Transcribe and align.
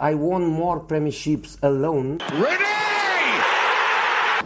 I 0.00 0.14
won 0.14 0.46
more 0.46 0.80
premierships 0.80 1.58
alone. 1.62 2.18
Ready! 2.32 2.64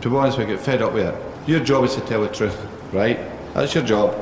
To 0.01 0.11
be 0.11 0.17
honest, 0.17 0.39
I 0.39 0.45
get 0.45 0.61
fed 0.61 0.83
up 0.83 0.95
with 0.95 1.07
it. 1.07 1.49
Your 1.49 1.61
job 1.61 1.85
is 1.85 1.95
to 1.97 2.01
tell 2.03 2.23
the 2.23 2.29
truth, 2.29 2.57
right? 2.93 3.19
That's 3.55 3.75
your 3.75 3.85
job. 3.85 4.21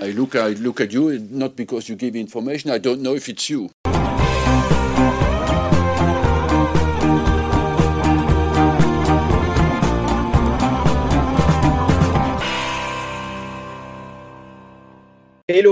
I 0.00 0.10
look, 0.10 0.34
I 0.34 0.48
look 0.48 0.80
at 0.80 0.92
you, 0.92 1.18
not 1.30 1.54
because 1.54 1.88
you 1.88 1.94
give 1.96 2.16
information. 2.16 2.70
I 2.70 2.78
don't 2.78 3.00
know 3.00 3.14
if 3.14 3.28
it's 3.28 3.48
you. 3.48 3.70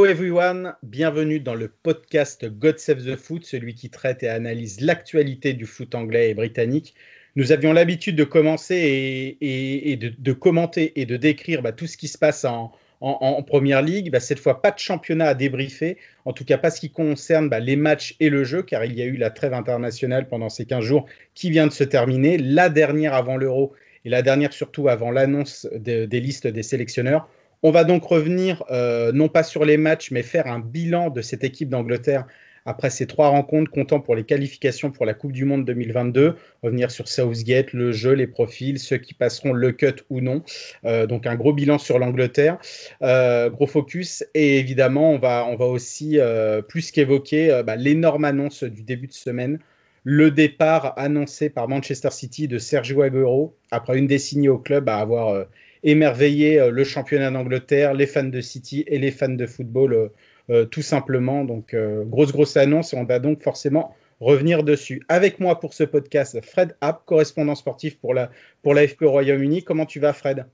Hello 0.01 0.11
everyone, 0.11 0.73
bienvenue 0.83 1.41
dans 1.41 1.55
le 1.55 1.69
podcast 1.69 2.47
God 2.47 2.79
Save 2.79 3.05
the 3.05 3.17
Foot, 3.17 3.45
celui 3.45 3.75
qui 3.75 3.91
traite 3.91 4.23
et 4.23 4.31
analyse 4.31 4.81
l'actualité 4.81 5.53
du 5.53 5.67
foot 5.67 5.95
anglais 5.95 6.31
et 6.31 6.35
britannique. 6.35 6.95
Nous 7.37 7.53
avions 7.53 7.75
l'habitude 7.75 8.17
de 8.17 8.25
commencer 8.25 9.37
et, 9.43 9.97
de, 9.99 10.33
commenter 10.33 10.99
et 10.99 11.05
de 11.05 11.19
décrire 11.19 11.61
bah, 11.61 11.73
tout 11.73 11.87
ce 11.87 11.99
qui 11.99 12.09
se 12.09 12.17
passe 12.17 12.47
en, 12.47 12.73
en, 13.03 13.19
en 13.21 13.43
Première 13.43 13.83
Ligue. 13.83 14.11
Bah, 14.11 14.21
cette 14.21 14.39
fois, 14.39 14.63
pas 14.63 14.71
de 14.71 14.79
championnat 14.79 15.27
à 15.27 15.35
débriefer, 15.35 15.99
en 16.25 16.33
tout 16.33 16.47
cas 16.47 16.57
pas 16.57 16.71
ce 16.71 16.81
qui 16.81 16.91
concerne 16.91 17.51
bah, 17.51 17.61
les 17.61 17.77
matchs 17.77 18.17
et 18.21 18.31
le 18.31 18.43
jeu, 18.43 18.63
car 18.63 18.87
il 18.87 18.99
y 18.99 19.03
a 19.03 19.05
eu 19.05 19.19
la 19.19 19.29
trêve 19.29 19.53
internationale 19.53 20.29
pendant 20.29 20.49
ces 20.49 20.65
15 20.65 20.83
jours 20.83 21.05
qui 21.35 21.51
vient 21.51 21.67
de 21.67 21.73
se 21.73 21.85
terminer, 21.85 22.39
la 22.39 22.71
dernière 22.71 23.13
avant 23.13 23.37
l'Euro 23.37 23.75
et 24.07 24.09
la 24.09 24.23
dernière 24.23 24.55
surtout 24.55 24.89
avant 24.89 25.11
l'annonce 25.11 25.69
de, 25.75 26.07
des 26.07 26.21
listes 26.21 26.47
des 26.47 26.63
sélectionneurs. 26.63 27.29
On 27.63 27.73
va 27.73 27.85
donc 27.85 28.05
revenir, 28.05 28.65
euh, 28.71 29.13
non 29.13 29.29
pas 29.29 29.43
sur 29.43 29.67
les 29.67 29.77
matchs, 29.77 30.11
mais 30.11 30.23
faire 30.23 30.47
un 30.47 30.61
bilan 30.61 31.11
de 31.11 31.21
cette 31.21 31.45
équipe 31.45 31.69
d'Angleterre 31.69 32.27
après 32.65 32.89
ces 32.89 33.07
trois 33.07 33.29
rencontres 33.29 33.71
comptant 33.71 34.01
pour 34.01 34.15
les 34.15 34.25
qualifications 34.25 34.91
pour 34.91 35.05
la 35.05 35.13
Coupe 35.13 35.33
du 35.33 35.45
Monde 35.45 35.67
2022, 35.67 36.37
revenir 36.63 36.91
sur 36.91 37.07
Southgate, 37.07 37.75
le 37.75 37.93
jeu, 37.93 38.13
les 38.13 38.27
profils, 38.27 38.79
ceux 38.79 38.97
qui 38.97 39.13
passeront 39.13 39.53
le 39.53 39.73
cut 39.73 39.97
ou 40.09 40.23
non. 40.23 40.43
Euh, 40.87 41.07
donc 41.07 41.27
un 41.27 41.35
gros 41.37 41.53
bilan 41.53 41.77
sur 41.77 41.99
l'Angleterre, 41.99 42.59
euh, 43.03 43.51
gros 43.51 43.67
focus. 43.67 44.25
Et 44.33 44.59
évidemment, 44.59 45.13
on 45.13 45.19
va, 45.19 45.47
on 45.47 45.57
aussi 45.61 46.19
plus 46.67 46.91
qu'évoquer 46.91 47.63
bah, 47.67 47.77
l'énorme 47.77 48.25
annonce 48.25 48.65
du 48.65 48.83
début 48.83 49.07
de 49.07 49.13
semaine. 49.13 49.59
Le 50.05 50.31
départ 50.31 50.95
annoncé 50.99 51.51
par 51.51 51.69
Manchester 51.69 52.11
City 52.11 52.49
de 52.49 52.57
Sergio 52.57 53.03
Aguero 53.03 53.55
après 53.71 53.99
une 53.99 54.07
décennie 54.07 54.49
au 54.49 54.59
club 54.59 54.89
à 54.89 54.97
avoir 54.97 55.45
euh, 55.85 55.89
émerveillé 55.89 56.71
le 56.71 56.85
championnat 56.85 57.31
d'Angleterre, 57.31 57.95
les 57.95 58.07
fans 58.07 58.25
de 58.25 58.41
City 58.41 58.85
et 58.87 58.99
les 58.99 59.11
fans 59.11 59.29
de 59.29 59.47
football 59.47 60.11
euh, 60.51 60.65
tout 60.65 60.83
simplement. 60.83 61.45
Donc, 61.45 61.75
euh, 61.75 62.05
grosse, 62.05 62.33
grosse 62.33 62.57
annonce 62.57 62.93
et 62.93 62.97
on 62.97 63.05
va 63.05 63.21
donc 63.21 63.43
forcément 63.43 63.95
revenir 64.19 64.65
dessus. 64.65 65.03
Avec 65.09 65.39
moi 65.39 65.61
pour 65.61 65.75
ce 65.75 65.85
podcast, 65.85 66.41
Fred 66.45 66.77
App, 66.81 67.05
correspondant 67.07 67.55
sportif 67.55 67.99
pour 67.99 68.15
la 68.15 68.31
pour 68.63 68.75
l'AFP 68.75 69.03
au 69.03 69.11
Royaume-Uni. 69.13 69.63
Comment 69.63 69.87
tu 69.87 70.01
vas, 70.01 70.13
Fred? 70.13 70.47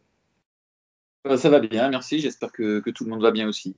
Ça 1.36 1.48
va 1.48 1.60
bien, 1.60 1.88
merci. 1.88 2.20
J'espère 2.20 2.52
que, 2.52 2.80
que, 2.80 2.90
tout 2.90 3.04
le 3.04 3.10
monde 3.10 3.22
va 3.22 3.32
bien 3.32 3.48
aussi. 3.48 3.74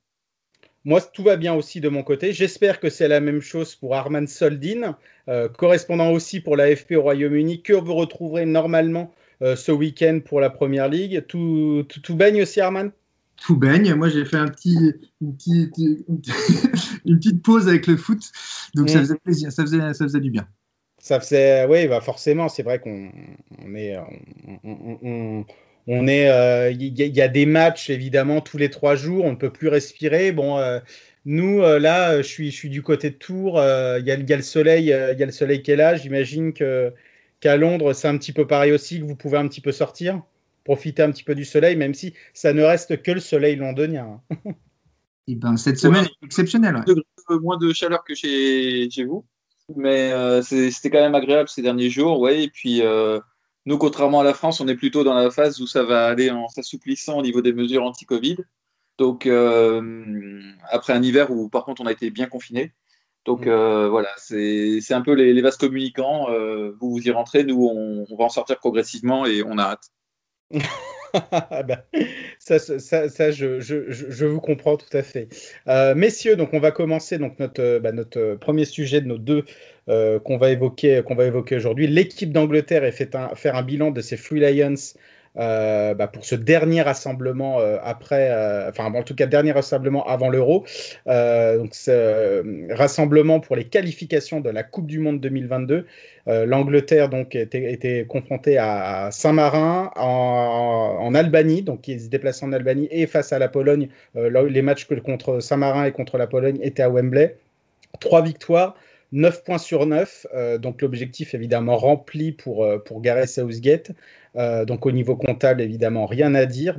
Moi, 0.85 1.01
tout 1.01 1.23
va 1.23 1.37
bien 1.37 1.55
aussi 1.55 1.81
de 1.81 1.89
mon 1.89 2.03
côté. 2.03 2.33
J'espère 2.33 2.81
que 2.81 2.91
c'est 2.91 3.09
la 3.09 3.21
même 3.21 3.41
chose 3.41 3.75
pour 3.75 3.95
Arman 3.95 4.27
Soldin, 4.27 4.99
euh, 5.29 5.49
correspondant 5.49 6.11
aussi 6.11 6.41
pour 6.41 6.57
l'AFP 6.57 6.93
au 6.93 7.03
Royaume-Uni, 7.03 7.63
que 7.63 7.73
vous 7.73 7.95
retrouverez 7.95 8.45
normalement 8.45 9.13
euh, 9.13 9.28
ce 9.41 9.73
week-end 9.73 10.21
pour 10.25 10.41
la 10.41 10.51
Première 10.51 10.89
Ligue. 10.89 11.25
Tout, 11.27 11.85
tout, 11.89 12.01
tout 12.01 12.17
baigne 12.17 12.43
aussi, 12.43 12.61
Arman 12.61 12.91
tout 13.41 13.57
baigne. 13.57 13.95
Moi, 13.95 14.09
j'ai 14.09 14.25
fait 14.25 14.37
un 14.37 14.49
petit, 14.49 14.77
une, 15.21 15.37
petite, 15.37 15.77
une 17.07 17.19
petite 17.19 17.43
pause 17.43 17.69
avec 17.69 17.87
le 17.87 17.97
foot. 17.97 18.21
Donc, 18.75 18.87
mmh. 18.87 18.93
ça 18.93 18.99
faisait 19.01 19.15
plaisir, 19.17 19.53
ça 19.53 19.63
faisait, 19.63 19.79
ça 19.95 20.05
faisait 20.05 20.21
du 20.21 20.31
bien. 20.31 20.47
Ça 21.01 21.21
faisait, 21.21 21.65
oui, 21.67 21.87
bah 21.87 22.01
forcément, 22.01 22.49
c'est 22.49 22.65
vrai 22.65 22.81
qu'on 22.81 23.11
on 23.65 23.75
est, 23.77 23.97
on, 24.65 24.99
on, 25.03 25.45
on 25.87 26.09
est, 26.09 26.25
il 26.25 26.29
euh, 26.29 26.71
y, 26.73 26.89
y, 26.89 27.23
a 27.23 27.29
des 27.29 27.47
matchs 27.47 27.89
évidemment 27.89 28.41
tous 28.41 28.59
les 28.59 28.69
trois 28.69 28.97
jours, 28.97 29.25
on 29.25 29.31
ne 29.31 29.37
peut 29.37 29.53
plus 29.53 29.69
respirer. 29.69 30.33
Bon, 30.33 30.59
euh, 30.59 30.81
nous 31.25 31.63
euh, 31.63 31.79
là, 31.79 32.19
je 32.19 32.27
suis, 32.27 32.51
je 32.51 32.57
suis 32.57 32.69
du 32.69 32.83
côté 32.83 33.11
de 33.11 33.15
Tours, 33.15 33.59
il 33.61 34.03
y, 34.05 34.09
y, 34.09 34.33
a 34.33 34.37
le 34.37 34.43
soleil, 34.43 34.87
il 34.87 35.19
y 35.19 35.23
a 35.23 35.27
le 35.27 35.33
soleil 35.33 35.63
qui 35.63 35.71
est 35.71 35.77
là. 35.77 35.95
J'imagine 35.95 36.53
que 36.53 36.93
qu'à 37.41 37.57
Londres, 37.57 37.93
c'est 37.93 38.09
un 38.09 38.19
petit 38.19 38.33
peu 38.33 38.47
pareil 38.47 38.73
aussi, 38.73 39.01
que 39.01 39.05
vous 39.05 39.17
pouvez 39.17 39.39
un 39.39 39.49
petit 39.49 39.61
peu 39.61 39.73
sortir 39.73 40.23
profiter 40.69 41.03
un 41.03 41.11
petit 41.11 41.25
peu 41.25 41.35
du 41.35 41.47
soleil, 41.47 41.77
même 41.77 41.95
si 41.95 42.13
ça 42.35 42.53
ne 42.53 42.63
reste 42.63 43.03
que 43.03 43.11
le 43.11 43.21
soleil 43.21 43.57
londonien. 43.57 44.21
Et 45.27 45.35
ben, 45.35 45.57
cette 45.57 45.79
semaine 45.79 46.03
ouais, 46.03 46.11
est 46.23 46.27
exceptionnelle. 46.27 46.85
Ouais. 46.87 47.39
Moins 47.41 47.57
de 47.57 47.73
chaleur 47.73 48.05
que 48.05 48.15
chez, 48.15 48.91
chez 48.91 49.05
vous, 49.05 49.25
mais 49.77 50.13
euh, 50.13 50.43
c'était 50.43 50.91
quand 50.91 51.01
même 51.01 51.15
agréable 51.15 51.49
ces 51.49 51.63
derniers 51.63 51.89
jours. 51.89 52.21
Ouais, 52.21 52.45
et 52.45 52.49
puis, 52.51 52.83
euh, 52.83 53.19
nous, 53.65 53.79
contrairement 53.79 54.21
à 54.21 54.25
la 54.25 54.35
France, 54.35 54.61
on 54.61 54.69
est 54.69 54.75
plutôt 54.75 55.05
dans 55.05 55.15
la 55.15 55.31
phase 55.31 55.59
où 55.63 55.67
ça 55.67 55.85
va 55.85 56.07
aller 56.07 56.31
en 56.31 56.49
s'assouplissant 56.49 57.19
au 57.19 57.23
niveau 57.23 57.41
des 57.41 57.55
mesures 57.55 57.85
anti-Covid. 57.85 58.37
Donc, 58.99 59.25
euh, 59.25 60.43
après 60.71 60.93
un 60.93 61.03
hiver 61.03 61.31
où, 61.31 61.49
par 61.49 61.65
contre, 61.65 61.81
on 61.81 61.87
a 61.87 61.93
été 61.93 62.11
bien 62.11 62.27
confinés. 62.27 62.73
Donc 63.29 63.47
euh, 63.47 63.91
voilà, 63.91 64.09
c'est 64.17 64.95
un 64.95 65.03
peu 65.03 65.13
les, 65.13 65.35
les 65.35 65.43
vases 65.43 65.59
communicants. 65.59 66.31
Euh, 66.31 66.75
vous 66.81 66.93
vous 66.93 67.07
y 67.07 67.11
rentrez, 67.11 67.45
nous 67.45 67.63
on, 67.63 68.07
on, 68.09 68.17
va 68.17 68.25
en 68.25 68.29
sortir 68.31 68.57
progressivement 68.57 69.27
et 69.27 69.43
on 69.43 69.59
a 69.59 69.65
hâte. 69.65 69.91
ben, 71.67 71.83
ça, 72.39 72.59
ça, 72.59 73.11
ça 73.11 73.31
je, 73.31 73.61
je, 73.61 73.91
je, 73.91 74.25
vous 74.25 74.41
comprends 74.41 74.79
tout 74.79 74.97
à 74.97 75.03
fait. 75.03 75.29
Euh, 75.69 75.95
messieurs, 75.95 76.37
donc 76.37 76.55
on 76.55 76.59
va 76.59 76.71
commencer 76.71 77.19
donc 77.19 77.39
notre, 77.39 77.81
bah, 77.81 77.93
notre 77.93 78.39
premier 78.41 78.65
sujet 78.65 79.03
de 79.03 79.07
nos 79.07 79.19
deux 79.19 79.45
qu'on 79.87 80.39
va 80.39 80.49
évoquer, 80.49 81.03
qu'on 81.05 81.15
va 81.15 81.27
évoquer 81.27 81.57
aujourd'hui. 81.57 81.87
L'équipe 81.87 82.33
d'Angleterre 82.33 82.83
a 82.83 82.93
fait 82.93 83.15
un, 83.15 83.35
faire 83.35 83.57
un 83.57 83.63
bilan 83.63 83.91
de 83.91 84.01
ses 84.01 84.17
Free 84.17 84.41
Lions 84.41 84.75
euh, 85.39 85.95
bah, 85.95 86.09
pour 86.09 86.25
ce 86.25 86.35
dernier 86.35 86.83
rassemblement 86.83 87.61
euh, 87.61 87.77
après, 87.83 88.29
euh, 88.31 88.71
enfin 88.71 88.93
en 88.93 89.03
tout 89.03 89.15
cas 89.15 89.27
dernier 89.27 89.53
rassemblement 89.53 90.05
avant 90.07 90.31
l'Euro. 90.31 90.65
Donc 91.07 91.75
ce 91.75 92.75
rassemblement 92.75 93.41
pour 93.41 93.55
les 93.55 93.65
qualifications 93.65 94.41
de 94.41 94.51
la 94.51 94.63
Coupe 94.63 94.87
du 94.87 94.99
Monde 94.99 95.21
2022. 95.21 95.87
L'Angleterre 96.27 97.09
donc 97.09 97.35
était, 97.35 97.73
était 97.73 98.05
confrontée 98.07 98.59
à 98.59 99.09
Saint-Marin 99.11 99.91
en, 99.97 101.15
Albanie, 101.15 101.63
donc 101.63 101.89
ils 101.89 102.03
se 102.03 102.09
déplaçaient 102.09 102.45
en 102.45 102.53
Albanie 102.53 102.87
et 102.91 103.07
face 103.07 103.33
à 103.33 103.39
la 103.39 103.49
Pologne. 103.49 103.89
les 104.15 104.63
matchs 104.63 104.87
contre 105.03 105.41
Saint-Marin 105.41 105.87
et 105.87 105.93
contre 105.93 106.19
la 106.19 106.27
Pologne 106.27 106.59
étaient 106.63 106.83
à 106.83 106.91
Wembley. 106.91 107.37
Trois 108.01 108.23
victoires. 108.23 108.77
9 109.13 109.43
points 109.43 109.57
sur 109.57 109.87
9, 109.87 110.27
euh, 110.35 110.59
donc 110.59 110.83
l'objectif 110.83 111.35
évidemment 111.35 111.79
rempli 111.79 112.33
pour, 112.33 112.67
pour 112.85 113.01
Gareth 113.01 113.31
Southgate. 113.31 113.93
Euh, 114.39 114.65
donc 114.65 114.87
au 114.87 114.93
niveau 114.93 115.17
comptable, 115.17 115.61
évidemment, 115.61 116.07
rien 116.07 116.35
à 116.35 116.47
dire 116.47 116.79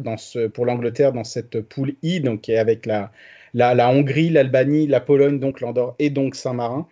pour 0.54 0.66
l'Angleterre 0.66 1.12
dans 1.14 1.24
cette 1.26 1.62
poule 1.62 1.94
I, 2.02 2.22
donc 2.22 2.50
avec 2.50 2.86
la, 2.86 3.12
Hongrie, 3.56 4.30
l'Albanie, 4.30 4.88
la 4.88 5.02
Pologne, 5.02 5.40
donc 5.40 5.62
l'Andorre 5.62 5.96
et 6.00 6.10
donc 6.10 6.36
Saint-Marin. 6.36 6.88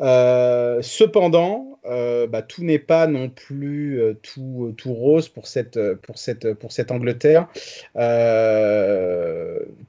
Euh, 0.00 0.80
cependant, 0.82 1.78
euh, 1.86 2.26
bah, 2.26 2.42
tout 2.42 2.64
n'est 2.64 2.78
pas 2.78 3.06
non 3.06 3.28
plus 3.30 4.00
tout, 4.22 4.74
tout, 4.76 4.92
rose 4.92 5.28
pour 5.28 5.46
cette, 5.46 5.78
pour 5.94 6.18
cette, 6.18 6.54
pour 6.54 6.72
cette 6.72 6.90
Angleterre. 6.90 7.48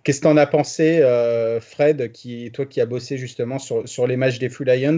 Qu'est-ce 0.03 0.19
que 0.19 0.21
tu 0.21 0.27
en 0.27 0.37
as 0.37 0.47
pensé, 0.47 1.01
Fred, 1.61 2.11
qui, 2.13 2.51
toi 2.51 2.65
qui 2.65 2.79
as 2.79 2.85
bossé 2.85 3.17
justement 3.17 3.59
sur, 3.59 3.87
sur 3.87 4.07
les 4.07 4.15
matchs 4.15 4.39
des 4.39 4.49
Free 4.49 4.65
Lions, 4.65 4.97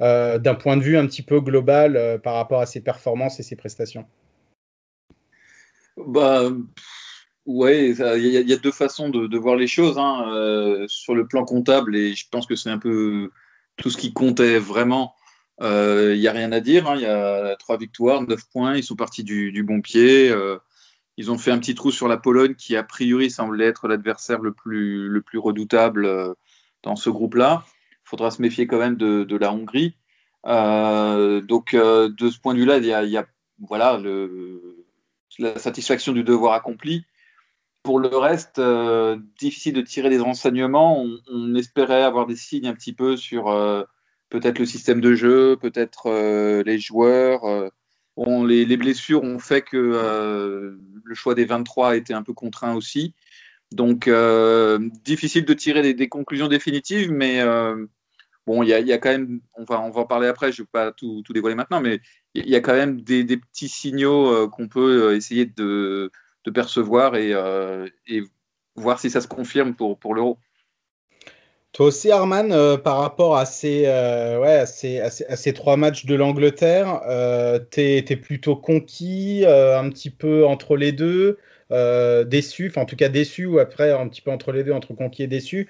d'un 0.00 0.54
point 0.54 0.78
de 0.78 0.82
vue 0.82 0.96
un 0.96 1.06
petit 1.06 1.22
peu 1.22 1.40
global 1.40 2.18
par 2.22 2.34
rapport 2.34 2.60
à 2.60 2.66
ses 2.66 2.80
performances 2.80 3.40
et 3.40 3.42
ses 3.42 3.56
prestations? 3.56 4.06
Bah, 6.06 6.50
Ouais, 7.46 7.90
il 7.90 8.26
y, 8.26 8.52
a 8.52 8.56
deux 8.56 8.70
façons 8.70 9.08
de, 9.08 9.38
voir 9.38 9.56
les 9.56 9.66
choses. 9.66 9.98
Hein, 9.98 10.86
sur 10.88 11.14
le 11.14 11.26
plan 11.26 11.44
comptable, 11.44 11.96
et 11.96 12.14
je 12.14 12.26
pense 12.30 12.46
que 12.46 12.54
c'est 12.54 12.70
un 12.70 12.78
peu 12.78 13.30
tout 13.76 13.90
ce 13.90 13.96
qui 13.96 14.12
comptait 14.12 14.58
vraiment, 14.58 15.14
il 15.60 15.66
euh, 15.66 16.16
n'y 16.16 16.26
a 16.26 16.32
rien 16.32 16.52
à 16.52 16.60
dire. 16.60 16.84
Il 16.84 16.88
hein. 16.88 16.96
y 16.96 17.06
a 17.06 17.56
trois 17.56 17.76
victoires, 17.76 18.22
neuf 18.22 18.44
points. 18.50 18.76
Ils 18.76 18.84
sont 18.84 18.96
partis 18.96 19.24
du, 19.24 19.62
bon 19.62 19.82
pied. 19.82 20.30
Euh, 20.30 20.58
ils 21.16 21.30
ont 21.30 21.38
fait 21.38 21.50
un 21.50 21.58
petit 21.58 21.74
trou 21.74 21.90
sur 21.90 22.08
la 22.08 22.16
Pologne, 22.16 22.54
qui 22.54 22.76
a 22.76 22.82
priori 22.82 23.30
semblait 23.30 23.66
être 23.66 23.88
l'adversaire 23.88 24.40
le 24.40 24.52
plus, 24.52 25.08
le 25.08 25.20
plus 25.20 25.38
redoutable 25.38 26.06
euh, 26.06 26.32
dans 26.82 26.96
ce 26.96 27.10
groupe-là. 27.10 27.64
Il 27.92 28.08
faudra 28.10 28.30
se 28.30 28.40
méfier 28.40 28.66
quand 28.66 28.78
même 28.78 28.96
de, 28.96 29.36
la 29.36 29.52
Hongrie. 29.52 29.96
Euh, 30.46 31.40
donc, 31.42 31.74
de 31.76 32.30
ce 32.30 32.40
point 32.40 32.54
de 32.54 32.60
vue-là, 32.60 32.78
il 32.78 32.86
y 32.86 32.92
a, 32.92 33.04
y 33.04 33.16
a, 33.18 33.26
voilà, 33.60 33.98
le, 33.98 34.79
la 35.40 35.58
satisfaction 35.58 36.12
du 36.12 36.22
devoir 36.22 36.52
accompli. 36.54 37.04
Pour 37.82 37.98
le 37.98 38.14
reste, 38.14 38.58
euh, 38.58 39.16
difficile 39.38 39.72
de 39.72 39.80
tirer 39.80 40.10
des 40.10 40.18
renseignements. 40.18 41.04
On, 41.28 41.54
espérait 41.54 42.02
avoir 42.02 42.26
des 42.26 42.36
signes 42.36 42.66
un 42.66 42.74
petit 42.74 42.92
peu 42.92 43.16
sur 43.16 43.48
euh, 43.48 43.84
peut-être 44.28 44.58
le 44.58 44.66
système 44.66 45.00
de 45.00 45.14
jeu, 45.14 45.56
peut-être 45.56 46.06
euh, 46.06 46.62
les 46.64 46.78
joueurs. 46.78 47.70
Les, 48.16 48.66
les, 48.66 48.76
blessures 48.76 49.22
ont 49.22 49.38
fait 49.38 49.62
que 49.62 49.78
le 49.78 51.14
choix 51.14 51.34
des 51.34 51.46
23 51.46 51.90
a 51.92 51.96
été 51.96 52.12
un 52.12 52.22
peu 52.22 52.34
contraint 52.34 52.74
aussi. 52.74 53.14
Donc, 53.72 54.10
difficile 55.04 55.46
de 55.46 55.54
tirer 55.54 55.94
des, 55.94 56.08
conclusions 56.08 56.48
définitives, 56.48 57.10
mais 57.10 57.40
bon, 58.46 58.62
il 58.62 58.68
y, 58.68 58.92
a, 58.92 58.98
quand 58.98 59.10
même, 59.10 59.40
on 59.54 59.64
va, 59.64 59.80
en 59.80 60.06
parler 60.06 60.28
après, 60.28 60.52
je 60.52 60.62
ne 60.62 60.64
vais 60.64 60.70
pas 60.72 60.92
tout, 60.92 61.22
dévoiler 61.30 61.54
maintenant, 61.54 61.80
mais 61.80 62.00
il 62.34 62.48
y, 62.48 62.56
a 62.56 62.60
quand 62.60 62.74
même 62.74 63.00
des, 63.00 63.24
petits 63.24 63.68
signaux 63.68 64.48
qu'on 64.48 64.68
peut 64.68 65.14
essayer 65.14 65.46
de, 65.46 66.10
percevoir 66.52 67.16
et, 67.16 67.32
et, 68.06 68.22
voir 68.76 68.98
si 68.98 69.10
ça 69.10 69.20
se 69.20 69.28
confirme 69.28 69.74
pour, 69.74 70.14
l'euro. 70.14 70.38
Toi 71.72 71.86
aussi, 71.86 72.10
Arman, 72.10 72.50
euh, 72.50 72.76
par 72.76 72.98
rapport 72.98 73.36
à 73.36 73.46
ces, 73.46 73.84
euh, 73.86 74.40
ouais, 74.40 74.56
à 74.56 74.66
ces, 74.66 74.98
à 74.98 75.10
ces, 75.10 75.52
trois 75.52 75.76
matchs 75.76 76.04
de 76.04 76.16
l'Angleterre, 76.16 77.00
euh, 77.08 77.60
t'es 77.60 77.98
es 77.98 78.16
plutôt 78.16 78.56
conquis, 78.56 79.44
euh, 79.44 79.78
un 79.78 79.88
petit 79.90 80.10
peu 80.10 80.44
entre 80.44 80.76
les 80.76 80.90
deux, 80.90 81.38
déçu, 82.26 82.68
enfin 82.68 82.82
en 82.82 82.86
tout 82.86 82.96
cas 82.96 83.08
déçu, 83.08 83.46
ou 83.46 83.60
après 83.60 83.92
un 83.92 84.08
petit 84.08 84.20
peu 84.20 84.32
entre 84.32 84.50
les 84.50 84.64
deux, 84.64 84.72
entre 84.72 84.94
conquis 84.94 85.22
et 85.22 85.28
déçu. 85.28 85.68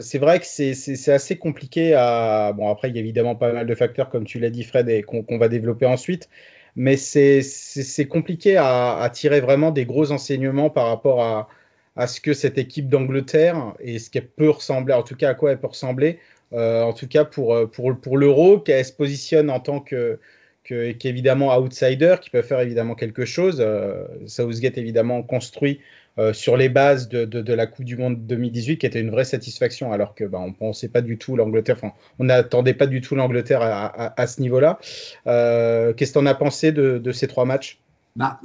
C'est 0.00 0.18
vrai 0.18 0.40
que 0.40 0.46
c'est 0.46 1.12
assez 1.12 1.36
compliqué 1.38 1.94
à. 1.94 2.52
Bon, 2.56 2.68
après, 2.70 2.90
il 2.90 2.96
y 2.96 2.98
a 2.98 3.00
évidemment 3.00 3.34
pas 3.36 3.52
mal 3.52 3.66
de 3.66 3.74
facteurs, 3.74 4.10
comme 4.10 4.24
tu 4.24 4.38
l'as 4.38 4.50
dit, 4.50 4.64
Fred, 4.64 4.88
et 4.88 5.02
qu'on 5.02 5.38
va 5.38 5.48
développer 5.48 5.86
ensuite. 5.86 6.28
Mais 6.76 6.96
c'est 6.96 8.08
compliqué 8.08 8.56
à, 8.58 9.10
tirer 9.12 9.40
vraiment 9.40 9.70
des 9.70 9.86
gros 9.86 10.12
enseignements 10.12 10.70
par 10.70 10.88
rapport 10.88 11.22
à, 11.22 11.48
à 11.96 12.06
ce 12.06 12.20
que 12.20 12.34
cette 12.34 12.58
équipe 12.58 12.88
d'Angleterre 12.88 13.74
et 13.80 13.98
ce 13.98 14.10
qu'elle 14.10 14.28
peut 14.28 14.50
ressembler, 14.50 14.94
en 14.94 15.02
tout 15.02 15.16
cas 15.16 15.30
à 15.30 15.34
quoi 15.34 15.52
elle 15.52 15.60
peut 15.60 15.66
ressembler, 15.66 16.20
euh, 16.52 16.82
en 16.82 16.92
tout 16.92 17.08
cas 17.08 17.24
pour, 17.24 17.54
euh, 17.54 17.66
pour, 17.66 17.98
pour 17.98 18.16
l'euro, 18.18 18.60
qu'elle 18.60 18.84
se 18.84 18.92
positionne 18.92 19.50
en 19.50 19.60
tant 19.60 19.80
que, 19.80 20.18
qu'évidemment 20.64 21.56
outsider, 21.56 22.16
qui 22.20 22.30
peut 22.30 22.42
faire 22.42 22.60
évidemment 22.60 22.94
quelque 22.94 23.24
chose. 23.24 23.58
Euh, 23.60 24.04
Southgate 24.26 24.78
évidemment 24.78 25.22
construit 25.22 25.80
euh, 26.18 26.32
sur 26.32 26.56
les 26.56 26.68
bases 26.68 27.08
de, 27.08 27.24
de, 27.24 27.52
la 27.52 27.66
Coupe 27.66 27.84
du 27.84 27.96
Monde 27.96 28.26
2018, 28.26 28.78
qui 28.78 28.86
était 28.86 29.00
une 29.00 29.10
vraie 29.10 29.24
satisfaction, 29.24 29.92
alors 29.92 30.14
que 30.14 30.24
bah, 30.24 30.38
on 30.40 30.52
pensait 30.52 30.88
pas 30.88 31.02
du 31.02 31.18
tout 31.18 31.36
l'Angleterre, 31.36 31.76
enfin, 31.76 31.92
on 32.18 32.24
n'attendait 32.24 32.74
pas 32.74 32.86
du 32.86 33.00
tout 33.00 33.14
l'Angleterre 33.14 33.62
à, 33.62 34.20
à, 34.20 34.26
ce 34.26 34.40
niveau-là. 34.40 34.78
Qu'est-ce 35.24 35.94
que 35.94 36.12
tu 36.12 36.18
en 36.18 36.26
as 36.26 36.34
pensé 36.34 36.72
de, 36.72 36.98
de 36.98 37.12
ces 37.12 37.28
trois 37.28 37.44
matchs? 37.44 37.80
Bah, 38.16 38.40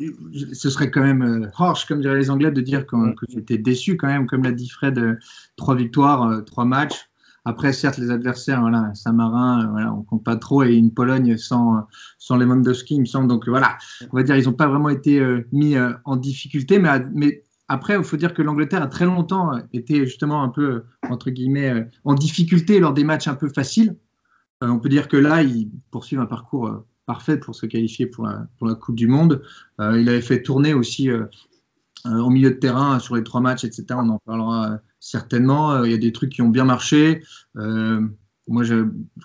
ce 0.52 0.70
serait 0.70 0.92
quand 0.92 1.02
même 1.02 1.22
euh, 1.22 1.48
harsh, 1.58 1.86
comme 1.86 2.02
diraient 2.02 2.18
les 2.18 2.30
Anglais, 2.30 2.52
de 2.52 2.60
dire 2.60 2.86
que, 2.86 2.98
mm. 2.98 3.16
que 3.16 3.26
j'étais 3.30 3.58
déçu 3.58 3.96
quand 3.96 4.08
même, 4.08 4.28
comme 4.28 4.44
l'a 4.44 4.52
dit 4.52 4.68
Fred, 4.68 5.00
euh, 5.00 5.16
trois 5.56 5.76
victoires, 5.76 6.24
euh, 6.24 6.42
trois 6.42 6.66
matchs. 6.66 7.10
Après, 7.46 7.72
certes, 7.72 7.98
les 7.98 8.12
adversaires, 8.12 8.60
voilà, 8.60 8.92
Saint-Marin, 8.94 9.70
voilà, 9.72 9.94
on 9.94 10.04
compte 10.04 10.26
pas 10.26 10.36
trop, 10.36 10.64
et 10.64 10.76
une 10.76 10.94
Pologne 10.94 11.38
sans, 11.38 11.88
sans 12.20 12.36
Lewandowski, 12.36 12.96
il 12.96 13.00
me 13.00 13.06
semble. 13.06 13.28
Donc 13.28 13.48
voilà, 13.48 13.78
on 14.12 14.18
va 14.18 14.24
dire, 14.24 14.36
ils 14.36 14.46
n'ont 14.46 14.54
pas 14.54 14.68
vraiment 14.68 14.90
été 14.90 15.20
mis 15.52 15.76
en 16.06 16.18
difficulté, 16.18 16.78
mais, 16.78 17.00
mais 17.16 17.42
après, 17.72 17.96
il 17.96 18.04
faut 18.04 18.18
dire 18.18 18.34
que 18.34 18.42
l'Angleterre 18.42 18.84
a 18.84 18.88
très 18.88 19.06
longtemps 19.06 19.54
été 19.72 20.06
justement 20.06 20.44
un 20.44 20.50
peu, 20.50 20.84
entre 21.10 21.30
guillemets, 21.30 21.88
en 22.04 22.16
difficulté 22.16 22.82
lors 22.82 22.94
des 22.94 23.06
matchs 23.06 23.30
un 23.30 23.36
peu 23.36 23.48
faciles. 23.48 23.96
on 24.62 24.78
peut 24.78 24.90
dire 24.90 25.08
que 25.08 25.16
là, 25.16 25.42
ils 25.42 25.70
poursuivent 25.90 26.20
un 26.20 26.26
parcours 26.26 26.84
parfait 27.06 27.38
pour 27.38 27.56
se 27.56 27.66
qualifier 27.66 28.08
pour 28.08 28.28
la, 28.28 28.76
Coupe 28.76 28.96
du 28.96 29.08
Monde. 29.08 29.42
Euh, 29.80 30.02
il 30.02 30.10
avait 30.10 30.22
fait 30.22 30.42
tourner 30.42 30.74
aussi 30.74 31.10
euh, 31.10 31.26
euh, 32.06 32.18
au 32.18 32.30
milieu 32.30 32.52
de 32.52 32.56
terrain 32.56 33.00
sur 33.00 33.16
les 33.16 33.24
trois 33.24 33.42
matchs, 33.42 33.64
etc. 33.64 33.86
On 33.92 34.10
en 34.10 34.20
parlera 34.20 34.80
certainement. 35.00 35.84
Il 35.84 35.92
y 35.92 35.94
a 35.94 35.98
des 35.98 36.12
trucs 36.12 36.32
qui 36.32 36.42
ont 36.42 36.50
bien 36.50 36.66
marché. 36.66 37.24
Moi, 38.48 38.64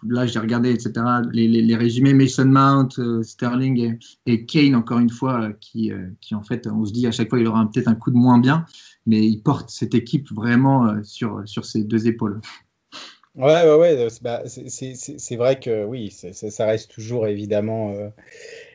là, 0.08 0.26
j'ai 0.26 0.38
regardé, 0.38 0.70
etc. 0.70 0.92
Les, 1.32 1.74
résumés 1.74 2.14
Mason 2.14 2.44
Mount, 2.44 3.22
Sterling 3.22 3.98
et, 4.26 4.46
Kane, 4.46 4.74
encore 4.74 4.98
une 4.98 5.10
fois, 5.10 5.52
qui, 5.60 5.90
qui, 6.20 6.34
en 6.34 6.42
fait, 6.42 6.66
on 6.66 6.84
se 6.84 6.92
dit 6.92 7.06
à 7.06 7.12
chaque 7.12 7.30
fois, 7.30 7.40
il 7.40 7.46
aura 7.46 7.68
peut-être 7.70 7.88
un 7.88 7.94
coup 7.94 8.10
de 8.10 8.16
moins 8.16 8.38
bien, 8.38 8.66
mais 9.06 9.26
il 9.26 9.42
porte 9.42 9.70
cette 9.70 9.94
équipe 9.94 10.30
vraiment 10.32 11.02
sur, 11.02 11.42
sur 11.46 11.64
ses 11.64 11.82
deux 11.84 12.06
épaules. 12.06 12.40
Ouais, 13.36 13.68
ouais, 13.68 13.74
ouais. 13.74 14.08
Bah, 14.22 14.42
c'est 14.46 15.36
vrai 15.36 15.60
que 15.60 15.84
oui, 15.84 16.10
ça 16.10 16.66
reste 16.66 16.90
toujours 16.90 17.26
évidemment, 17.26 17.92
euh, 17.92 18.08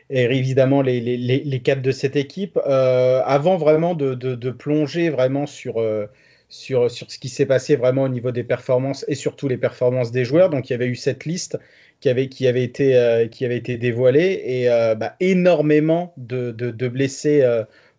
évidemment 0.09 0.83
les, 0.83 1.01
les, 1.01 1.17
les, 1.17 1.59
de 1.59 1.91
cette 1.91 2.15
équipe. 2.15 2.59
Euh, 2.67 3.23
avant 3.25 3.57
vraiment 3.57 3.95
de, 3.95 4.13
de, 4.13 4.51
plonger 4.51 5.09
vraiment 5.09 5.47
sur, 5.47 5.79
euh, 5.79 6.05
sur, 6.51 6.91
sur 6.91 7.09
ce 7.09 7.17
qui 7.17 7.29
s'est 7.29 7.47
passé 7.47 7.75
vraiment 7.75 8.03
au 8.03 8.09
niveau 8.09 8.31
des 8.31 8.43
performances 8.43 9.03
et 9.07 9.15
surtout 9.15 9.47
les 9.47 9.57
performances 9.57 10.11
des 10.11 10.25
joueurs, 10.25 10.51
donc 10.51 10.69
il 10.69 10.73
y 10.73 10.75
avait 10.75 10.85
eu 10.85 10.95
cette 10.95 11.25
liste 11.25 11.57
qui 11.99 12.09
avait, 12.09 12.29
qui 12.29 12.47
avait, 12.47 12.63
été, 12.63 13.27
qui 13.31 13.45
avait 13.45 13.57
été 13.57 13.77
dévoilée 13.77 14.41
et 14.45 14.67
bah, 14.97 15.15
énormément 15.19 16.13
de, 16.17 16.51
de, 16.51 16.87
blessés 16.87 17.43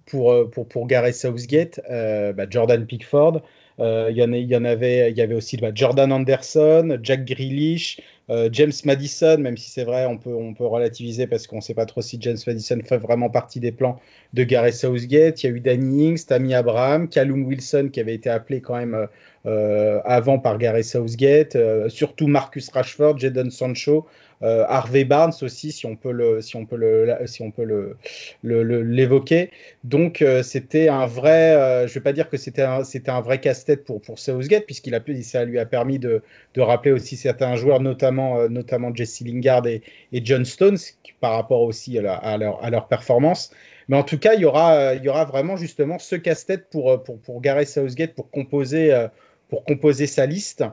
pour, 0.06 0.50
pour, 0.50 0.68
pour 0.68 0.86
Gareth 0.86 1.14
Southgate, 1.14 1.80
bah, 1.88 2.46
Jordan 2.50 2.84
Pickford. 2.84 3.42
Euh, 3.82 4.10
il 4.10 4.16
y, 4.16 4.22
avait 4.22 5.34
aussi 5.34 5.56
bah, 5.56 5.72
Jordan 5.74 6.12
Anderson, 6.12 6.98
Jack 7.02 7.24
Grealish, 7.24 8.00
euh, 8.30 8.48
James 8.52 8.72
Madison, 8.84 9.38
même 9.38 9.56
si 9.56 9.70
c'est 9.70 9.82
vrai, 9.82 10.06
on 10.06 10.18
peut, 10.18 10.32
on 10.32 10.54
peut 10.54 10.66
relativiser 10.66 11.26
parce 11.26 11.48
qu'on 11.48 11.56
ne 11.56 11.60
sait 11.62 11.74
pas 11.74 11.84
trop 11.84 12.00
si 12.00 12.16
James 12.20 12.36
Madison 12.46 12.78
fait 12.84 12.98
vraiment 12.98 13.28
partie 13.28 13.58
des 13.58 13.72
plans 13.72 13.98
de 14.34 14.44
Gareth 14.44 14.74
Southgate. 14.74 15.42
Il 15.42 15.46
y 15.46 15.52
a 15.52 15.56
eu 15.56 15.60
Danny 15.60 16.10
Ings, 16.10 16.26
Tammy 16.26 16.54
Abraham, 16.54 17.08
Callum 17.08 17.44
Wilson 17.44 17.88
qui 17.92 17.98
avait 17.98 18.14
été 18.14 18.30
appelé 18.30 18.60
quand 18.60 18.76
même 18.76 19.08
euh, 19.46 20.00
avant 20.04 20.38
par 20.38 20.58
Gareth 20.58 20.84
Southgate, 20.84 21.56
surtout 21.88 22.28
Marcus 22.28 22.70
Rashford, 22.70 23.18
Jadon 23.18 23.50
Sancho, 23.50 24.06
euh, 24.42 24.64
Harvey 24.68 25.04
Barnes 25.04 25.32
aussi, 25.42 25.72
si 25.72 25.86
on 25.86 25.96
peut 25.96 26.12
le, 26.12 26.40
si 26.40 26.56
on 26.56 26.66
peut 26.66 26.76
le, 26.76 27.16
si 27.26 27.42
on 27.42 27.50
peut 27.50 27.64
le, 27.64 27.96
l'évoquer. 28.42 29.50
Donc 29.84 30.20
euh, 30.22 30.42
c'était 30.42 30.88
un 30.88 31.06
vrai, 31.06 31.54
euh, 31.54 31.86
je 31.86 31.94
vais 31.94 32.00
pas 32.00 32.12
dire 32.12 32.28
que 32.28 32.36
c'était 32.36 32.62
un, 32.62 32.84
c'était 32.84 33.10
un 33.10 33.20
vrai 33.20 33.40
casse-tête 33.40 33.84
pour 33.84 34.00
pour 34.00 34.18
Southgate 34.18 34.66
puisqu'il 34.66 34.94
a 34.94 35.00
ça 35.22 35.44
lui 35.44 35.58
a 35.58 35.66
permis 35.66 35.98
de, 35.98 36.22
de 36.54 36.60
rappeler 36.60 36.92
aussi 36.92 37.16
certains 37.16 37.56
joueurs, 37.56 37.80
notamment 37.80 38.48
notamment 38.48 38.94
Jesse 38.94 39.20
Lingard 39.20 39.66
et, 39.66 39.82
et 40.12 40.24
John 40.24 40.44
Stones, 40.44 40.78
par 41.20 41.34
rapport 41.34 41.62
aussi 41.62 41.98
à, 41.98 42.36
leur, 42.36 42.62
à 42.64 42.70
leur 42.70 42.88
performance. 42.88 43.52
Mais 43.88 43.96
en 43.96 44.04
tout 44.04 44.18
cas, 44.18 44.34
il 44.34 44.40
y 44.40 44.44
aura, 44.44 44.94
il 44.94 45.02
y 45.02 45.08
aura 45.08 45.24
vraiment 45.24 45.56
justement 45.56 45.98
ce 45.98 46.16
casse-tête 46.16 46.68
pour, 46.70 47.02
pour, 47.02 47.18
pour 47.20 47.42
Southgate 47.66 48.14
pour 48.14 48.30
composer, 48.30 49.06
pour 49.48 49.64
composer 49.64 50.06
sa 50.06 50.26
liste. 50.26 50.64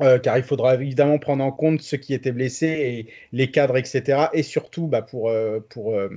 Euh, 0.00 0.18
car 0.18 0.38
il 0.38 0.44
faudra 0.44 0.74
évidemment 0.74 1.18
prendre 1.18 1.44
en 1.44 1.52
compte 1.52 1.82
ceux 1.82 1.98
qui 1.98 2.14
étaient 2.14 2.32
blessés 2.32 2.66
et 2.66 3.06
les 3.32 3.50
cadres, 3.50 3.76
etc. 3.76 4.28
Et 4.32 4.42
surtout 4.42 4.86
bah, 4.86 5.02
pour, 5.02 5.28
euh, 5.28 5.60
pour, 5.68 5.94
euh, 5.94 6.08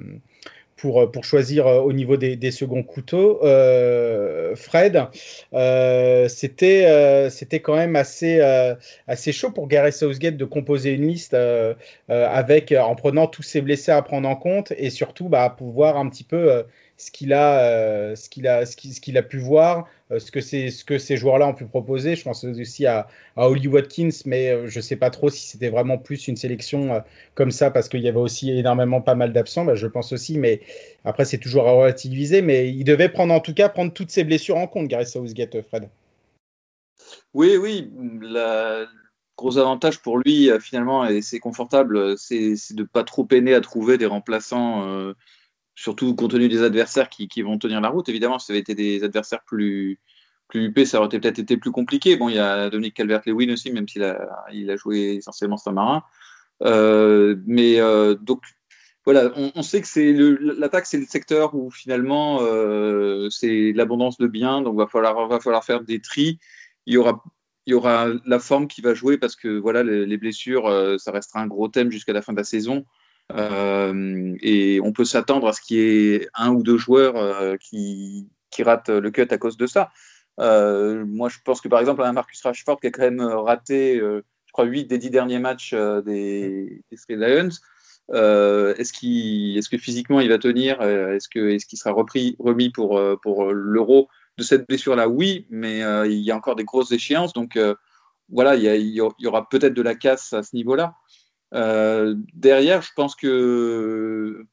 pour, 0.78 1.12
pour, 1.12 1.26
choisir 1.26 1.66
au 1.66 1.92
niveau 1.92 2.16
des, 2.18 2.52
seconds 2.52 2.84
couteaux. 2.84 3.40
Fred, 4.56 5.08
c'était 6.30 7.60
quand 7.62 7.76
même 7.76 7.96
assez, 7.96 8.42
assez 9.08 9.32
chaud 9.32 9.52
pour 9.52 9.68
Gareth 9.68 9.94
Southgate 9.94 10.38
de 10.38 10.46
composer 10.46 10.92
une 10.94 11.08
liste 11.08 11.36
avec, 12.10 12.74
en 12.74 12.96
prenant 12.96 13.28
tous 13.28 13.44
ces 13.44 13.62
blessés 13.62 13.92
à 13.92 14.02
prendre 14.02 14.28
en 14.28 14.36
compte 14.36 14.74
et 14.78 14.90
surtout 14.90 15.30
bah, 15.30 15.54
pouvoir 15.58 15.98
un 15.98 16.10
petit 16.10 16.26
peu 16.26 16.64
ce 16.98 17.12
qu'il 17.12 17.34
a, 17.34 17.60
euh, 17.60 18.16
ce 18.16 18.30
qu'il 18.30 18.48
a, 18.48 18.66
ce 18.66 18.76
qu'il, 18.76 19.18
a 19.18 19.24
pu 19.24 19.38
voir, 19.38 19.88
euh, 20.12 20.20
ce 20.20 20.32
que 20.32 20.42
c'est, 20.42 20.70
ce 20.70 20.86
que 20.86 20.98
ces 20.98 21.18
joueurs-là 21.18 21.48
ont 21.48 21.54
pu 21.54 21.66
proposer. 21.66 22.16
Je 22.16 22.24
pense 22.24 22.44
aussi 22.44 22.86
à, 22.86 23.08
à 23.36 23.50
Holly 23.50 23.68
Watkins, 23.68 24.10
mais 24.26 24.50
euh, 24.50 24.68
je 24.68 24.78
ne 24.78 24.82
sais 24.82 24.96
pas 24.96 25.10
trop 25.10 25.30
si 25.30 25.48
c'était 25.48 25.70
vraiment 25.70 25.98
plus 25.98 26.28
une 26.28 26.36
sélection 26.36 27.04
comme 27.36 27.52
ça 27.52 27.72
parce 27.72 27.90
qu'il 27.90 28.02
y 28.02 28.08
avait 28.08 28.20
aussi 28.20 28.52
énormément 28.52 29.02
pas 29.02 29.16
mal 29.16 29.34
d'absents. 29.34 29.66
Bah, 29.66 29.76
je 29.76 29.88
pense 29.88 30.14
aussi, 30.14 30.38
mais 30.38 30.62
après 31.04 31.26
c'est 31.26 31.40
toujours 31.40 31.68
à 31.68 31.72
relativiser. 31.72 32.42
Mais 32.42 32.70
il 32.70 32.84
devait 32.84 33.10
prendre 33.10 33.34
en 33.34 33.40
tout 33.40 33.54
cas 33.54 33.70
prendre 33.70 33.92
toutes 33.92 34.12
ses 34.12 34.24
blessures 34.24 34.58
en 34.58 34.68
compte, 34.68 34.88
Gareth 34.88 35.08
Southgate, 35.08 35.62
Fred. 35.68 35.90
Oui, 37.34 37.58
oui. 37.58 37.92
Le 37.98 38.86
gros 39.36 39.58
avantage 39.58 40.00
pour 40.00 40.20
lui 40.20 40.50
finalement 40.62 41.06
et 41.08 41.24
c'est 41.24 41.40
confortable, 41.40 42.18
c'est, 42.20 42.54
de 42.72 42.84
pas 42.84 43.04
trop 43.04 43.26
peiner 43.26 43.56
à 43.56 43.62
trouver 43.62 43.98
des 43.98 44.06
remplaçants 44.06 45.14
surtout 45.76 46.16
compte 46.16 46.32
tenu 46.32 46.50
des 46.50 46.62
adversaires 46.62 47.10
qui, 47.10 47.42
vont 47.42 47.58
tenir 47.58 47.82
la 47.82 47.90
route. 47.90 48.08
Évidemment, 48.10 48.40
si 48.40 48.48
ça 48.48 48.54
avait 48.54 48.60
été 48.60 48.76
des 48.76 49.04
adversaires 49.04 49.44
plus, 49.46 50.00
plus 50.48 50.66
huppés, 50.66 50.86
ça 50.86 51.00
aurait 51.00 51.10
peut-être 51.10 51.40
été 51.40 51.58
plus 51.58 51.72
compliqué. 51.72 52.16
Bon, 52.16 52.30
il 52.30 52.36
y 52.36 52.40
a 52.40 52.70
Dominique 52.70 52.96
Calvert-Lewin 52.96 53.52
aussi, 53.52 53.72
même 53.72 53.88
s'il 53.88 54.04
a, 54.04 54.46
il 54.52 54.70
a 54.70 54.76
joué 54.76 55.16
essentiellement 55.16 55.58
Saint-Marin. 55.58 56.04
Euh, 56.64 57.36
mais 57.46 57.80
euh, 57.80 58.16
donc, 58.16 58.44
voilà, 59.06 59.32
on, 59.36 59.64
sait 59.64 59.82
que 59.82 59.88
c'est 59.88 60.14
l'attaque, 60.14 60.86
c'est 60.86 60.98
le 60.98 61.06
secteur 61.06 61.56
où 61.56 61.70
finalement 61.70 62.40
euh, 62.42 63.30
c'est 63.30 63.74
l'abondance 63.74 64.18
de 64.18 64.28
biens, 64.28 64.62
donc 64.62 64.78
va 64.78 64.88
falloir 64.88 65.28
va 65.28 65.42
falloir 65.42 65.66
faire 65.66 65.82
des 65.82 66.00
tris. 66.00 66.40
Il 66.86 66.94
y 66.94 66.98
aura 66.98 67.22
il 67.66 67.72
y 67.72 67.74
aura 67.74 68.08
la 68.26 68.40
forme 68.40 68.68
qui 68.68 68.82
va 68.82 68.94
jouer 68.94 69.18
parce 69.18 69.36
que 69.36 69.58
voilà 69.58 69.84
les, 69.84 70.06
les 70.06 70.18
blessures, 70.18 70.70
ça 71.00 71.12
restera 71.12 71.42
un 71.42 71.48
gros 71.48 71.68
thème 71.68 71.92
jusqu'à 71.92 72.14
la 72.14 72.22
fin 72.22 72.32
de 72.32 72.38
la 72.38 72.44
saison. 72.46 72.86
Euh, 73.32 74.36
et 74.42 74.80
on 74.82 74.92
peut 74.92 75.06
s'attendre 75.06 75.48
à 75.48 75.54
ce 75.54 75.62
qu'il 75.62 75.78
y 75.78 76.14
ait 76.14 76.28
un 76.36 76.52
ou 76.52 76.64
deux 76.64 76.78
joueurs 76.78 77.16
euh, 77.16 77.56
qui, 77.58 78.30
qui, 78.52 78.64
ratent 78.64 78.90
le 78.90 79.12
cut 79.12 79.28
à 79.30 79.38
cause 79.38 79.58
de 79.58 79.66
ça. 79.66 79.92
Euh, 80.40 81.06
moi, 81.06 81.30
je 81.30 81.38
pense 81.44 81.62
que 81.62 81.68
par 81.68 81.80
exemple, 81.80 82.04
un 82.04 82.14
Marcus 82.14 82.42
Rashford 82.44 82.80
qui 82.80 82.88
a 82.88 82.92
quand 82.92 83.04
même 83.04 83.22
raté, 83.22 83.98
je 83.98 84.52
crois, 84.52 84.66
8 84.66 84.86
des 84.86 84.98
10 84.98 85.10
derniers 85.10 85.40
matchs 85.40 85.74
des, 85.74 86.84
des 86.92 87.16
Lions. 87.16 87.50
est-ce, 88.10 88.94
qu'il, 88.94 89.58
est-ce 89.58 89.70
que 89.70 89.78
physiquement 89.78 90.20
il 90.20 90.30
va 90.30 90.38
tenir 90.38 90.82
Est-ce, 90.82 91.30
que, 91.30 91.50
est-ce 91.50 91.66
qu'il 91.66 91.80
sera 91.80 91.92
repris, 91.92 92.36
remis 92.40 92.70
pour, 92.72 93.02
pour 93.22 93.52
l'euro 93.52 94.10
de 94.40 94.44
cette 94.44 94.68
blessure-là, 94.68 95.08
oui, 95.08 95.46
mais 95.50 95.80
il 96.06 96.20
y 96.20 96.32
a 96.32 96.36
encore 96.36 96.56
des 96.56 96.66
grosses 96.66 96.92
échéances. 96.92 97.34
Donc 97.34 97.58
voilà, 98.30 98.56
il 98.56 98.88
y, 98.88 99.28
aura 99.28 99.48
peut-être 99.50 99.74
de 99.74 99.82
la 99.82 99.96
casse 99.96 100.34
à 100.34 100.44
ce 100.44 100.56
niveau-là. 100.56 100.96
Derrière, 101.54 102.82
je 102.82 102.92
pense 102.96 103.16
que 103.16 104.46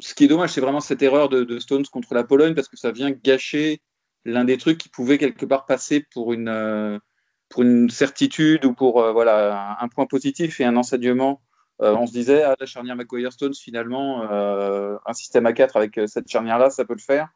ce 0.00 0.14
qui 0.14 0.24
est 0.24 0.28
dommage, 0.28 0.50
c'est 0.50 0.60
vraiment 0.60 0.80
cette 0.80 1.02
erreur 1.02 1.28
de, 1.28 1.58
Stones 1.58 1.86
contre 1.86 2.14
la 2.14 2.24
Pologne 2.24 2.54
parce 2.54 2.68
que 2.68 2.76
ça 2.76 2.90
vient 2.90 3.10
gâcher 3.10 3.80
l'un 4.24 4.44
des 4.44 4.58
trucs 4.58 4.78
qui 4.78 4.88
pouvait 4.88 5.18
quelque 5.18 5.46
part 5.46 5.66
passer 5.66 6.04
pour 6.12 6.32
une, 6.32 7.00
pour 7.48 7.62
une 7.62 7.90
certitude 7.90 8.64
ou 8.64 8.74
pour 8.74 9.12
voilà, 9.12 9.76
un 9.80 9.88
point 9.88 10.06
positif 10.06 10.60
et 10.60 10.64
un 10.64 10.76
enseignement 10.76 11.40
euh, 11.82 11.94
on 11.94 12.06
se 12.06 12.12
disait, 12.12 12.42
ah, 12.42 12.54
la 12.58 12.66
charnière 12.66 12.96
McGuire-Stones, 12.96 13.54
finalement, 13.54 14.30
euh, 14.30 14.96
un 15.06 15.12
système 15.12 15.46
à 15.46 15.52
4 15.52 15.76
avec 15.76 15.98
euh, 15.98 16.06
cette 16.06 16.28
charnière-là, 16.28 16.70
ça 16.70 16.84
peut 16.84 16.94
le 16.94 17.00
faire. 17.00 17.28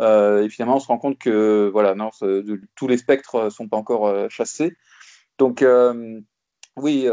et 0.00 0.48
finalement, 0.50 0.76
on 0.76 0.80
se 0.80 0.86
rend 0.86 0.98
compte 0.98 1.18
que 1.18 1.70
voilà, 1.72 1.94
non, 1.94 2.10
tous 2.76 2.88
les 2.88 2.98
spectres 2.98 3.44
ne 3.44 3.50
sont 3.50 3.68
pas 3.68 3.76
encore 3.76 4.30
chassés. 4.30 4.76
Donc, 5.38 5.64
oui, 6.76 7.08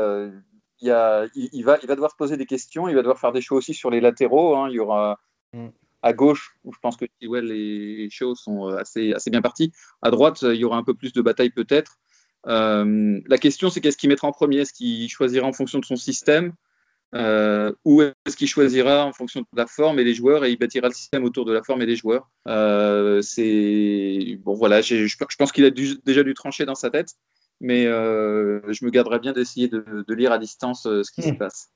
il, 0.86 1.64
va, 1.64 1.78
il 1.82 1.88
va 1.88 1.96
devoir 1.96 2.12
se 2.12 2.16
poser 2.16 2.38
des 2.38 2.46
questions, 2.46 2.88
il 2.88 2.96
va 2.96 3.02
devoir 3.02 3.20
faire 3.20 3.32
des 3.32 3.42
choix 3.42 3.58
aussi 3.58 3.74
sur 3.74 3.90
les 3.90 4.02
latéraux. 4.02 4.56
Hein. 4.56 4.70
Il 4.70 4.76
y 4.76 4.80
aura 4.80 5.20
mm. 5.54 5.68
à 6.02 6.14
gauche, 6.14 6.56
où 6.64 6.74
je 6.74 6.80
pense 6.80 6.98
que 6.98 7.06
les 7.22 8.10
choses 8.10 8.40
sont 8.40 8.68
assez, 8.68 9.14
assez 9.14 9.30
bien 9.30 9.42
partis. 9.42 9.72
À 10.02 10.12
droite, 10.12 10.42
il 10.42 10.56
y 10.56 10.66
aura 10.66 10.78
un 10.78 10.84
peu 10.84 10.94
plus 10.94 11.14
de 11.14 11.22
bataille 11.22 11.52
peut-être. 11.52 11.98
la 12.46 13.38
question, 13.38 13.70
c'est 13.70 13.82
qu'est-ce 13.82 13.98
qu'il 13.98 14.10
mettra 14.10 14.28
en 14.28 14.32
premier? 14.32 14.60
Est-ce 14.60 14.74
qu'il 14.74 15.10
choisira 15.10 15.48
en 15.48 15.54
fonction 15.54 15.80
de 15.80 15.86
son 15.86 15.96
système? 15.96 16.54
Euh, 17.16 17.72
ou 17.86 18.02
est-ce 18.02 18.36
qu'il 18.36 18.48
choisira 18.48 19.06
en 19.06 19.14
fonction 19.14 19.42
de 19.42 19.48
la 19.54 19.68
forme 19.68 20.00
et 20.00 20.04
des 20.04 20.14
joueurs 20.14 20.44
et 20.44 20.52
il 20.52 20.58
bâtira 20.58 20.88
le 20.90 20.94
système 20.94 21.24
autour 21.24 21.46
de 21.46 21.54
la 21.54 21.64
forme 21.64 21.82
et 21.82 21.86
des 21.86 21.96
joueurs? 21.96 22.30
Euh, 22.48 23.22
C'est 23.22 24.38
bon, 24.42 24.54
voilà. 24.54 24.82
Je, 24.82 25.16
pense 25.38 25.52
qu'il 25.52 25.66
a 25.66 25.72
déjà 25.72 26.24
dû 26.24 26.34
trancher 26.34 26.66
dans 26.66 26.76
sa 26.76 26.90
tête, 26.90 27.14
mais 27.62 27.86
euh, 27.86 28.62
je 28.72 28.86
me 28.86 28.90
garderai 28.90 29.20
bien 29.20 29.34
d'essayer 29.34 29.68
de, 29.68 30.06
lire 30.14 30.32
à 30.32 30.38
distance 30.38 30.84
ce 30.84 31.12
qui 31.12 31.22
se 31.22 31.30
hmm. 31.30 31.38
passe. 31.38 31.75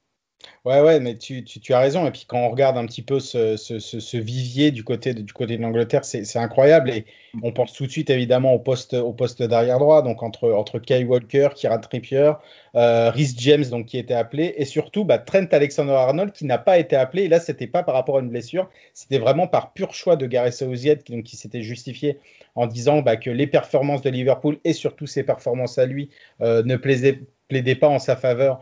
Ouais, 0.65 0.81
ouais, 0.81 1.00
mais 1.00 1.17
tu, 1.17 1.43
tu, 1.43 1.74
as 1.74 1.79
raison. 1.79 2.05
Et 2.08 2.12
puis 2.12 2.25
quand 2.27 2.38
on 2.39 2.50
regarde 2.50 2.77
un 2.77 2.86
petit 2.86 3.01
peu 3.01 3.19
ce, 3.19 3.58
ce, 3.58 3.79
ce, 3.79 4.17
vivier 4.17 4.72
du 4.72 4.84
côté 4.84 5.13
de, 5.13 5.22
du 5.22 5.34
côté 5.34 5.58
de 5.58 5.62
l'Angleterre, 5.62 6.05
c'est 6.05 6.38
incroyable. 6.38 6.89
Et 6.89 7.05
on 7.43 7.51
pense 7.51 7.74
tout 7.74 7.86
de 7.86 7.91
suite 7.91 8.10
évidemment 8.10 8.53
au 8.53 8.60
poste, 8.60 8.93
au 8.93 9.13
poste 9.13 9.43
d'arrière 9.43 9.79
droit, 9.79 10.01
donc 10.01 10.24
entre, 10.24 10.51
entre 10.51 10.79
Kyle 10.79 11.05
Walker, 11.05 11.50
Kieran 11.55 11.79
Trippier, 11.79 12.34
euh, 12.75 13.10
Rhys 13.12 13.36
James, 13.38 13.65
donc 13.65 13.88
qui 13.88 13.98
était 13.98 14.13
appelé, 14.13 14.53
et 14.58 14.65
surtout 14.65 15.03
bah, 15.05 15.17
Trent 15.17 15.48
Alexander-Arnold 15.51 16.31
qui 16.31 16.46
n'a 16.46 16.58
pas 16.58 16.77
été 16.77 16.96
appelé. 16.96 17.24
Et 17.24 17.27
là, 17.27 17.39
c'était 17.39 17.67
pas 17.67 17.84
par 17.84 17.96
rapport 17.96 18.17
à 18.17 18.22
une 18.22 18.29
blessure, 18.29 18.69
c'était 18.93 19.19
vraiment 19.19 19.48
par 19.48 19.74
pur 19.74 19.93
choix 19.93 20.15
de 20.15 20.25
Gareth 20.25 20.53
Southgate 20.53 21.03
qui, 21.03 21.22
qui 21.24 21.36
s'était 21.36 21.63
justifié 21.63 22.19
en 22.55 22.67
disant 22.67 23.01
bah, 23.01 23.17
que 23.17 23.29
les 23.29 23.48
performances 23.48 24.01
de 24.01 24.10
Liverpool 24.10 24.58
et 24.63 24.74
surtout 24.74 25.08
ses 25.08 25.24
performances 25.24 25.77
à 25.77 25.86
lui 25.86 26.10
euh, 26.41 26.63
ne 26.63 26.75
plaisaient, 26.75 27.22
plaidaient 27.48 27.75
pas 27.75 27.88
en 27.88 28.00
sa 28.00 28.15
faveur 28.15 28.62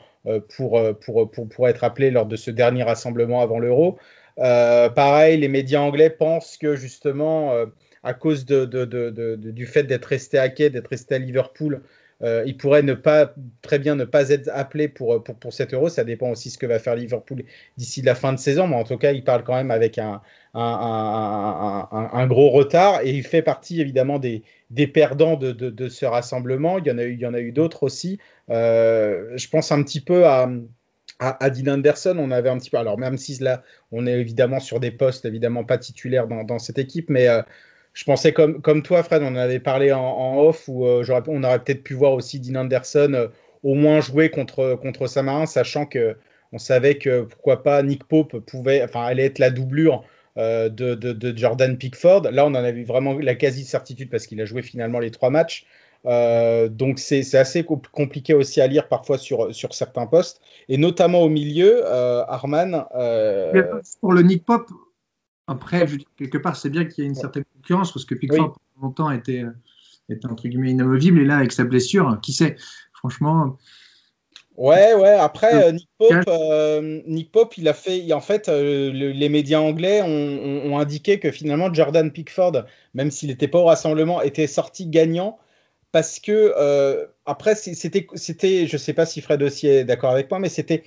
pour, 0.55 0.77
euh, 0.77 0.93
pour, 0.93 1.29
pour, 1.31 1.47
pour, 1.49 1.67
être 1.67 1.83
appelé 1.83 2.11
lors 2.11 2.25
de 2.25 2.35
ce 2.35 2.51
dernier 2.51 2.83
rassemblement 2.83 3.41
avant 3.41 3.59
l'Euro. 3.59 3.97
Euh, 4.39 4.89
pareil, 4.89 5.37
les 5.37 5.47
médias 5.47 5.81
anglais 5.81 6.09
pensent 6.09 6.57
que 6.57 6.75
justement, 6.75 7.53
à 8.03 8.13
cause 8.13 8.45
de, 8.45 8.65
du 9.35 9.65
fait 9.65 9.83
d'être 9.83 10.05
resté 10.05 10.37
à 10.37 10.49
quai, 10.49 10.69
d'être 10.69 10.89
resté 10.89 11.15
à 11.15 11.17
Liverpool, 11.17 11.81
euh, 12.23 12.43
il 12.47 12.57
pourrait 12.57 12.83
très 13.61 13.79
bien 13.79 13.95
ne 13.95 14.03
pas 14.03 14.29
être 14.29 14.49
appelé 14.53 14.87
pour, 14.87 15.23
pour, 15.23 15.35
pour 15.35 15.53
cet 15.53 15.73
euro. 15.73 15.89
Ça 15.89 16.03
dépend 16.03 16.29
aussi 16.31 16.49
ce 16.49 16.57
que 16.57 16.65
va 16.65 16.79
faire 16.79 16.95
Liverpool 16.95 17.43
d'ici 17.77 18.01
la 18.01 18.15
fin 18.15 18.33
de 18.33 18.39
saison. 18.39 18.67
Mais 18.67 18.75
en 18.75 18.83
tout 18.83 18.97
cas, 18.97 19.11
il 19.11 19.23
parle 19.23 19.43
quand 19.43 19.55
même 19.55 19.71
avec 19.71 19.97
un, 19.97 20.21
un, 20.53 22.27
gros 22.27 22.49
retard. 22.49 23.01
Et 23.03 23.11
il 23.11 23.23
fait 23.23 23.41
partie 23.43 23.81
évidemment 23.81 24.17
des, 24.19 24.43
des 24.71 24.87
perdants 24.87 25.35
de, 25.35 25.51
de, 25.51 25.69
de, 25.69 25.89
ce 25.89 26.05
rassemblement. 26.05 26.79
Il 26.79 26.87
y 26.87 26.91
en 26.91 26.97
a 26.97 27.03
eu, 27.03 27.19
eu 27.47 27.51
d'autres 27.51 27.83
aussi. 27.83 28.19
Euh, 28.49 29.33
je 29.35 29.47
pense 29.49 29.71
un 29.71 29.83
petit 29.83 30.01
peu 30.01 30.25
à, 30.25 30.49
à, 31.19 31.49
Dean 31.49 31.73
Anderson, 31.73 32.15
on 32.19 32.31
avait 32.31 32.49
un 32.49 32.57
petit 32.57 32.69
peu. 32.69 32.77
Alors, 32.77 32.97
même 32.97 33.17
si 33.17 33.37
là, 33.39 33.63
on 33.91 34.07
est 34.07 34.19
évidemment 34.19 34.59
sur 34.59 34.79
des 34.79 34.91
postes, 34.91 35.25
évidemment 35.25 35.63
pas 35.63 35.77
titulaires 35.77 36.27
dans, 36.27 36.43
dans 36.43 36.59
cette 36.59 36.77
équipe, 36.79 37.09
mais 37.09 37.27
euh, 37.27 37.41
je 37.97 38.03
pensais 38.03 38.31
comme, 38.31 38.83
toi, 38.83 39.01
Fred, 39.01 39.23
on 39.23 39.29
en 39.29 39.35
avait 39.37 39.59
parlé 39.59 39.91
en, 39.91 40.37
off, 40.37 40.65
où 40.67 40.85
euh, 40.85 41.03
on 41.27 41.43
aurait 41.43 41.57
peut-être 41.57 41.83
pu 41.83 41.95
voir 41.95 42.13
aussi 42.13 42.39
Dean 42.39 42.61
Anderson 42.61 43.11
euh, 43.15 43.27
au 43.63 43.73
moins 43.73 44.01
jouer 44.01 44.29
contre, 44.29 44.75
contre 44.75 45.07
Samarin, 45.07 45.47
sachant 45.47 45.87
que 45.87 46.15
on 46.51 46.59
savait 46.59 46.99
que 46.99 47.23
pourquoi 47.23 47.63
pas 47.63 47.81
Nick 47.81 48.03
Pope 48.03 48.37
pouvait, 48.37 48.83
enfin, 48.83 49.01
allait 49.01 49.25
être 49.25 49.39
la 49.39 49.49
doublure 49.49 50.03
euh, 50.37 50.69
de, 50.69 50.93
de, 50.93 51.35
Jordan 51.35 51.75
Pickford. 51.75 52.29
Là, 52.31 52.45
on 52.45 52.49
en 52.49 52.55
avait 52.55 52.83
vraiment 52.83 53.17
la 53.17 53.33
quasi-certitude 53.33 54.11
parce 54.11 54.27
qu'il 54.27 54.39
a 54.41 54.45
joué 54.45 54.61
finalement 54.61 54.99
les 54.99 55.09
trois 55.09 55.31
matchs. 55.31 55.65
donc 56.05 56.99
c'est 56.99 57.33
assez 57.33 57.63
compliqué 57.63 58.35
aussi 58.35 58.61
à 58.61 58.67
lire 58.67 58.87
parfois 58.89 59.17
sur, 59.17 59.55
sur 59.55 59.73
certains 59.73 60.05
postes, 60.05 60.39
et 60.69 60.77
notamment 60.77 61.21
au 61.21 61.29
milieu, 61.29 61.83
Arman. 61.87 62.85
Pour 64.01 64.13
le 64.13 64.21
Nick 64.21 64.45
Pope, 64.45 64.69
après, 65.47 65.85
quelque 66.17 66.37
part, 66.37 66.57
c'est 66.57 66.69
bien 66.69 66.83
qu'il 66.83 67.03
y 67.03 67.07
ait 67.07 67.09
une 67.09 67.15
certaine 67.15 67.45
concurrence 67.55 67.93
parce 67.93 68.05
que 68.05 68.15
Pickford, 68.15 68.57
pendant 68.75 68.87
longtemps, 68.87 69.11
était, 69.11 69.43
euh, 69.43 69.51
était 70.09 70.27
entre 70.27 70.47
guillemets 70.47 70.71
inamovible. 70.71 71.19
Et 71.21 71.25
là, 71.25 71.37
avec 71.37 71.53
sa 71.53 71.63
blessure, 71.63 72.19
qui 72.21 72.33
sait? 72.33 72.57
Franchement. 72.91 73.57
Ouais, 74.57 74.93
ouais. 74.95 75.11
Après, 75.11 75.67
euh, 75.67 75.71
Nick, 75.71 75.89
Pope, 75.97 76.23
euh, 76.27 77.01
Nick 77.07 77.31
Pope, 77.31 77.57
il 77.57 77.69
a 77.69 77.73
fait. 77.73 78.11
En 78.11 78.19
fait, 78.19 78.49
les 78.49 79.29
médias 79.29 79.61
anglais 79.61 80.01
ont, 80.01 80.71
ont, 80.71 80.77
indiqué 80.79 81.19
que 81.19 81.31
finalement, 81.31 81.73
Jordan 81.73 82.11
Pickford, 82.11 82.65
même 82.93 83.09
s'il 83.09 83.29
n'était 83.29 83.47
pas 83.47 83.59
au 83.59 83.65
rassemblement, 83.65 84.21
était 84.21 84.47
sorti 84.47 84.87
gagnant 84.87 85.37
parce 85.93 86.19
que. 86.19 87.07
après, 87.25 87.55
c'était. 87.55 88.07
Je 88.11 88.73
ne 88.73 88.77
sais 88.77 88.93
pas 88.93 89.05
si 89.05 89.21
Fred 89.21 89.41
aussi 89.43 89.67
est 89.67 89.85
d'accord 89.85 90.11
avec 90.11 90.29
moi, 90.29 90.39
mais 90.39 90.49
c'était 90.49 90.83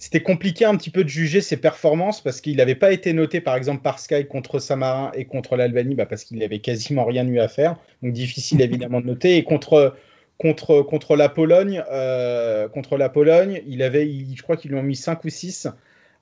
c'était 0.00 0.22
compliqué 0.22 0.64
un 0.64 0.76
petit 0.76 0.88
peu 0.88 1.04
de 1.04 1.10
juger 1.10 1.42
ses 1.42 1.58
performances 1.58 2.22
parce 2.22 2.40
qu'il 2.40 2.56
n'avait 2.56 2.74
pas 2.74 2.90
été 2.90 3.12
noté 3.12 3.42
par 3.42 3.54
exemple 3.54 3.82
par 3.82 3.98
Sky 3.98 4.26
contre 4.26 4.58
Samarin 4.58 5.12
et 5.14 5.26
contre 5.26 5.56
l'Albanie 5.56 5.94
bah, 5.94 6.06
parce 6.06 6.24
qu'il 6.24 6.38
n'avait 6.38 6.58
quasiment 6.58 7.04
rien 7.04 7.28
eu 7.28 7.38
à 7.38 7.48
faire. 7.48 7.76
Donc 8.02 8.14
difficile 8.14 8.62
évidemment 8.62 9.02
de 9.02 9.06
noter. 9.06 9.36
Et 9.36 9.44
contre, 9.44 9.94
contre, 10.38 10.80
contre 10.80 11.16
la 11.16 11.28
Pologne, 11.28 11.84
euh, 11.92 12.66
contre 12.66 12.96
la 12.96 13.10
Pologne, 13.10 13.60
il 13.68 13.82
avait, 13.82 14.08
je 14.34 14.42
crois 14.42 14.56
qu'ils 14.56 14.70
lui 14.70 14.78
ont 14.78 14.82
mis 14.82 14.96
5 14.96 15.22
ou 15.22 15.28
6. 15.28 15.68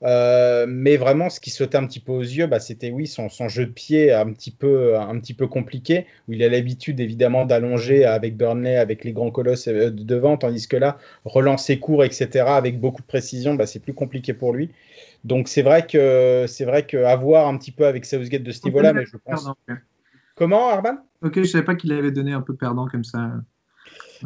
Euh, 0.05 0.67
mais 0.69 0.97
vraiment, 0.97 1.29
ce 1.29 1.41
qui 1.41 1.51
sautait 1.51 1.77
un 1.77 1.87
petit 1.87 1.99
peu 1.99 2.13
aux 2.13 2.23
yeux, 2.23 2.47
bah, 2.47 2.61
c'était 2.61 2.91
oui 2.91 3.07
son, 3.07 3.29
son, 3.29 3.49
jeu 3.49 3.67
de 3.67 3.73
pied 3.73 4.13
un 4.13 4.33
petit 4.33 4.53
peu, 4.53 4.97
un 4.97 5.19
petit 5.19 5.35
peu 5.35 5.49
compliqué, 5.49 6.07
où 6.29 6.35
il 6.35 6.43
a 6.43 6.49
l'habitude 6.49 7.01
évidemment 7.01 7.45
d'allonger 7.45 8.05
avec 8.05 8.37
Burnley, 8.37 8.77
avec 8.77 9.05
les 9.05 9.13
grands 9.13 9.31
colosses 9.31 9.67
euh, 9.67 9.91
devant, 9.91 10.37
tandis 10.37 10.69
que 10.69 10.77
là, 10.77 10.99
relancer 11.25 11.81
court, 11.81 12.05
etc., 12.05 12.45
avec 12.47 12.81
beaucoup 12.81 13.03
de 13.03 13.07
précision, 13.07 13.55
bah, 13.55 13.67
c'est 13.67 13.81
plus 13.81 13.95
compliqué 13.95 14.35
pour 14.35 14.53
lui. 14.53 14.71
Donc 15.25 15.49
c'est 15.49 15.63
vrai 15.63 15.85
que 15.85 16.45
c'est 16.47 16.65
vrai 16.65 16.87
qu'avoir 16.87 17.49
un 17.49 17.59
petit 17.59 17.73
peu 17.73 17.87
avec 17.87 18.05
Southgate 18.05 18.45
de 18.45 18.53
ce 18.53 18.65
niveau-là, 18.65 18.93
mais 18.93 19.05
je 19.05 19.17
pense. 19.17 19.51
Comment, 20.37 20.69
Arban? 20.69 20.99
Ok, 21.23 21.41
je 21.41 21.45
savais 21.49 21.65
pas 21.65 21.75
qu'il 21.75 21.93
avait 21.93 22.13
donné 22.13 22.33
un 22.33 22.41
peu 22.41 22.55
perdant 22.55 22.87
comme 22.87 23.03
ça. 23.03 23.33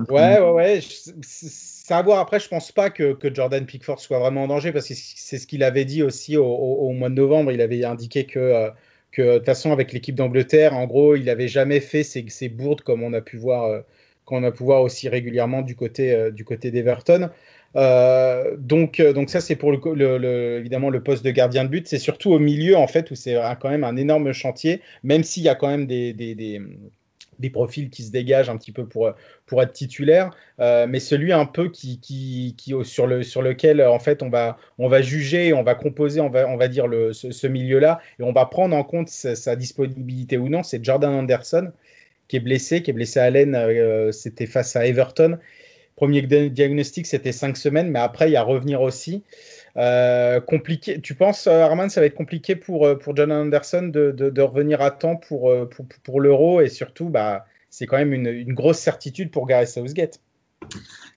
Ouais, 0.09 0.38
ouais, 0.40 0.50
ouais. 0.50 0.81
C'est 1.23 1.95
à 1.95 2.02
voir. 2.02 2.21
Après, 2.21 2.40
je 2.40 2.49
pense 2.49 2.73
pas 2.73 2.90
que, 2.90 3.12
que, 3.12 3.33
Jordan 3.33 3.64
Pickford 3.66 4.00
soit 4.00 4.19
vraiment 4.19 4.45
en 4.45 4.49
danger 4.49 4.73
parce 4.73 4.88
que 4.88 4.95
c'est 4.95 5.38
ce 5.38 5.47
qu'il 5.47 5.62
avait 5.62 5.85
dit 5.85 6.02
aussi 6.02 6.37
au, 6.37 6.47
au, 6.47 6.92
mois 6.92 7.09
de 7.09 7.14
novembre. 7.14 7.52
Il 7.52 7.61
avait 7.61 7.85
indiqué 7.85 8.25
que, 8.25 8.38
euh, 8.38 8.71
que 9.11 9.23
de 9.23 9.37
toute 9.38 9.47
façon, 9.47 9.73
avec 9.73 9.92
l'équipe 9.92 10.14
d'Angleterre, 10.14 10.75
en 10.75 10.87
gros, 10.87 11.16
il 11.16 11.28
avait 11.28 11.49
jamais 11.49 11.81
fait 11.81 12.02
ces, 12.02 12.25
ces, 12.28 12.49
bourdes 12.49 12.81
comme 12.83 13.02
on 13.02 13.12
a 13.12 13.21
pu 13.21 13.37
voir, 13.37 13.64
euh, 13.64 13.81
qu'on 14.25 14.42
a 14.45 14.50
pu 14.50 14.62
voir 14.64 14.83
aussi 14.83 15.09
régulièrement 15.09 15.62
du 15.62 15.76
côté, 15.76 16.12
euh, 16.12 16.31
du 16.31 16.45
côté 16.45 16.71
d'Everton. 16.71 17.31
Euh, 17.75 18.57
donc, 18.59 19.00
donc 19.00 19.31
ça, 19.31 19.40
c'est 19.40 19.57
pour 19.57 19.73
le, 19.73 19.78
le, 20.19 20.59
évidemment 20.59 20.90
le 20.90 21.02
poste 21.02 21.25
de 21.25 21.31
gardien 21.31 21.64
de 21.64 21.69
but. 21.69 21.87
C'est 21.88 21.99
surtout 21.99 22.33
au 22.33 22.38
milieu, 22.38 22.76
en 22.76 22.87
fait, 22.87 23.11
où 23.11 23.14
c'est 23.14 23.37
quand 23.61 23.71
même 23.71 23.85
un 23.85 23.97
énorme 23.97 24.33
chantier, 24.33 24.81
même 25.02 25.25
s'il 25.25 25.42
y 25.42 25.49
a 25.49 25.54
quand 25.54 25.69
même 25.69 25.87
des, 25.87 26.12
des, 26.12 26.35
des 26.35 26.61
des 27.38 27.50
profils 27.50 27.90
qui 27.90 28.02
se 28.02 28.10
dégagent 28.10 28.50
un 28.50 28.56
petit 28.56 28.72
peu 28.72 28.86
pour, 28.86 29.12
pour 29.46 29.62
être 29.62 29.72
titulaire, 29.72 30.30
euh, 30.60 30.86
mais 30.88 31.00
celui 31.00 31.32
un 31.32 31.46
peu 31.46 31.68
qui, 31.68 31.98
qui, 32.00 32.54
qui, 32.56 32.74
sur, 32.84 33.06
le, 33.06 33.22
sur 33.22 33.42
lequel 33.42 33.82
en 33.82 33.98
fait 33.98 34.22
on 34.22 34.30
va, 34.30 34.58
on 34.78 34.88
va 34.88 35.02
juger, 35.02 35.52
on 35.52 35.62
va 35.62 35.74
composer, 35.74 36.20
on 36.20 36.30
va, 36.30 36.48
on 36.48 36.56
va 36.56 36.68
dire 36.68 36.86
le, 36.86 37.12
ce, 37.12 37.46
milieu-là, 37.46 38.00
et 38.18 38.22
on 38.22 38.32
va 38.32 38.46
prendre 38.46 38.76
en 38.76 38.84
compte 38.84 39.08
sa, 39.08 39.56
disponibilité 39.56 40.38
ou 40.38 40.48
non, 40.48 40.62
c'est 40.62 40.84
Jordan 40.84 41.12
Anderson 41.12 41.72
qui 42.28 42.36
est 42.36 42.40
blessé, 42.40 42.82
qui 42.82 42.90
est 42.90 42.94
blessé 42.94 43.20
à 43.20 43.24
Allen, 43.24 43.54
euh, 43.54 44.12
c'était 44.12 44.46
face 44.46 44.74
à 44.76 44.86
Everton. 44.86 45.38
Premier 45.96 46.22
diagnostic, 46.22 47.06
c'était 47.06 47.32
cinq 47.32 47.56
semaines, 47.56 47.90
mais 47.90 47.98
après, 47.98 48.28
il 48.28 48.32
y 48.32 48.36
a 48.36 48.42
revenir 48.42 48.80
aussi. 48.80 49.22
Euh, 49.76 50.41
compliqué. 50.41 51.00
Tu 51.00 51.14
penses, 51.14 51.47
euh, 51.47 51.62
Armand, 51.62 51.88
ça 51.88 52.00
va 52.00 52.07
être 52.07 52.14
compliqué 52.14 52.57
pour, 52.57 52.87
euh, 52.87 52.95
pour 52.95 53.17
John 53.17 53.33
Anderson 53.33 53.88
de, 53.88 54.11
de, 54.11 54.43
revenir 54.43 54.83
à 54.83 54.91
temps 54.91 55.17
pour, 55.17 55.52
pour, 55.71 55.87
pour 56.02 56.21
l'euro 56.21 56.61
et 56.61 56.69
surtout, 56.69 57.09
bah, 57.09 57.47
c'est 57.71 57.87
quand 57.87 57.97
même 57.97 58.12
une, 58.12 58.26
une, 58.26 58.52
grosse 58.52 58.79
certitude 58.79 59.31
pour 59.31 59.47
Gareth 59.47 59.69
Southgate. 59.69 60.21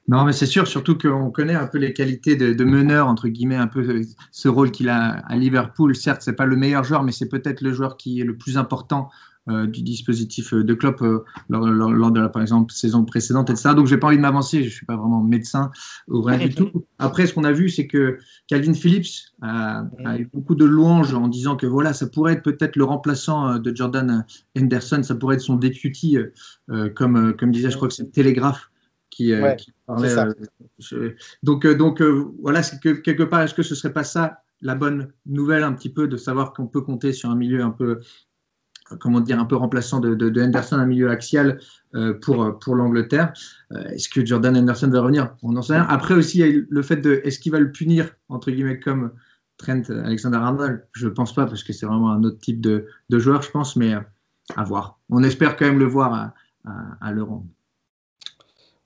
Non, 0.08 0.24
mais 0.24 0.32
c'est 0.32 0.46
sûr, 0.46 0.68
surtout 0.68 0.98
qu'on 0.98 1.32
connaît 1.32 1.56
un 1.56 1.68
peu 1.68 1.80
les 1.80 1.92
qualités 1.92 2.36
de, 2.36 2.54
de, 2.54 2.64
meneur, 2.64 3.08
entre 3.08 3.28
guillemets, 3.28 3.56
un 3.56 3.68
peu 3.68 4.02
ce 4.32 4.48
rôle 4.48 4.72
qu'il 4.72 4.88
a 4.88 5.22
à 5.28 5.36
Liverpool. 5.36 5.96
Certes, 5.96 6.22
c'est 6.22 6.36
pas 6.36 6.46
le 6.46 6.56
meilleur 6.56 6.84
joueur, 6.84 7.04
mais 7.04 7.12
c'est 7.12 7.28
peut-être 7.28 7.62
le 7.62 7.74
joueur 7.74 7.98
qui 7.98 8.22
est 8.22 8.24
le 8.24 8.38
plus 8.38 8.58
important 8.58 9.10
du 9.48 9.84
dispositif 9.84 10.54
de 10.54 10.74
Klopp 10.74 11.02
lors, 11.50 11.68
lors, 11.68 12.12
de 12.12 12.20
la, 12.20 12.30
par 12.30 12.42
exemple, 12.42 12.74
saison 12.74 13.06
précédente, 13.06 13.50
etc. 13.50 13.76
Donc, 13.76 13.88
j'ai 13.88 13.98
pas 13.98 14.08
envie 14.08 14.18
de 14.18 14.22
m'avancer, 14.22 14.64
je 14.64 14.70
suis 14.70 14.86
pas 14.86 14.96
vraiment 14.96 15.22
médecin 15.22 15.72
ou 16.08 16.22
rien 16.22 16.40
du 16.40 16.50
tout. 16.56 16.86
Après, 16.98 17.28
ce 17.28 17.34
qu'on 17.34 17.44
a 17.44 17.52
vu, 17.52 17.70
c'est 17.70 17.86
que 17.86 18.18
Calvin 18.48 18.74
Phillips 18.74 19.34
a, 19.42 19.86
a, 20.04 20.18
eu 20.18 20.30
beaucoup 20.34 20.56
de 20.56 20.66
louanges 20.66 21.14
en 21.14 21.28
disant 21.28 21.56
que 21.56 21.68
voilà, 21.68 21.94
ça 21.94 22.08
pourrait 22.08 22.34
être 22.34 22.44
peut-être 22.44 22.76
le 22.76 22.86
remplaçant 22.86 23.60
de 23.60 23.76
Jordan 23.76 24.26
Henderson, 24.58 25.04
ça 25.04 25.16
pourrait 25.16 25.36
être 25.36 25.42
son 25.42 25.56
député, 25.56 26.18
comme, 26.96 27.36
comme 27.38 27.52
disait, 27.52 27.70
je 27.70 27.76
crois 27.76 27.88
que 27.88 27.94
c'est 27.94 28.12
Télégraphe 28.12 28.72
qui, 29.10 29.32
qui 29.58 29.74
parlait. 29.86 30.16
donc, 31.44 31.68
donc 31.68 32.02
voilà, 32.42 32.64
c'est 32.64 32.80
que 32.82 32.90
quelque 32.90 33.24
part, 33.24 33.42
est-ce 33.42 33.54
que 33.54 33.64
ce 33.64 33.76
serait 33.76 33.94
pas 33.94 34.04
ça 34.04 34.42
la 34.62 34.76
bonne 34.76 35.12
nouvelle 35.26 35.64
un 35.64 35.74
petit 35.74 35.90
peu 35.90 36.08
de 36.08 36.18
savoir 36.18 36.54
qu'on 36.54 36.68
peut 36.68 36.82
compter 36.82 37.14
sur 37.14 37.30
un 37.30 37.36
milieu 37.36 37.62
un 37.62 37.72
peu 37.72 38.00
comment 39.00 39.20
dire 39.20 39.40
un 39.40 39.46
peu 39.46 39.56
remplaçant 39.56 40.00
de, 40.00 40.14
de, 40.14 40.42
Henderson, 40.42 40.78
un 40.78 40.86
milieu 40.86 41.10
axial 41.10 41.60
euh, 41.96 42.14
pour 42.14 42.76
l'Angleterre. 42.76 43.34
Euh, 43.72 43.84
est-ce 43.90 44.10
que 44.10 44.26
Jordan 44.26 44.56
Henderson 44.56 44.90
va 44.90 45.02
revenir? 45.02 45.36
On 45.42 45.54
n'en 45.54 45.62
sait 45.62 45.74
rien. 45.74 45.86
Après 45.90 46.14
aussi, 46.14 46.66
le 46.70 46.82
fait 46.82 46.98
de 46.98 47.22
est-ce 47.24 47.40
qu'il 47.40 47.52
va 47.52 47.60
le 47.60 47.72
punir 47.72 48.12
entre 48.30 48.52
guillemets 48.52 48.80
comme 48.80 49.12
Trent 49.58 49.84
Alexander-Arnold? 49.90 50.86
Je 50.94 51.08
pense 51.08 51.34
pas 51.34 51.46
parce 51.46 51.64
que 51.64 51.74
c'est 51.74 51.86
vraiment 51.86 52.12
un 52.12 52.24
autre 52.24 52.40
type 52.40 52.62
de, 52.62 52.88
joueur, 53.12 53.42
je 53.42 53.52
pense, 53.52 53.76
mais 53.76 53.94
à 54.56 54.64
voir. 54.64 55.00
On 55.10 55.24
espère 55.24 55.56
quand 55.56 55.66
même 55.66 55.80
le 55.80 55.86
voir 55.86 56.14
à, 56.14 56.34
à, 56.66 57.08
à 57.08 57.12
l'Euro. 57.12 57.44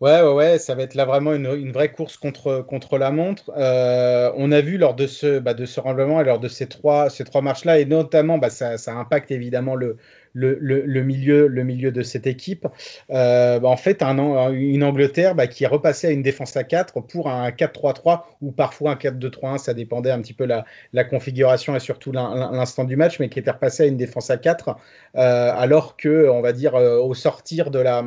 Ouais, 0.02 0.22
ouais, 0.22 0.32
ouais, 0.32 0.60
ça 0.60 0.76
va 0.76 0.84
être 0.84 0.94
là 0.96 1.04
vraiment 1.04 1.34
une, 1.34 1.46
une 1.46 1.74
vraie 1.74 1.92
course 1.92 2.16
contre, 2.16 2.62
contre 2.66 2.98
la 2.98 3.12
montre. 3.12 3.52
Euh, 3.58 4.32
on 4.38 4.50
a 4.54 4.62
vu 4.62 4.78
lors 4.78 4.96
de 4.96 5.08
ce, 5.08 5.40
bah, 5.40 5.54
de 5.54 5.66
ce 5.66 5.82
et 5.82 6.24
lors 6.24 6.40
de 6.40 6.48
ces 6.48 6.68
trois, 6.70 7.10
ces 7.10 7.26
trois 7.26 7.42
matchs-là, 7.42 7.80
et 7.80 7.86
notamment, 7.86 8.38
bah, 8.38 8.50
ça, 8.50 8.78
ça, 8.78 8.94
impacte 8.94 9.30
évidemment 9.30 9.76
le, 9.76 9.98
le, 10.32 10.58
le, 10.62 11.04
milieu, 11.04 11.48
le 11.48 11.64
milieu 11.66 11.92
de 11.92 12.02
cette 12.02 12.28
équipe. 12.28 12.66
Euh, 13.10 13.60
bah, 13.60 13.68
en 13.68 13.76
fait, 13.76 14.02
un, 14.02 14.52
une 14.54 14.86
Angleterre 14.86 15.36
bah, 15.36 15.48
qui 15.48 15.66
est 15.66 15.68
repassée 15.68 16.08
à 16.08 16.12
une 16.12 16.24
défense 16.24 16.56
à 16.56 16.64
4 16.64 17.02
pour 17.02 17.30
un 17.30 17.52
4-3-3 17.52 18.24
ou 18.42 18.54
parfois 18.54 18.92
un 18.92 18.96
4-2-3-1, 18.96 19.58
ça 19.58 19.74
dépendait 19.74 20.12
un 20.12 20.22
petit 20.22 20.34
peu 20.34 20.46
la, 20.46 20.64
la 20.94 21.04
configuration 21.04 21.76
et 21.76 21.80
surtout 21.82 22.14
l'instant 22.14 22.86
du 22.86 22.96
match, 22.96 23.20
mais 23.20 23.28
qui 23.28 23.40
était 23.40 23.52
repassée 23.52 23.84
à 23.84 23.86
une 23.88 23.98
défense 23.98 24.30
à 24.30 24.38
4, 24.38 24.78
euh, 25.18 25.52
alors 25.54 25.98
que, 25.98 26.30
on 26.30 26.40
va 26.42 26.54
dire, 26.54 26.76
au 26.76 27.14
sortir 27.14 27.70
de 27.70 27.80
la 27.80 28.02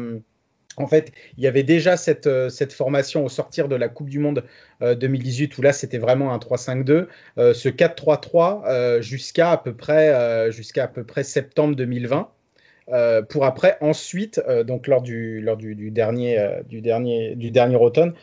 en 0.76 0.86
fait, 0.86 1.12
il 1.36 1.44
y 1.44 1.46
avait 1.46 1.62
déjà 1.62 1.96
cette, 1.96 2.26
euh, 2.26 2.48
cette, 2.48 2.72
formation 2.72 3.24
au 3.24 3.28
sortir 3.28 3.68
de 3.68 3.76
la 3.76 3.88
Coupe 3.88 4.08
du 4.08 4.18
Monde 4.18 4.44
2018 4.80 5.52
euh, 5.52 5.56
où 5.58 5.62
là 5.62 5.72
c'était 5.72 5.98
vraiment 5.98 6.32
un 6.32 6.38
3-5-2, 6.38 7.06
euh, 7.38 7.54
ce 7.54 7.68
4-3-3 7.68 9.00
jusqu'à 9.00 9.52
à 9.52 9.56
peu 9.56 9.74
près 9.74 10.50
jusqu'à 10.50 10.84
à 10.84 10.88
peu 10.88 11.04
près 11.04 11.24
septembre 11.24 11.76
2020. 11.76 12.28
pour 13.28 13.44
après 13.44 13.76
ensuite, 13.80 14.40
donc 14.66 14.86
lors 14.86 15.02
du, 15.02 15.40
lors 15.40 15.56
du, 15.56 15.90
dernier, 15.90 16.60
du 16.68 16.80
dernier, 16.80 17.36
du 17.36 17.50
dernier 17.50 17.76
automne, 17.76 18.14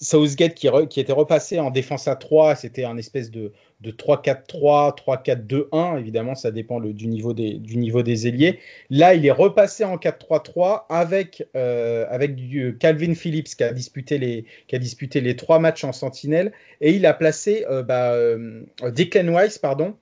Southgate 0.00 0.54
qui, 0.54 0.68
qui, 0.90 1.00
était 1.00 1.12
repassé 1.12 1.58
en 1.58 1.70
défense 1.70 2.08
à 2.08 2.16
3, 2.16 2.54
c'était 2.54 2.84
un 2.84 2.96
espèce 2.96 3.30
de, 3.30 3.52
de 3.80 3.92
3-4-3, 3.92 4.96
3-4-2-1. 4.96 5.98
Évidemment, 6.00 6.34
ça 6.34 6.50
dépend 6.50 6.80
du, 6.80 7.06
niveau 7.06 7.32
des, 7.32 7.54
du 7.54 7.76
niveau 7.76 8.02
des 8.02 8.26
ailiers. 8.26 8.58
Là, 8.90 9.14
il 9.14 9.24
est 9.24 9.30
repassé 9.30 9.84
en 9.84 9.96
4-3-3 9.96 10.86
avec, 10.88 11.46
euh, 11.54 12.04
avec 12.10 12.34
du 12.34 12.76
Calvin 12.78 13.14
Phillips 13.14 13.54
qui 13.56 13.62
a, 13.62 13.72
disputé 13.72 14.18
les, 14.18 14.44
qui 14.66 15.36
trois 15.36 15.58
matchs 15.60 15.84
en 15.84 15.92
sentinelle. 15.92 16.52
Et 16.80 16.92
il 16.92 17.06
a 17.06 17.14
placé 17.14 17.64
euh, 17.70 17.82
bah, 17.82 18.12
euh, 18.12 18.62
Declan 18.82 19.32
Weiss 19.32 19.58
pardon, 19.58 19.94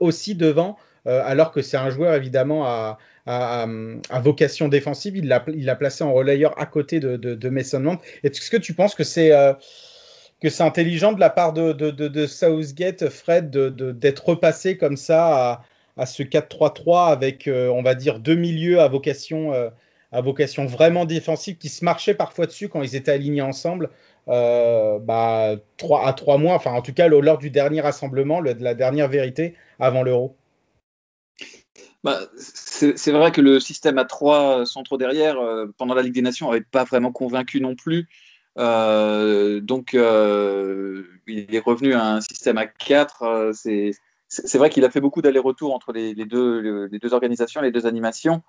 aussi 0.00 0.34
devant, 0.34 0.78
alors 1.04 1.52
que 1.52 1.60
c'est 1.60 1.76
un 1.76 1.90
joueur 1.90 2.14
évidemment 2.14 2.64
à, 2.64 3.68
vocation 4.22 4.68
défensive. 4.68 5.14
Il 5.16 5.28
l'a 5.28 5.76
placé 5.76 6.04
en 6.04 6.14
relayeur 6.14 6.58
à 6.58 6.64
côté 6.64 7.00
de, 7.00 7.18
de, 7.18 7.34
de 7.34 7.48
Mason 7.50 7.80
Mount. 7.80 7.98
Est-ce 8.22 8.50
que 8.50 8.56
tu 8.56 8.72
penses 8.72 8.94
que 8.94 9.04
c'est 9.04 9.30
que 10.40 10.50
c'est 10.50 10.62
intelligent 10.62 11.12
de 11.12 11.20
la 11.20 11.30
part 11.30 11.52
de, 11.52 12.26
Southgate, 12.26 13.08
Fred, 13.08 13.50
d'être 13.50 14.28
repassé 14.28 14.76
comme 14.76 14.96
ça 14.96 15.64
à, 15.96 16.06
ce 16.06 16.22
4-3-3 16.22 17.10
avec, 17.10 17.46
euh, 17.48 17.68
on 17.68 17.82
va 17.82 17.94
dire, 17.94 18.18
deux 18.18 18.34
milieux 18.34 18.80
à 18.80 18.88
vocation, 18.88 19.52
euh, 19.52 19.70
à 20.12 20.20
vocation 20.20 20.66
vraiment 20.66 21.04
défensive 21.04 21.56
qui 21.56 21.68
se 21.68 21.84
marchaient 21.84 22.14
parfois 22.14 22.46
dessus 22.46 22.68
quand 22.68 22.82
ils 22.82 22.96
étaient 22.96 23.12
alignés 23.12 23.42
ensemble. 23.42 23.90
Euh, 24.28 24.98
bah, 24.98 25.56
3, 25.76 26.06
à 26.06 26.12
trois 26.14 26.38
mois, 26.38 26.54
enfin 26.54 26.72
en 26.72 26.80
tout 26.80 26.94
cas 26.94 27.08
lors 27.08 27.38
du 27.38 27.50
dernier 27.50 27.82
rassemblement, 27.82 28.40
le, 28.40 28.54
de 28.54 28.64
la 28.64 28.74
dernière 28.74 29.08
vérité 29.08 29.54
avant 29.78 30.02
l'euro. 30.02 30.36
Bah, 32.02 32.20
c'est 32.36 33.12
vrai 33.12 33.32
que 33.32 33.40
le 33.40 33.60
système 33.60 33.98
à 33.98 34.04
trois 34.04 34.66
centraux 34.66 34.98
derrière, 34.98 35.36
pendant 35.78 35.94
la 35.94 36.02
Ligue 36.02 36.14
des 36.14 36.22
Nations, 36.22 36.48
n'avait 36.48 36.60
pas 36.62 36.84
vraiment 36.84 37.12
convaincu 37.12 37.60
non 37.60 37.74
plus. 37.74 38.08
Euh, 38.58 39.60
donc, 39.60 39.94
euh, 39.94 41.04
il 41.26 41.54
est 41.54 41.64
revenu 41.64 41.94
à 41.94 42.04
un 42.04 42.20
système 42.20 42.58
à 42.58 42.66
4. 42.66 43.22
Euh, 43.22 43.52
c'est 44.28 44.58
vrai 44.58 44.70
qu'il 44.70 44.84
a 44.84 44.90
fait 44.90 45.00
beaucoup 45.00 45.22
d'allers-retours 45.22 45.74
entre 45.74 45.92
les, 45.92 46.14
deux, 46.14 46.88
organisations, 47.12 47.60
les 47.60 47.72
deux 47.72 47.86
animations. 47.86 48.42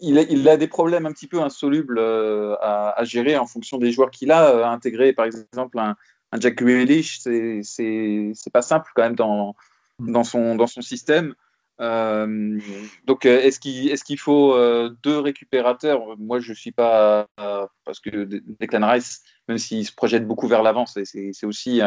Il 0.00 0.18
a, 0.18 0.56
des 0.56 0.68
problèmes 0.68 1.06
un 1.06 1.12
petit 1.12 1.26
peu 1.26 1.40
insolubles 1.40 1.98
à, 1.98 3.02
gérer 3.04 3.36
en 3.36 3.46
fonction 3.46 3.78
des 3.78 3.92
joueurs 3.92 4.10
qu'il 4.10 4.30
a. 4.30 4.70
intégrer, 4.70 5.12
par 5.12 5.26
exemple, 5.26 5.78
un, 5.78 5.96
un 6.32 6.40
Jack 6.40 6.56
Grealish, 6.56 7.20
c'est 7.20 8.32
pas 8.52 8.62
simple 8.62 8.90
quand 8.94 9.02
même 9.02 9.16
dans 9.16 10.24
son 10.24 10.82
système. 10.82 11.34
Euh, 11.80 12.58
donc, 13.04 13.26
euh, 13.26 13.40
est-ce 13.40 13.60
qu'il 13.60 14.18
faut 14.18 14.54
euh, 14.54 14.90
deux 15.02 15.18
récupérateurs? 15.18 16.16
Moi, 16.18 16.40
je 16.40 16.50
ne 16.50 16.54
suis 16.54 16.72
pas. 16.72 17.28
parce 17.84 18.00
que 18.00 18.24
Declan 18.60 18.88
Rice, 18.88 19.22
même 19.48 19.58
s'il 19.58 19.86
se 19.86 19.92
projette 19.92 20.26
beaucoup 20.26 20.48
vers 20.48 20.62
l'avant, 20.62 20.86
c'est 20.86 21.44
aussi 21.44 21.80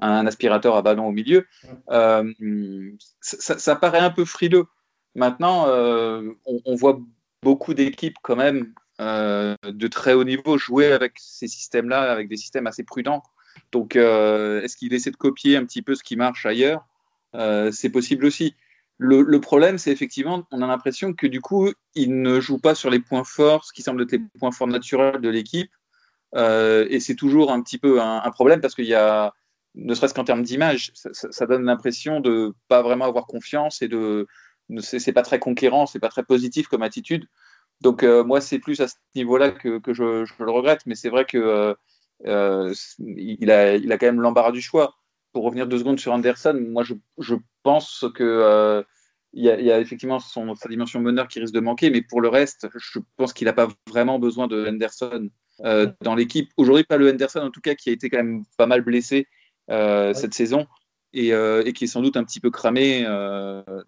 un 0.00 0.26
aspirateur 0.26 0.76
à 0.76 0.82
ballon 0.82 1.06
au 1.06 1.12
milieu. 1.12 1.46
Ça, 1.88 3.58
ça, 3.58 3.76
paraît 3.76 3.98
un 3.98 4.10
peu 4.10 4.24
frileux. 4.24 4.66
Maintenant, 5.14 5.66
on, 5.68 6.60
on, 6.64 6.74
voit 6.74 7.00
beaucoup 7.42 7.74
d'équipes 7.74 8.16
quand 8.22 8.36
même 8.36 8.72
de 8.98 9.86
très 9.86 10.14
haut 10.14 10.24
niveau 10.24 10.58
jouer 10.58 10.92
avec 10.92 11.14
ces 11.16 11.48
systèmes-là, 11.48 12.10
avec 12.10 12.28
des 12.28 12.36
systèmes 12.36 12.66
assez 12.66 12.84
prudents. 12.84 13.22
Donc, 13.72 13.96
est-ce 13.96 14.76
qu'il 14.76 14.94
essaie 14.94 15.10
de 15.10 15.16
copier 15.16 15.56
un 15.56 15.64
petit 15.64 15.82
peu 15.82 15.94
ce 15.94 16.02
qui 16.02 16.16
marche 16.16 16.46
ailleurs? 16.46 16.86
C'est 17.72 17.90
possible 17.90 18.24
aussi. 18.24 18.54
Le, 19.00 19.38
problème, 19.38 19.78
c'est 19.78 19.92
effectivement, 19.92 20.44
on 20.50 20.60
a 20.60 20.66
l'impression 20.66 21.14
que 21.14 21.28
du 21.28 21.40
coup, 21.40 21.72
il 21.94 22.20
ne 22.20 22.40
joue 22.40 22.58
pas 22.58 22.74
sur 22.74 22.90
les 22.90 22.98
points 22.98 23.22
forts, 23.22 23.64
ce 23.64 23.72
qui 23.72 23.82
semble 23.82 24.02
être 24.02 24.12
les 24.12 24.20
points 24.40 24.50
forts 24.50 24.66
naturels 24.66 25.20
de 25.20 25.28
l'équipe. 25.28 25.70
Euh, 26.34 26.84
et 26.90 26.98
c'est 26.98 27.14
toujours 27.14 27.52
un 27.52 27.62
petit 27.62 27.78
peu 27.78 28.02
un, 28.02 28.30
problème 28.32 28.60
parce 28.60 28.74
qu'il 28.74 28.86
y 28.86 28.94
a, 28.94 29.32
ne 29.76 29.94
serait-ce 29.94 30.14
qu'en 30.14 30.24
termes 30.24 30.42
d'image, 30.42 30.92
ça, 30.94 31.46
donne 31.46 31.64
l'impression 31.64 32.20
de 32.20 32.54
pas 32.66 32.82
vraiment 32.82 33.04
avoir 33.04 33.26
confiance 33.26 33.82
et 33.82 33.88
de, 33.88 34.26
c'est 34.80 35.12
pas 35.12 35.22
très 35.22 35.38
conquérant, 35.38 35.86
c'est 35.86 36.00
pas 36.00 36.08
très 36.08 36.24
positif 36.24 36.66
comme 36.66 36.82
attitude. 36.82 37.26
Donc 37.80 38.02
euh, 38.02 38.24
moi, 38.24 38.40
c'est 38.40 38.58
plus 38.58 38.80
à 38.80 38.88
ce 38.88 38.96
niveau-là 39.14 39.52
que, 39.52 39.80
je, 39.86 40.24
le 40.42 40.50
regrette, 40.50 40.80
mais 40.86 40.96
c'est 40.96 41.08
vrai 41.08 41.24
que 41.24 41.76
euh, 42.26 42.74
il, 42.98 43.50
a, 43.52 43.76
il 43.76 43.92
a 43.92 43.98
quand 43.98 44.06
même 44.06 44.20
l'embarras 44.20 44.52
du 44.52 44.60
choix 44.60 44.96
pour 45.32 45.44
revenir 45.44 45.66
deux 45.66 45.78
secondes 45.78 46.00
sur 46.00 46.12
Anderson, 46.12 46.58
moi 46.68 46.82
je, 46.82 46.94
je 47.18 47.34
pense 47.62 48.04
que 48.14 48.24
euh, 48.24 48.82
il 49.32 49.44
y, 49.44 49.46
y, 49.46 49.70
a 49.70 49.78
effectivement 49.78 50.18
son, 50.18 50.54
sa 50.54 50.68
dimension 50.68 51.00
meneur 51.00 51.28
qui 51.28 51.38
risque 51.38 51.54
de 51.54 51.60
manquer, 51.60 51.90
mais 51.90 52.02
pour 52.02 52.20
le 52.20 52.28
reste, 52.28 52.66
je 52.74 52.98
pense 53.16 53.32
qu'il 53.32 53.44
n'a 53.44 53.52
pas 53.52 53.68
vraiment 53.86 54.18
besoin 54.18 54.46
de 54.46 54.66
Henderson 54.66 55.28
euh, 55.64 55.90
dans 56.00 56.14
l'équipe. 56.14 56.50
Aujourd'hui, 56.56 56.84
pas 56.84 56.96
le 56.96 57.10
Henderson 57.10 57.40
en 57.40 57.50
tout 57.50 57.60
cas 57.60 57.74
qui 57.74 57.90
a 57.90 57.92
été 57.92 58.08
quand 58.08 58.16
même 58.18 58.44
pas 58.56 58.66
mal 58.66 58.80
blessé 58.80 59.26
euh, 59.70 60.14
cette 60.14 60.32
saison 60.32 60.66
et, 61.12 61.28
et, 61.28 61.72
qui 61.72 61.84
est 61.84 61.88
sans 61.88 62.00
doute 62.00 62.16
un 62.16 62.24
petit 62.24 62.40
peu 62.40 62.50
cramé. 62.50 63.04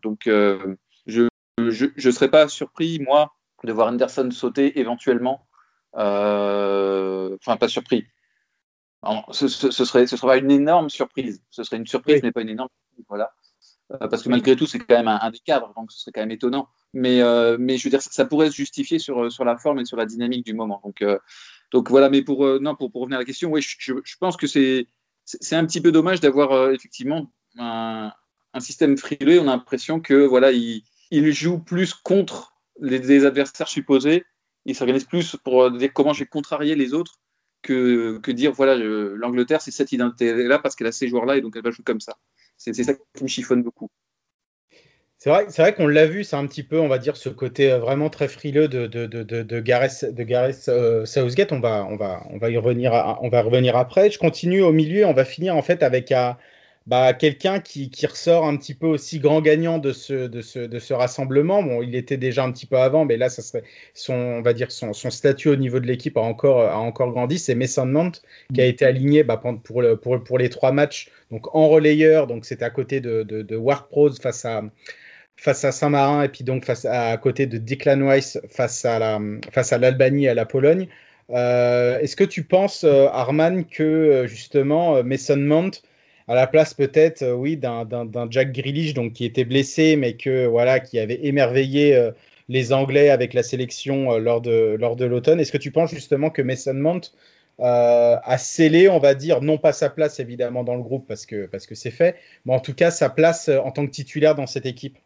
donc 0.03 0.23
je 0.27 1.29
ne 1.57 2.11
serais 2.11 2.31
pas 2.31 2.49
surpris, 2.49 3.01
moi, 3.01 3.33
de 3.65 3.73
voir 3.73 3.89
Henderson 3.89 4.31
sauter 4.31 4.79
éventuellement. 4.79 5.47
Enfin, 5.95 7.57
pas 7.59 7.69
surpris 7.69 8.07
ce, 9.33 9.49
ce, 9.49 9.71
serait, 9.71 10.07
ce 10.07 10.17
serait 10.17 10.39
une 10.39 10.51
énorme 10.51 10.91
surprise. 10.91 11.43
Ce 11.51 11.63
serait 11.63 11.77
une 11.77 11.87
surprise, 11.87 12.21
mais 12.23 12.33
pas 12.33 12.43
une 12.43 12.51
énorme 12.51 12.69
surprise. 12.69 13.07
Voilà. 13.09 13.33
Euh, 13.93 14.09
parce 14.09 14.23
que 14.23 14.29
malgré 14.29 14.55
tout, 14.57 14.67
c'est 14.67 14.79
quand 14.79 14.97
même 14.97 15.09
un, 15.09 15.31
des 15.31 15.39
cadres, 15.39 15.73
donc 15.77 15.91
ce 15.91 16.01
serait 16.01 16.13
quand 16.13 16.21
même 16.21 16.31
étonnant. 16.31 16.69
Mais, 16.93 17.21
euh, 17.23 17.57
mais 17.59 17.77
je 17.77 17.85
veux 17.85 17.91
dire, 17.91 18.03
ça, 18.03 18.25
pourrait 18.25 18.51
se 18.51 18.57
justifier 18.57 18.99
sur, 18.99 19.33
sur 19.33 19.45
la 19.45 19.57
forme 19.57 19.81
et 19.81 19.85
sur 19.85 19.97
la 19.97 20.07
dynamique 20.07 20.45
du 20.45 20.55
moment. 20.55 20.81
Donc, 20.85 21.03
euh, 21.03 21.19
donc 21.73 21.91
voilà, 21.91 22.09
mais 22.09 22.23
pour, 22.23 22.47
non, 22.61 22.77
pour, 22.77 22.91
pour 22.91 23.03
revenir 23.03 23.17
à 23.17 23.21
la 23.21 23.25
question, 23.25 23.51
oui, 23.51 23.63
je, 23.63 23.95
je, 24.05 24.17
pense 24.19 24.37
que 24.37 24.47
c'est, 24.47 24.87
c'est 25.25 25.57
un 25.57 25.67
petit 25.67 25.81
peu 25.81 25.93
dommage 25.93 26.21
d'avoir 26.21 26.71
effectivement 26.71 27.33
un, 27.59 28.13
un, 28.55 28.61
système 28.61 28.97
frileux. 28.97 29.41
On 29.41 29.49
a 29.49 29.57
l'impression 29.57 30.01
que 30.01 30.15
voilà, 30.15 30.53
il, 30.53 30.83
il 31.11 31.33
joue 31.33 31.59
plus 31.59 31.95
contre 31.95 32.53
les, 32.81 32.99
les 32.99 33.25
adversaires 33.25 33.69
supposés. 33.69 34.25
Il 34.67 34.75
s'organise 34.75 35.05
plus 35.05 35.37
pour 35.43 35.71
dire 35.71 35.91
comment 35.93 36.13
je 36.13 36.21
vais 36.21 36.27
contrarier 36.27 36.75
les 36.75 36.93
autres 36.93 37.19
que, 37.63 38.31
dire 38.31 38.53
voilà, 38.53 38.77
l'Angleterre, 38.77 39.61
c'est 39.61 39.71
cette 39.71 39.93
identité-là 39.93 40.59
parce 40.59 40.77
qu'elle 40.77 40.87
a 40.87 40.93
ces 40.93 41.09
joueurs-là 41.09 41.37
et 41.37 41.41
donc 41.41 41.55
elle 41.57 41.63
va 41.63 41.71
jouer 41.71 41.85
comme 41.85 42.01
ça. 42.01 42.17
C'est 42.57 42.75
ça 42.75 42.95
qui 42.95 43.23
me 43.23 43.29
chiffonne 43.29 43.63
beaucoup. 43.63 43.89
C'est 45.19 45.29
vrai, 45.29 45.45
vrai 45.45 45.75
qu'on 45.75 45.87
l'a 45.87 46.07
vu, 46.07 46.25
c'est 46.25 46.37
un 46.37 46.47
petit 46.47 46.63
peu, 46.63 46.81
on 46.81 46.89
va 46.89 46.97
dire, 46.97 47.15
ce 47.15 47.29
côté 47.29 47.71
euh, 47.71 47.79
vraiment 47.79 48.09
très 48.09 48.27
frileux 48.27 48.69
de, 48.69 48.87
de, 48.87 49.05
de, 49.05 49.23
de, 49.23 49.61
Gareth, 49.61 50.07
de 50.15 50.23
Gareth 50.23 50.65
euh, 50.69 51.05
Southgate. 51.05 51.53
On 51.53 51.61
va, 51.61 51.87
on, 51.91 51.97
va, 51.97 52.23
on, 52.31 52.39
va 52.39 52.49
y 52.49 52.57
revenir 52.57 53.19
on 53.21 53.29
va 53.29 53.43
revenir 53.43 53.77
après. 53.77 54.11
Je 54.11 54.19
continue 54.19 54.63
au 54.63 54.73
milieu, 54.73 55.05
on 55.05 55.13
va 55.13 55.27
finir 55.27 55.57
en 55.57 55.63
fait 55.63 55.83
avec 55.83 56.11
un, 56.11 56.39
bah, 56.87 57.13
quelqu'un 57.13 57.61
qui, 57.61 57.91
qui, 57.91 58.07
ressort 58.07 58.47
un 58.47 58.57
petit 58.57 58.75
peu 58.75 58.87
aussi 58.87 59.21
grand 59.21 59.41
gagnant 59.43 59.79
de 59.79 59.93
ce, 59.93 60.27
de 60.27 60.41
ce, 60.41 60.59
de 60.59 60.79
ce 60.79 60.95
rassemblement. 60.95 61.63
Bon, 61.63 61.83
il 61.83 61.95
était 61.95 62.17
déjà 62.17 62.43
un 62.45 62.53
petit 62.53 62.67
peu 62.67 62.79
avant, 62.79 63.05
mais 63.05 63.17
là, 63.17 63.29
ça 63.29 63.43
serait 63.43 63.63
son, 63.95 64.15
on 64.15 64.43
va 64.43 64.53
dire 64.55 64.73
son, 64.73 64.93
son 64.93 65.11
statut 65.11 65.49
au 65.49 65.57
niveau 65.57 65.79
de 65.79 65.87
l'équipe 65.87 66.17
a 66.17 66.21
encore, 66.21 66.63
a 66.63 66.79
encore 66.79 67.13
grandi. 67.13 67.39
C'est 67.39 67.55
Mason 67.55 67.87
Mount 67.87 68.13
qui 68.55 68.61
a 68.61 68.65
été 68.67 68.85
aligné 68.85 69.23
bah, 69.25 69.37
pour, 69.37 69.83
le, 69.83 69.97
pour, 69.97 70.23
pour, 70.25 70.39
les 70.39 70.49
trois 70.49 70.73
matchs, 70.73 71.11
donc 71.31 71.55
en 71.55 71.69
relayeur. 71.69 72.27
Donc 72.27 72.45
c'était 72.45 72.65
à 72.65 72.71
côté 72.71 73.01
de, 73.01 73.23
de, 73.23 73.43
de 73.43 73.59
Pros 73.91 74.13
face 74.15 74.45
à 74.45 74.63
face 75.37 75.65
à 75.65 75.73
Saint-Marin 75.73 76.23
et 76.23 76.29
puis 76.29 76.45
donc 76.45 76.67
face 76.67 76.85
à, 76.85 77.17
côté 77.17 77.47
de 77.47 77.57
Declan 77.57 78.03
Weiss 78.03 78.39
face 78.51 78.85
à 78.85 78.99
la 78.99 79.19
face 79.53 79.73
à 79.73 79.79
l'Albanie 79.79 80.25
et 80.25 80.29
à 80.29 80.35
la 80.35 80.45
Pologne. 80.45 80.89
Euh, 81.31 81.99
est-ce 82.01 82.17
que 82.17 82.25
tu 82.25 82.43
penses, 82.43 82.85
euh, 82.85 83.07
Arman, 83.13 83.65
que 83.65 83.83
euh, 83.83 84.27
justement 84.27 85.03
Mason 85.05 85.37
Mount, 85.37 85.83
à 86.31 86.35
la 86.37 86.47
place 86.47 86.75
peut-être, 86.75 87.29
oui, 87.33 87.57
d'un 87.57 88.29
Jack 88.31 88.53
Grealish, 88.53 88.95
donc 88.95 89.15
qui 89.15 89.25
était 89.25 89.45
blessé, 89.45 89.97
mais 89.97 90.15
que 90.15 90.47
voilà, 90.47 90.79
qui 90.79 90.99
avait 90.99 91.19
émerveillé 91.27 92.11
les 92.49 92.73
Anglais 92.73 93.11
avec 93.11 93.35
la 93.35 93.43
sélection 93.43 94.17
lors 94.17 94.41
de 94.41 94.77
lors 94.79 94.95
de 94.95 95.05
l'automne. 95.05 95.41
Est-ce 95.41 95.51
que 95.51 95.59
tu 95.59 95.73
penses 95.73 95.91
justement 95.91 96.31
que 96.31 96.41
Mason 96.41 96.75
Mount 96.75 97.01
a 97.59 98.39
scellé, 98.39 98.89
on 98.89 99.01
va 99.01 99.15
dire, 99.15 99.43
non 99.43 99.59
pas 99.59 99.73
sa 99.73 99.91
place 99.91 100.21
évidemment 100.21 100.63
dans 100.63 100.77
le 100.77 100.83
groupe 100.83 101.09
parce 101.09 101.27
que 101.27 101.47
parce 101.47 101.67
que 101.67 101.75
c'est 101.75 101.91
fait, 101.91 102.15
mais 102.45 102.55
en 102.55 102.61
tout 102.61 102.75
cas 102.75 102.93
sa 102.93 103.11
place 103.11 103.49
en 103.49 103.73
tant 103.73 103.85
que 103.85 103.91
titulaire 103.91 104.37
dans 104.37 104.47
cette 104.47 104.67
équipe? 104.67 104.99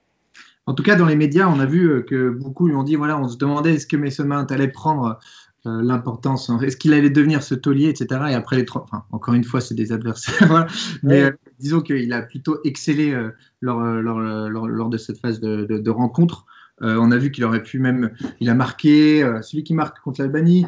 En 0.67 0.73
tout 0.73 0.83
cas, 0.83 0.97
dans 0.97 1.07
les 1.07 1.17
médias, 1.17 1.47
on 1.47 1.61
a 1.61 1.67
vu 1.67 1.87
euh, 1.87 2.03
que 2.03 2.31
beaucoup 2.31 2.69
lui 2.69 2.75
ont 2.75 2.83
dit 2.83 2.95
voilà, 2.97 3.19
on 3.19 3.29
se 3.29 3.37
demandait 3.37 3.75
est-ce 3.75 3.87
que 3.87 3.97
Mason 3.97 4.25
Mount 4.25 4.47
allait 4.51 4.69
prendre 4.69 5.19
euh, 5.67 5.83
l'importance, 5.83 6.51
est-ce 6.63 6.77
qu'il 6.77 6.93
allait 6.93 7.11
devenir 7.11 7.43
ce 7.43 7.55
taulier, 7.55 7.89
etc. 7.89 8.21
Et 8.31 8.35
après 8.35 8.57
les 8.57 8.65
trois, 8.65 8.83
enfin, 8.83 9.05
encore 9.13 9.35
une 9.35 9.45
fois, 9.45 9.61
c'est 9.61 9.75
des 9.75 9.93
adversaires, 9.93 10.67
mais 11.03 11.23
euh, 11.23 11.31
disons 11.59 11.81
qu'il 11.81 12.13
a 12.13 12.23
plutôt 12.23 12.59
excellé 12.65 13.17
lors, 13.61 13.81
lors, 13.81 14.89
de 14.89 14.97
cette 14.99 15.19
phase 15.19 15.41
de, 15.41 15.91
rencontre. 15.91 16.47
on 16.81 17.11
a 17.11 17.17
vu 17.17 17.31
qu'il 17.31 17.45
aurait 17.45 17.63
pu 17.63 17.79
même, 17.79 18.11
il 18.41 18.51
a 18.51 18.55
marqué, 18.55 19.23
celui 19.43 19.65
qui 19.65 19.75
marque 19.75 20.01
contre 20.01 20.21
l'Albanie, 20.21 20.67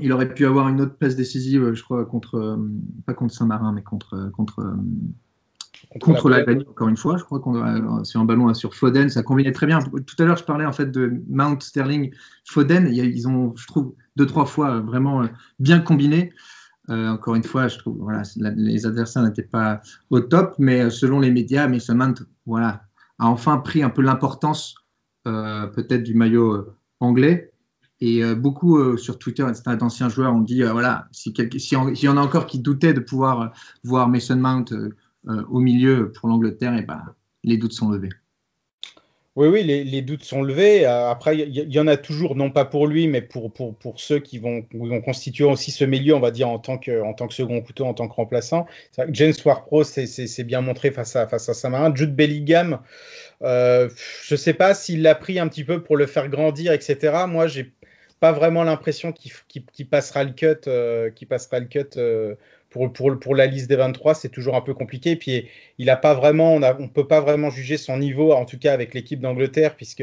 il 0.00 0.12
aurait 0.12 0.32
pu 0.32 0.46
avoir 0.46 0.68
une 0.68 0.80
autre 0.80 0.96
passe 0.96 1.16
décisive, 1.16 1.74
je 1.74 1.82
crois, 1.82 2.04
contre, 2.06 2.58
pas 3.04 3.14
contre 3.14 3.34
Saint-Marin, 3.34 3.72
mais 3.72 3.82
contre, 3.82 4.30
contre 4.32 4.74
contre, 6.00 6.28
la 6.28 6.38
l'Albanie, 6.38 6.66
encore 6.68 6.88
une 6.88 6.96
fois. 6.96 7.16
Je 7.16 7.24
crois 7.24 7.40
qu'on 7.40 8.04
sur 8.04 8.20
un 8.20 8.24
ballon 8.24 8.52
sur 8.54 8.74
Foden, 8.74 9.08
ça 9.08 9.22
combinait 9.22 9.52
très 9.52 9.66
bien. 9.66 9.78
Tout 9.80 10.16
à 10.18 10.24
l'heure, 10.24 10.36
je 10.36 10.44
parlais 10.44 10.66
en 10.66 10.72
fait 10.72 10.90
de 10.90 11.22
Mount 11.28 11.60
Sterling, 11.60 12.12
Foden. 12.44 12.88
Ils 12.92 13.26
ont, 13.26 13.54
je 13.56 13.66
trouve, 13.66 13.94
deux 14.16 14.26
trois 14.26 14.44
fois 14.44 14.80
vraiment 14.80 15.22
euh, 15.22 15.26
bien 15.58 15.80
combiné. 15.80 16.32
Euh, 16.90 17.10
encore 17.10 17.34
une 17.34 17.44
fois, 17.44 17.68
je 17.68 17.78
trouve, 17.78 17.98
voilà, 18.00 18.22
les 18.36 18.86
adversaires 18.86 19.22
n'étaient 19.22 19.42
pas 19.42 19.80
au 20.10 20.20
top, 20.20 20.54
mais 20.58 20.82
euh, 20.82 20.90
selon 20.90 21.20
les 21.20 21.30
médias, 21.30 21.68
Mason 21.68 21.94
Mount, 21.94 22.14
voilà, 22.46 22.82
a 23.18 23.26
enfin 23.26 23.58
pris 23.58 23.82
un 23.82 23.90
peu 23.90 24.02
l'importance 24.02 24.74
peut-être 25.24 26.02
du 26.02 26.14
maillot 26.14 26.66
anglais. 27.00 27.52
Et 28.00 28.34
beaucoup 28.34 28.96
sur 28.96 29.18
Twitter, 29.18 29.44
d'anciens 29.78 30.08
joueurs 30.08 30.32
ont 30.32 30.40
dit, 30.40 30.62
voilà, 30.62 31.06
si, 31.12 31.34
si, 31.58 31.74
y 31.74 32.08
en 32.08 32.16
a 32.16 32.22
encore 32.22 32.46
qui 32.46 32.60
doutaient 32.60 32.94
de 32.94 33.00
pouvoir 33.00 33.52
voir 33.84 34.08
Mason 34.08 34.36
Mount 34.36 34.64
euh, 34.72 34.96
au 35.28 35.60
milieu 35.60 36.12
pour 36.12 36.28
l'Angleterre, 36.28 36.76
et 36.76 36.82
ben, 36.82 37.02
les 37.44 37.56
doutes 37.56 37.72
sont 37.72 37.90
levés. 37.90 38.10
Oui, 39.38 39.46
oui, 39.46 39.62
les, 39.62 40.02
doutes 40.02 40.24
sont 40.24 40.42
levés. 40.42 40.84
Euh, 40.84 41.10
après, 41.10 41.38
il 41.38 41.72
y, 41.72 41.78
en 41.78 41.86
a 41.86 41.96
toujours, 41.96 42.34
non 42.34 42.50
pas 42.50 42.64
pour 42.64 42.88
lui, 42.88 43.06
mais 43.06 43.22
pour, 43.22 43.52
pour, 43.52 43.72
pour 43.76 44.00
ceux 44.00 44.18
qui 44.18 44.38
vont, 44.38 44.66
vont, 44.74 45.00
constituer 45.00 45.44
aussi 45.44 45.70
ce 45.70 45.84
milieu, 45.84 46.16
on 46.16 46.18
va 46.18 46.32
dire, 46.32 46.48
en 46.48 46.58
tant 46.58 46.76
que, 46.76 47.00
en 47.02 47.14
tant 47.14 47.28
que 47.28 47.34
second 47.34 47.60
couteau, 47.60 47.84
en 47.84 47.94
tant 47.94 48.08
que 48.08 48.14
remplaçant. 48.14 48.66
James 49.10 49.34
Ward-Pro 49.44 49.84
c'est 49.84 50.42
bien 50.42 50.60
montré 50.60 50.90
face 50.90 51.14
à, 51.14 51.28
face 51.28 51.48
à 51.48 51.54
Saint-Marin. 51.54 51.94
Jude 51.94 52.16
Bellingham, 52.16 52.80
euh, 53.42 53.88
je 54.24 54.34
ne 54.34 54.38
sais 54.38 54.54
pas 54.54 54.74
s'il 54.74 55.02
l'a 55.02 55.14
pris 55.14 55.38
un 55.38 55.46
petit 55.46 55.62
peu 55.62 55.84
pour 55.84 55.96
le 55.96 56.06
faire 56.06 56.28
grandir, 56.28 56.72
etc. 56.72 57.26
Moi, 57.28 57.46
j'ai 57.46 57.72
pas 58.18 58.32
vraiment 58.32 58.64
l'impression 58.64 59.12
qu'il 59.12 59.88
passera 59.88 60.24
le 60.24 60.32
cut, 60.32 60.68
qui 61.14 61.26
passera 61.26 61.60
le 61.60 61.66
cut 61.66 61.96
pour, 62.70 62.92
pour, 62.92 63.18
pour, 63.18 63.34
la 63.34 63.46
liste 63.46 63.68
des 63.68 63.76
23, 63.76 64.14
c'est 64.14 64.28
toujours 64.28 64.54
un 64.54 64.60
peu 64.60 64.74
compliqué. 64.74 65.16
puis, 65.16 65.48
il 65.78 65.90
a 65.90 65.96
pas 65.96 66.14
vraiment, 66.14 66.54
on 66.54 66.60
ne 66.60 66.86
peut 66.86 67.06
pas 67.06 67.20
vraiment 67.20 67.50
juger 67.50 67.76
son 67.76 67.98
niveau, 67.98 68.32
en 68.32 68.44
tout 68.44 68.58
cas 68.58 68.72
avec 68.72 68.94
l'équipe 68.94 69.20
d'Angleterre, 69.20 69.74
puisque 69.74 70.02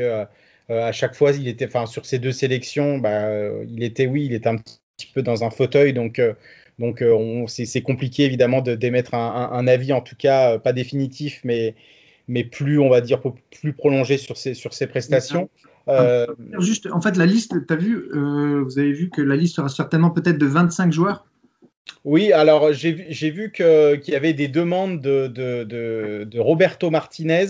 euh, 0.69 0.88
à 0.88 0.91
chaque 0.91 1.15
fois, 1.15 1.32
il 1.32 1.47
était, 1.47 1.67
enfin, 1.67 1.86
sur 1.86 2.06
ces 2.06 2.19
deux 2.19 2.32
sélections, 2.32 2.97
bah, 2.97 3.30
il 3.67 3.84
était, 3.84 4.08
oui, 4.08 4.25
il 4.25 4.34
était 4.34 4.49
un 4.49 4.58
petit 4.58 5.12
peu 5.13 5.21
dans 5.21 5.43
un 5.43 5.49
fauteuil. 5.49 5.93
Donc, 5.93 6.19
euh, 6.19 6.34
donc 6.80 7.01
euh, 7.01 7.45
c'est 7.47 7.82
compliqué 7.82 8.23
évidemment 8.23 8.62
d'émettre 8.62 9.13
un, 9.13 9.49
un, 9.51 9.67
avis, 9.67 9.93
en 9.93 10.01
tout 10.01 10.15
cas 10.17 10.58
pas 10.58 10.73
définitif, 10.73 11.41
mais, 11.43 11.75
mais 12.28 12.43
plus, 12.43 12.80
on 12.80 12.89
va 12.89 13.01
dire, 13.01 13.21
plus 13.62 13.73
prolongé 13.73 14.17
sur 14.17 14.38
ses, 14.38 14.54
sur 14.54 14.73
ses 14.73 14.88
prestations. 14.88 15.49
Juste, 16.60 16.88
en 16.91 16.99
fait, 16.99 17.15
la 17.15 17.28
liste, 17.28 17.54
tu 17.67 17.73
as 17.73 17.78
vu, 17.78 18.10
vous 18.12 18.80
avez 18.80 18.91
vu 18.91 19.10
que 19.10 19.21
la 19.21 19.36
liste 19.36 19.56
sera 19.58 19.69
certainement 19.69 20.10
peut-être 20.10 20.39
de 20.39 20.47
25 20.47 20.91
joueurs? 20.91 21.25
Oui, 22.04 22.32
alors 22.32 22.71
j'ai 22.74 22.91
vu 22.93 23.52
qu'il 23.52 24.02
y 24.08 24.15
avait 24.15 24.34
des 24.34 24.48
demandes 24.48 25.02
de, 25.02 25.28
de, 25.28 26.39
Roberto 26.39 26.89
Martinez, 26.89 27.48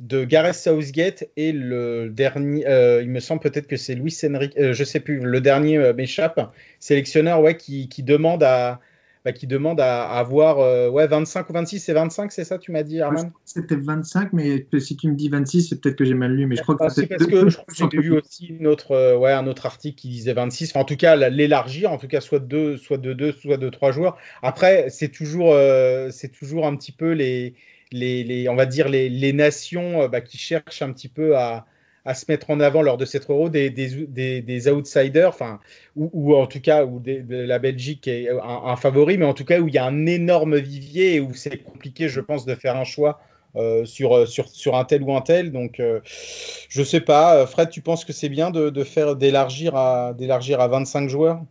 de 0.00 0.24
Gareth 0.24 0.54
Southgate 0.54 1.24
et 1.36 1.50
le 1.50 2.08
dernier, 2.08 2.66
euh, 2.66 3.02
il 3.02 3.10
me 3.10 3.18
semble 3.18 3.40
peut-être 3.40 3.66
que 3.66 3.76
c'est 3.76 3.96
Luis 3.96 4.16
Enrique, 4.24 4.56
euh, 4.56 4.72
je 4.72 4.84
sais 4.84 5.00
plus, 5.00 5.18
le 5.18 5.40
dernier 5.40 5.76
euh, 5.78 5.92
m'échappe, 5.92 6.52
sélectionneur 6.78 7.40
ouais, 7.40 7.56
qui, 7.56 7.88
qui 7.88 8.04
demande 8.04 8.44
à, 8.44 8.80
bah, 9.28 9.32
qui 9.32 9.46
demande 9.46 9.78
à, 9.78 10.04
avoir 10.08 10.58
euh, 10.58 10.88
ouais, 10.88 11.06
25 11.06 11.50
ou 11.50 11.52
26, 11.52 11.80
c'est 11.80 11.92
25, 11.92 12.32
c'est 12.32 12.44
ça, 12.44 12.56
tu 12.56 12.72
m'as 12.72 12.82
dit, 12.82 13.02
Arman 13.02 13.30
C'était 13.44 13.76
25, 13.76 14.32
mais 14.32 14.66
si 14.78 14.96
tu 14.96 15.06
me 15.06 15.14
dis 15.14 15.28
26, 15.28 15.68
c'est 15.68 15.82
peut-être 15.82 15.96
que 15.96 16.06
j'ai 16.06 16.14
mal 16.14 16.32
lu, 16.32 16.46
mais 16.46 16.56
je 16.56 16.62
crois 16.62 16.76
que 16.76 16.88
c'est 16.88 17.06
parce 17.06 17.26
que 17.26 17.46
j'ai 17.74 18.00
vu 18.00 18.12
aussi 18.12 18.46
une 18.46 18.66
autre, 18.66 18.92
euh, 18.92 19.18
ouais, 19.18 19.32
un 19.32 19.46
autre 19.46 19.66
article 19.66 19.98
qui 19.98 20.08
disait 20.08 20.32
26. 20.32 20.74
en 20.76 20.84
tout 20.84 20.96
cas, 20.96 21.14
l'élargir, 21.28 21.92
en 21.92 21.98
tout 21.98 22.08
cas, 22.08 22.22
soit 22.22 22.38
de 22.38 22.46
2, 22.46 22.76
soit 22.78 22.96
de 22.96 23.12
2, 23.12 23.32
soit 23.32 23.58
de 23.58 23.68
3 23.68 23.92
joueurs. 23.92 24.16
Après, 24.40 24.86
c'est 24.88 25.10
toujours, 25.10 25.52
euh, 25.52 26.08
c'est 26.10 26.30
toujours 26.30 26.66
un 26.66 26.74
petit 26.74 26.92
peu 26.92 27.12
les, 27.12 27.52
les, 27.92 28.24
les, 28.24 28.48
on 28.48 28.56
va 28.56 28.64
dire, 28.64 28.88
les, 28.88 29.10
les 29.10 29.34
nations 29.34 30.08
bah, 30.08 30.22
qui 30.22 30.38
cherchent 30.38 30.80
un 30.80 30.90
petit 30.90 31.08
peu 31.08 31.36
à 31.36 31.66
à 32.08 32.14
se 32.14 32.24
mettre 32.26 32.48
en 32.48 32.58
avant 32.58 32.80
lors 32.80 32.96
de 32.96 33.04
cette 33.04 33.28
Euro 33.28 33.50
des, 33.50 33.68
des, 33.68 34.40
des, 34.40 34.68
outsiders, 34.70 35.28
enfin, 35.28 35.60
ou, 35.94 36.34
en 36.34 36.46
tout 36.46 36.62
cas 36.62 36.86
où 36.86 37.02
la 37.28 37.58
Belgique 37.58 38.08
est 38.08 38.30
un, 38.30 38.76
favori, 38.76 39.18
mais 39.18 39.26
en 39.26 39.34
tout 39.34 39.44
cas 39.44 39.60
où 39.60 39.68
il 39.68 39.74
y 39.74 39.78
a 39.78 39.84
un 39.84 40.06
énorme 40.06 40.56
vivier 40.56 41.16
et 41.16 41.20
où 41.20 41.34
c'est 41.34 41.58
compliqué, 41.58 42.08
je 42.08 42.22
pense, 42.22 42.46
de 42.46 42.54
faire 42.54 42.76
un 42.76 42.84
choix 42.84 43.20
euh, 43.56 43.84
sur, 43.84 44.26
sur, 44.26 44.48
sur 44.48 44.74
un 44.74 44.86
tel 44.86 45.02
ou 45.02 45.14
un 45.14 45.20
tel. 45.20 45.52
Donc, 45.52 45.80
euh, 45.80 46.00
je 46.04 46.82
sais 46.82 47.02
pas. 47.02 47.46
Fred, 47.46 47.68
tu 47.68 47.82
penses 47.82 48.06
que 48.06 48.14
c'est 48.14 48.30
bien 48.30 48.50
de, 48.50 48.70
de 48.70 48.84
faire 48.84 49.14
d'élargir 49.14 49.76
à, 49.76 50.14
d'élargir 50.14 50.62
à 50.62 50.68
25 50.68 51.10
joueurs? 51.10 51.42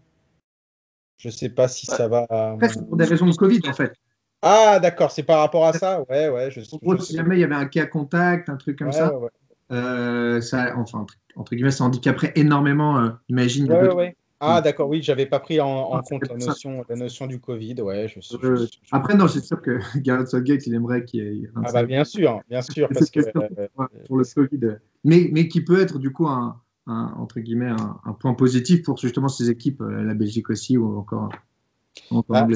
Je 1.20 1.30
sais 1.30 1.50
pas 1.50 1.68
si 1.68 1.86
ça 1.86 2.08
va. 2.08 2.26
c'est 2.64 2.84
pour 2.84 2.98
des 2.98 3.06
raisons 3.06 3.28
de 3.28 3.36
Covid, 3.36 3.62
en 3.68 3.74
fait. 3.74 3.94
Ah, 4.42 4.80
d'accord, 4.80 5.12
c'est 5.12 5.24
par 5.24 5.40
rapport 5.40 5.68
à 5.68 5.74
ça? 5.74 6.02
Ouais, 6.10 6.30
ouais. 6.30 6.50
Je, 6.50 6.62
si 6.62 7.16
jamais 7.16 7.38
il 7.38 7.42
y 7.42 7.44
avait 7.44 7.54
un 7.54 7.68
cas 7.68 7.86
contact, 7.86 8.50
un 8.50 8.58
truc 8.58 8.80
comme 8.80 8.92
ça. 8.92 9.14
Euh, 9.72 10.42
ça, 10.42 10.74
enfin, 10.78 11.06
entre 11.36 11.56
guillemets, 11.56 11.72
ça 11.72 11.84
handicaperait 11.84 12.32
énormément, 12.36 13.00
euh, 13.00 13.10
imagine. 13.30 13.68
Ah, 14.40 14.62
d'accord, 14.62 14.88
oui, 14.88 15.02
j'avais 15.02 15.26
pas 15.26 15.40
pris 15.40 15.60
en, 15.60 15.94
ah, 15.94 16.04
compte 16.08 16.28
la 16.30 16.38
notion, 16.38 16.86
la 16.88 16.96
notion, 16.96 17.26
du 17.26 17.40
Covid. 17.40 17.82
Ouais, 17.82 18.08
je, 18.08 18.20
euh, 18.46 18.68
Après, 18.92 19.16
non, 19.16 19.28
c'est 19.28 19.44
sûr 19.44 19.62
que 19.64 19.80
Gareth 19.98 20.28
Southgate, 20.28 20.68
il 20.68 20.76
aimerait 20.76 21.06
qu'il 21.06 21.24
y 21.24 21.44
ait. 21.46 21.50
Ah, 21.56 21.72
bah, 21.74 21.84
bien 21.84 22.04
sûr, 22.04 22.40
bien 22.48 22.62
sûr. 22.62 22.88
parce 22.94 23.10
que, 23.10 23.22
pour 24.08 24.18
le 24.18 24.34
Covid. 24.36 24.78
Mais, 25.04 25.30
mais 25.32 25.48
qui 25.48 25.62
peut 25.62 25.82
être, 25.82 25.98
du 25.98 26.12
coup, 26.12 26.28
un, 26.28 26.62
entre 26.86 27.40
guillemets, 27.40 27.70
un, 27.70 28.00
un, 28.06 28.14
point 28.14 28.36
positif 28.36 28.84
pour 28.84 28.98
justement 28.98 29.28
ces 29.28 29.50
équipes, 29.50 29.82
la 29.82 30.14
Belgique 30.14 30.52
aussi, 30.52 30.78
ou 30.78 31.00
encore 31.00 31.30
bah, 32.30 32.48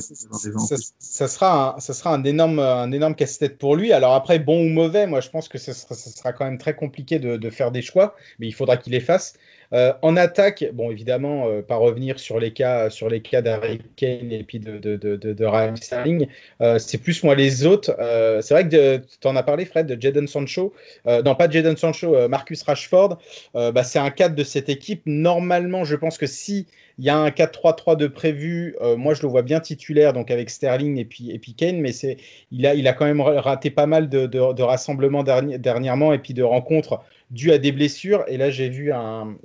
ça, 1.00 1.28
sera 1.28 1.76
un, 1.76 1.80
ça 1.80 1.94
sera 1.94 2.14
un 2.14 2.24
énorme, 2.24 2.60
un 2.60 2.92
énorme 2.92 3.16
casse-tête 3.16 3.58
pour 3.58 3.76
lui. 3.76 3.94
Alors 3.94 4.14
après, 4.14 4.40
bon 4.40 4.66
ou 4.66 4.70
mauvais, 4.70 5.08
moi 5.08 5.22
je 5.22 5.30
pense 5.30 5.48
que 5.48 5.58
ce 5.58 5.74
sera, 5.74 5.96
sera 5.96 6.34
quand 6.34 6.46
même 6.46 6.58
très 6.58 6.76
compliqué 6.76 7.20
de, 7.20 7.50
faire 7.50 7.72
des 7.72 7.82
choix, 7.82 8.16
mais 8.40 8.48
il 8.48 8.54
faudra 8.54 8.78
qu'il 8.78 8.94
les 8.94 9.00
fasse. 9.00 9.34
Euh, 9.74 9.94
en 10.02 10.18
attaque, 10.18 10.66
bon, 10.74 10.92
évidemment, 10.92 11.48
euh, 11.48 11.62
pas 11.62 11.78
revenir 11.78 12.20
sur 12.20 12.40
les 12.40 12.52
cas, 12.52 12.90
sur 12.90 13.10
d'Harry 13.10 13.80
Kane 13.96 14.32
et 14.32 14.44
puis 14.44 14.60
de, 14.60 14.78
de, 14.78 15.76
Sterling. 15.76 16.28
Euh, 16.62 16.78
c'est 16.78 16.98
plus 16.98 17.24
moi 17.24 17.36
les 17.36 17.66
autres. 17.66 17.96
c'est 18.42 18.54
vrai 18.54 18.68
que 18.68 18.98
tu 18.98 19.28
en 19.28 19.36
as 19.36 19.44
parlé, 19.44 19.66
Fred, 19.66 19.88
de 19.88 20.02
Jadon 20.02 20.28
Sancho. 20.28 20.74
non, 21.06 21.36
pas 21.36 21.50
Jadon 21.50 21.76
Sancho, 21.76 22.28
Marcus 22.28 22.64
Rashford. 22.64 23.18
Bah, 23.54 23.84
c'est 23.84 24.00
un 24.00 24.10
cadre 24.10 24.36
de 24.36 24.44
cette 24.44 24.70
équipe. 24.70 25.02
Normalement, 25.06 25.84
je 25.84 25.96
pense 25.96 26.18
que 26.18 26.28
si 26.28 26.68
il 26.98 27.06
y 27.06 27.10
a 27.10 27.18
un 27.18 27.30
4-3-3 27.30 27.96
de 27.96 28.08
prévu. 28.08 28.76
moi, 28.98 29.14
je 29.14 29.24
le 29.24 29.28
vois 29.30 29.42
bien 29.42 29.60
titulaire, 29.60 30.14
donc 30.14 30.30
avec 30.30 30.50
Sterling 30.50 30.98
et 30.98 31.06
puis, 31.06 31.56
Kane, 31.58 31.80
mais 31.80 31.92
c'est, 31.92 32.18
il, 32.52 32.66
a, 32.68 32.76
il 32.76 32.92
quand 32.98 33.06
même 33.06 33.22
raté 33.22 33.72
pas 33.72 33.86
mal 33.86 34.10
de, 34.10 34.28
de 34.28 34.62
rassemblements 34.62 35.24
dernièrement 35.24 36.14
et 36.14 36.20
puis 36.20 36.34
de 36.34 36.44
rencontres 36.44 37.02
dû 37.32 37.52
à 37.52 37.58
des 37.58 37.72
blessures. 37.72 38.24
Et 38.28 38.38
là, 38.38 38.52
j'ai 38.52 38.70
vu 38.70 38.92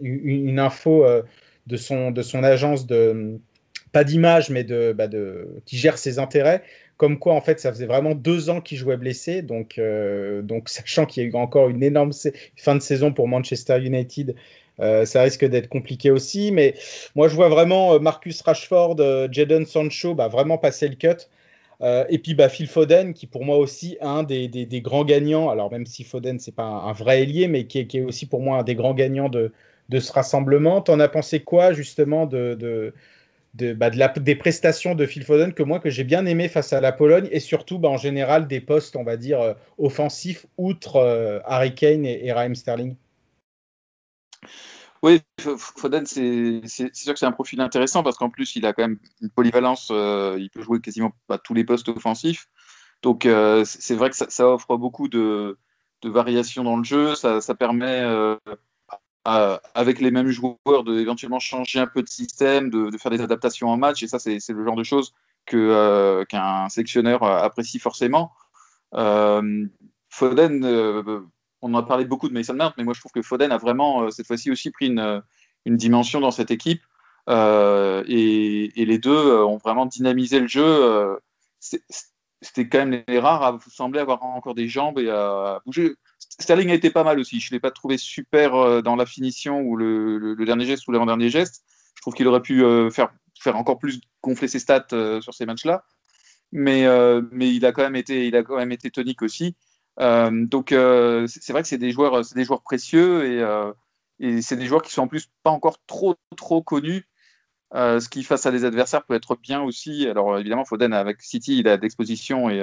une, 0.02 0.58
info 0.58 1.04
euh, 1.04 1.22
de, 1.66 1.76
son, 1.76 2.10
de 2.10 2.22
son 2.22 2.42
agence 2.42 2.86
de 2.86 3.38
pas 3.92 4.04
d'image, 4.04 4.50
mais 4.50 4.64
de, 4.64 4.92
bah 4.92 5.08
de, 5.08 5.48
qui 5.64 5.78
gère 5.78 5.96
ses 5.96 6.18
intérêts. 6.18 6.62
Comme 6.98 7.18
quoi, 7.18 7.34
en 7.34 7.40
fait, 7.40 7.60
ça 7.60 7.72
faisait 7.72 7.86
vraiment 7.86 8.14
deux 8.14 8.50
ans 8.50 8.60
qu'il 8.60 8.78
jouait 8.78 8.96
blessé. 8.96 9.42
Donc, 9.42 9.78
euh, 9.78 10.42
donc 10.42 10.68
sachant 10.68 11.06
qu'il 11.06 11.22
y 11.22 11.26
a 11.26 11.28
eu 11.30 11.34
encore 11.34 11.68
une 11.68 11.82
énorme 11.82 12.12
fin 12.56 12.74
de 12.74 12.80
saison 12.80 13.12
pour 13.12 13.28
Manchester 13.28 13.78
United, 13.80 14.34
euh, 14.80 15.06
ça 15.06 15.22
risque 15.22 15.44
d'être 15.44 15.68
compliqué 15.68 16.10
aussi. 16.10 16.52
Mais 16.52 16.74
moi, 17.14 17.28
je 17.28 17.34
vois 17.34 17.48
vraiment 17.48 17.98
Marcus 18.00 18.42
Rashford, 18.42 18.96
Jadon 19.30 19.64
Sancho, 19.64 20.14
bah, 20.14 20.28
vraiment 20.28 20.58
passer 20.58 20.88
le 20.88 20.96
cut. 20.96 21.28
Euh, 21.82 22.04
et 22.08 22.18
puis 22.18 22.34
bah, 22.34 22.48
Phil 22.48 22.66
Foden, 22.66 23.12
qui 23.12 23.26
pour 23.26 23.44
moi 23.44 23.58
aussi 23.58 23.98
un 24.00 24.22
des, 24.22 24.48
des, 24.48 24.80
grands 24.80 25.04
gagnants, 25.04 25.50
alors 25.50 25.70
même 25.70 25.86
si 25.86 26.04
Foden, 26.04 26.38
c'est 26.38 26.54
pas 26.54 26.64
un, 26.64 26.92
vrai 26.92 27.22
ailier, 27.22 27.48
mais 27.48 27.66
qui 27.66 27.80
est, 27.80 27.86
qui 27.86 27.98
est, 27.98 28.02
aussi 28.02 28.26
pour 28.26 28.40
moi 28.40 28.58
un 28.58 28.62
des 28.62 28.74
grands 28.74 28.94
gagnants 28.94 29.28
de, 29.28 29.52
de 29.88 30.00
ce 30.00 30.12
rassemblement. 30.12 30.80
T'en 30.80 31.00
as 31.00 31.08
pensé 31.08 31.40
quoi 31.40 31.72
justement 31.72 32.26
de, 32.26 32.54
de, 32.58 32.94
de, 33.54 33.72
bah, 33.74 33.90
de 33.90 33.98
la, 33.98 34.08
des 34.08 34.36
prestations 34.36 34.94
de 34.94 35.06
Phil 35.06 35.24
Foden 35.24 35.52
que 35.52 35.62
moi 35.62 35.80
que 35.80 35.90
j'ai 35.90 36.04
bien 36.04 36.26
aimé 36.26 36.48
face 36.48 36.72
à 36.72 36.80
la 36.80 36.92
Pologne 36.92 37.28
et 37.30 37.40
surtout 37.40 37.78
bah, 37.78 37.88
en 37.88 37.98
général 37.98 38.48
des 38.48 38.60
postes, 38.60 38.96
on 38.96 39.04
va 39.04 39.16
dire, 39.16 39.40
euh, 39.40 39.54
offensifs 39.78 40.46
outre 40.58 40.96
euh, 40.96 41.40
Harry 41.44 41.74
Kane 41.74 42.06
et, 42.06 42.26
et 42.26 42.32
Raheem 42.32 42.54
Sterling? 42.54 42.96
Oui, 45.02 45.20
Foden, 45.38 46.06
c'est 46.06 46.62
sûr 46.66 47.12
que 47.12 47.18
c'est 47.18 47.26
un 47.26 47.32
profil 47.32 47.60
intéressant 47.60 48.02
parce 48.02 48.16
qu'en 48.16 48.30
plus, 48.30 48.56
il 48.56 48.66
a 48.66 48.72
quand 48.72 48.82
même 48.82 48.98
une 49.20 49.30
polyvalence. 49.30 49.88
Euh, 49.90 50.36
il 50.38 50.50
peut 50.50 50.62
jouer 50.62 50.80
quasiment 50.80 51.12
pas 51.26 51.38
tous 51.38 51.54
les 51.54 51.64
postes 51.64 51.88
offensifs. 51.88 52.48
Donc, 53.02 53.26
euh, 53.26 53.64
c'est 53.64 53.94
vrai 53.94 54.10
que 54.10 54.16
ça, 54.16 54.48
offre 54.48 54.76
beaucoup 54.76 55.08
de, 55.08 55.58
variations 56.04 56.64
dans 56.64 56.76
le 56.76 56.84
jeu. 56.84 57.14
Ça, 57.14 57.40
permet, 57.54 58.00
euh, 58.00 58.36
avec 59.24 60.00
les 60.00 60.10
mêmes 60.10 60.28
joueurs, 60.28 60.84
de 60.84 60.98
éventuellement 60.98 61.40
changer 61.40 61.78
un 61.78 61.86
peu 61.86 62.02
de 62.02 62.08
système, 62.08 62.70
de, 62.70 62.96
faire 62.98 63.10
des 63.10 63.20
adaptations 63.20 63.68
en 63.68 63.76
match. 63.76 64.02
Et 64.02 64.08
ça, 64.08 64.18
c'est 64.18 64.48
le 64.48 64.64
genre 64.64 64.76
de 64.76 64.84
choses 64.84 65.12
qu'un 65.46 66.68
sélectionneur 66.68 67.22
apprécie 67.22 67.78
forcément. 67.78 68.32
Foden 70.08 71.28
on 71.62 71.74
en 71.74 71.78
a 71.78 71.82
parlé 71.82 72.04
beaucoup 72.04 72.28
de 72.28 72.34
Mason 72.34 72.54
Mount, 72.54 72.72
mais 72.76 72.84
moi 72.84 72.94
je 72.94 73.00
trouve 73.00 73.12
que 73.12 73.22
Foden 73.22 73.52
a 73.52 73.58
vraiment 73.58 74.02
euh, 74.02 74.10
cette 74.10 74.26
fois-ci 74.26 74.50
aussi 74.50 74.70
pris 74.70 74.86
une, 74.86 74.98
euh, 74.98 75.20
dimension 75.66 76.20
dans 76.20 76.30
cette 76.30 76.50
équipe. 76.50 76.82
Euh, 77.28 78.04
et, 78.06 78.84
les 78.84 78.98
deux 78.98 79.42
ont 79.42 79.56
vraiment 79.56 79.86
dynamisé 79.86 80.38
le 80.38 80.46
jeu. 80.46 81.18
C'était 81.58 82.68
quand 82.68 82.86
même 82.86 83.02
les 83.08 83.18
rares 83.18 83.42
à 83.42 83.58
sembler 83.68 83.98
avoir 83.98 84.22
encore 84.22 84.54
des 84.54 84.68
jambes 84.68 85.00
et 85.00 85.10
à 85.10 85.60
bouger. 85.66 85.96
Sterling 86.38 86.70
a 86.70 86.74
été 86.74 86.90
pas 86.90 87.02
mal 87.02 87.18
aussi. 87.18 87.40
Je 87.40 87.50
ne 87.50 87.56
l'ai 87.56 87.60
pas 87.60 87.72
trouvé 87.72 87.98
super 87.98 88.80
dans 88.82 88.94
la 88.94 89.06
finition 89.06 89.60
ou 89.62 89.76
le, 89.76 90.36
dernier 90.46 90.66
geste 90.66 90.86
ou 90.86 90.92
l'avant-dernier 90.92 91.28
geste. 91.28 91.64
Je 91.96 92.02
trouve 92.02 92.14
qu'il 92.14 92.28
aurait 92.28 92.42
pu 92.42 92.62
faire, 92.92 93.12
faire 93.40 93.56
encore 93.56 93.78
plus 93.80 94.00
gonfler 94.22 94.46
ses 94.46 94.60
stats 94.60 94.86
sur 95.20 95.34
ces 95.34 95.46
matchs-là. 95.46 95.84
Mais, 96.52 96.86
mais 97.32 97.52
il, 97.52 97.66
a 97.66 97.72
quand 97.72 97.82
même 97.82 97.96
été, 97.96 98.28
il 98.28 98.36
a 98.36 98.44
quand 98.44 98.56
même 98.56 98.70
été 98.70 98.92
tonique 98.92 99.22
aussi. 99.22 99.56
Euh, 100.00 100.46
donc 100.46 100.72
euh, 100.72 101.26
c'est 101.26 101.52
vrai 101.52 101.62
que 101.62 101.68
c'est 101.68 101.78
des 101.78 101.90
joueurs, 101.90 102.24
c'est 102.24 102.34
des 102.34 102.44
joueurs 102.44 102.62
précieux 102.62 103.24
et, 103.24 103.40
euh, 103.40 103.72
et 104.20 104.42
c'est 104.42 104.56
des 104.56 104.66
joueurs 104.66 104.82
qui 104.82 104.92
sont 104.92 105.02
en 105.02 105.08
plus 105.08 105.30
pas 105.42 105.50
encore 105.50 105.78
trop 105.86 106.16
trop 106.36 106.62
connus. 106.62 107.08
ce 107.74 108.08
qui 108.08 108.22
face 108.24 108.46
à 108.46 108.52
des 108.52 108.64
adversaires 108.64 109.04
peut 109.04 109.14
être 109.14 109.36
bien 109.36 109.62
aussi. 109.62 110.06
Alors 110.08 110.38
évidemment, 110.38 110.64
Foden 110.64 110.92
avec 110.92 111.22
City, 111.22 111.58
il 111.58 111.68
a 111.68 111.76
d'exposition 111.76 112.50
et 112.50 112.62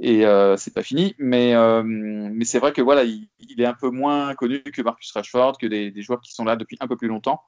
et 0.00 0.24
c'est 0.56 0.74
pas 0.74 0.82
fini. 0.82 1.14
Mais, 1.18 1.54
c'est 2.44 2.58
vrai 2.58 2.72
que 2.72 2.82
voilà, 2.82 3.04
il, 3.04 3.28
est 3.58 3.66
un 3.66 3.74
peu 3.74 3.90
moins 3.90 4.34
connu 4.34 4.62
que 4.62 4.82
Marcus 4.82 5.12
Rashford, 5.12 5.58
que 5.58 5.66
des, 5.66 6.02
joueurs 6.02 6.20
qui 6.20 6.32
sont 6.32 6.44
là 6.44 6.56
depuis 6.56 6.76
un 6.80 6.88
peu 6.88 6.96
plus 6.96 7.08
longtemps. 7.08 7.42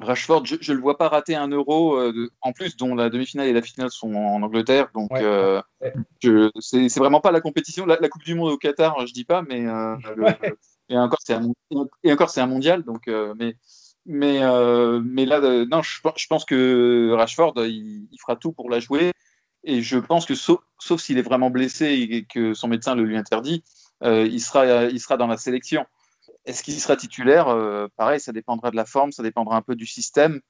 Rashford, 0.00 0.44
je 0.46 0.72
ne 0.72 0.76
le 0.76 0.82
vois 0.82 0.96
pas 0.96 1.08
rater 1.08 1.34
un 1.34 1.48
euro, 1.48 1.96
euh, 1.96 2.30
en 2.40 2.52
plus, 2.52 2.76
dont 2.76 2.94
la 2.94 3.10
demi-finale 3.10 3.48
et 3.48 3.52
la 3.52 3.62
finale 3.62 3.90
sont 3.90 4.14
en 4.14 4.42
Angleterre. 4.42 4.88
Donc, 4.94 5.10
euh, 5.12 5.60
c'est 6.60 6.98
vraiment 6.98 7.20
pas 7.20 7.32
la 7.32 7.40
compétition. 7.40 7.84
La, 7.84 7.96
Coupe 8.08 8.22
du 8.22 8.34
Monde 8.34 8.52
au 8.52 8.58
Qatar, 8.58 9.06
je 9.06 9.12
dis 9.12 9.24
pas, 9.24 9.42
mais 9.42 9.66
euh, 9.66 9.96
et 10.88 10.96
encore, 10.96 11.18
c'est 11.24 11.34
un, 11.34 11.50
et 12.04 12.12
encore, 12.12 12.30
un 12.36 12.46
mondial. 12.46 12.84
Donc, 12.84 13.08
mais, 13.36 13.56
mais, 14.06 14.40
mais 15.02 15.26
là, 15.26 15.40
non, 15.66 15.82
je, 15.82 16.00
je, 16.16 16.26
pense 16.28 16.44
que 16.44 17.12
Rashford, 17.14 17.54
il, 17.66 18.08
fera 18.20 18.36
tout 18.36 18.52
pour 18.52 18.70
la 18.70 18.78
jouer. 18.78 19.12
Et 19.64 19.82
je 19.82 19.98
pense 19.98 20.26
que, 20.26 20.36
sauf, 20.36 20.60
sauf 20.78 21.00
s'il 21.00 21.18
est 21.18 21.22
vraiment 21.22 21.50
blessé 21.50 21.86
et 21.86 22.24
que 22.24 22.54
son 22.54 22.68
médecin 22.68 22.94
le 22.94 23.02
lui 23.02 23.16
interdit, 23.16 23.64
il, 24.02 24.40
sera, 24.40 24.84
il 24.84 25.00
sera 25.00 25.16
dans 25.16 25.26
la 25.26 25.36
sélection. 25.36 25.84
Est-ce 26.48 26.62
qu'il 26.62 26.80
sera 26.80 26.96
titulaire? 26.96 27.48
Euh, 27.48 27.88
Pareil, 27.96 28.20
ça 28.20 28.32
dépendra 28.32 28.70
de 28.70 28.76
la 28.76 28.86
forme, 28.86 29.12
ça 29.12 29.22
dépendra 29.22 29.56
un 29.56 29.62
peu 29.62 29.76
du 29.76 29.84
système. 29.84 30.40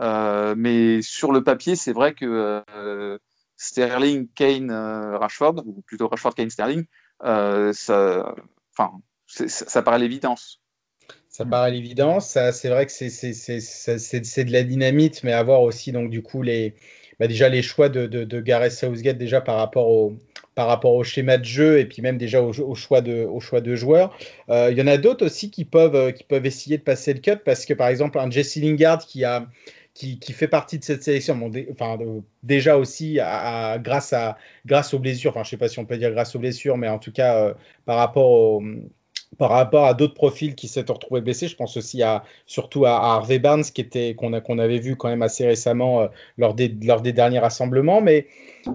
Euh, 0.00 0.54
mais 0.56 1.02
sur 1.02 1.30
le 1.30 1.44
papier, 1.44 1.76
c'est 1.76 1.92
vrai 1.92 2.14
que 2.14 2.62
euh, 2.74 3.18
Sterling, 3.58 4.28
Kane, 4.34 4.72
Rashford, 4.72 5.62
ou 5.66 5.82
plutôt 5.82 6.08
Rashford, 6.08 6.34
Kane, 6.34 6.48
Sterling, 6.48 6.86
ça, 7.22 8.34
enfin, 8.74 8.92
ça 9.26 9.82
paraît 9.82 9.98
l'évidence. 9.98 10.62
Ça 11.28 11.44
paraît 11.44 11.70
l'évidence. 11.70 12.38
C'est 12.52 12.68
vrai 12.70 12.86
que 12.86 12.92
c'est 12.92 14.44
de 14.44 14.52
la 14.52 14.62
dynamite, 14.62 15.22
mais 15.22 15.32
avoir 15.34 15.60
aussi 15.60 15.92
donc 15.92 16.08
du 16.08 16.22
coup 16.22 16.40
les, 16.40 16.76
bah, 17.20 17.26
déjà 17.26 17.50
les 17.50 17.62
choix 17.62 17.90
de, 17.90 18.06
de, 18.06 18.24
de 18.24 18.40
Gareth 18.40 18.72
Southgate 18.72 19.18
déjà 19.18 19.42
par 19.42 19.56
rapport 19.58 19.88
au, 19.88 20.16
par 20.54 20.66
rapport 20.66 20.94
au 20.94 21.04
schéma 21.04 21.38
de 21.38 21.44
jeu 21.44 21.78
et 21.78 21.86
puis 21.86 22.02
même 22.02 22.18
déjà 22.18 22.42
au, 22.42 22.74
choix, 22.74 23.00
de, 23.00 23.24
au 23.24 23.40
choix 23.40 23.60
de 23.60 23.74
joueurs. 23.74 24.16
Euh, 24.50 24.68
il 24.70 24.78
y 24.78 24.82
en 24.82 24.86
a 24.86 24.98
d'autres 24.98 25.26
aussi 25.26 25.50
qui 25.50 25.64
peuvent, 25.64 25.94
euh, 25.94 26.12
qui 26.12 26.24
peuvent 26.24 26.46
essayer 26.46 26.78
de 26.78 26.82
passer 26.82 27.14
le 27.14 27.20
cut 27.20 27.36
parce 27.44 27.64
que 27.64 27.74
par 27.74 27.88
exemple 27.88 28.18
un 28.18 28.30
Jesse 28.30 28.56
Lingard 28.56 29.06
qui 29.06 29.24
a 29.24 29.46
qui, 29.94 30.18
qui, 30.18 30.32
fait 30.32 30.48
partie 30.48 30.78
de 30.78 30.84
cette 30.84 31.02
sélection, 31.02 31.38
enfin, 31.70 31.98
déjà 32.42 32.78
aussi 32.78 33.20
à, 33.20 33.78
grâce, 33.78 34.14
à, 34.14 34.38
grâce 34.64 34.94
aux 34.94 34.98
blessures, 34.98 35.32
enfin 35.32 35.44
je 35.44 35.50
sais 35.50 35.58
pas 35.58 35.68
si 35.68 35.78
on 35.78 35.84
peut 35.84 35.98
dire 35.98 36.10
grâce 36.12 36.34
aux 36.34 36.38
blessures, 36.38 36.78
mais 36.78 36.88
en 36.88 36.98
tout 36.98 37.12
cas 37.12 37.36
euh, 37.36 37.54
par 37.84 37.98
rapport 37.98 38.30
au, 38.30 38.62
par 39.38 39.50
rapport 39.50 39.86
à 39.86 39.94
d'autres 39.94 40.14
profils 40.14 40.54
qui 40.54 40.68
s'étaient 40.68 40.92
retrouvés 40.92 41.20
blessés. 41.20 41.48
Je 41.48 41.56
pense 41.56 41.76
aussi 41.76 42.02
à 42.02 42.24
surtout 42.46 42.84
à, 42.86 42.92
Harvey 42.92 43.38
Barnes 43.38 43.64
qui 43.64 43.80
était 43.80 44.14
qu'on 44.14 44.58
avait 44.58 44.78
vu 44.78 44.96
quand 44.96 45.08
même 45.08 45.22
assez 45.22 45.46
récemment 45.46 46.02
euh, 46.02 46.06
lors 46.38 46.54
des 46.54 46.68
lors 46.82 47.00
des 47.02 47.12
derniers 47.12 47.38
rassemblements. 47.38 48.00
Mais 48.00 48.26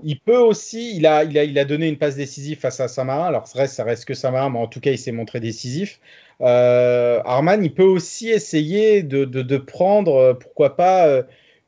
il 0.04 0.20
peut 0.20 0.38
aussi, 0.38 0.96
il 0.96 1.06
a 1.06 1.24
il 1.24 1.38
a 1.38 1.43
il 1.43 1.58
a 1.60 1.65
donné 1.65 1.88
une 1.88 1.98
passe 1.98 2.15
décisive 2.15 2.60
face 2.60 2.80
à 2.80 2.88
Samarin. 2.88 3.26
Alors 3.26 3.48
ça 3.48 3.60
reste 3.60 3.76
ça 3.76 3.84
reste 3.84 4.06
que 4.06 4.13
Samarin, 4.13 4.50
mais 4.50 4.60
en 4.60 4.67
tout 4.67 4.80
cas 4.80 4.91
il 4.91 4.98
s'est 4.98 5.12
montré 5.12 5.39
décisif. 5.39 6.00
Euh, 6.41 7.22
Arman, 7.26 7.63
il 7.63 7.74
peut 7.74 7.84
aussi 7.84 8.30
essayer 8.30 9.04
de, 9.04 9.26
de, 9.26 9.58
prendre 9.58 10.15
euh, 10.15 10.34
pourquoi 10.34 10.76
pas 10.76 11.08
euh, 11.08 11.24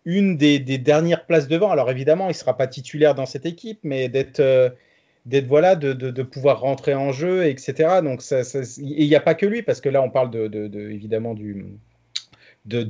une 0.06 0.38
des, 0.38 0.60
dernières 0.60 1.26
places 1.26 1.48
devant. 1.48 1.72
Alors 1.72 1.90
évidemment, 1.90 2.30
il 2.30 2.36
sera 2.36 2.56
pas 2.58 2.68
titulaire 2.68 3.16
dans 3.16 3.26
cette 3.26 3.46
équipe, 3.46 3.80
mais 3.84 4.10
d'être 4.10 4.42
d'être 5.30 5.48
voilà, 5.48 5.76
de, 5.76 6.24
pouvoir 6.24 6.62
rentrer 6.62 6.96
en 6.96 7.12
jeu, 7.12 7.46
etc. 7.46 8.02
Donc 8.04 8.22
il 8.78 9.08
n'y 9.08 9.16
a 9.16 9.20
pas 9.20 9.36
que 9.36 9.46
lui, 9.46 9.62
parce 9.62 9.80
que 9.80 9.90
là 9.90 10.02
on 10.02 10.10
parle 10.10 10.32
de, 10.32 10.90
évidemment 10.90 11.36
du, 11.36 11.78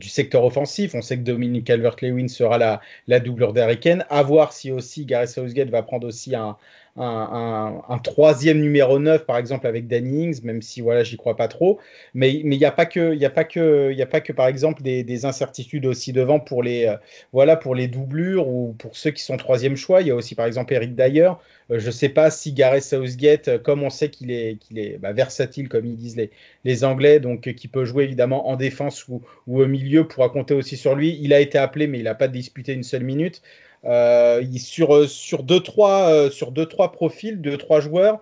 secteur 0.01 0.43
offensif. 0.45 0.95
On 0.95 1.01
sait 1.01 1.17
que 1.17 1.23
Dominique 1.23 1.67
Calvert-Lewin 1.67 2.29
sera 2.29 2.57
la, 2.57 2.81
la 3.07 3.19
doublure 3.19 3.53
d'Ariken. 3.53 4.05
À 4.09 4.23
voir 4.23 4.53
si 4.53 4.71
aussi 4.71 5.05
Gareth 5.05 5.29
Southgate 5.29 5.69
va 5.69 5.83
prendre 5.83 6.07
aussi 6.07 6.33
un, 6.35 6.55
un, 6.99 7.99
troisième 8.03 8.59
numéro 8.59 8.99
9, 8.99 9.25
par 9.25 9.37
exemple, 9.37 9.67
avec 9.67 9.87
Danny 9.87 10.25
Ings, 10.25 10.41
même 10.43 10.61
si 10.61 10.81
voilà, 10.81 11.03
j'y 11.03 11.17
crois 11.17 11.35
pas 11.35 11.47
trop. 11.47 11.79
Mais 12.13 12.33
il 12.33 12.47
n'y 12.47 12.65
a, 12.65 12.71
pas 12.71 12.85
que, 12.85 13.23
a, 13.23 13.29
pas 13.29 13.43
que, 13.43 14.01
a 14.01 14.05
pas 14.05 14.21
que, 14.21 14.33
par 14.33 14.47
exemple, 14.47 14.81
des, 14.81 15.25
incertitudes 15.25 15.85
aussi 15.85 16.13
devant 16.13 16.39
pour 16.39 16.63
les, 16.63 16.85
euh, 16.85 16.95
voilà, 17.33 17.55
pour 17.55 17.75
les 17.75 17.87
doublures 17.87 18.47
ou 18.47 18.75
pour 18.77 18.95
ceux 18.95 19.11
qui 19.11 19.23
sont 19.23 19.37
troisième 19.37 19.75
choix. 19.75 20.01
Il 20.01 20.07
y 20.07 20.11
a 20.11 20.15
aussi, 20.15 20.35
par 20.35 20.45
exemple, 20.45 20.73
Eric 20.73 20.95
Dyer. 20.95 21.31
Euh, 21.71 21.79
je 21.79 21.87
ne 21.87 21.91
sais 21.91 22.09
pas 22.09 22.31
si 22.31 22.53
Gareth 22.53 22.83
Southgate, 22.83 23.47
euh, 23.47 23.59
comme 23.59 23.83
on 23.83 23.89
sait 23.89 24.09
qu'il 24.09 24.31
est, 24.31 24.57
qu'il 24.57 24.79
est 24.79 24.97
bah, 24.97 25.13
versatile, 25.13 25.69
comme 25.69 25.85
ils 25.85 25.95
disent 25.95 26.17
les, 26.17 26.31
les 26.65 26.83
Anglais, 26.83 27.19
donc 27.19 27.53
qui 27.53 27.67
peut 27.67 27.85
jouer 27.85 28.03
évidemment 28.05 28.49
en 28.49 28.55
défense 28.55 29.07
ou 29.07 29.21
au 29.47 29.65
milieu, 29.67 30.07
pourra 30.07 30.29
compter 30.29 30.53
aussi 30.53 30.77
sur 30.77 30.95
lui. 30.95 31.17
Il 31.21 31.33
a 31.33 31.39
été 31.39 31.57
appelé, 31.57 31.87
mais 31.87 31.99
il 31.99 32.03
n'a 32.03 32.15
pas 32.15 32.27
disputé 32.27 32.73
une 32.73 32.83
seule 32.83 33.03
minute. 33.03 33.41
Euh, 33.85 34.43
sur, 34.57 34.93
euh, 34.93 35.07
sur, 35.07 35.43
deux, 35.43 35.61
trois, 35.61 36.09
euh, 36.09 36.29
sur 36.29 36.51
deux, 36.51 36.65
trois 36.65 36.91
profils, 36.91 37.39
deux, 37.39 37.57
trois 37.57 37.79
joueurs, 37.79 38.19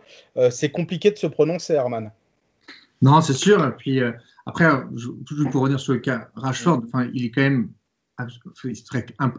c'est 0.52 0.70
compliqué 0.70 1.12
de 1.12 1.18
se 1.18 1.28
prononcer, 1.28 1.74
Herman. 1.74 2.12
Non, 3.02 3.22
c'est 3.22 3.34
sûr. 3.34 3.76
Puis 3.78 4.00
après, 4.46 4.68
toujours 5.26 5.50
pour 5.52 5.62
revenir 5.62 5.80
sur 5.80 5.94
le 5.94 6.00
cas 6.00 6.30
Rashford, 6.36 6.84
il 7.14 7.26
est 7.26 7.32
quand 7.32 7.42
même 7.42 7.70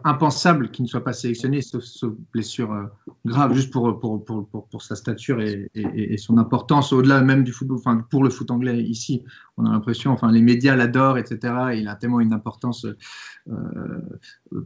impensable 0.05 0.71
qu'il 0.71 0.83
ne 0.83 0.87
soit 0.87 1.03
pas 1.03 1.11
sélectionné 1.11 1.61
sauf, 1.61 1.83
blessure 2.31 2.71
euh, 2.71 2.85
grave 3.25 3.53
juste 3.53 3.71
pour, 3.71 4.81
sa 4.81 4.95
stature 4.95 5.41
et, 5.41 6.17
son 6.17 6.37
importance 6.37 6.93
au-delà 6.93 7.21
même 7.21 7.43
du 7.43 7.51
football, 7.51 7.77
enfin 7.77 8.05
pour 8.09 8.23
le 8.23 8.29
foot 8.29 8.51
anglais 8.51 8.81
ici. 8.81 9.23
On 9.57 9.65
a 9.65 9.71
l'impression, 9.71 10.11
enfin 10.11 10.31
les 10.31 10.41
médias 10.41 10.75
l'adorent, 10.75 11.17
etc. 11.17 11.53
il 11.75 11.89
a 11.89 11.95
tellement 11.95 12.21
une 12.21 12.31
importance 12.31 12.85
euh, 13.49 13.99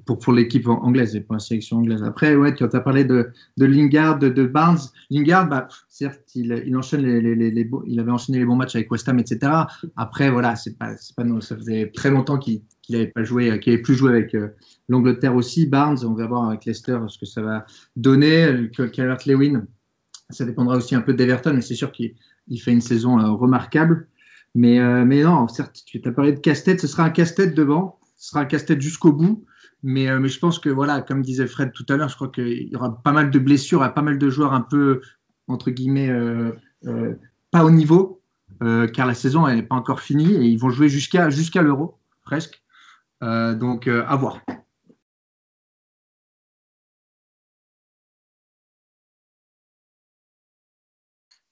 pour, 0.06 0.34
l'équipe 0.34 0.68
anglaise 0.68 1.16
et 1.16 1.22
pour 1.22 1.34
la 1.34 1.40
sélection 1.40 1.78
anglaise. 1.78 2.04
Après, 2.04 2.36
ouais, 2.36 2.54
tu 2.54 2.64
as 2.64 2.68
parlé 2.68 3.06
de, 3.06 3.32
Lingard, 3.58 4.20
de, 4.20 4.46
Barnes. 4.46 4.78
Lingard, 5.10 5.50
bah, 5.50 5.68
certes, 5.90 6.22
il, 6.36 6.76
enchaîne 6.76 7.02
les, 7.02 7.36
les, 7.36 7.72
il 7.88 8.00
avait 8.00 8.12
enchaîné 8.12 8.40
les 8.40 8.46
bons 8.46 8.56
matchs 8.56 8.76
avec 8.76 8.92
West 8.92 9.10
Ham, 9.10 9.18
etc. 9.18 9.52
Après, 9.96 10.30
voilà, 10.30 10.56
c'est 10.56 10.78
pas, 10.78 10.94
pas, 11.18 11.42
ça 11.42 11.56
faisait 11.56 11.92
très 11.96 12.12
longtemps 12.12 12.38
qu'il 12.38 12.62
qu'il 12.84 12.98
n'avait 12.98 13.10
pas 13.10 13.24
joué, 13.24 13.50
avait 13.50 13.78
plus 13.80 13.96
joué 13.96 14.12
avec 14.12 14.36
euh, 14.36 14.50
l'Angleterre 14.90 15.36
aussi. 15.36 15.66
Barnes, 15.66 15.98
on 16.06 16.14
va 16.14 16.28
voir 16.28 16.50
avec 16.50 16.66
Leicester 16.66 17.00
ce 17.08 17.18
que 17.18 17.26
ça 17.26 17.42
va 17.42 17.66
donner. 17.96 18.70
Calvert 18.92 19.18
Lewin, 19.26 19.66
ça 20.30 20.46
dépendra 20.46 20.78
aussi 20.78 20.94
un 20.94 21.02
peu 21.02 21.14
d'Everton, 21.14 21.54
mais 21.56 21.62
c'est 21.62 21.76
sûr 21.76 21.92
qu'il 21.92 22.14
fait 22.62 22.72
une 22.72 22.82
saison 22.82 23.20
euh, 23.20 23.32
remarquable. 23.32 24.08
Mais, 24.54 24.80
euh, 24.80 25.06
non, 25.06 25.48
certes, 25.48 25.82
tu 25.86 26.02
as 26.06 26.12
parlé 26.12 26.34
de 26.34 26.40
casse-tête, 26.40 26.80
ce 26.80 26.88
sera 26.88 27.06
un 27.06 27.10
casse-tête 27.10 27.56
devant, 27.56 28.00
ce 28.18 28.30
sera 28.30 28.42
un 28.42 28.46
casse-tête 28.46 28.82
jusqu'au 28.82 29.14
bout. 29.14 29.46
Mais, 29.82 30.06
je 30.08 30.40
pense 30.40 30.60
que, 30.60 30.70
voilà, 30.70 31.02
comme 31.02 31.22
disait 31.22 31.48
Fred 31.48 31.72
tout 31.74 31.86
à 31.90 31.98
l'heure, 31.98 32.08
je 32.08 32.16
crois 32.16 32.30
qu'il 32.30 32.70
y 32.70 32.76
aura 32.76 33.02
pas 33.02 33.12
mal 33.12 33.32
de 33.32 33.40
blessures, 33.40 33.80
pas 33.94 34.02
mal 34.02 34.18
de 34.18 34.30
joueurs 34.30 34.54
un 34.54 34.62
peu, 34.62 35.02
entre 35.48 35.72
guillemets, 35.72 36.10
pas 37.52 37.66
au 37.66 37.72
niveau, 37.72 38.22
car 38.94 39.08
la 39.08 39.14
saison 39.14 39.46
n'est 39.48 39.64
pas 39.64 39.76
encore 39.76 40.00
finie 40.00 40.36
et 40.36 40.46
ils 40.46 40.58
vont 40.58 40.70
jouer 40.70 40.88
jusqu'à 40.88 41.30
jusqu'à 41.30 41.62
l'euro, 41.62 41.98
presque. 42.24 42.63
Euh, 43.24 43.54
donc, 43.56 43.88
euh, 43.88 44.06
à 44.08 44.16
voir. 44.18 44.42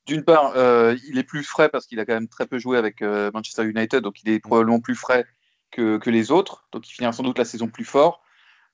D'une 0.06 0.24
part, 0.24 0.54
euh, 0.56 0.96
il 1.08 1.18
est 1.18 1.24
plus 1.24 1.44
frais 1.44 1.70
parce 1.70 1.86
qu'il 1.86 2.00
a 2.00 2.06
quand 2.06 2.14
même 2.14 2.28
très 2.28 2.46
peu 2.46 2.60
joué 2.60 2.78
avec 2.78 3.02
Manchester 3.02 3.64
United, 3.64 4.04
donc 4.04 4.22
il 4.24 4.30
est 4.30 4.40
probablement 4.40 4.80
plus 4.80 4.96
frais 4.96 5.26
que, 5.72 6.00
les 6.10 6.32
autres, 6.32 6.66
donc 6.72 6.90
il 6.90 6.94
finira 6.94 7.14
sans 7.14 7.24
doute 7.24 7.38
la 7.38 7.46
saison 7.46 7.68
plus 7.70 7.86
fort. 7.86 8.22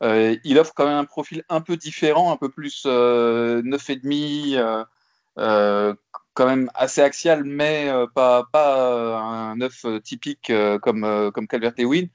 il 0.02 0.58
offre 0.60 0.74
quand 0.76 0.86
même 0.86 0.98
un 0.98 1.06
profil 1.06 1.44
un 1.50 1.62
peu 1.62 1.78
différent, 1.78 2.32
un 2.32 2.38
peu 2.38 2.50
plus 2.50 2.86
9,5, 2.86 4.86
quand 6.34 6.46
même 6.46 6.70
assez 6.74 7.02
axial, 7.02 7.44
mais 7.44 7.92
pas, 8.16 8.48
un 9.20 9.56
9 9.58 9.86
typique 10.04 10.52
comme, 10.82 11.32
comme 11.34 11.48
Calvert-Lewin. 11.48 12.08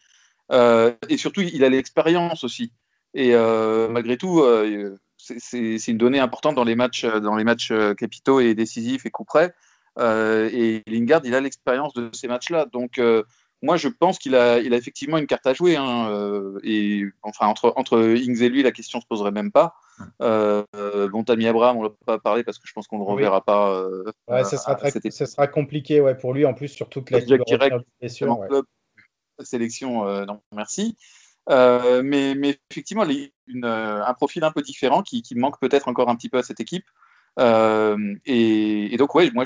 Euh, 0.51 0.93
et 1.09 1.17
surtout, 1.17 1.43
il 1.43 1.65
a 1.65 1.69
l'expérience 1.69 2.45
aussi. 2.45 2.73
Et 3.15 3.35
euh, 3.35 3.89
malgré 3.89 4.17
tout, 4.17 4.41
euh, 4.41 4.97
c'est 5.17 5.89
une 5.89 5.99
donnée 5.99 6.19
importante 6.19 6.55
dans 6.55 6.65
les 6.65 6.75
matchs, 6.75 7.05
dans 7.05 7.37
les 7.37 7.45
matchs 7.45 7.73
capitaux 7.97 8.41
et 8.41 8.55
décisifs 8.55 9.07
et 9.07 9.11
coup 9.11 9.25
près. 9.25 9.55
et 9.99 10.83
Lingard, 10.87 11.23
il 11.25 11.35
a 11.35 11.41
l'expérience 11.41 11.95
de 11.95 12.11
ces 12.13 12.29
matchs-là. 12.29 12.67
Donc, 12.73 13.01
moi, 13.65 13.77
je 13.77 13.87
pense 13.87 14.19
qu'il 14.19 14.35
a, 14.35 14.59
il 14.59 14.75
a 14.75 14.77
effectivement 14.77 15.19
une 15.19 15.29
carte 15.29 15.47
à 15.47 15.55
jouer. 15.55 15.77
Hein, 15.77 16.53
et 16.65 17.05
enfin, 17.23 17.47
entre, 17.47 17.73
entre 17.77 18.17
Ings 18.17 18.43
et 18.43 18.49
lui, 18.49 18.63
la 18.63 18.73
question 18.73 19.01
se 19.01 19.07
poserait 19.07 19.31
même 19.31 19.53
pas. 19.53 19.75
Bon, 20.19 21.23
Tammy 21.25 21.47
Abraham, 21.47 21.77
on 21.77 21.83
l'a 21.85 21.91
pas 22.05 22.19
parlé 22.19 22.43
parce 22.43 22.59
que 22.59 22.67
je 22.67 22.73
pense 22.73 22.89
qu'on 22.89 22.99
ne 22.99 23.05
le 23.05 23.11
reverra 23.11 23.45
pas. 23.45 23.87
ouais, 24.29 24.43
ça 24.43 24.57
sera, 24.57 24.77
sera 24.81 25.47
compliqué 25.47 26.01
ouais, 26.01 26.17
pour 26.17 26.33
lui, 26.33 26.47
en 26.47 26.55
plus, 26.55 26.69
sur 26.69 26.89
toute 26.89 27.11
la 27.11 27.21
club 27.21 27.45
sélection, 29.41 30.07
euh, 30.07 30.25
non, 30.25 30.41
merci. 30.53 30.97
Euh, 31.51 32.03
mais, 32.05 32.35
mais, 32.35 32.59
effectivement, 32.71 33.05
une, 33.47 33.65
euh, 33.65 34.05
un 34.05 34.15
profil 34.15 34.45
un 34.45 34.53
peu 34.53 34.63
différent 34.63 35.03
qui, 35.03 35.25
manque 35.35 35.61
peut-être 35.61 35.89
encore 35.89 36.09
un 36.09 36.17
petit 36.17 36.29
peu 36.29 36.39
à 36.39 36.43
cette 36.43 36.61
équipe. 36.61 36.87
et, 37.39 38.97
donc, 38.99 39.15
ouais, 39.15 39.31
moi, 39.33 39.45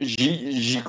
j'y 0.00 0.82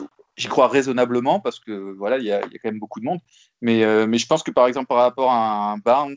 crois 0.48 0.68
raisonnablement 0.68 1.40
parce 1.40 1.60
que 1.60 1.94
voilà, 1.98 2.18
il 2.18 2.26
y, 2.26 2.32
a 2.32 2.42
quand 2.42 2.66
même 2.66 2.80
beaucoup 2.80 3.00
de 3.00 3.06
monde. 3.06 3.20
Mais, 3.62 4.08
mais 4.08 4.18
je 4.18 4.28
pense 4.28 4.44
que 4.44 4.52
par 4.52 4.68
exemple, 4.68 4.88
par 4.88 4.98
rapport 4.98 5.32
à 5.32 5.72
un 5.72 5.78
Barnes, 5.78 6.16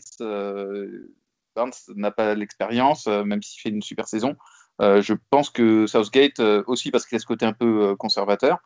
Barnes 1.54 1.72
n'a 1.94 2.10
pas 2.10 2.34
l'expérience, 2.34 3.06
même 3.06 3.42
s'il 3.42 3.60
fait 3.60 3.68
une 3.68 3.82
super 3.82 4.08
saison. 4.08 4.36
je 4.80 5.14
pense 5.30 5.50
que 5.50 5.86
Southgate 5.86 6.40
aussi, 6.66 6.90
parce 6.90 7.06
qu'il 7.06 7.16
a 7.16 7.18
ce 7.20 7.26
côté 7.26 7.46
un 7.46 7.52
peu 7.52 7.94
conservateur, 7.96 8.58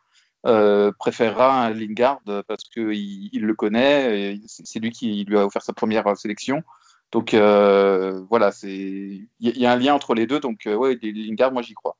euh, 0.47 0.93
préférera 0.97 1.67
un 1.67 1.71
Lingard 1.71 2.21
parce 2.47 2.65
qu'il 2.65 3.31
il 3.33 3.43
le 3.43 3.55
connaît, 3.55 4.39
c'est 4.47 4.79
lui 4.79 4.91
qui 4.91 5.25
lui 5.25 5.37
a 5.37 5.45
offert 5.45 5.63
sa 5.63 5.73
première 5.73 6.17
sélection. 6.17 6.63
Donc 7.11 7.35
euh, 7.35 8.21
voilà, 8.31 8.53
il 8.63 9.27
y, 9.41 9.67
a 9.67 9.73
un 9.73 9.77
lien 9.77 9.95
entre 9.95 10.15
les 10.15 10.27
deux. 10.27 10.39
Donc 10.39 10.67
euh, 10.67 10.77
ouais, 10.77 10.99
Lingard, 11.03 11.53
moi 11.53 11.63
j'y 11.63 11.75
crois. 11.75 11.97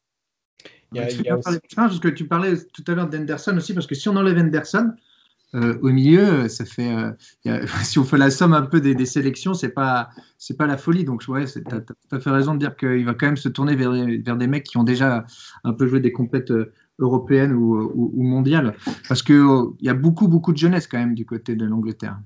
Il 0.93 0.99
y 0.99 1.29
a, 1.29 1.39
Parce 1.75 1.99
que 1.99 2.09
tu 2.09 2.29
parlais 2.29 2.55
tout 2.73 2.85
à 2.87 2.95
l'heure 2.95 3.09
d'Henderson 3.09 3.57
aussi, 3.57 3.75
parce 3.75 3.89
que 3.89 3.97
si 3.97 4.09
on 4.09 4.15
enlève 4.15 4.39
Henderson, 4.39 4.93
au 5.55 5.89
milieu, 5.89 6.49
ça 6.49 6.65
fait, 6.65 6.95
si 7.83 7.99
on 7.99 8.05
fait 8.05 8.19
la 8.19 8.31
somme 8.31 8.53
un 8.53 8.63
peu 8.63 8.81
des, 8.81 8.95
des 8.95 9.07
sélections, 9.07 9.55
c'est 9.55 9.71
pas, 9.71 10.11
c'est 10.39 10.57
pas 10.57 10.67
la 10.67 10.77
folie. 10.77 11.05
Donc, 11.05 11.25
ouais, 11.29 11.47
tu 11.47 11.63
as, 11.73 11.81
tout 11.81 11.95
à 12.13 12.21
fait 12.21 12.31
raison 12.31 12.55
de 12.55 12.59
dire 12.59 12.77
qu'il 12.77 13.05
va 13.05 13.15
quand 13.15 13.27
même 13.27 13.37
se 13.37 13.49
tourner 13.49 13.75
vers, 13.75 13.91
vers, 13.91 14.37
des 14.37 14.47
mecs 14.47 14.65
qui 14.65 14.77
ont 14.77 14.85
déjà 14.85 15.25
un 15.65 15.73
peu 15.73 15.87
joué 15.89 16.01
des 16.01 16.13
compètes 16.13 16.53
européenne 16.99 17.53
ou, 17.53 18.23
mondiale 18.23 18.75
Parce 19.09 19.23
qu'il 19.23 19.35
euh, 19.35 19.71
il 19.81 19.87
y 19.87 19.91
a 19.91 19.95
beaucoup, 19.95 20.29
beaucoup 20.29 20.53
de 20.53 20.59
jeunesse 20.59 20.87
quand 20.87 20.99
même 20.99 21.15
du 21.15 21.27
côté 21.27 21.55
de 21.55 21.65
l'Angleterre. 21.65 22.19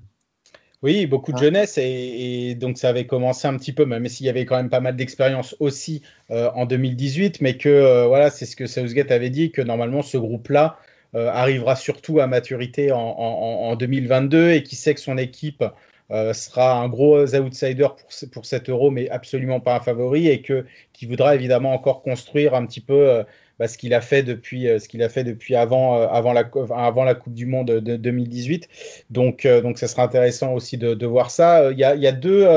Oui, 0.83 1.05
beaucoup 1.05 1.31
de 1.31 1.37
jeunesse 1.37 1.77
et, 1.77 2.55
donc 2.55 2.79
ça 2.79 2.89
avait 2.89 3.05
commencé 3.05 3.47
un 3.47 3.55
petit 3.55 3.71
peu, 3.71 3.85
même 3.85 4.07
s'il 4.07 4.25
y 4.25 4.29
avait 4.29 4.45
quand 4.45 4.55
même 4.55 4.71
pas 4.71 4.79
mal 4.79 4.95
d'expérience 4.95 5.55
aussi 5.59 6.01
euh, 6.31 6.49
en 6.55 6.65
2018, 6.65 7.39
mais 7.39 7.55
que 7.55 7.69
euh, 7.69 8.07
voilà, 8.07 8.31
c'est 8.31 8.47
ce 8.47 8.55
que 8.55 8.65
Southgate 8.65 9.11
avait 9.11 9.29
dit, 9.29 9.51
que 9.51 9.61
normalement 9.61 10.01
ce 10.01 10.17
groupe-là 10.17 10.77
arrivera 11.13 11.75
surtout 11.75 12.21
à 12.21 12.27
maturité 12.27 12.93
en, 12.93 13.75
2022 13.75 14.51
et 14.51 14.63
qui 14.63 14.77
sait 14.77 14.93
que 14.93 15.01
son 15.01 15.17
équipe 15.17 15.61
sera 16.09 16.79
un 16.79 16.87
gros 16.87 17.35
outsider 17.35 17.89
pour, 17.97 18.29
pour 18.31 18.45
cet 18.45 18.69
euro, 18.69 18.91
mais 18.91 19.09
absolument 19.09 19.59
pas 19.59 19.75
un 19.75 19.81
favori 19.81 20.29
et 20.29 20.41
que 20.41 20.65
qui 20.93 21.07
voudra 21.07 21.35
évidemment 21.35 21.73
encore 21.73 22.01
construire 22.01 22.55
un 22.55 22.65
petit 22.65 22.79
peu 22.79 23.25
ce 23.67 23.77
qu'il 23.77 23.93
a 23.93 24.01
fait 24.01 24.23
depuis, 24.23 24.67
euh, 24.67 24.79
ce 24.79 24.87
qu'il 24.87 25.03
a 25.03 25.09
fait 25.09 25.23
depuis 25.23 25.55
avant, 25.55 25.97
euh, 25.97 26.07
avant, 26.07 26.33
la, 26.33 26.49
avant 26.75 27.03
la 27.03 27.15
Coupe 27.15 27.33
du 27.33 27.45
Monde 27.45 27.67
de 27.67 27.95
2018. 27.95 28.67
Donc, 29.09 29.45
euh, 29.45 29.61
donc 29.61 29.77
ça 29.77 29.87
sera 29.87 30.03
intéressant 30.03 30.53
aussi 30.53 30.77
de, 30.77 31.05
voir 31.05 31.31
ça. 31.31 31.71
Il 31.71 31.77
y, 31.77 31.83
a, 31.83 31.95
y 31.95 32.07
a 32.07 32.11
deux. 32.11 32.47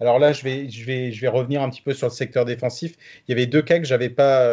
alors 0.00 0.18
là, 0.18 0.32
je 0.32 0.44
vais, 0.44 0.68
je, 0.70 0.84
vais, 0.84 1.10
je 1.10 1.20
vais 1.20 1.28
revenir 1.28 1.62
un 1.62 1.70
petit 1.70 1.82
peu 1.82 1.92
sur 1.92 2.06
le 2.06 2.12
secteur 2.12 2.44
défensif. 2.44 2.94
Il 3.26 3.32
y 3.32 3.34
avait 3.34 3.46
deux 3.46 3.62
cas 3.62 3.78
que 3.78 3.86
j'avais 3.86 4.10
pas, 4.10 4.46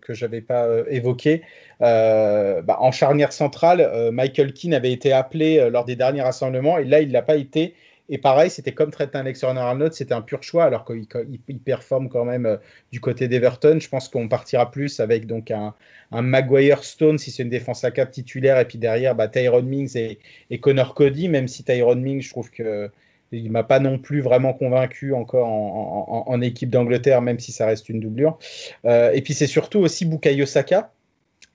que 0.00 0.14
j'avais 0.14 0.40
pas 0.40 0.66
évoqués. 0.88 1.42
Bah, 1.80 2.76
en 2.80 2.90
charnière 2.90 3.32
centrale, 3.32 4.10
Michael 4.12 4.52
Keane 4.52 4.74
avait 4.74 4.92
été 4.92 5.12
appelé 5.12 5.68
lors 5.70 5.84
des 5.84 5.96
derniers 5.96 6.22
rassemblements 6.22 6.78
et 6.78 6.84
là, 6.84 7.00
il 7.00 7.12
l'a 7.12 7.22
pas 7.22 7.36
été. 7.36 7.74
Et 8.10 8.18
pareil, 8.18 8.50
c'était 8.50 8.72
comme 8.72 8.90
traiter 8.90 9.16
un 9.16 9.22
Alexander-Arnold, 9.22 9.94
c'était 9.94 10.12
un 10.12 10.20
pur 10.20 10.42
choix, 10.42 10.64
alors 10.64 10.84
qu'il 10.84 11.58
performe 11.60 12.10
quand 12.10 12.24
même 12.24 12.44
euh, 12.44 12.56
du 12.92 13.00
côté 13.00 13.28
d'Everton. 13.28 13.78
Je 13.80 13.88
pense 13.88 14.08
qu'on 14.08 14.28
partira 14.28 14.70
plus 14.70 15.00
avec 15.00 15.26
donc 15.26 15.50
un, 15.50 15.74
Maguire 16.12 16.84
Stone 16.84 17.18
si 17.18 17.30
c'est 17.30 17.42
une 17.42 17.48
défense 17.48 17.82
à 17.82 17.90
4 17.90 18.10
titulaire, 18.10 18.60
et 18.60 18.66
puis 18.66 18.78
derrière 18.78 19.14
bah, 19.14 19.28
Tyrone 19.28 19.66
Mings 19.66 19.96
et, 19.96 20.58
Connor 20.58 20.94
Cody, 20.94 21.28
même 21.28 21.48
si 21.48 21.64
Tyrone 21.64 22.02
Mings, 22.02 22.22
je 22.22 22.30
trouve 22.30 22.50
que 22.50 22.90
il 23.32 23.50
m'a 23.50 23.64
pas 23.64 23.80
non 23.80 23.98
plus 23.98 24.20
vraiment 24.20 24.52
convaincu 24.52 25.12
encore 25.12 25.48
en, 25.48 26.40
équipe 26.40 26.70
d'Angleterre, 26.70 27.20
même 27.20 27.40
si 27.40 27.50
ça 27.50 27.66
reste 27.66 27.88
une 27.88 27.98
doublure. 27.98 28.38
Euh, 28.84 29.10
et 29.12 29.22
puis 29.22 29.34
c'est 29.34 29.48
surtout 29.48 29.80
aussi 29.80 30.04
Bukayo 30.04 30.46
Saka, 30.46 30.92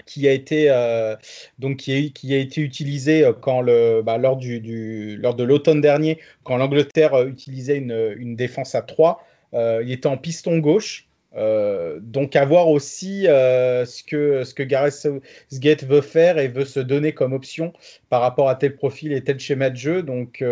qui 0.10 0.28
a 0.28 0.32
été 0.32 0.66
euh, 0.70 1.16
donc 1.60 1.78
qui, 1.78 2.12
qui, 2.14 2.34
a 2.34 2.38
été 2.38 2.62
utilisé 2.62 3.24
euh, 3.24 3.32
quand 3.32 3.62
le 3.62 4.02
bah, 4.02 4.18
lors 4.18 4.38
du, 4.38 5.18
lors 5.18 5.36
de 5.36 5.44
l'automne 5.44 5.82
dernier 5.82 6.20
quand 6.44 6.58
l'Angleterre 6.58 7.14
euh, 7.14 7.28
utilisait 7.28 7.78
une, 7.78 8.16
une, 8.18 8.36
défense 8.36 8.74
à 8.74 8.82
3 8.82 9.24
il 9.54 9.92
était 9.92 10.08
en 10.08 10.18
piston 10.18 10.60
gauche. 10.60 11.08
Donc 11.36 12.36
à 12.36 12.46
voir 12.46 12.70
aussi 12.70 13.24
ce 13.24 14.04
que 14.04 14.44
ce 14.44 14.54
que 14.54 14.64
Gareth 14.64 14.94
Southgate 14.94 15.84
veut 15.84 16.02
faire 16.02 16.38
et 16.38 16.48
veut 16.48 16.66
se 16.66 16.80
donner 16.80 17.14
comme 17.14 17.34
option 17.34 17.74
par 18.10 18.22
rapport 18.22 18.50
à 18.50 18.56
tel 18.56 18.76
profil 18.76 19.12
et 19.14 19.24
tel 19.24 19.40
schéma 19.40 19.70
de 19.70 19.76
jeu. 19.76 20.04
Donc 20.04 20.44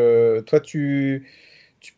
toi 0.46 0.60
tu 0.60 1.28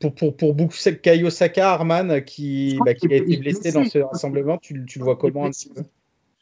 pour, 0.01 0.13
pour, 0.13 0.35
pour 0.35 0.53
Bukayo 0.53 1.29
Saka, 1.29 1.71
Arman, 1.71 2.21
qui, 2.23 2.77
bah, 2.85 2.93
qui 2.93 3.11
a 3.13 3.17
été 3.17 3.37
blessé 3.37 3.71
dans 3.71 3.85
ce 3.85 3.99
rassemblement, 3.99 4.57
tu, 4.57 4.85
tu 4.85 4.99
le 4.99 5.05
vois 5.05 5.15
comment 5.15 5.45
un 5.45 5.51
petit 5.51 5.69
peu? 5.69 5.81
je 5.81 5.98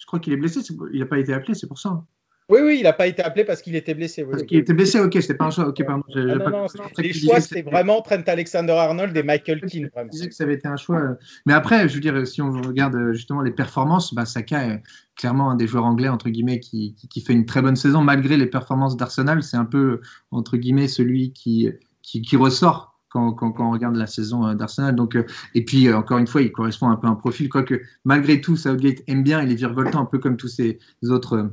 crois 0.08 0.20
qu'il 0.20 0.34
est 0.34 0.38
blessé. 0.38 0.62
Il 0.94 1.00
n'a 1.00 1.06
pas 1.06 1.20
été 1.20 1.34
appelé, 1.34 1.54
c'est 1.54 1.68
pour 1.68 1.78
ça. 1.80 2.04
Oui, 2.50 2.60
oui, 2.64 2.78
il 2.80 2.84
n'a 2.84 2.94
pas 2.94 3.08
été 3.08 3.22
appelé 3.22 3.44
parce 3.44 3.62
qu'il 3.62 3.76
était 3.76 3.94
blessé. 3.94 4.24
Oui, 4.24 4.30
Parce 4.32 4.42
oui. 4.44 4.48
qu'il 4.48 4.58
était 4.60 4.74
blessé, 4.74 5.02
ok, 5.02 5.12
c'était 5.20 5.34
pas 5.34 5.48
un 5.48 5.50
choix. 5.50 5.68
Ok, 5.68 5.84
pardon. 5.86 6.02
Ah 6.16 6.20
non, 6.22 6.40
pas 6.40 6.50
non. 6.50 6.66
Je 6.98 7.02
les 7.02 7.12
choix, 7.12 7.42
c'était 7.42 7.62
vraiment 7.62 8.02
Trent 8.02 8.24
Alexander-Arnold 8.26 9.18
et 9.18 9.24
Michael 9.24 9.60
Keane. 9.66 9.90
Je 9.94 10.10
disais 10.10 10.30
que 10.30 10.34
ça 10.34 10.46
avait 10.46 10.54
été 10.54 10.66
un 10.66 10.78
choix. 10.78 10.98
euh, 10.98 11.16
Mais 11.46 11.52
après, 11.52 11.90
je 11.90 11.96
veux 11.96 12.00
dire, 12.00 12.26
si 12.26 12.42
on 12.42 12.50
regarde 12.62 12.96
euh, 12.96 13.12
justement 13.12 13.42
les 13.42 13.52
performances, 13.52 14.14
bah, 14.14 14.24
Saka 14.26 14.66
est 14.66 14.84
clairement 15.18 15.52
un 15.52 15.56
des 15.56 15.68
joueurs 15.68 15.84
anglais, 15.84 16.08
entre 16.08 16.30
guillemets, 16.30 16.62
qui, 16.62 16.96
qui, 16.96 17.10
qui 17.10 17.20
fait 17.20 17.34
une 17.34 17.46
très 17.46 17.62
bonne 17.62 17.76
saison, 17.76 18.02
malgré 18.02 18.38
les 18.38 18.46
performances 18.46 18.96
d'Arsenal. 18.96 19.44
C'est 19.44 19.58
un 19.58 19.66
peu, 19.66 20.00
entre 20.32 20.56
guillemets, 20.56 20.88
celui 20.88 21.34
qui, 21.34 21.70
qui, 22.02 22.22
qui 22.22 22.38
ressort 22.38 22.97
quand, 23.38 23.54
on 23.60 23.72
regarde 23.72 23.96
la 23.96 24.08
saison 24.08 24.46
euh, 24.46 24.56
d'Arsenal. 24.56 24.96
Donc, 24.96 25.16
euh, 25.16 25.26
et 25.54 25.64
puis, 25.66 25.88
euh, 25.88 25.98
encore 25.98 26.18
une 26.18 26.28
fois, 26.28 26.42
il 26.42 26.52
correspond 26.52 26.90
un 26.90 26.96
peu 26.96 27.08
à 27.08 27.10
un 27.10 27.16
profil, 27.16 27.50
quoique 27.50 27.82
malgré 28.06 28.42
tout, 28.42 28.56
Southgate 28.56 29.04
aime 29.08 29.24
bien, 29.24 29.42
il 29.42 29.52
est 29.52 29.56
virevoltant, 29.56 30.02
un 30.02 30.06
peu 30.06 30.20
comme 30.20 30.38
tous 30.38 30.48
ces 30.48 30.80
autres. 31.04 31.52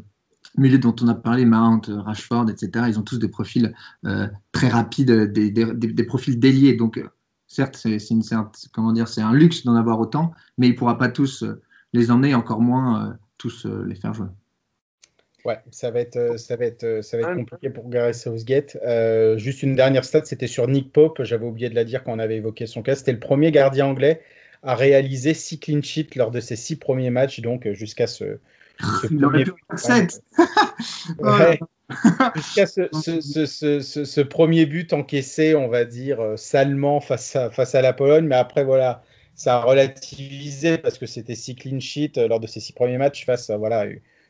milieux 0.57 0.79
dont 0.79 0.95
on 1.03 1.09
a 1.09 1.15
parlé, 1.15 1.45
Mount, 1.45 1.83
Rashford, 1.89 2.49
etc., 2.51 2.87
ils 2.89 2.99
ont 2.99 3.03
tous 3.03 3.19
des 3.19 3.29
profils 3.29 3.75
très 4.53 4.69
rapides, 4.69 5.11
des, 5.33 6.05
profils 6.05 6.39
déliés. 6.39 6.75
Donc, 6.75 7.03
certes, 7.49 7.77
c'est 7.77 7.97
un, 7.97 8.51
c'est- 9.07 9.21
un 9.21 9.33
luxe 9.33 9.65
d'en 9.65 9.75
avoir 9.75 9.99
autant, 9.99 10.33
mais 10.59 10.69
il 10.69 10.73
ne 10.73 10.77
pourra 10.77 10.97
pas 10.97 11.09
tous 11.09 11.45
les 11.93 12.11
emmener, 12.11 12.35
encore 12.35 12.61
moins 12.61 13.17
tous 13.37 13.67
les 13.67 13.97
faire 13.97 14.15
jouer. 14.15 14.29
Ouais, 15.45 15.59
ça 15.71 15.91
va 15.91 16.01
être, 16.01 16.17
euh, 16.17 16.37
ça 16.39 16.57
va 16.57 16.65
être, 16.65 16.85
euh, 16.85 17.03
ça 17.03 17.19
va 17.19 17.25
être 17.25 17.29
compliqué 17.37 17.69
pour 17.71 17.89
Gareth 17.91 18.15
Southgate. 18.15 18.79
Euh, 18.83 19.37
juste 19.37 19.63
une 19.63 19.75
dernière 19.75 20.05
stat, 20.05 20.23
c'était 20.25 20.47
sur 20.47 20.67
Nick 20.69 20.91
Pope. 20.93 21.23
J'avais 21.23 21.45
oublié 21.45 21.69
de 21.69 21.75
la 21.75 21.85
dire 21.85 22.03
quand 22.03 22.13
on 22.15 22.19
avait 22.19 22.37
évoqué 22.37 22.67
son 22.67 22.83
cas. 22.83 22.95
C'était 22.95 23.13
le 23.13 23.21
premier 23.21 23.53
gardien 23.53 23.87
anglais 23.87 24.23
à 24.63 24.75
réaliser 24.75 25.35
six 25.35 25.59
clean 25.61 25.83
sheets 25.83 26.17
lors 26.17 26.31
de 26.31 26.41
ses 26.41 26.57
six 26.57 26.77
premiers 26.77 27.11
matchs, 27.11 27.41
donc 27.41 27.71
jusqu'à 27.73 28.07
ce, 28.07 28.39
ce 29.03 29.07
Il 29.11 29.23
aurait 29.25 29.45
premier- 29.45 29.45
pu. 29.45 29.53
Jusqu'à 32.35 32.67
ce, 32.67 32.89
ce- 32.93 33.21
ce- 33.21 33.45
ce- 33.45 33.81
ce- 33.81 34.05
ce 34.07 34.21
premier 34.23 34.65
but 34.65 34.95
encaissé, 34.95 35.55
on 35.55 35.69
va 35.69 35.85
dire, 35.85 36.19
salement 36.37 37.01
face 37.01 37.37
à, 37.37 37.51
face 37.51 37.75
à 37.75 37.83
la 37.83 37.93
Pologne. 37.93 38.25
Mais 38.27 38.37
après, 38.37 38.65
voilà, 38.65 39.03
ça 39.35 39.57
a 39.57 39.61
relativisé 39.61 40.79
parce 40.79 40.97
que 40.97 41.05
c'était 41.05 41.35
six 41.35 41.55
clean 41.55 41.81
sheets 41.81 42.13
lors 42.29 42.41
de 42.41 42.47
ces 42.47 42.61
six 42.61 42.73
premiers 42.73 42.97
matchs 42.97 43.27
face 43.27 43.51
à 43.51 43.59
voilà, 43.59 43.85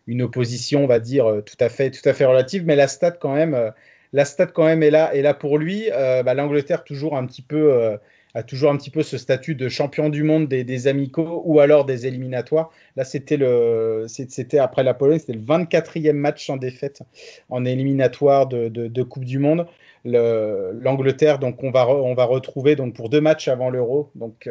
une 0.07 0.23
opposition, 0.23 0.85
on 0.85 0.87
va 0.87 0.99
dire, 1.01 1.27
euh, 1.27 1.41
tout 1.43 1.57
à 1.61 1.69
fait, 1.69 1.91
tout 1.91 2.07
à 2.09 2.13
fait 2.13 2.25
relative. 2.25 2.65
Mais 2.67 2.77
la 2.77 2.89
stat, 2.89 3.13
quand 3.13 3.35
même, 3.35 3.55
euh, 3.55 3.71
la 4.13 4.25
stat, 4.25 4.47
quand 4.47 4.65
même, 4.65 4.83
est 4.83 4.91
là, 4.91 5.15
est 5.15 5.23
là 5.23 5.35
pour 5.35 5.59
lui. 5.59 5.89
Euh, 5.93 6.23
bah, 6.23 6.35
L'Angleterre, 6.35 6.85
toujours 6.85 7.17
un 7.17 7.27
petit 7.27 7.43
peu. 7.43 7.97
a 8.37 8.43
toujours 8.43 8.71
un 8.73 8.77
petit 8.77 8.91
peu 8.91 9.03
ce 9.05 9.17
statut 9.17 9.55
de 9.55 9.69
champion 9.69 10.09
du 10.09 10.25
monde 10.25 10.49
des, 10.49 10.65
des 10.65 10.87
amicaux 10.89 11.43
ou 11.45 11.61
alors 11.61 11.85
des 11.85 12.07
éliminatoires. 12.07 12.71
Là, 12.97 13.05
c'était 13.05 13.37
le, 13.37 14.07
c'était 14.09 14.59
après 14.59 14.83
la 14.83 14.93
Pologne, 14.95 15.19
c'était 15.21 15.35
le 15.35 15.41
24e 15.41 16.17
match 16.17 16.47
sans 16.47 16.57
défaite 16.57 17.03
en 17.49 17.65
éliminatoire 17.65 18.47
de, 18.49 18.69
de- 18.69 19.03
Coupe 19.05 19.25
du 19.25 19.39
Monde. 19.39 19.67
Le- 20.05 20.73
L'Angleterre, 20.81 21.39
donc 21.39 21.63
on 21.63 21.71
va, 21.71 21.89
on 21.89 22.15
va 22.15 22.25
retrouver 22.25 22.75
donc 22.77 22.95
pour 22.95 23.09
deux 23.09 23.21
matchs 23.21 23.47
avant 23.49 23.71
l'Euro. 23.71 24.11
Donc 24.17 24.49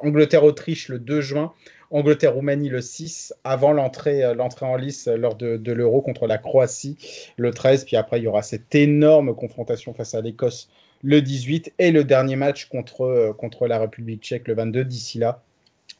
Angleterre-Autriche 0.00 0.88
le 0.88 0.98
2 0.98 1.20
juin, 1.20 1.52
Angleterre-Roumanie 1.90 2.68
le 2.68 2.80
6, 2.80 3.34
avant 3.44 3.72
l'entrée 3.72 4.24
euh, 4.24 4.34
l'entrée 4.34 4.66
en 4.66 4.76
lice 4.76 5.06
lors 5.08 5.34
de, 5.34 5.72
l'Euro 5.72 6.02
contre 6.02 6.26
la 6.26 6.38
Croatie 6.38 6.96
le 7.36 7.50
13. 7.50 7.84
Puis 7.84 7.96
après, 7.96 8.18
il 8.18 8.24
y 8.24 8.26
aura 8.26 8.42
cette 8.42 8.74
énorme 8.74 9.34
confrontation 9.34 9.94
face 9.94 10.14
à 10.14 10.20
l'Écosse 10.20 10.68
le 11.02 11.22
18 11.22 11.74
et 11.78 11.90
le 11.92 12.04
dernier 12.04 12.36
match 12.36 12.66
contre, 12.66 13.02
euh, 13.02 13.32
contre 13.32 13.66
la 13.66 13.78
République 13.78 14.22
tchèque 14.22 14.48
le 14.48 14.54
22. 14.54 14.84
D'ici 14.84 15.18
là, 15.18 15.42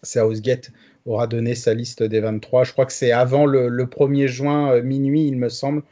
Southgate 0.02 0.70
aura 1.06 1.26
donné 1.26 1.54
sa 1.54 1.74
liste 1.74 2.02
des 2.02 2.20
23. 2.20 2.64
Je 2.64 2.72
crois 2.72 2.86
que 2.86 2.92
c'est 2.92 3.12
avant 3.12 3.46
le, 3.46 3.68
le 3.68 3.86
1er 3.86 4.26
juin 4.26 4.72
euh, 4.72 4.82
minuit, 4.82 5.26
il 5.26 5.36
me 5.36 5.48
semble. 5.48 5.82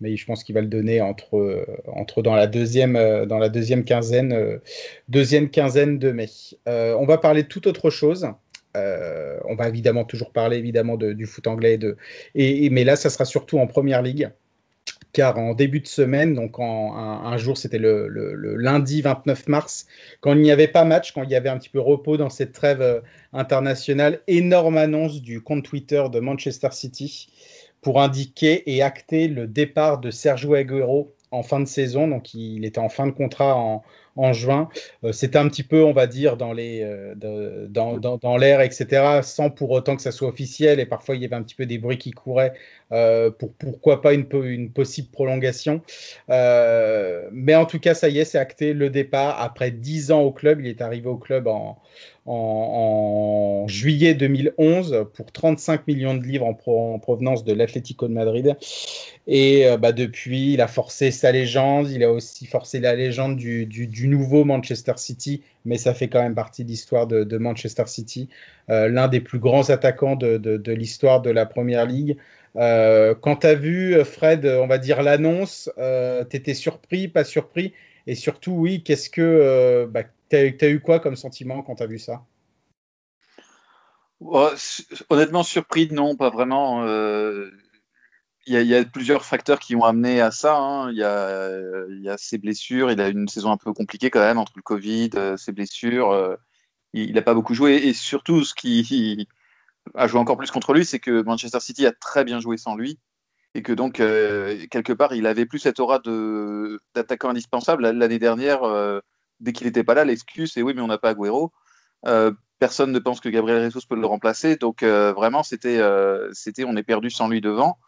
Mais 0.00 0.16
je 0.16 0.26
pense 0.26 0.44
qu'il 0.44 0.54
va 0.54 0.60
le 0.60 0.66
donner 0.66 1.00
entre, 1.00 1.38
euh, 1.38 1.64
entre 1.86 2.20
dans, 2.20 2.34
la 2.34 2.46
deuxième, 2.46 2.96
euh, 2.96 3.24
dans 3.24 3.38
la 3.38 3.48
deuxième 3.48 3.84
quinzaine, 3.84 4.32
euh, 4.32 4.58
deuxième 5.08 5.48
quinzaine 5.48 5.98
de 5.98 6.12
mai. 6.12 6.28
Euh, 6.68 6.94
on 6.98 7.06
va 7.06 7.16
parler 7.16 7.44
de 7.44 7.48
toute 7.48 7.66
autre 7.66 7.88
chose. 7.88 8.28
Euh, 8.76 9.38
on 9.48 9.54
va 9.56 9.68
évidemment 9.68 10.04
toujours 10.04 10.32
parler 10.32 10.58
évidemment 10.58 10.96
de- 10.96 11.12
du 11.12 11.26
foot 11.26 11.46
anglais, 11.46 11.78
et 12.34 12.70
mais 12.70 12.84
là, 12.84 12.96
ça 12.96 13.10
sera 13.10 13.24
surtout 13.24 13.58
en 13.58 13.66
première 13.66 14.02
ligue 14.02 14.30
car 15.16 15.38
en 15.38 15.54
début 15.54 15.80
de 15.80 15.86
semaine, 15.86 16.34
donc 16.34 16.58
en, 16.58 16.94
un, 16.94 17.38
jour, 17.38 17.56
c'était 17.56 17.78
le 17.78 18.08
lundi 18.56 19.00
29 19.00 19.48
mars, 19.48 19.86
quand 20.20 20.34
il 20.34 20.42
n'y 20.42 20.50
avait 20.50 20.68
pas 20.68 20.84
match, 20.84 21.12
quand 21.12 21.22
il 21.22 21.30
y 21.30 21.34
avait 21.34 21.48
un 21.48 21.56
petit 21.56 21.70
peu 21.70 21.80
repos 21.80 22.18
dans 22.18 22.28
cette 22.28 22.52
trêve 22.52 22.82
euh, 22.82 23.00
internationale, 23.32 24.20
énorme 24.26 24.76
annonce 24.76 25.22
du 25.22 25.40
compte 25.40 25.64
Twitter 25.64 26.04
de 26.12 26.20
Manchester 26.20 26.68
City 26.72 27.28
pour 27.80 28.02
indiquer 28.02 28.70
et 28.70 28.82
acter 28.82 29.26
le 29.26 29.46
départ 29.46 30.00
de 30.00 30.10
Sergio 30.10 30.52
Aguero 30.52 31.14
en 31.30 31.42
fin 31.42 31.60
de 31.60 31.66
saison. 31.66 32.08
Donc, 32.08 32.34
il 32.34 32.66
était 32.66 32.78
en 32.78 32.90
fin 32.90 33.06
de 33.06 33.12
contrat 33.12 33.56
en, 33.56 33.82
en 34.16 34.32
juin. 34.32 34.68
Euh, 35.04 35.12
C'était 35.12 35.38
un 35.38 35.48
petit 35.48 35.62
peu, 35.62 35.82
on 35.84 35.92
va 35.92 36.06
dire, 36.06 36.36
dans 36.36 36.52
les, 36.52 36.82
euh, 36.82 37.14
de- 37.14 37.66
dans, 37.70 37.98
dans, 37.98 38.16
dans 38.18 38.36
l'air, 38.36 38.60
etc., 38.60 39.22
sans 39.22 39.50
pour 39.50 39.70
autant 39.70 39.96
que 39.96 40.02
ça 40.02 40.12
soit 40.12 40.28
officiel. 40.28 40.80
Et 40.80 40.86
parfois, 40.86 41.16
il 41.16 41.22
y 41.22 41.24
avait 41.24 41.36
un 41.36 41.42
petit 41.42 41.54
peu 41.54 41.66
des 41.66 41.78
bruits 41.78 41.98
qui 41.98 42.10
couraient 42.12 42.54
euh, 42.92 43.30
pour 43.30 43.52
pourquoi 43.54 44.00
pas 44.02 44.12
une, 44.14 44.26
une 44.44 44.72
possible 44.72 45.08
prolongation. 45.10 45.82
Mais 47.32 47.54
en 47.54 47.66
tout 47.66 47.78
cas, 47.78 47.94
ça 47.94 48.08
y 48.08 48.18
est, 48.18 48.24
c'est 48.24 48.38
acté 48.38 48.72
le 48.72 48.90
départ. 48.90 49.40
Après 49.40 49.70
10 49.70 50.10
ans 50.12 50.20
au 50.22 50.32
club, 50.32 50.60
il 50.60 50.66
est 50.66 50.80
arrivé 50.80 51.08
au 51.08 51.16
club 51.18 51.46
en, 51.46 51.78
en, 52.26 53.66
juillet 53.68 54.14
2011 54.14 55.06
pour 55.14 55.32
35 55.32 55.86
millions 55.86 56.14
de 56.14 56.22
livres 56.22 56.46
en, 56.46 56.54
pro- 56.54 56.94
en 56.94 56.98
provenance 56.98 57.44
de 57.44 57.52
l'Atlético 57.52 58.08
de 58.08 58.12
Madrid. 58.12 58.56
Et 59.26 59.66
euh, 59.66 59.76
bah, 59.76 59.92
depuis, 59.92 60.52
il 60.52 60.60
a 60.60 60.68
forcé 60.68 61.10
sa 61.10 61.32
légende, 61.32 61.90
il 61.90 62.02
a 62.04 62.12
aussi 62.12 62.46
forcé 62.46 62.80
la 62.80 62.94
légende 62.94 63.36
du, 63.36 64.08
nouveau 64.08 64.44
Manchester 64.44 64.92
City, 64.96 65.42
mais 65.64 65.78
ça 65.78 65.94
fait 65.94 66.08
quand 66.08 66.22
même 66.22 66.34
partie 66.34 66.64
de 66.64 66.68
l'histoire 66.68 67.06
de, 67.06 67.38
Manchester 67.38 67.84
City, 67.86 68.28
euh, 68.70 68.88
l'un 68.88 69.08
des 69.08 69.20
plus 69.20 69.38
grands 69.38 69.68
attaquants 69.70 70.16
de, 70.16 70.72
l'histoire 70.72 71.22
de 71.22 71.30
la 71.30 71.46
Première 71.46 71.86
Ligue. 71.86 72.16
Euh, 72.56 73.14
quand 73.14 73.36
tu 73.36 73.46
as 73.46 73.54
vu, 73.54 74.02
Fred, 74.04 74.46
on 74.46 74.66
va 74.66 74.78
dire 74.78 75.02
l'annonce, 75.02 75.70
euh, 75.78 76.24
tu 76.28 76.36
étais 76.36 76.54
surpris, 76.54 77.08
pas 77.08 77.24
surpris? 77.24 77.72
Et 78.06 78.14
surtout, 78.14 78.52
oui, 78.52 78.82
qu'est-ce 78.84 79.10
que. 79.10 79.88
Bah, 79.90 80.04
tu 80.30 80.36
as, 80.36 80.68
eu 80.68 80.80
quoi 80.80 81.00
comme 81.00 81.16
sentiment 81.16 81.62
quand 81.62 81.76
tu 81.76 81.82
as 81.82 81.86
vu 81.86 81.98
ça? 81.98 82.24
Ouais, 84.20 84.54
Honnêtement, 85.10 85.42
surpris, 85.42 85.88
non, 85.92 86.16
pas 86.16 86.30
vraiment. 86.30 86.84
Euh, 86.84 87.50
Il 88.46 88.54
y, 88.54 88.74
a, 88.74 88.84
plusieurs 88.84 89.24
facteurs 89.24 89.58
qui 89.58 89.76
ont 89.76 89.84
amené 89.84 90.20
à 90.20 90.30
ça. 90.30 90.56
Hein. 90.56 90.90
Il, 90.92 90.98
y 90.98 91.02
a, 92.08 92.16
ses 92.18 92.38
blessures. 92.38 92.90
Il 92.90 93.00
a 93.00 93.08
une 93.08 93.28
saison 93.28 93.50
un 93.52 93.56
peu 93.56 93.72
compliquée 93.72 94.10
quand 94.10 94.20
même 94.20 94.38
entre 94.38 94.52
le 94.56 94.62
Covid, 94.62 95.10
euh, 95.16 95.36
ses 95.36 95.52
blessures. 95.52 96.10
Euh, 96.12 96.36
il 96.92 97.14
n'a 97.14 97.22
pas 97.22 97.34
beaucoup 97.34 97.54
joué. 97.54 97.74
Et 97.76 97.92
surtout, 97.94 98.44
ce 98.44 98.54
qui 98.54 99.28
a 99.94 100.08
joué 100.08 100.20
encore 100.20 100.38
plus 100.38 100.50
contre 100.50 100.72
lui, 100.74 100.84
c'est 100.84 101.00
que 101.00 101.22
Manchester 101.22 101.60
City 101.60 101.86
a 101.86 101.92
très 101.92 102.24
bien 102.24 102.40
joué 102.40 102.56
sans 102.56 102.76
lui. 102.76 102.98
Et 103.54 103.62
que 103.62 103.72
donc, 103.72 103.94
quelque 103.94 104.92
part, 104.92 105.14
il 105.14 105.26
avait 105.26 105.46
plus 105.46 105.60
cette 105.60 105.80
aura 105.80 106.00
d'attaquant 106.94 107.30
indispensable. 107.30 107.88
L'année 107.90 108.18
dernière, 108.18 108.62
dès 109.40 109.52
qu'il 109.52 109.66
n'était 109.66 109.84
pas 109.84 109.94
là, 109.94 110.04
l'excuse, 110.04 110.52
c'est 110.52 110.62
oui, 110.62 110.72
mais 110.74 110.82
on 110.82 110.86
n'a 110.86 110.98
pas 110.98 111.10
Agüero. 111.10 111.52
Euh, 112.06 112.32
personne 112.58 112.92
ne 112.92 112.98
pense 112.98 113.20
que 113.20 113.28
Gabriel 113.28 113.64
Jesus 113.64 113.86
peut 113.88 113.96
le 113.96 114.06
remplacer. 114.06 114.56
Donc, 114.56 114.82
euh, 114.82 115.12
vraiment, 115.12 115.42
c'était, 115.42 115.80
c'était 116.32 116.64
on 116.64 116.76
est 116.76 116.82
perdu 116.82 117.10
sans 117.10 117.28
lui 117.28 117.40
devant. 117.40 117.78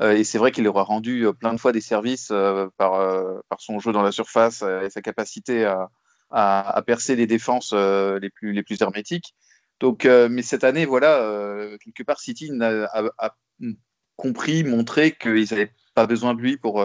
Euh, 0.00 0.12
et 0.12 0.24
c'est 0.24 0.38
vrai 0.38 0.52
qu'il 0.52 0.66
aura 0.66 0.82
rendu 0.82 1.26
euh, 1.26 1.32
plein 1.32 1.52
de 1.52 1.60
fois 1.60 1.72
des 1.72 1.80
services 1.80 2.30
euh, 2.32 2.68
par, 2.76 2.92
par, 3.48 3.60
son 3.60 3.78
jeu 3.78 3.92
dans 3.92 4.02
la 4.02 4.12
surface 4.12 4.62
et 4.62 4.90
sa 4.90 5.02
capacité 5.02 5.64
à, 5.64 5.90
à, 6.30 6.82
percer 6.82 7.14
les 7.16 7.26
défenses 7.26 7.72
les, 7.72 8.30
plus, 8.30 8.52
les 8.52 8.62
plus 8.62 8.80
hermétiques. 8.80 9.34
Donc, 9.80 10.04
mais 10.04 10.42
cette 10.42 10.64
année, 10.64 10.86
voilà, 10.86 11.18
quelque 11.84 12.04
part, 12.04 12.20
City 12.20 12.50
a 12.60 13.34
compris, 14.16 14.64
montré 14.64 15.12
qu'ils 15.12 15.48
n'avaient 15.50 15.72
pas 15.94 16.06
besoin 16.06 16.34
de 16.34 16.40
lui 16.40 16.56
pour, 16.56 16.84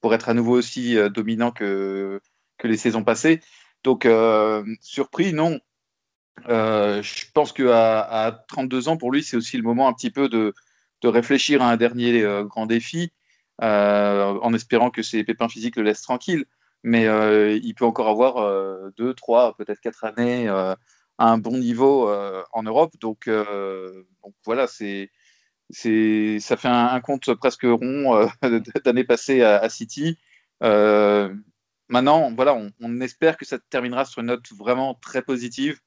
pour 0.00 0.14
être 0.14 0.28
à 0.28 0.34
nouveau 0.34 0.58
aussi 0.58 0.96
dominant 1.10 1.52
que, 1.52 2.20
que 2.62 2.68
les 2.68 2.76
saisons 2.76 3.04
passées. 3.04 3.40
Donc, 3.84 4.08
surpris, 4.80 5.32
non. 5.32 5.58
je 6.46 7.24
pense 7.34 7.52
qu'à 7.52 8.00
à 8.00 8.32
32 8.32 8.88
ans, 8.88 8.96
pour 8.96 9.10
lui, 9.12 9.22
c'est 9.22 9.36
aussi 9.36 9.56
le 9.56 9.64
moment 9.64 9.88
un 9.88 9.92
petit 9.92 10.10
peu 10.10 10.28
de, 10.28 10.54
de 11.02 11.08
réfléchir 11.08 11.62
à 11.62 11.70
un 11.70 11.76
dernier 11.76 12.22
euh, 12.22 12.44
grand 12.44 12.66
défi, 12.66 13.12
euh, 13.62 14.38
en 14.40 14.54
espérant 14.54 14.90
que 14.90 15.02
ses 15.02 15.24
pépins 15.24 15.48
physiques 15.48 15.76
le 15.76 15.82
laissent 15.82 16.02
tranquille. 16.02 16.46
Mais 16.84 17.06
euh, 17.06 17.58
il 17.62 17.74
peut 17.74 17.84
encore 17.84 18.08
avoir 18.08 18.38
euh, 18.38 18.90
deux, 18.96 19.14
trois, 19.14 19.54
peut-être 19.56 19.80
quatre 19.80 20.04
années 20.04 20.48
à 20.48 20.76
un 21.18 21.38
bon 21.38 21.58
niveau 21.58 22.10
en 22.52 22.62
Europe. 22.62 22.94
Donc, 23.00 23.28
voilà, 24.44 24.66
c'est, 24.66 25.10
c'est, 25.70 26.38
ça 26.40 26.56
fait 26.56 26.68
un, 26.68 27.00
compte 27.00 27.34
presque 27.34 27.64
rond 27.64 28.28
d'années 28.84 29.04
passées 29.04 29.42
à 29.42 29.68
City. 29.68 30.18
Maintenant, 31.88 32.32
voilà, 32.34 32.54
on, 32.54 32.70
on, 32.80 33.00
espère 33.00 33.36
que 33.36 33.44
ça 33.44 33.58
terminera 33.58 34.04
sur 34.04 34.20
une 34.20 34.28
note 34.28 34.46
vraiment 34.56 34.94
très 34.94 35.22
positive. 35.22 35.80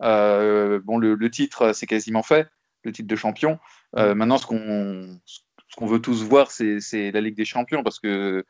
bon, 0.00 0.98
le, 0.98 1.14
le 1.14 1.30
titre, 1.30 1.72
c'est 1.72 1.86
quasiment 1.86 2.22
fait 2.22 2.48
le 2.84 2.92
titre 2.92 3.08
de 3.08 3.16
champion. 3.16 3.58
Euh, 3.96 4.14
maintenant, 4.14 4.38
ce 4.38 4.46
qu'on 4.46 5.20
ce 5.26 5.76
qu'on 5.76 5.86
veut 5.86 6.00
tous 6.00 6.24
voir, 6.24 6.50
c'est 6.50 6.80
la 7.12 7.20
Ligue 7.20 7.36
des 7.36 7.44
Champions 7.44 7.84
parce 7.84 8.00
que 8.00 8.44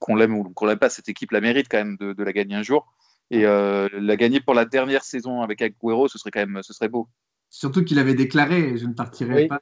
qu'on 0.00 0.16
l'aime 0.16 0.34
ou 0.34 0.44
qu'on 0.44 0.66
l'aime 0.66 0.78
pas, 0.78 0.90
cette 0.90 1.08
équipe 1.08 1.30
la 1.30 1.40
mérite 1.40 1.68
quand 1.70 1.78
même 1.78 1.96
de, 1.96 2.22
la 2.22 2.32
gagner 2.32 2.56
un 2.56 2.62
jour. 2.62 2.92
Et 3.30 3.46
euh, 3.46 3.88
la 3.92 4.16
gagner 4.16 4.40
pour 4.40 4.54
la 4.54 4.64
dernière 4.64 5.04
saison 5.04 5.42
avec 5.42 5.62
Agüero, 5.62 6.08
ce 6.08 6.18
serait 6.18 6.30
quand 6.30 6.40
même, 6.40 6.60
ce 6.62 6.72
serait 6.72 6.88
beau. 6.88 7.08
Surtout 7.50 7.84
qu'il 7.84 7.98
avait 7.98 8.14
déclaré, 8.14 8.76
je 8.76 8.86
ne 8.86 8.94
partirai 8.94 9.46
pas 9.46 9.60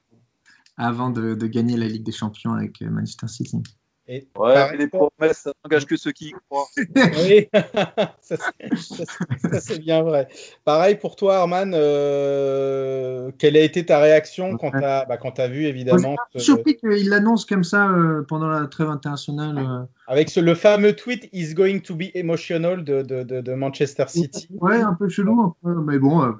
avant 0.79 1.11
de, 1.11 1.35
gagner 1.47 1.77
la 1.77 1.87
Ligue 1.87 2.05
des 2.05 2.13
Champions 2.13 2.55
avec 2.55 2.81
Manchester 2.81 3.29
City. 3.29 3.63
Et 4.09 4.27
ouais, 4.37 4.77
les 4.77 4.89
promesses, 4.89 5.39
ça 5.39 5.53
n'engage 5.65 5.87
que 5.87 5.97
ceux 5.97 6.11
qui 6.11 6.31
y 6.31 6.33
croient. 6.33 6.67
oui, 6.77 7.49
ça 8.21 9.61
c'est 9.61 9.79
bien 9.79 10.03
vrai. 10.03 10.27
Pareil 10.65 10.97
pour 10.97 11.15
toi, 11.15 11.37
Arman, 11.37 11.73
euh, 11.73 13.31
quelle 13.39 13.57
a 13.57 13.61
été 13.61 13.87
ta 13.87 14.01
réaction 14.01 14.57
quand 14.57 14.73
tu 14.73 14.85
as, 14.85 15.05
bah, 15.05 15.19
as, 15.39 15.49
vu 15.49 15.67
évidemment 15.67 16.17
Je 16.35 16.41
suis 16.41 16.53
surpris 16.53 16.77
qu'il 16.77 17.11
l'annonce 17.11 17.45
comme 17.45 17.63
ça 17.63 17.89
euh, 17.91 18.23
pendant 18.27 18.49
la 18.49 18.67
trêve 18.67 18.89
internationale. 18.89 19.59
Euh. 19.59 19.85
Avec 20.09 20.31
ce, 20.31 20.41
le 20.41 20.57
fameux 20.57 20.95
tweet 20.95 21.29
Is 21.33 21.55
going 21.55 21.79
to 21.81 21.95
be 21.95 22.11
emotional 22.15 22.83
de, 22.83 23.03
de, 23.03 23.23
de, 23.23 23.55
Manchester 23.55 24.05
City. 24.09 24.49
Ouais, 24.61 24.81
un 24.81 24.95
peu 24.95 25.09
chelou, 25.09 25.55
mais 25.63 26.01
bon, 26.01 26.35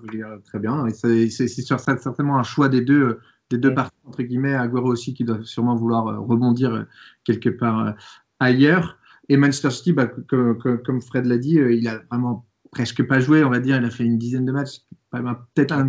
très 0.45 0.59
bien. 0.59 0.85
C'est 0.91 1.29
certainement 1.29 2.39
un 2.39 2.43
choix 2.43 2.69
des 2.69 2.81
deux 2.81 3.21
des 3.53 3.59
deux 3.59 3.75
parties, 3.75 3.97
entre 4.05 4.23
guillemets, 4.23 4.55
Agüero 4.55 4.91
aussi 4.91 5.15
qui 5.15 5.25
doit 5.25 5.41
sûrement 5.43 5.77
vouloir 5.77 6.07
euh, 6.09 6.19
rebondir 6.19 6.75
euh, 6.75 6.83
quelque 7.25 7.51
part 7.51 7.87
euh, 7.87 7.93
ailleurs. 8.41 8.99
Et 9.29 9.37
Manchester 9.37 9.71
City, 9.71 9.93
bah, 9.93 10.11
comme, 10.29 11.01
Fred 11.01 11.27
l'a 11.27 11.39
dit, 11.39 11.55
il 11.55 11.87
a 11.87 12.03
vraiment 12.11 12.45
presque 12.73 13.07
pas 13.07 13.21
joué, 13.21 13.45
on 13.45 13.51
va 13.51 13.61
dire. 13.61 13.77
Il 13.77 13.85
a 13.85 13.91
fait 13.91 14.05
une 14.05 14.19
dizaine 14.19 14.45
de 14.45 14.53
matchs, 14.53 14.81
peut-être 15.11 15.73
un, 15.73 15.87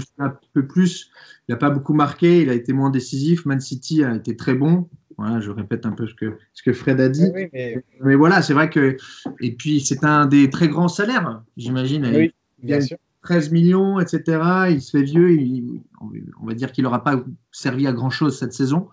peu 0.54 0.68
plus. 0.68 1.10
Il 1.48 1.54
n'a 1.54 1.58
pas 1.58 1.72
beaucoup 1.72 1.94
marqué, 1.94 2.44
il 2.44 2.50
a 2.50 2.54
été 2.54 2.72
moins 2.72 2.92
décisif. 2.92 3.46
Man 3.46 3.60
City 3.60 4.04
a 4.04 4.16
été 4.16 4.38
très 4.38 4.54
bon. 4.54 4.88
Voilà, 5.18 5.40
je 5.40 5.50
répète 5.50 5.86
un 5.86 5.92
peu 5.92 6.08
ce 6.08 6.14
que, 6.14 6.38
ce 6.54 6.62
que 6.64 6.74
Fred 6.74 7.02
a 7.02 7.10
dit. 7.10 7.32
mais... 7.54 8.16
voilà, 8.16 8.42
c'est 8.44 8.54
vrai 8.54 8.70
que. 8.70 8.98
Et 9.42 9.56
puis, 9.56 9.82
c'est 9.82 10.04
un 10.06 10.28
des 10.28 10.50
très 10.50 10.68
grands 10.68 10.88
salaires, 10.88 11.44
j'imagine. 11.58 12.06
Oui, 12.06 12.34
bien 12.62 12.82
sûr. 12.82 12.98
13 13.24 13.52
millions, 13.52 14.00
etc. 14.00 14.68
Il 14.70 14.82
se 14.82 14.98
fait 14.98 15.04
vieux. 15.04 15.82
on 16.02 16.46
va 16.46 16.54
dire 16.54 16.72
qu'il 16.72 16.84
n'aura 16.84 17.04
pas 17.04 17.24
servi 17.52 17.88
à 17.88 17.94
grand-chose 17.94 18.38
cette 18.38 18.54
saison. 18.54 18.90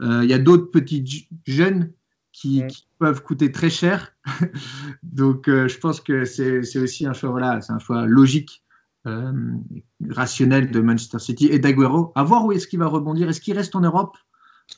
Euh, 0.00 0.20
il 0.24 0.30
y 0.30 0.34
a 0.34 0.38
d'autres 0.38 0.70
petits 0.70 1.28
jeunes 1.46 1.92
qui, 2.32 2.64
peuvent 2.98 3.22
coûter 3.22 3.50
très 3.50 3.68
cher. 3.68 4.14
Donc, 5.02 5.48
euh, 5.48 5.68
je 5.68 5.78
pense 5.78 6.00
que 6.00 6.24
c'est 6.24 6.78
aussi 6.78 7.04
un 7.04 7.12
choix, 7.12 7.30
voilà, 7.30 7.60
c'est 7.60 7.72
un 7.72 7.80
choix 7.80 8.06
logique, 8.06 8.64
euh, 9.06 9.32
rationnel 10.08 10.70
de 10.70 10.80
Manchester 10.80 11.18
City 11.18 11.46
et 11.46 11.58
d'Aguero. 11.58 12.12
À 12.14 12.22
voir 12.22 12.44
où 12.46 12.52
est-ce 12.52 12.68
qu'il 12.68 12.78
va 12.78 12.86
rebondir. 12.86 13.28
Est-ce 13.28 13.40
qu'il 13.40 13.56
reste 13.56 13.74
en 13.74 13.80
Europe? 13.80 14.16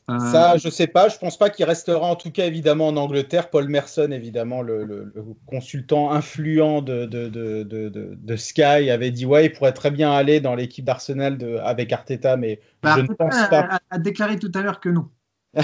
Ça, 0.06 0.56
je 0.58 0.68
sais 0.68 0.86
pas. 0.86 1.08
Je 1.08 1.18
pense 1.18 1.38
pas 1.38 1.50
qu'il 1.50 1.64
restera 1.64 2.06
en 2.06 2.16
tout 2.16 2.30
cas 2.30 2.46
évidemment 2.46 2.88
en 2.88 2.96
Angleterre. 2.96 3.50
Paul 3.50 3.68
Merson, 3.68 4.10
évidemment, 4.10 4.60
le, 4.62 5.12
consultant 5.46 6.12
influent 6.12 6.82
de, 6.82 7.06
de, 7.06 7.28
de, 7.28 8.36
Sky, 8.36 8.90
avait 8.90 9.10
dit 9.10 9.26
ouais, 9.26 9.46
il 9.46 9.52
pourrait 9.52 9.72
très 9.72 9.90
bien 9.90 10.12
aller 10.12 10.40
dans 10.40 10.54
l'équipe 10.54 10.84
d'Arsenal 10.84 11.38
avec 11.64 11.92
Arteta, 11.92 12.36
mais 12.36 12.60
bah, 12.82 12.94
je 12.96 13.02
ne 13.02 13.06
pense 13.08 13.34
pas. 13.48 13.60
A, 13.60 13.78
a 13.90 13.98
déclaré 13.98 14.38
tout 14.38 14.52
à 14.54 14.62
l'heure 14.62 14.80
que 14.80 14.88
non. 14.88 15.08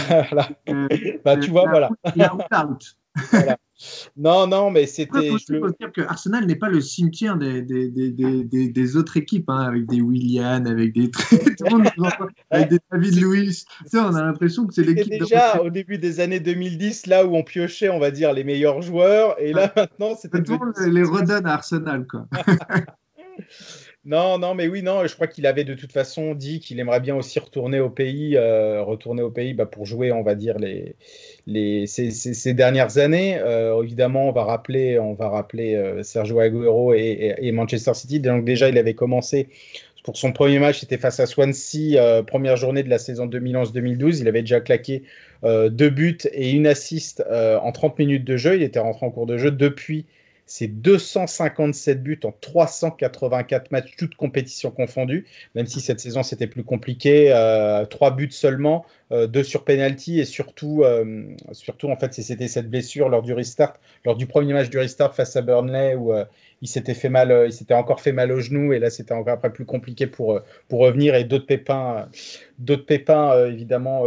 Euh, 0.68 0.88
bah, 1.24 1.36
tu 1.36 1.50
vois, 1.50 1.68
voilà. 1.68 1.90
Il 2.14 2.22
a 2.22 2.32
voilà. 3.30 3.56
Non, 4.16 4.46
non, 4.46 4.70
mais 4.70 4.86
c'était. 4.86 5.30
Faut 5.30 5.38
le... 5.48 5.74
dire 5.78 5.90
que 5.92 6.02
Arsenal 6.02 6.46
n'est 6.46 6.56
pas 6.56 6.68
le 6.68 6.80
cimetière 6.80 7.36
des, 7.38 7.62
des, 7.62 7.88
des, 7.88 8.68
des 8.68 8.96
autres 8.96 9.16
équipes, 9.16 9.48
hein, 9.48 9.61
avec 9.61 9.86
des 9.86 10.00
Willian, 10.00 10.66
avec 10.66 10.92
des. 10.92 11.11
avec 12.50 12.68
des 12.68 12.78
David 12.90 13.14
sais, 13.54 13.98
on 13.98 14.14
a 14.14 14.22
l'impression 14.22 14.66
que 14.66 14.74
c'est 14.74 14.82
l'équipe. 14.82 15.18
déjà 15.18 15.62
au 15.62 15.70
début 15.70 15.98
des 15.98 16.20
années 16.20 16.40
2010, 16.40 17.06
là 17.06 17.24
où 17.24 17.34
on 17.34 17.42
piochait, 17.42 17.88
on 17.88 17.98
va 17.98 18.11
dire, 18.11 18.32
les 18.32 18.44
meilleurs 18.44 18.82
joueurs, 18.82 19.40
et 19.40 19.52
là 19.52 19.72
maintenant, 19.74 20.14
c'était. 20.14 20.42
les 20.86 21.02
redonne 21.02 21.46
à 21.46 21.54
Arsenal, 21.54 22.06
quoi. 22.06 22.26
Non, 24.07 24.38
non, 24.38 24.55
mais 24.55 24.66
oui, 24.66 24.82
non, 24.82 25.07
je 25.07 25.14
crois 25.14 25.26
qu'il 25.26 25.44
avait 25.46 25.64
de 25.64 25.74
toute 25.74 25.92
façon 25.92 26.34
dit 26.34 26.59
qu'il 26.61 26.80
aimerait 26.80 27.01
bien 27.01 27.14
aussi 27.16 27.38
retourner 27.38 27.80
au 27.80 27.90
pays, 27.90 28.34
euh, 28.34 28.82
retourner 28.82 29.20
au 29.20 29.30
pays 29.30 29.53
bah, 29.53 29.66
pour 29.66 29.84
jouer, 29.84 30.11
on 30.11 30.22
va 30.22 30.34
dire, 30.34 30.59
les, 30.59 30.96
les, 31.46 31.86
ces, 31.86 32.55
dernières 32.55 32.96
années. 32.96 33.38
Euh, 33.38 33.82
évidemment, 33.82 34.26
on 34.26 34.32
va 34.32 34.44
rappeler, 34.44 34.98
on 34.98 35.12
va 35.12 35.28
rappeler 35.28 35.74
euh, 35.74 36.03
Sergio 36.03 36.40
Aguero 36.40 36.94
et, 36.94 37.53
Manchester 37.53 37.92
City. 37.92 38.20
Donc 38.20 38.46
déjà, 38.46 38.70
il 38.70 38.78
avait 38.78 38.94
commencé 38.94 39.48
pour 40.03 40.16
son 40.16 40.32
premier 40.32 40.59
match, 40.59 40.80
c'était 40.80 40.96
face 40.96 41.20
à 41.20 41.26
Swansea, 41.26 42.22
première 42.26 42.57
journée 42.57 42.82
de 42.82 42.88
la 42.88 42.98
saison 42.98 43.26
2011-2012. 43.26 44.20
Il 44.20 44.28
avait 44.28 44.40
déjà 44.40 44.61
claqué 44.61 45.03
deux 45.44 45.90
buts 45.90 46.16
et 46.32 46.53
une 46.53 46.66
assist 46.66 47.22
en 47.30 47.70
30 47.70 47.98
minutes 47.98 48.24
de 48.24 48.38
jeu. 48.38 48.57
Il 48.57 48.62
était 48.62 48.78
rentré 48.78 49.05
en 49.05 49.11
cours 49.11 49.26
de 49.26 49.36
jeu 49.36 49.51
depuis 49.51 50.07
c'est 50.51 50.66
257 50.66 52.03
buts 52.03 52.18
en 52.24 52.32
384 52.32 53.70
matchs, 53.70 53.94
toutes 53.96 54.16
compétitions 54.16 54.72
confondues, 54.72 55.28
même 55.55 55.66
si 55.66 55.80
cette 55.80 56.01
saison 56.01 56.24
c'était 56.24 56.48
plus 56.48 56.64
compliqué. 56.64 57.32
Euh, 57.32 57.86
trois 57.86 58.11
buts 58.11 58.32
seulement, 58.32 58.84
euh, 59.12 59.28
deux 59.28 59.44
sur 59.44 59.64
penalty 59.64 60.18
et 60.18 60.24
surtout, 60.24 60.82
euh, 60.82 61.24
surtout 61.53 61.88
en 61.88 61.96
fait, 61.96 62.12
c'était 62.14 62.48
cette 62.48 62.68
blessure 62.68 63.09
lors 63.09 63.22
du 63.22 63.32
restart, 63.32 63.74
lors 64.05 64.16
du 64.16 64.26
premier 64.26 64.53
match 64.53 64.70
du 64.70 64.78
restart 64.78 65.14
face 65.14 65.36
à 65.36 65.42
Burnley 65.42 65.94
où 65.94 66.12
il 66.62 66.68
s'était 66.68 66.94
fait 66.94 67.08
mal, 67.08 67.44
il 67.46 67.52
s'était 67.52 67.74
encore 67.74 68.00
fait 68.00 68.12
mal 68.12 68.30
au 68.32 68.40
genou 68.40 68.72
et 68.72 68.78
là 68.78 68.90
c'était 68.90 69.12
encore 69.12 69.34
après 69.34 69.52
plus 69.52 69.64
compliqué 69.64 70.06
pour, 70.06 70.40
pour 70.68 70.80
revenir 70.80 71.14
et 71.14 71.24
d'autres 71.24 71.46
pépins, 71.46 72.08
d'autres 72.58 72.86
pépins 72.86 73.46
évidemment 73.46 74.04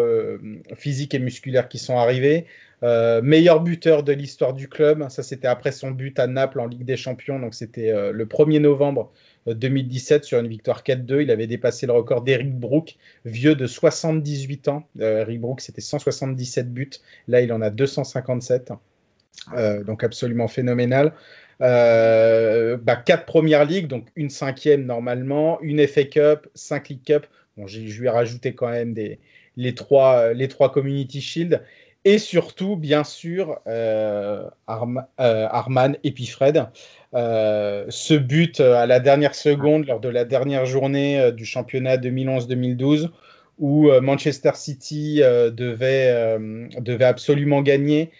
physiques 0.75 1.13
et 1.15 1.19
musculaires 1.19 1.67
qui 1.67 1.79
sont 1.79 1.97
arrivés. 1.97 2.45
Euh, 2.83 3.21
meilleur 3.21 3.61
buteur 3.61 4.03
de 4.03 4.11
l'histoire 4.11 4.53
du 4.53 4.67
club, 4.67 5.07
ça 5.09 5.23
c'était 5.23 5.47
après 5.47 5.71
son 5.71 5.91
but 5.91 6.19
à 6.19 6.27
Naples 6.27 6.59
en 6.59 6.67
Ligue 6.67 6.83
des 6.83 6.97
Champions, 6.97 7.39
donc 7.39 7.53
c'était 7.53 7.89
euh, 7.91 8.11
le 8.11 8.25
1er 8.25 8.59
novembre 8.59 9.09
2017 9.47 10.23
euh, 10.23 10.25
sur 10.25 10.39
une 10.39 10.49
victoire 10.49 10.83
4-2. 10.83 11.21
Il 11.21 11.31
avait 11.31 11.47
dépassé 11.47 11.85
le 11.85 11.93
record 11.93 12.23
d'Eric 12.23 12.53
Brook, 12.53 12.97
vieux 13.23 13.55
de 13.55 13.67
78 13.67 14.67
ans. 14.67 14.83
Eric 14.99 15.39
Brook 15.39 15.61
c'était 15.61 15.79
177 15.79 16.73
buts, 16.73 16.89
là 17.29 17.39
il 17.39 17.53
en 17.53 17.61
a 17.61 17.69
257, 17.69 18.73
donc 19.85 20.03
absolument 20.03 20.49
phénoménal. 20.49 21.13
Bah, 21.59 22.95
quatre 23.05 23.25
premières 23.25 23.65
ligues, 23.65 23.87
donc 23.87 24.07
une 24.15 24.29
cinquième 24.29 24.85
normalement, 24.85 25.59
une 25.61 25.85
FA 25.87 26.03
Cup, 26.03 26.47
cinq 26.55 26.89
League 26.89 27.03
Cup. 27.05 27.25
Bon, 27.57 27.67
je 27.67 27.79
lui 27.79 28.07
ai 28.07 28.09
rajouté 28.09 28.53
quand 28.53 28.69
même 28.69 28.93
des, 28.93 29.19
les, 29.57 29.75
trois, 29.75 30.33
les 30.33 30.47
trois 30.47 30.71
Community 30.71 31.21
Shield. 31.21 31.61
Et 32.05 32.17
surtout, 32.17 32.75
bien 32.75 33.03
sûr, 33.05 33.59
euh, 33.67 34.43
euh, 34.69 35.47
Arman 35.49 35.97
et 36.03 36.11
puis 36.11 36.25
Fred. 36.25 36.65
Euh, 37.13 37.85
ce 37.89 38.13
but 38.13 38.59
à 38.59 38.85
la 38.85 38.99
dernière 38.99 39.35
seconde, 39.35 39.85
lors 39.85 40.01
de 40.01 40.09
la 40.09 40.25
dernière 40.25 40.65
journée 40.65 41.31
du 41.31 41.45
championnat 41.45 41.95
2011-2012, 41.97 43.09
où 43.59 43.89
Manchester 44.01 44.51
City 44.55 45.21
devait, 45.21 46.37
devait 46.79 47.05
absolument 47.05 47.61
gagner, 47.61 48.11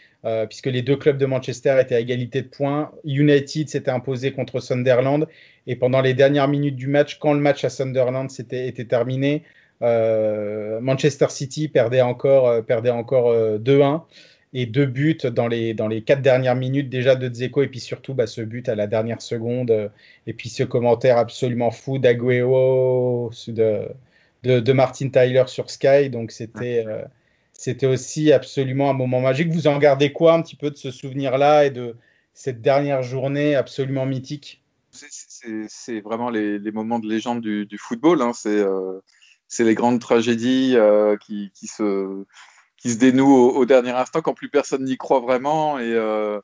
puisque 0.49 0.67
les 0.67 0.81
deux 0.81 0.95
clubs 0.95 1.17
de 1.17 1.25
Manchester 1.25 1.77
étaient 1.81 1.95
à 1.95 1.99
égalité 1.99 2.41
de 2.41 2.47
points. 2.47 2.91
United 3.03 3.67
s'était 3.67 3.91
imposé 3.91 4.31
contre 4.31 4.61
Sunderland. 4.61 5.27
Et 5.67 5.75
pendant 5.75 6.01
les 6.01 6.13
dernières 6.13 6.47
minutes 6.47 6.75
du 6.75 6.87
match, 6.87 7.19
quand 7.19 7.33
le 7.33 7.39
match 7.39 7.63
à 7.63 7.69
Sunderland 7.69 8.29
était, 8.37 8.71
terminé, 8.85 9.43
euh, 9.81 10.79
Manchester 10.81 11.27
City 11.29 11.67
perdait 11.67 12.01
encore, 12.01 12.47
euh, 12.47 12.61
perdait 12.61 12.89
encore 12.89 13.33
2-1 13.33 13.95
euh, 13.95 13.97
et 14.53 14.65
deux 14.65 14.85
buts 14.85 15.17
dans 15.31 15.47
les, 15.47 15.73
dans 15.73 15.87
les 15.87 16.03
quatre 16.03 16.21
dernières 16.21 16.55
minutes 16.55 16.89
déjà 16.89 17.15
de 17.15 17.27
Dzeko 17.27 17.63
et 17.63 17.67
puis 17.67 17.79
surtout 17.79 18.13
bah, 18.13 18.27
ce 18.27 18.41
but 18.41 18.69
à 18.69 18.75
la 18.75 18.87
dernière 18.87 19.21
seconde 19.21 19.91
et 20.27 20.33
puis 20.33 20.49
ce 20.49 20.63
commentaire 20.63 21.17
absolument 21.17 21.71
fou 21.71 21.97
d'Aguero 21.97 23.31
de, 23.47 24.73
Martin 24.73 25.09
Tyler 25.09 25.45
sur 25.47 25.71
Sky 25.71 26.11
donc 26.11 26.31
c'était 26.31 26.85
c'était 27.63 27.87
aussi 27.87 28.31
absolument 28.31 28.89
un 28.89 28.93
moment 28.93 29.21
magique 29.21 29.51
vous 29.51 29.67
en 29.67 29.77
gardez 29.77 30.11
quoi 30.11 30.33
un 30.33 30.41
petit 30.41 30.55
peu 30.55 30.69
de 30.69 30.77
ce 30.77 30.91
souvenir 30.91 31.37
là 31.37 31.65
et 31.65 31.69
de 31.69 31.95
cette 32.33 32.61
dernière 32.61 33.03
journée 33.03 33.55
absolument 33.55 34.05
mythique? 34.05 34.63
C'est 34.91 36.01
vraiment 36.01 36.29
les, 36.29 36.59
les, 36.59 36.71
moments 36.71 36.99
de 36.99 37.07
légende 37.07 37.41
du, 37.41 37.65
du 37.65 37.77
football 37.77 38.21
hein. 38.21 38.31
c'est 38.33 38.63
c'est 39.53 39.63
les 39.63 39.75
grandes 39.75 39.99
tragédies 39.99 40.73
euh, 40.75 41.15
qui, 41.17 41.51
se, 41.63 42.25
qui 42.77 42.91
se 42.91 42.97
dénouent 42.97 43.49
au, 43.49 43.65
dernier 43.65 43.91
instant 43.91 44.21
quand 44.21 44.33
plus 44.33 44.49
personne 44.49 44.83
n'y 44.83 44.97
croit 44.97 45.19
vraiment 45.19 45.77
et, 45.79 45.93
euh, 45.93 46.39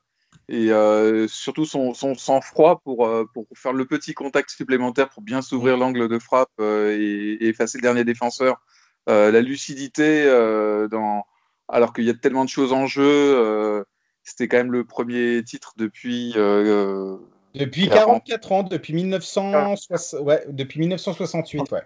et 0.48 0.72
euh, 0.72 1.28
surtout 1.28 1.66
son, 1.66 1.94
sang-froid 1.94 2.82
pour, 2.84 3.10
pour 3.34 3.48
faire 3.56 3.74
le 3.74 3.86
petit 3.86 4.14
contact 4.14 4.52
supplémentaire 4.52 5.10
pour 5.10 5.24
bien 5.24 5.42
s'ouvrir 5.42 5.78
l'angle 5.78 6.08
de 6.08 6.20
frappe 6.20 6.52
et, 6.60 7.38
effacer 7.48 7.80
le 7.80 7.84
dernier 7.84 8.04
défenseur. 8.04 8.62
La 9.10 9.42
lucidité, 9.42 10.26
dans, 10.92 11.24
alors 11.68 11.94
qu'il 11.94 12.06
y 12.06 12.10
a 12.10 12.14
tellement 12.14 12.46
de 12.46 12.50
choses 12.50 12.74
en 12.74 12.88
jeu, 12.88 13.84
c'était 14.24 14.48
quand 14.48 14.58
même 14.58 14.72
le 14.72 14.86
premier 14.86 15.44
titre 15.44 15.74
depuis. 15.78 16.34
depuis 17.56 17.90
44 17.90 18.52
ans, 18.52 18.64
depuis, 18.64 18.94
1960, 18.94 20.22
ouais, 20.22 20.44
depuis 20.50 20.80
1968, 20.80 21.72
ouais. 21.72 21.82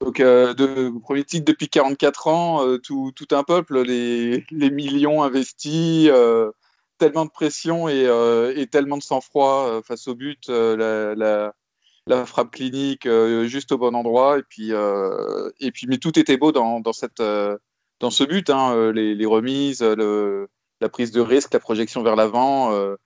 Donc, 0.00 0.18
euh, 0.20 0.54
de, 0.54 0.98
premier 0.98 1.24
titre 1.24 1.44
depuis 1.44 1.68
44 1.68 2.28
ans, 2.28 2.66
euh, 2.66 2.78
tout, 2.78 3.12
tout, 3.14 3.28
un 3.32 3.42
peuple, 3.42 3.82
les, 3.82 4.46
les 4.50 4.70
millions 4.70 5.22
investis, 5.22 6.08
euh, 6.10 6.50
tellement 6.96 7.26
de 7.26 7.30
pression 7.30 7.86
et, 7.86 8.06
euh, 8.06 8.54
et 8.56 8.66
tellement 8.66 8.96
de 8.96 9.02
sang-froid 9.02 9.66
euh, 9.68 9.82
face 9.82 10.08
au 10.08 10.14
but, 10.14 10.48
la, 10.48 11.14
la, 11.14 11.52
la, 12.10 12.26
frappe 12.26 12.50
clinique 12.50 13.08
juste 13.46 13.72
au 13.72 13.78
bon 13.78 13.94
endroit. 13.94 14.38
Et 14.38 14.42
puis, 14.42 14.72
et 15.60 15.70
puis, 15.72 15.86
mais 15.88 15.98
tout 15.98 16.18
était 16.18 16.36
beau 16.36 16.52
dans, 16.52 16.80
dans, 16.80 16.92
cette, 16.92 17.22
dans 18.00 18.10
ce 18.10 18.24
but, 18.24 18.50
hein, 18.50 18.92
les, 18.92 19.26
remises, 19.26 19.82
le, 19.82 20.48
la 20.80 20.88
prise 20.88 21.12
de 21.12 21.20
risque, 21.20 21.54
la 21.54 21.60
projection 21.60 22.02
vers 22.02 22.16
l'avant 22.16 22.96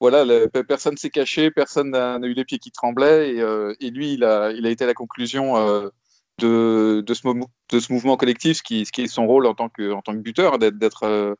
voilà, 0.00 0.24
le, 0.24 0.48
personne 0.48 0.96
s'est 0.96 1.10
caché, 1.10 1.50
personne 1.50 1.90
n'a 1.90 2.18
eu 2.18 2.34
les 2.34 2.44
pieds 2.44 2.58
qui 2.58 2.70
tremblaient, 2.70 3.34
et, 3.34 3.40
euh, 3.40 3.74
lui, 3.80 4.14
il 4.14 4.24
a, 4.24 4.50
il 4.52 4.66
a 4.66 4.70
été 4.70 4.84
à 4.84 4.86
la 4.86 4.94
conclusion 4.94 5.56
euh, 5.56 5.88
de, 6.38 7.02
de, 7.06 7.14
ce 7.14 7.22
de, 7.70 7.80
ce 7.80 7.92
mouvement 7.92 8.16
collectif, 8.16 8.58
ce 8.58 8.62
qui, 8.62 8.84
ce 8.84 8.92
qui, 8.92 9.02
est 9.02 9.06
son 9.06 9.26
rôle 9.26 9.46
en 9.46 9.54
tant 9.54 9.68
que, 9.68 9.92
en 9.92 10.02
tant 10.02 10.12
que 10.12 10.18
buteur, 10.18 10.58
d'être, 10.58 11.04
euh, 11.04 11.34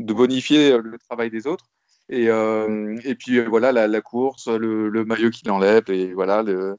de 0.00 0.12
bonifier 0.12 0.76
le 0.78 0.98
travail 0.98 1.30
des 1.30 1.46
autres. 1.46 1.64
Et, 2.10 2.28
euh, 2.28 2.98
et 3.04 3.14
puis 3.14 3.40
voilà, 3.40 3.72
la, 3.72 3.86
la 3.86 4.00
course, 4.00 4.48
le, 4.48 4.88
le 4.88 5.04
maillot 5.04 5.30
qu'il 5.30 5.50
enlève, 5.50 5.84
et 5.88 6.12
voilà, 6.12 6.42
le, 6.42 6.76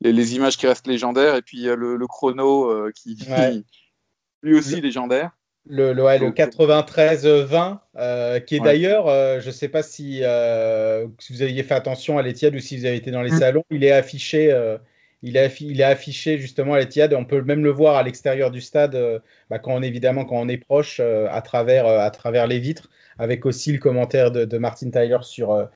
les, 0.00 0.12
les, 0.12 0.36
images 0.36 0.56
qui 0.56 0.66
restent 0.66 0.86
légendaires, 0.86 1.34
et 1.34 1.42
puis 1.42 1.64
le, 1.64 1.96
le 1.96 2.06
chrono 2.06 2.88
qui, 2.92 3.18
ouais. 3.28 3.62
lui 4.42 4.54
aussi 4.54 4.80
légendaire. 4.80 5.32
Le, 5.66 5.92
le, 5.92 6.02
ouais, 6.02 6.18
le 6.18 6.30
93-20, 6.30 7.78
euh, 7.96 8.40
qui 8.40 8.56
est 8.56 8.60
ouais. 8.60 8.64
d'ailleurs, 8.64 9.08
euh, 9.08 9.40
je 9.40 9.48
ne 9.48 9.52
sais 9.52 9.68
pas 9.68 9.82
si, 9.82 10.20
euh, 10.22 11.06
si, 11.18 11.32
vous 11.32 11.42
aviez 11.42 11.62
fait 11.62 11.74
attention 11.74 12.18
à 12.18 12.22
l'Etihad 12.22 12.54
ou 12.54 12.60
si 12.60 12.78
vous 12.78 12.86
avez 12.86 12.96
été 12.96 13.10
dans 13.10 13.22
les 13.22 13.32
mmh. 13.32 13.38
salons, 13.38 13.64
il 13.70 13.84
est 13.84 13.92
affiché, 13.92 14.50
euh, 14.52 14.78
il 15.22 15.36
est, 15.36 15.82
affiché 15.82 16.38
justement 16.38 16.74
à 16.74 16.78
l'Etihad. 16.78 17.12
On 17.14 17.24
peut 17.24 17.42
même 17.42 17.64
le 17.64 17.70
voir 17.70 17.96
à 17.96 18.02
l'extérieur 18.02 18.50
du 18.50 18.60
stade, 18.60 18.94
euh, 18.94 19.18
bah, 19.50 19.58
quand 19.58 19.74
on 19.74 19.82
évidemment 19.82 20.24
quand 20.24 20.36
on 20.36 20.48
est 20.48 20.56
proche, 20.58 20.98
euh, 21.00 21.26
à 21.30 21.42
travers, 21.42 21.86
à 21.86 22.10
travers 22.10 22.46
les 22.46 22.58
vitres, 22.58 22.88
avec 23.18 23.44
aussi 23.44 23.72
le 23.72 23.78
commentaire 23.78 24.30
de, 24.30 24.58
Martin 24.58 24.90
Tyler 24.90 25.18
sur, 25.22 25.68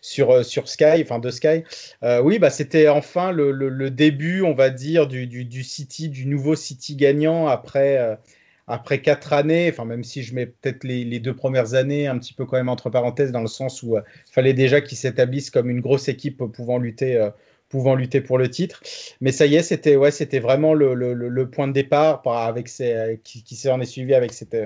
sur, 0.00 0.44
sur 0.44 0.68
Sky, 0.68 1.02
enfin 1.02 1.18
de 1.18 1.30
Sky. 1.30 1.64
oui, 2.22 2.38
bah, 2.38 2.50
c'était 2.50 2.88
enfin 2.88 3.32
le, 3.32 3.90
début, 3.90 4.42
on 4.42 4.54
va 4.54 4.70
dire, 4.70 5.08
du, 5.08 5.26
du, 5.26 5.64
City, 5.64 6.08
du 6.08 6.26
nouveau 6.26 6.54
City 6.54 6.94
gagnant 6.94 7.48
après 7.48 8.18
après 8.66 9.00
quatre 9.00 9.32
années, 9.32 9.68
enfin 9.70 9.84
même 9.84 10.04
si 10.04 10.22
je 10.22 10.34
mets 10.34 10.46
peut-être 10.46 10.84
les, 10.84 11.20
deux 11.20 11.34
premières 11.34 11.74
années 11.74 12.06
un 12.06 12.18
petit 12.18 12.32
peu 12.32 12.46
quand 12.46 12.56
même 12.56 12.68
entre 12.68 12.90
parenthèses 12.90 13.32
dans 13.32 13.40
le 13.40 13.48
sens 13.48 13.82
où 13.82 13.96
il 13.96 13.98
euh, 13.98 14.02
fallait 14.30 14.54
déjà 14.54 14.80
qu'ils 14.80 14.98
s'établissent 14.98 15.50
comme 15.50 15.68
une 15.68 15.80
grosse 15.80 16.08
équipe 16.08 16.38
pouvant 16.38 16.78
lutter, 16.78 17.16
euh, 17.16 17.30
pouvant 17.72 17.96
lutter 17.96 18.20
pour 18.20 18.38
le 18.38 18.48
titre. 18.48 18.82
Mais 19.20 19.32
ça 19.32 19.46
y 19.46 19.56
est, 19.56 19.62
c'était 19.62 19.96
ouais, 19.96 20.12
c'était 20.12 20.38
vraiment 20.38 20.74
le, 20.74 20.94
le, 20.94 21.14
le, 21.14 21.50
point 21.50 21.66
de 21.66 21.72
départ 21.72 22.22
par, 22.22 22.36
avec 22.46 22.68
ces, 22.68 23.20
qui, 23.24 23.42
qui 23.42 23.56
s'en 23.56 23.80
est 23.80 23.86
suivi 23.86 24.14
avec 24.14 24.32
cette, 24.32 24.56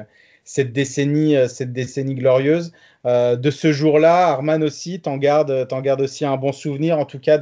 cette 0.45 0.73
décennie, 0.73 1.37
cette 1.49 1.73
décennie 1.73 2.17
glorieuse. 2.17 2.73
Euh, 3.07 3.37
de 3.37 3.51
ce 3.51 3.73
jour-là, 3.73 4.29
Arman 4.29 4.63
aussi, 4.65 5.01
t'en 5.01 5.17
gardes, 5.17 5.69
gardes 5.83 6.01
aussi 6.01 6.25
un 6.25 6.37
bon 6.37 6.53
souvenir, 6.53 6.99
en 6.99 7.05
tout 7.05 7.21
cas 7.21 7.39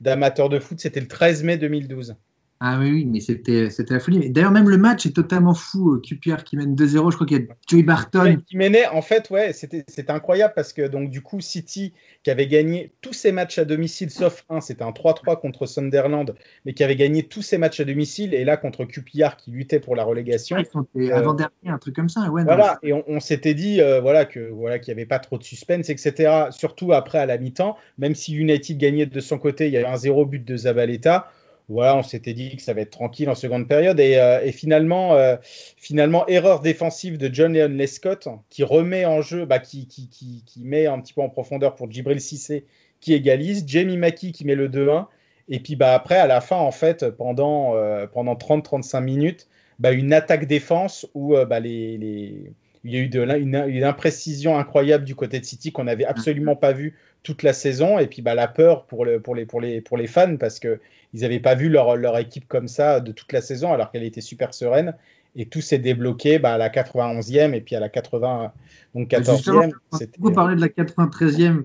d'amateur 0.00 0.48
de, 0.48 0.56
de 0.56 0.60
foot. 0.60 0.80
C'était 0.80 1.00
le 1.00 1.08
13 1.08 1.42
mai 1.42 1.56
2012. 1.56 2.16
Ah 2.62 2.78
oui, 2.78 2.90
oui, 2.90 3.04
mais 3.06 3.20
c'était 3.20 3.68
la 3.88 4.00
folie. 4.00 4.28
D'ailleurs, 4.28 4.50
même 4.50 4.68
le 4.68 4.76
match 4.76 5.06
est 5.06 5.16
totalement 5.16 5.54
fou. 5.54 5.98
QPR 5.98 6.44
qui 6.44 6.58
mène 6.58 6.74
2-0, 6.74 7.10
je 7.10 7.14
crois 7.14 7.26
qu'il 7.26 7.38
y 7.38 7.40
a 7.40 7.54
Joey 7.66 7.82
Barton. 7.82 8.36
Qui 8.46 8.58
menait, 8.58 8.86
en 8.88 9.00
fait, 9.00 9.30
ouais, 9.30 9.54
c'était 9.54 10.10
incroyable 10.10 10.52
parce 10.54 10.74
que 10.74 10.86
donc 10.86 11.08
du 11.08 11.22
coup, 11.22 11.40
City, 11.40 11.94
qui 12.22 12.30
avait 12.30 12.46
gagné 12.46 12.92
tous 13.00 13.14
ses 13.14 13.32
matchs 13.32 13.58
à 13.58 13.64
domicile, 13.64 14.10
sauf 14.10 14.44
un, 14.50 14.60
c'était 14.60 14.82
un 14.82 14.90
3-3 14.90 15.40
contre 15.40 15.64
Sunderland, 15.64 16.34
mais 16.66 16.74
qui 16.74 16.84
avait 16.84 16.96
gagné 16.96 17.22
tous 17.22 17.40
ses 17.40 17.56
matchs 17.56 17.80
à 17.80 17.84
domicile, 17.84 18.34
et 18.34 18.44
là 18.44 18.58
contre 18.58 18.84
QPR 18.84 19.36
qui 19.38 19.52
luttait 19.52 19.80
pour 19.80 19.96
la 19.96 20.04
relégation. 20.04 20.56
Ah, 20.56 20.60
ils 20.60 20.66
sont 20.66 20.86
euh, 20.96 21.16
avant-dernier, 21.16 21.54
un 21.64 21.78
truc 21.78 21.96
comme 21.96 22.10
ça. 22.10 22.28
Ouais, 22.30 22.44
voilà, 22.44 22.78
non, 22.82 22.88
et 22.88 22.92
on, 22.92 23.04
on 23.08 23.20
s'était 23.20 23.54
dit 23.54 23.80
euh, 23.80 24.02
voilà, 24.02 24.26
que 24.26 24.50
voilà, 24.50 24.78
qu'il 24.78 24.92
n'y 24.92 25.00
avait 25.00 25.08
pas 25.08 25.18
trop 25.18 25.38
de 25.38 25.44
suspense, 25.44 25.88
etc. 25.88 26.48
Surtout 26.50 26.92
après 26.92 27.16
à 27.16 27.24
la 27.24 27.38
mi-temps, 27.38 27.78
même 27.96 28.14
si 28.14 28.34
United 28.34 28.76
gagnait 28.76 29.06
de 29.06 29.20
son 29.20 29.38
côté, 29.38 29.68
il 29.68 29.72
y 29.72 29.78
avait 29.78 29.86
un 29.86 29.96
zéro 29.96 30.26
but 30.26 30.44
de 30.44 30.58
Zabaleta 30.58 31.32
voilà, 31.70 31.96
on 31.96 32.02
s'était 32.02 32.34
dit 32.34 32.56
que 32.56 32.62
ça 32.62 32.74
va 32.74 32.80
être 32.80 32.90
tranquille 32.90 33.30
en 33.30 33.36
seconde 33.36 33.68
période. 33.68 34.00
Et, 34.00 34.16
euh, 34.16 34.50
finalement, 34.50 35.14
euh, 35.14 35.36
finalement, 35.76 36.26
erreur 36.26 36.60
défensive 36.60 37.16
de 37.16 37.32
John 37.32 37.52
Leon 37.54 37.68
Lescott 37.68 38.28
qui 38.48 38.64
remet 38.64 39.06
en 39.06 39.22
jeu, 39.22 39.44
bah, 39.44 39.60
qui, 39.60 39.86
qui, 39.86 40.08
qui, 40.08 40.42
qui, 40.44 40.64
met 40.64 40.86
un 40.86 41.00
petit 41.00 41.12
peu 41.12 41.22
en 41.22 41.28
profondeur 41.28 41.76
pour 41.76 41.90
Djibril 41.90 42.20
Cissé 42.20 42.64
qui 43.00 43.14
égalise, 43.14 43.64
Jamie 43.66 43.96
Mackie 43.96 44.32
qui 44.32 44.44
met 44.44 44.56
le 44.56 44.68
2-1. 44.68 45.06
Et 45.48 45.60
puis 45.60 45.76
bah, 45.76 45.94
après, 45.94 46.16
à 46.16 46.26
la 46.26 46.40
fin, 46.40 46.56
en 46.56 46.72
fait, 46.72 47.08
pendant, 47.10 47.76
euh, 47.76 48.06
pendant 48.06 48.34
30-35 48.34 49.00
minutes, 49.00 49.48
bah, 49.78 49.92
une 49.92 50.12
attaque-défense 50.12 51.06
où 51.14 51.34
bah, 51.48 51.60
les, 51.60 52.52
il 52.84 52.90
y 52.92 52.96
a 52.96 53.00
eu 53.00 53.08
de, 53.08 53.20
une, 53.20 53.64
une 53.68 53.84
imprécision 53.84 54.58
incroyable 54.58 55.04
du 55.04 55.14
côté 55.14 55.38
de 55.38 55.44
City 55.44 55.70
qu'on 55.72 55.84
n'avait 55.84 56.04
absolument 56.04 56.56
pas 56.56 56.72
vu 56.72 56.96
toute 57.22 57.42
la 57.42 57.52
saison. 57.52 57.98
Et 57.98 58.06
puis 58.06 58.22
bah, 58.22 58.34
la 58.34 58.48
peur 58.48 58.86
pour, 58.86 59.04
le, 59.04 59.20
pour, 59.20 59.34
les, 59.34 59.46
pour, 59.46 59.60
les, 59.60 59.80
pour 59.80 59.96
les 59.96 60.06
fans 60.06 60.36
parce 60.36 60.58
que 60.58 60.80
ils 61.12 61.22
n'avaient 61.22 61.40
pas 61.40 61.54
vu 61.54 61.68
leur, 61.68 61.96
leur, 61.96 62.16
équipe 62.18 62.46
comme 62.46 62.68
ça 62.68 63.00
de 63.00 63.12
toute 63.12 63.32
la 63.32 63.40
saison 63.40 63.72
alors 63.72 63.90
qu'elle 63.90 64.04
était 64.04 64.20
super 64.20 64.54
sereine. 64.54 64.94
Et 65.36 65.46
tout 65.46 65.60
s'est 65.60 65.78
débloqué 65.78 66.38
bah, 66.38 66.54
à 66.54 66.58
la 66.58 66.70
91e 66.70 67.54
et 67.54 67.60
puis 67.60 67.76
à 67.76 67.80
la 67.80 67.88
80, 67.88 68.52
donc 68.94 69.08
14e. 69.08 69.70
On 69.92 69.96
a 69.96 70.00
beaucoup 70.18 70.32
parlé 70.32 70.56
de 70.56 70.60
la 70.60 70.68
93e, 70.68 71.64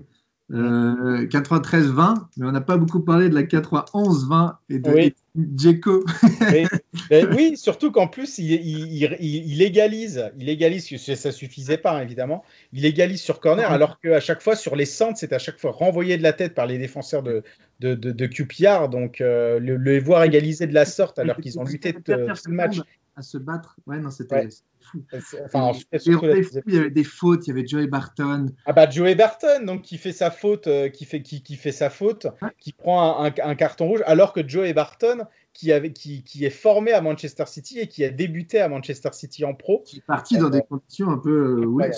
euh, 0.52 1.26
93-20, 1.26 2.26
mais 2.36 2.46
on 2.46 2.52
n'a 2.52 2.60
pas 2.60 2.76
beaucoup 2.76 3.00
parlé 3.00 3.28
de 3.28 3.34
la 3.34 3.42
91-20 3.42 4.54
et 4.68 4.78
de 4.78 4.90
oui. 4.90 5.14
Djeko. 5.36 6.04
oui, 7.36 7.56
surtout 7.56 7.92
qu'en 7.92 8.08
plus, 8.08 8.38
il, 8.38 8.52
il, 8.52 9.02
il, 9.02 9.52
il, 9.52 9.62
égalise. 9.62 10.30
Il 10.38 10.48
égalise, 10.48 10.96
ça 10.96 11.32
suffisait 11.32 11.76
pas, 11.76 11.92
hein, 11.92 12.02
évidemment. 12.02 12.44
Il 12.72 12.84
égalise 12.84 13.20
sur 13.20 13.40
corner, 13.40 13.70
alors 13.70 14.00
qu'à 14.00 14.20
chaque 14.20 14.42
fois, 14.42 14.56
sur 14.56 14.76
les 14.76 14.86
centres, 14.86 15.18
c'est 15.18 15.32
à 15.32 15.38
chaque 15.38 15.58
fois 15.58 15.72
renvoyé 15.72 16.16
de 16.16 16.22
la 16.22 16.32
tête 16.32 16.54
par 16.54 16.66
les 16.66 16.78
défenseurs 16.78 17.22
de, 17.22 17.42
de, 17.80 17.94
de, 17.94 18.12
de 18.12 18.26
QPR. 18.26 18.88
Donc, 18.88 19.20
euh, 19.20 19.58
le, 19.58 19.76
le, 19.76 20.00
voir 20.00 20.24
égaliser 20.24 20.66
de 20.66 20.74
la 20.74 20.84
sorte, 20.84 21.18
alors 21.18 21.36
qu'ils 21.36 21.58
ont 21.58 21.64
lutté 21.64 21.92
tout 21.92 22.02
le 22.06 22.52
match. 22.52 22.78
À 23.16 23.22
se 23.22 23.38
battre, 23.38 23.76
ouais, 23.86 23.98
non, 23.98 24.10
c'était. 24.10 24.34
Ouais. 24.34 24.48
Fou. 24.90 25.04
Enfin, 25.44 25.72
il, 25.92 26.62
il 26.66 26.74
y 26.74 26.78
avait 26.78 26.90
des 26.90 27.04
fautes, 27.04 27.46
il 27.46 27.50
y 27.50 27.52
avait 27.52 27.66
Joey 27.66 27.86
Barton. 27.86 28.46
Ah 28.64 28.72
bah 28.72 28.88
Joey 28.88 29.14
Barton, 29.14 29.64
donc 29.64 29.82
qui 29.82 29.98
fait 29.98 30.12
sa 30.12 30.30
faute, 30.30 30.66
euh, 30.66 30.88
qui 30.88 31.04
fait 31.04 31.22
qui, 31.22 31.42
qui 31.42 31.56
fait 31.56 31.72
sa 31.72 31.90
faute, 31.90 32.26
ouais. 32.42 32.50
qui 32.58 32.72
prend 32.72 33.22
un, 33.22 33.28
un, 33.28 33.34
un, 33.42 33.54
carton 33.54 33.88
rouge, 33.88 34.02
alors 34.06 34.32
que 34.32 34.46
Joey 34.46 34.72
Barton, 34.72 35.26
qui, 35.52 35.72
avait, 35.72 35.92
qui, 35.92 36.22
qui, 36.22 36.44
est 36.44 36.50
formé 36.50 36.92
à 36.92 37.00
Manchester 37.00 37.44
City 37.46 37.78
et 37.80 37.88
qui 37.88 38.04
a 38.04 38.10
débuté 38.10 38.60
à 38.60 38.68
Manchester 38.68 39.10
City 39.12 39.44
en 39.44 39.54
pro. 39.54 39.82
Qui 39.86 39.98
est 39.98 40.06
parti 40.06 40.38
dans 40.38 40.50
des 40.50 40.62
conditions 40.62 41.10
un 41.10 41.18
peu. 41.18 41.30
Euh, 41.30 41.62
incroyable. 41.62 41.96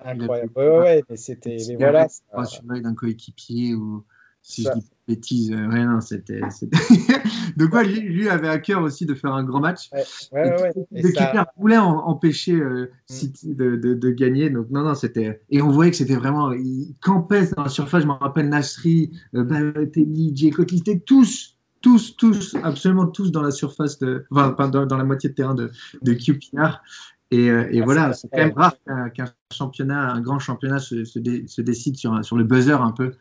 Ouais, 0.00 0.10
incroyable. 0.10 0.52
Ouais, 0.56 0.78
ouais, 0.78 1.04
mais 1.08 1.16
c'était. 1.16 1.58
Voilà. 1.78 2.08
Pas 2.32 2.44
sur 2.44 2.62
l'œil 2.66 2.82
d'un 2.82 2.94
coéquipier 2.94 3.74
ou 3.74 4.04
si 4.42 4.62
ça. 4.62 4.74
Dis 5.08 5.14
bêtises, 5.14 5.52
euh, 5.52 6.00
c'était. 6.00 6.40
Donc, 7.56 7.72
ouais, 7.72 7.84
lui, 7.84 8.00
lui, 8.00 8.28
avait 8.28 8.48
à 8.48 8.58
cœur 8.58 8.82
aussi 8.82 9.06
de 9.06 9.14
faire 9.14 9.32
un 9.32 9.44
grand 9.44 9.60
match. 9.60 9.90
Ouais, 9.92 10.04
ouais, 10.32 10.74
ouais. 10.90 11.02
De 11.02 11.08
ça... 11.08 11.46
voulait 11.58 11.78
en, 11.78 11.98
empêcher 12.06 12.54
euh, 12.54 12.90
City 13.06 13.50
mm. 13.50 13.54
de, 13.54 13.76
de, 13.76 13.94
de, 13.94 14.10
gagner. 14.10 14.50
Donc, 14.50 14.70
non, 14.70 14.82
non, 14.82 14.94
c'était. 14.94 15.40
Et 15.50 15.62
on 15.62 15.70
voyait 15.70 15.90
que 15.90 15.96
c'était 15.96 16.16
vraiment. 16.16 16.52
Il 16.52 16.94
campait 17.00 17.46
dans 17.56 17.64
la 17.64 17.68
surface. 17.68 18.02
Je 18.02 18.08
me 18.08 18.12
rappelle 18.12 18.48
Nasri, 18.48 19.12
euh, 19.34 19.44
Balotelli, 19.44 20.32
ils 20.32 20.78
étaient 20.78 21.00
tous, 21.00 21.56
tous, 21.80 22.16
tous, 22.16 22.56
absolument 22.62 23.06
tous 23.06 23.30
dans 23.30 23.42
la 23.42 23.50
surface 23.50 23.98
de. 23.98 24.26
Enfin, 24.30 24.68
dans, 24.68 24.86
dans 24.86 24.96
la 24.96 25.04
moitié 25.04 25.30
de 25.30 25.34
terrain 25.34 25.54
de, 25.54 25.70
de 26.02 26.12
QPR. 26.14 26.80
Et, 27.30 27.50
euh, 27.50 27.66
et 27.70 27.80
ah, 27.80 27.84
voilà, 27.84 28.12
c'est 28.12 28.28
quand 28.28 28.38
même 28.38 28.52
rare 28.54 28.76
qu'un 28.84 29.26
qu 29.26 29.32
championnat, 29.50 30.12
un 30.12 30.20
grand 30.20 30.38
championnat 30.38 30.78
se, 30.78 31.04
se, 31.04 31.18
dé, 31.18 31.46
se 31.48 31.62
décide 31.62 31.96
sur, 31.96 32.24
sur 32.24 32.36
le 32.36 32.44
buzzer 32.44 32.80
un 32.80 32.92
peu. 32.92 33.14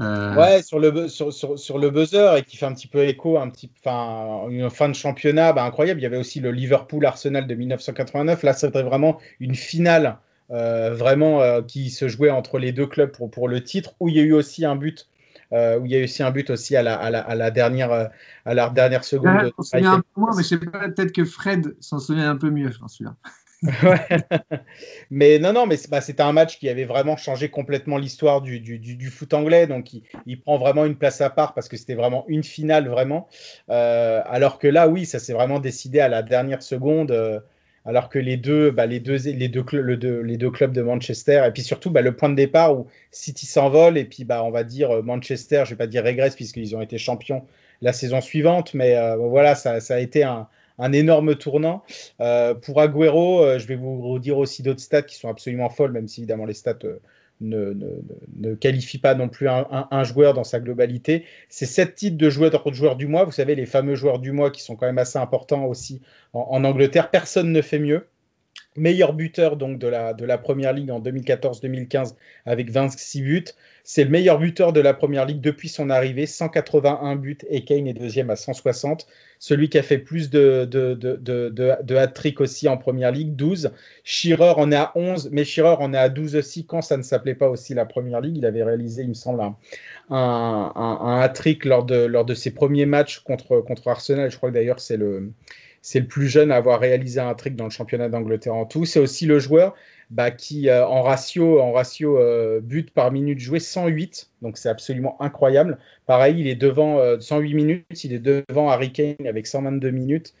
Euh... 0.00 0.34
Ouais, 0.36 0.62
sur 0.62 0.78
le, 0.78 1.08
sur, 1.08 1.32
sur, 1.32 1.58
sur, 1.58 1.78
le 1.78 1.90
buzzer 1.90 2.36
et 2.36 2.42
qui 2.42 2.56
fait 2.56 2.66
un 2.66 2.74
petit 2.74 2.86
peu 2.86 3.04
écho, 3.04 3.38
un 3.38 3.50
petit, 3.50 3.70
enfin, 3.84 4.48
une 4.48 4.70
fin 4.70 4.88
de 4.88 4.94
championnat 4.94 5.52
bah, 5.52 5.64
incroyable. 5.64 6.00
Il 6.00 6.04
y 6.04 6.06
avait 6.06 6.18
aussi 6.18 6.40
le 6.40 6.52
Liverpool-Arsenal 6.52 7.46
de 7.46 7.54
1989. 7.54 8.42
Là, 8.44 8.52
c'était 8.52 8.82
vraiment 8.82 9.18
une 9.40 9.54
finale 9.54 10.18
euh, 10.50 10.94
vraiment 10.94 11.42
euh, 11.42 11.62
qui 11.62 11.90
se 11.90 12.08
jouait 12.08 12.30
entre 12.30 12.58
les 12.58 12.72
deux 12.72 12.86
clubs 12.86 13.10
pour, 13.10 13.30
pour 13.30 13.48
le 13.48 13.62
titre, 13.62 13.94
où 13.98 14.08
il 14.08 14.16
y 14.16 14.20
a 14.20 14.22
eu 14.22 14.32
aussi 14.32 14.64
un 14.64 14.76
but. 14.76 15.08
Euh, 15.50 15.78
où 15.78 15.86
il 15.86 15.92
y 15.92 15.94
a 15.94 16.00
eu 16.00 16.04
aussi 16.04 16.22
un 16.22 16.30
but 16.30 16.50
aussi 16.50 16.76
à 16.76 16.82
la, 16.82 16.94
à 16.94 17.08
la, 17.08 17.20
à 17.20 17.34
la 17.34 17.50
dernière, 17.50 17.90
à 17.90 18.54
la 18.54 18.68
dernière 18.68 19.02
seconde. 19.02 19.34
Ouais, 19.34 19.52
on 19.56 19.62
se 19.62 19.70
souvient 19.70 19.94
un 19.94 20.00
peu 20.00 20.20
moins, 20.20 20.30
mais 20.36 20.42
je 20.42 20.48
sais 20.48 20.58
pas, 20.58 20.90
peut-être 20.90 21.12
que 21.12 21.24
Fred 21.24 21.74
s'en 21.80 21.98
souvient 21.98 22.30
un 22.30 22.36
peu 22.36 22.50
mieux, 22.50 22.70
je 22.70 22.78
pense, 22.78 22.96
celui-là. 22.96 23.16
mais 25.10 25.38
non, 25.38 25.52
non, 25.52 25.66
mais 25.66 25.76
bah, 25.88 26.00
un 26.18 26.32
match 26.32 26.58
qui 26.58 26.68
avait 26.68 26.84
vraiment 26.84 27.16
changé 27.16 27.48
complètement 27.48 27.98
l'histoire 27.98 28.40
du, 28.40 29.10
foot 29.10 29.34
anglais. 29.34 29.66
Donc, 29.66 29.90
il, 30.26 30.40
prend 30.40 30.58
vraiment 30.58 30.84
une 30.84 30.96
place 30.96 31.20
à 31.20 31.30
part 31.30 31.54
parce 31.54 31.68
que 31.68 31.76
c'était 31.76 31.94
vraiment 31.94 32.24
une 32.28 32.44
finale, 32.44 32.88
vraiment. 32.88 33.28
Euh, 33.70 34.22
alors 34.26 34.58
que 34.58 34.68
là, 34.68 34.88
oui, 34.88 35.06
ça 35.06 35.18
s'est 35.18 35.32
vraiment 35.32 35.58
décidé 35.58 36.00
à 36.00 36.08
la 36.08 36.22
dernière 36.22 36.62
seconde. 36.62 37.10
Euh, 37.10 37.40
alors 37.84 38.10
que 38.10 38.18
les 38.18 38.36
deux, 38.36 38.70
bah, 38.70 38.86
les 38.86 39.00
deux, 39.00 39.16
les 39.16 39.48
deux, 39.48 39.64
le, 39.72 40.22
les 40.22 40.36
deux 40.36 40.50
clubs 40.50 40.72
de 40.72 40.82
Manchester, 40.82 41.44
et 41.46 41.50
puis 41.50 41.62
surtout 41.62 41.90
bah, 41.90 42.02
le 42.02 42.14
point 42.14 42.28
de 42.28 42.34
départ 42.34 42.78
où 42.78 42.86
City 43.10 43.46
s'envole, 43.46 43.96
et 43.96 44.04
puis 44.04 44.24
bah, 44.24 44.44
on 44.44 44.50
va 44.50 44.62
dire 44.62 45.02
Manchester, 45.02 45.62
je 45.64 45.70
vais 45.70 45.76
pas 45.76 45.86
dire 45.86 46.04
régresse 46.04 46.36
puisqu'ils 46.36 46.76
ont 46.76 46.82
été 46.82 46.98
champions 46.98 47.46
la 47.80 47.94
saison 47.94 48.20
suivante, 48.20 48.74
mais 48.74 48.94
voilà, 49.16 49.54
ça, 49.54 49.78
a 49.88 50.00
été 50.00 50.22
un, 50.22 50.48
un 50.78 50.92
énorme 50.92 51.36
tournant. 51.36 51.82
pour 52.18 52.80
Agüero, 52.80 53.58
je 53.58 53.66
vais 53.66 53.76
vous 53.76 54.00
redire 54.08 54.38
aussi 54.38 54.62
d'autres 54.62 54.80
stats 54.80 55.02
qui 55.02 55.16
sont 55.16 55.28
absolument 55.28 55.70
folles, 55.70 55.92
même 55.92 56.08
si 56.08 56.20
évidemment 56.20 56.46
les 56.46 56.54
stats 56.54 56.78
ne, 57.40 57.72
ne, 57.72 57.86
ne, 58.36 58.54
qualifie 58.54 58.98
pas 58.98 59.14
non 59.14 59.28
plus 59.28 59.48
un, 59.48 59.66
un, 59.90 60.04
joueur 60.04 60.34
dans 60.34 60.44
sa 60.44 60.60
globalité. 60.60 61.24
C'est 61.48 61.66
sept 61.66 61.94
titres 61.94 62.16
de 62.16 62.30
joueur, 62.30 62.50
joueur 62.72 62.96
du 62.96 63.06
mois. 63.06 63.24
Vous 63.24 63.32
savez, 63.32 63.54
les 63.54 63.66
fameux 63.66 63.94
joueurs 63.94 64.18
du 64.18 64.32
mois 64.32 64.50
qui 64.50 64.62
sont 64.62 64.76
quand 64.76 64.86
même 64.86 64.98
assez 64.98 65.18
importants 65.18 65.64
aussi 65.66 66.00
en 66.32 66.64
Angleterre. 66.64 67.10
Personne 67.10 67.52
ne 67.52 67.62
fait 67.62 67.78
mieux. 67.78 68.06
Meilleur 68.78 69.12
buteur 69.12 69.56
donc 69.56 69.78
de 69.78 69.88
la, 69.88 70.14
de 70.14 70.24
la 70.24 70.38
première 70.38 70.72
ligue 70.72 70.90
en 70.90 71.00
2014-2015 71.00 72.14
avec 72.46 72.70
26 72.70 73.22
buts. 73.22 73.44
C'est 73.84 74.04
le 74.04 74.10
meilleur 74.10 74.38
buteur 74.38 74.74
de 74.74 74.80
la 74.80 74.92
première 74.92 75.24
ligue 75.24 75.40
depuis 75.40 75.68
son 75.68 75.88
arrivée, 75.88 76.26
181 76.26 77.16
buts 77.16 77.38
et 77.48 77.64
Kane 77.64 77.86
est 77.86 77.94
deuxième 77.94 78.28
à 78.28 78.36
160. 78.36 79.06
Celui 79.38 79.68
qui 79.70 79.78
a 79.78 79.82
fait 79.82 79.98
plus 79.98 80.30
de, 80.30 80.68
hat-trick 81.96 82.40
aussi 82.40 82.68
en 82.68 82.76
première 82.76 83.12
ligue, 83.12 83.34
12. 83.34 83.70
Shearer 84.04 84.54
en 84.56 84.70
est 84.72 84.76
à 84.76 84.92
11, 84.94 85.30
mais 85.32 85.44
Shearer 85.44 85.76
en 85.78 85.94
est 85.94 85.98
à 85.98 86.08
12 86.08 86.36
aussi 86.36 86.66
quand 86.66 86.82
ça 86.82 86.96
ne 86.96 87.02
s'appelait 87.02 87.34
pas 87.34 87.48
aussi 87.48 87.72
la 87.72 87.86
première 87.86 88.20
ligue. 88.20 88.36
Il 88.36 88.46
avait 88.46 88.62
réalisé, 88.62 89.02
il 89.02 89.08
me 89.08 89.14
semble, 89.14 89.40
un, 90.10 91.20
hat-trick 91.22 91.64
lors 91.64 91.84
de, 91.84 92.34
ses 92.34 92.50
premiers 92.50 92.86
matchs 92.86 93.20
contre 93.20 93.86
Arsenal. 93.86 94.30
Je 94.30 94.36
crois 94.36 94.50
que 94.50 94.54
d'ailleurs 94.54 94.80
c'est 94.80 94.98
le, 94.98 95.32
c'est 95.82 96.00
le 96.00 96.06
plus 96.06 96.28
jeune 96.28 96.50
à 96.50 96.56
avoir 96.56 96.80
réalisé 96.80 97.20
un 97.20 97.34
trick 97.34 97.56
dans 97.56 97.64
le 97.64 97.70
championnat 97.70 98.08
d'Angleterre 98.08 98.54
en 98.54 98.66
tout. 98.66 98.84
C'est 98.84 98.98
aussi 98.98 99.26
le 99.26 99.38
joueur 99.38 99.74
bah, 100.10 100.30
qui, 100.30 100.68
euh, 100.68 100.86
en 100.86 101.02
ratio, 101.02 101.60
en 101.60 101.72
ratio 101.72 102.18
euh, 102.18 102.60
but 102.60 102.90
par 102.90 103.12
minute 103.12 103.38
joué, 103.38 103.60
108. 103.60 104.30
Donc 104.42 104.58
c'est 104.58 104.68
absolument 104.68 105.20
incroyable. 105.20 105.78
Pareil, 106.06 106.36
il 106.38 106.48
est 106.48 106.56
devant 106.56 106.98
108 107.20 107.52
euh, 107.52 107.56
minutes, 107.56 108.04
il 108.04 108.12
est 108.12 108.18
devant 108.18 108.70
Harry 108.70 108.92
Kane 108.92 109.26
avec 109.26 109.46
122 109.46 109.90
minutes. 109.90 110.34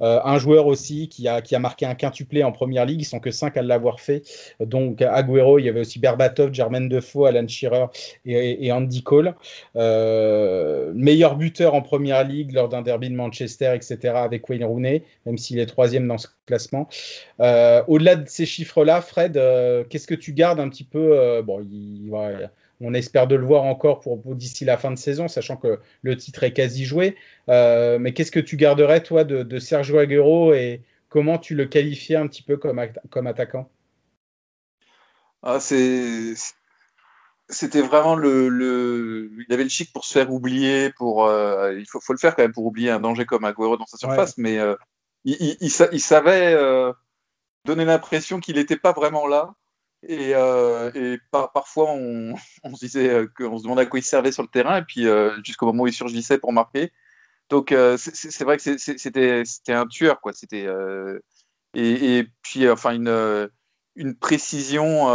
Euh, 0.00 0.20
un 0.24 0.38
joueur 0.38 0.66
aussi 0.66 1.08
qui 1.08 1.28
a, 1.28 1.42
marqué 1.58 1.86
un 1.86 1.94
quintuplé 1.94 2.44
en 2.44 2.52
première 2.52 2.86
ligue, 2.86 3.00
ils 3.00 3.04
sont 3.04 3.20
que 3.20 3.30
cinq 3.30 3.56
à 3.56 3.62
l'avoir 3.62 4.00
fait. 4.00 4.22
Donc 4.60 5.02
Agüero, 5.02 5.58
il 5.58 5.64
y 5.64 5.68
avait 5.68 5.80
aussi 5.80 5.98
Berbatov, 5.98 6.52
Jermaine 6.52 6.88
Defoe, 6.88 7.26
Alan 7.26 7.46
Shearer 7.46 7.86
et, 8.24 8.70
Andy 8.72 9.02
Cole. 9.02 9.34
Euh, 9.76 10.92
meilleur 10.94 11.36
buteur 11.36 11.74
en 11.74 11.82
première 11.82 12.24
ligue 12.24 12.52
lors 12.52 12.68
d'un 12.68 12.82
derby 12.82 13.10
de 13.10 13.14
Manchester, 13.14 13.72
etc. 13.74 14.14
avec 14.14 14.48
Wayne 14.48 14.64
Rooney, 14.64 15.02
même 15.26 15.38
s'il 15.38 15.58
est 15.58 15.66
troisième 15.66 16.06
dans 16.06 16.18
ce 16.18 16.28
classement. 16.46 16.88
Euh, 17.40 17.82
au-delà 17.88 18.16
de 18.16 18.28
ces 18.28 18.46
chiffres-là, 18.46 19.00
Fred, 19.00 19.34
qu'est-ce 19.88 20.06
que 20.06 20.14
tu 20.14 20.32
gardes 20.32 20.60
un 20.60 20.68
petit 20.68 20.84
peu 20.84 21.42
Bon, 21.42 21.64
on 22.80 22.94
espère 22.94 23.26
de 23.26 23.34
le 23.34 23.44
voir 23.44 23.64
encore 23.64 24.00
pour, 24.00 24.18
d'ici 24.34 24.64
la 24.64 24.76
fin 24.76 24.90
de 24.90 24.96
saison, 24.98 25.28
sachant 25.28 25.56
que 25.56 25.80
le 26.02 26.16
titre 26.16 26.44
est 26.44 26.52
quasi 26.52 26.84
joué. 26.84 27.16
Euh, 27.48 27.98
mais 27.98 28.12
qu'est-ce 28.12 28.30
que 28.30 28.40
tu 28.40 28.56
garderais, 28.56 29.02
toi, 29.02 29.24
de, 29.24 29.58
Sergio 29.58 29.98
Aguero 29.98 30.52
et 30.54 30.82
comment 31.08 31.38
tu 31.38 31.54
le 31.54 31.66
qualifiais 31.66 32.16
un 32.16 32.26
petit 32.28 32.42
peu 32.42 32.56
comme, 32.56 32.80
comme 33.10 33.26
attaquant? 33.26 33.68
Ah, 35.42 35.58
C'était 35.60 36.34
vraiment 37.82 38.14
le, 38.14 39.30
Il 39.48 39.52
avait 39.52 39.64
le 39.64 39.68
chic 39.68 39.92
pour 39.92 40.04
se 40.04 40.12
faire 40.12 40.32
oublier. 40.32 40.90
Pour, 40.96 41.26
euh, 41.26 41.74
il 41.74 41.86
faut, 41.86 42.00
le 42.12 42.18
faire 42.18 42.36
quand 42.36 42.42
même 42.42 42.52
pour 42.52 42.66
oublier 42.66 42.90
un 42.90 43.00
danger 43.00 43.24
comme 43.24 43.44
Aguero 43.44 43.76
dans 43.76 43.86
sa 43.86 43.96
surface. 43.96 44.38
Mais 44.38 44.58
euh, 44.58 44.76
il, 45.24 45.70
savait 45.70 46.56
donner 47.64 47.84
l'impression 47.84 48.38
qu'il 48.40 48.56
n'était 48.56 48.76
pas 48.76 48.92
vraiment 48.92 49.26
là. 49.26 49.54
Et, 50.02 50.32
euh, 50.34 51.16
parfois, 51.30 51.90
on, 51.92 52.36
se 52.74 52.84
disait 52.84 53.08
euh, 53.08 53.26
qu'on 53.36 53.58
se 53.58 53.64
demandait 53.64 53.82
à 53.82 53.86
quoi 53.86 53.98
il 53.98 54.02
servait 54.02 54.32
sur 54.32 54.42
le 54.42 54.48
terrain, 54.48 54.78
et 54.78 54.82
puis 54.82 55.06
euh, 55.06 55.36
jusqu'au 55.44 55.66
moment 55.66 55.84
où 55.84 55.86
il 55.86 55.92
surgissait 55.92 56.38
pour 56.38 56.52
marquer. 56.52 56.92
Donc, 57.48 57.74
c'est 57.96 58.44
vrai 58.44 58.58
que 58.58 58.76
c'était 58.76 59.72
un 59.72 59.86
tueur, 59.86 60.20
quoi. 60.20 60.32
C'était 60.34 60.66
et, 61.74 62.26
puis, 62.42 62.68
enfin, 62.68 62.92
une, 62.94 64.14
précision, 64.16 65.08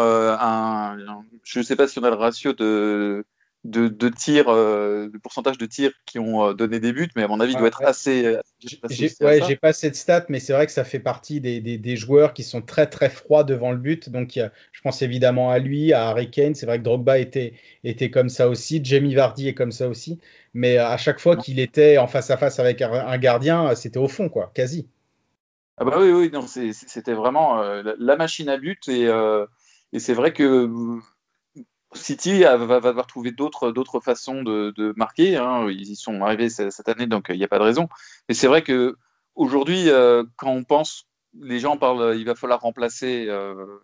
je 1.44 1.60
ne 1.60 1.64
sais 1.64 1.76
pas 1.76 1.88
si 1.88 2.00
on 2.00 2.04
a 2.04 2.10
le 2.10 2.16
ratio 2.16 2.54
de 2.54 3.24
de, 3.64 3.88
de 3.88 4.10
tirs, 4.10 4.50
euh, 4.50 5.08
de 5.08 5.18
pourcentage 5.18 5.58
de 5.58 5.66
tirs 5.66 5.92
qui 6.06 6.20
ont 6.20 6.50
euh, 6.50 6.54
donné 6.54 6.80
des 6.82 6.92
buts, 6.92 7.10
mais 7.16 7.24
à 7.24 7.28
mon 7.28 7.40
avis, 7.40 7.56
doit 7.56 7.68
être 7.68 7.82
assez. 7.84 8.26
Euh, 8.26 8.42
j'ai 8.60 9.10
ouais, 9.22 9.42
j'ai 9.48 9.56
pas 9.56 9.72
cette 9.72 9.96
stat, 9.96 10.26
mais 10.28 10.40
c'est 10.40 10.52
vrai 10.52 10.66
que 10.66 10.72
ça 10.72 10.84
fait 10.84 11.00
partie 11.00 11.40
des, 11.40 11.62
des, 11.62 11.78
des, 11.78 11.96
joueurs 11.96 12.34
qui 12.34 12.44
sont 12.44 12.62
très 12.62 12.88
très 12.88 13.10
froids 13.10 13.44
devant 13.44 13.72
le 13.72 13.78
but. 13.78 14.10
Donc, 14.10 14.32
je 14.36 14.82
pense 14.82 15.02
évidemment 15.02 15.50
à 15.50 15.60
lui, 15.60 15.94
à 15.94 16.10
Harry 16.10 16.30
Kane. 16.30 16.56
C'est 16.56 16.66
vrai 16.66 16.80
que 16.80 16.84
Drogba 16.84 17.20
était, 17.20 17.54
était 17.84 18.10
comme 18.10 18.30
ça 18.30 18.50
aussi. 18.50 18.84
Jamie 18.84 19.16
Vardy 19.16 19.48
est 19.48 19.54
comme 19.54 19.72
ça 19.72 19.88
aussi. 19.88 20.20
Mais 20.54 20.78
à 20.78 20.98
chaque 20.98 21.20
fois 21.20 21.38
qu'il 21.38 21.60
était 21.60 21.98
en 21.98 22.08
face 22.08 22.30
à 22.32 22.38
face 22.38 22.60
avec 22.60 22.82
un, 22.82 23.18
gardien, 23.18 23.74
c'était 23.76 23.98
au 23.98 24.08
fond, 24.08 24.30
quoi, 24.30 24.52
quasi. 24.54 24.88
Ah 25.78 25.86
bah 25.86 25.98
oui, 26.00 26.12
oui, 26.12 26.30
non, 26.32 26.46
c'était 26.46 27.14
vraiment 27.14 27.64
la 27.64 28.16
machine 28.16 28.50
à 28.50 28.58
but 28.58 28.88
et, 28.88 29.10
et 29.94 30.00
c'est 30.00 30.14
vrai 30.14 30.32
que 30.32 30.70
City 31.96 32.44
va, 32.44 32.58
va, 32.58 32.80
devoir 32.80 33.08
trouver 33.08 33.32
d'autres 33.32 34.00
façons 34.00 34.44
de, 34.44 34.94
marquer. 34.98 35.38
Hein. 35.38 35.68
Ils 35.70 35.92
y 35.92 35.96
sont 35.96 36.22
arrivés 36.22 36.50
cette 36.50 36.90
année, 36.90 37.08
donc 37.08 37.28
il 37.30 37.38
n'y 37.38 37.44
a 37.44 37.48
pas 37.48 37.60
de 37.60 37.64
raison. 37.64 37.88
Mais 38.28 38.36
c'est 38.36 38.48
vrai 38.48 38.62
que 38.62 38.98
aujourd'hui, 39.36 39.90
euh, 39.90 40.24
quand 40.38 40.52
on 40.52 40.64
pense, 40.64 41.08
les 41.40 41.60
gens 41.60 41.78
parlent, 41.78 42.16
il 42.18 42.26
va 42.26 42.36
falloir 42.36 42.62
remplacer 42.62 43.26
euh, 43.28 43.80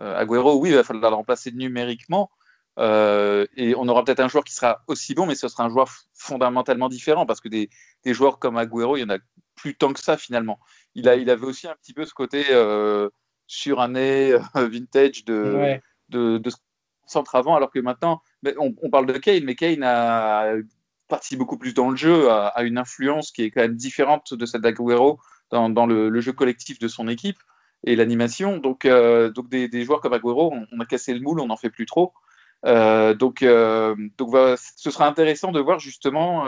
euh, 0.00 0.16
Agüero. 0.18 0.58
Oui, 0.58 0.70
il 0.70 0.74
va 0.74 0.84
falloir 0.84 1.10
le 1.10 1.16
remplacer 1.16 1.52
numériquement. 1.52 2.30
et 2.78 3.74
on 3.76 3.88
aura 3.88 4.04
peut-être 4.04 4.20
un 4.20 4.28
joueur 4.28 4.44
qui 4.44 4.54
sera 4.54 4.82
aussi 4.86 5.14
bon, 5.14 5.26
mais 5.26 5.34
ce 5.34 5.48
sera 5.48 5.64
un 5.64 5.68
joueur 5.68 5.88
fondamentalement 6.14 6.88
différent 6.88 7.26
parce 7.26 7.40
que 7.40 7.48
des, 7.48 7.68
joueurs 8.06 8.38
comme 8.38 8.56
Agüero, 8.56 8.96
il 8.96 9.00
y 9.00 9.04
en 9.04 9.10
a 9.10 9.18
plus 9.54 9.74
tant 9.76 9.92
que 9.92 10.00
ça 10.00 10.16
finalement. 10.16 10.58
Il, 10.94 11.08
a, 11.08 11.16
il 11.16 11.30
avait 11.30 11.46
aussi 11.46 11.68
un 11.68 11.74
petit 11.76 11.92
peu 11.92 12.04
ce 12.04 12.14
côté 12.14 12.44
suranné, 13.46 14.36
vintage 14.54 15.24
de, 15.24 15.78
de, 16.08 16.38
de, 16.38 16.50
centre 17.06 17.34
avant, 17.34 17.54
alors 17.56 17.70
que 17.70 17.78
maintenant, 17.78 18.22
on, 18.58 18.74
on, 18.82 18.90
parle 18.90 19.06
de 19.06 19.18
Kane, 19.18 19.44
mais 19.44 19.54
Kane 19.54 19.82
a 19.82 20.54
participé 21.08 21.38
beaucoup 21.38 21.58
plus 21.58 21.74
dans 21.74 21.90
le 21.90 21.96
jeu, 21.96 22.30
a, 22.30 22.62
une 22.62 22.78
influence 22.78 23.30
qui 23.30 23.42
est 23.42 23.50
quand 23.50 23.60
même 23.60 23.76
différente 23.76 24.34
de 24.34 24.46
celle 24.46 24.60
d'Aguero 24.60 25.18
dans, 25.50 25.68
dans 25.68 25.86
le, 25.86 26.20
jeu 26.20 26.32
collectif 26.32 26.78
de 26.78 26.88
son 26.88 27.08
équipe 27.08 27.38
et 27.84 27.96
l'animation. 27.96 28.58
Donc, 28.58 28.84
euh, 28.84 29.30
donc 29.30 29.48
des, 29.48 29.84
joueurs 29.84 30.00
comme 30.00 30.12
Aguero, 30.12 30.52
on, 30.72 30.80
a 30.80 30.86
cassé 30.86 31.14
le 31.14 31.20
moule, 31.20 31.40
on 31.40 31.46
n'en 31.46 31.56
fait 31.56 31.70
plus 31.70 31.86
trop. 31.86 32.12
Euh, 32.66 33.14
donc, 33.14 33.42
euh, 33.42 33.94
donc 34.16 34.34
ce 34.56 34.90
sera 34.90 35.06
intéressant 35.06 35.52
de 35.52 35.60
voir 35.60 35.78
justement, 35.78 36.46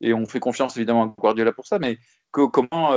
et 0.00 0.14
on 0.14 0.26
fait 0.26 0.40
confiance 0.40 0.76
évidemment 0.76 1.04
à 1.04 1.14
Guardiola 1.18 1.52
pour 1.52 1.66
ça, 1.66 1.78
mais 1.78 1.98
comment 2.30 2.92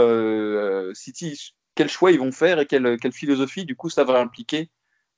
City, 0.94 1.54
quel 1.76 1.90
choix 1.90 2.12
ils 2.12 2.20
vont 2.20 2.32
faire 2.32 2.60
et 2.60 2.66
quelle, 2.66 2.98
quelle 3.00 3.14
philosophie 3.14 3.66
du 3.66 3.76
coup 3.76 3.90
ça 3.90 4.04
va 4.04 4.20
impliquer 4.20 4.70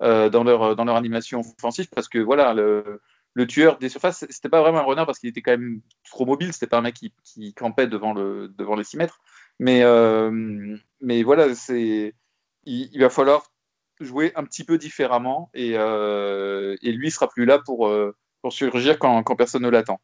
euh, 0.02 0.30
dans, 0.30 0.44
leur, 0.44 0.76
dans 0.76 0.86
leur 0.86 0.96
animation 0.96 1.42
offensive 1.42 1.88
parce 1.94 2.10
que 2.10 2.20
voilà, 2.20 2.54
le, 2.54 3.02
le 3.34 3.48
tueur 3.48 3.78
des 3.78 3.90
surfaces, 3.90 4.26
c'était 4.30 4.50
pas 4.50 4.62
vraiment 4.62 4.80
un 4.80 4.84
renard 4.84 5.06
parce 5.06 5.20
qu'il 5.20 5.30
était 5.30 5.42
quand 5.42 5.52
même 5.52 5.82
trop 6.10 6.26
mobile, 6.26 6.54
c'était 6.54 6.68
pas 6.68 6.78
un 6.78 6.82
mec 6.82 6.96
qui, 6.96 7.14
qui, 7.24 7.54
campait 7.54 7.88
devant, 7.88 8.14
le, 8.14 8.48
devant 8.58 8.76
les 8.76 8.84
6 8.84 8.98
mètres. 8.98 9.20
Mais, 9.60 9.84
euh, 9.84 10.78
mais 11.02 11.24
voilà, 11.24 11.54
c'est, 11.56 12.16
il, 12.64 13.00
va 13.00 13.10
falloir 13.10 13.52
jouer 14.00 14.32
un 14.36 14.44
petit 14.44 14.64
peu 14.64 14.78
différemment 14.78 15.50
et, 15.54 15.74
euh, 15.76 16.76
et 16.82 16.92
lui 16.92 17.12
sera 17.12 17.30
plus 17.30 17.46
là 17.46 17.60
pour, 17.60 17.94
pour 18.42 18.54
surgir 18.54 18.98
quand, 19.00 19.22
quand 19.24 19.36
personne 19.36 19.64
ne 19.64 19.70
l'attend. 19.70 20.02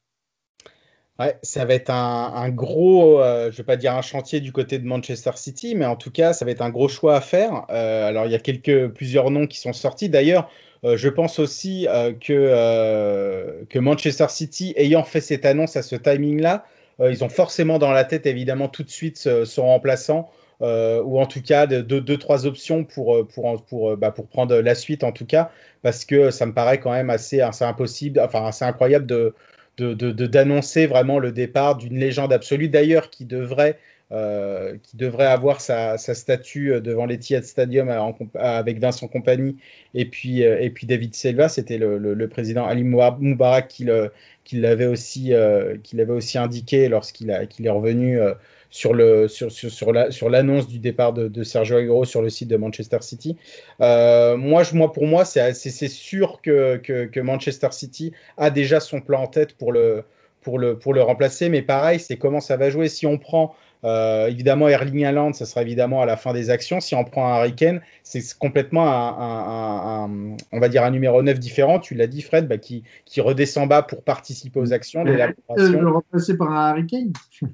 Ouais, 1.20 1.36
ça 1.42 1.66
va 1.66 1.74
être 1.74 1.90
un, 1.90 2.50
gros, 2.50 3.20
euh, 3.20 3.46
je 3.46 3.54
ne 3.54 3.58
vais 3.58 3.64
pas 3.64 3.76
dire 3.76 3.96
un 3.96 4.04
chantier 4.04 4.40
du 4.40 4.52
côté 4.52 4.78
de 4.78 4.86
Manchester 4.86 5.32
City, 5.36 5.74
mais 5.74 5.86
en 5.88 5.96
tout 5.96 6.12
cas, 6.12 6.32
ça 6.32 6.46
va 6.46 6.52
être 6.52 6.62
un 6.62 6.70
gros 6.70 6.88
choix 6.88 7.16
à 7.16 7.22
faire. 7.22 7.66
Euh, 7.72 8.08
alors, 8.08 8.28
il 8.28 8.32
y 8.32 8.36
a 8.36 8.40
quelques, 8.40 8.90
plusieurs 8.90 9.32
noms 9.32 9.48
qui 9.48 9.58
sont 9.58 9.74
sortis. 9.74 10.10
D'ailleurs, 10.10 10.48
euh, 10.84 10.96
je 10.96 11.10
pense 11.10 11.40
aussi 11.40 11.88
que, 12.22 13.66
que 13.68 13.80
Manchester 13.80 14.28
City, 14.30 14.74
ayant 14.78 15.04
fait 15.04 15.22
cette 15.22 15.46
annonce 15.46 15.76
à 15.76 15.82
ce 15.82 15.96
timing-là, 15.96 16.66
ils 17.00 17.24
ont 17.24 17.30
forcément 17.30 17.80
dans 17.80 17.92
la 17.92 18.04
tête, 18.06 18.28
évidemment, 18.28 18.68
tout 18.68 18.84
de 18.84 18.90
suite 18.90 19.18
son 19.46 19.66
remplaçant. 19.66 20.30
ou 20.62 21.20
en 21.20 21.26
tout 21.26 21.42
cas 21.42 21.66
deux, 21.68 22.02
deux, 22.02 22.18
trois 22.18 22.46
options 22.46 22.84
pour, 22.84 23.28
pour, 23.28 23.64
pour, 23.66 23.98
bah, 23.98 24.12
pour 24.12 24.28
prendre 24.28 24.56
la 24.56 24.76
suite 24.76 25.04
en 25.04 25.12
tout 25.12 25.26
cas 25.26 25.52
parce 25.84 26.06
que 26.06 26.32
ça 26.32 26.46
me 26.48 26.54
paraît 26.54 26.80
quand 26.80 26.92
même 26.92 27.12
assez, 27.12 27.42
assez 27.42 27.64
impossible 27.64 28.20
enfin 28.20 28.46
assez 28.48 28.66
incroyable 28.66 29.06
de, 29.06 29.36
d'annoncer 29.78 30.84
de, 30.84 30.88
vraiment 30.88 31.20
le 31.20 31.32
départ 31.32 31.78
d'une 31.78 31.98
légende 31.98 32.34
absolue, 32.34 32.70
d'ailleurs 32.70 33.10
qui 33.10 33.26
devrait, 33.26 33.78
euh, 34.12 34.78
qui 34.84 34.98
devrait 34.98 35.26
avoir 35.26 35.62
sa, 35.62 35.98
statue 35.98 36.74
euh, 36.74 36.80
devant 36.80 37.06
l'Etihad 37.06 37.44
Stadium 37.44 37.90
avec 38.36 38.80
Vincent 38.80 39.08
Compagnie 39.08 39.58
et 39.94 40.06
puis, 40.06 40.44
euh, 40.44 40.60
et 40.62 40.70
puis 40.70 40.88
David 40.88 41.14
Silva, 41.14 41.50
c'était 41.50 41.78
le, 41.78 42.28
président 42.28 42.66
Ali 42.66 42.84
Moubarak 42.84 43.68
qui 43.68 43.86
l'avait 44.54 44.86
aussi, 44.86 45.34
qui 45.84 46.02
aussi 46.02 46.38
indiqué 46.38 46.90
lorsqu'il 46.90 47.48
qu'il 47.50 47.66
est 47.66 47.70
revenu 47.70 48.20
sur 48.70 48.94
le 48.94 49.28
sur, 49.28 49.52
sur, 49.52 49.72
sur 49.72 49.94
la 49.94 50.12
sur 50.12 50.30
l'annonce 50.30 50.68
du 50.68 50.80
départ 50.80 51.14
de, 51.14 51.28
de, 51.28 51.44
Sergio 51.44 51.78
Aguero 51.78 52.06
sur 52.06 52.22
le 52.22 52.30
site 52.30 52.50
de 52.50 52.58
Manchester 52.58 52.98
City. 53.02 53.38
Euh, 53.82 54.38
moi, 54.38 54.64
je, 54.64 54.76
moi, 54.76 54.92
pour 54.92 55.08
moi, 55.08 55.26
c'est 55.26 55.54
c'est 55.54 55.88
sûr 55.88 56.42
que, 56.42 56.78
que, 56.78 57.06
que, 57.06 57.20
Manchester 57.20 57.70
City 57.72 58.14
a 58.38 58.50
déjà 58.50 58.80
son 58.80 59.02
plan 59.02 59.24
en 59.24 59.28
tête 59.28 59.54
pour 59.58 59.72
le 59.72 60.04
pour 60.42 60.60
le, 60.60 60.78
pour 60.78 60.94
le 60.94 61.02
remplacer. 61.02 61.50
Mais 61.50 61.62
pareil, 61.62 62.00
c'est 62.00 62.18
comment 62.18 62.40
ça 62.40 62.58
va 62.58 62.70
jouer. 62.70 62.88
Si 62.88 63.06
on 63.06 63.18
prend 63.18 63.56
euh, 63.84 64.28
évidemment 64.28 64.68
Erling 64.68 65.06
Haaland, 65.06 65.34
ça 65.34 65.46
sera 65.46 65.62
évidemment 65.62 66.02
à 66.02 66.06
la 66.06 66.18
fin 66.18 66.34
des 66.34 66.50
actions. 66.50 66.80
Si 66.80 66.96
on 66.96 67.04
prend 67.04 67.28
un 67.28 67.36
Harry 67.36 67.56
c'est 68.04 68.22
complètement 68.38 68.86
un, 68.88 70.10
on 70.52 70.60
va 70.60 70.70
dire 70.70 70.84
un 70.84 70.92
numéro 70.92 71.22
9 71.22 71.40
différent. 71.40 71.80
Tu 71.80 71.96
l'as 71.96 72.08
dit, 72.08 72.22
Fred, 72.22 72.48
bah, 72.48 72.58
qui, 72.58 72.84
qui 73.06 73.22
redescend 73.22 73.68
bas 73.70 73.84
pour 73.84 74.04
participer 74.04 74.60
aux 74.60 74.74
actions. 74.74 75.04
Le 75.04 75.88
remplacer 75.88 76.38
par 76.38 76.52
un 76.52 76.70
Harry 76.70 76.86
Kane 76.86 77.14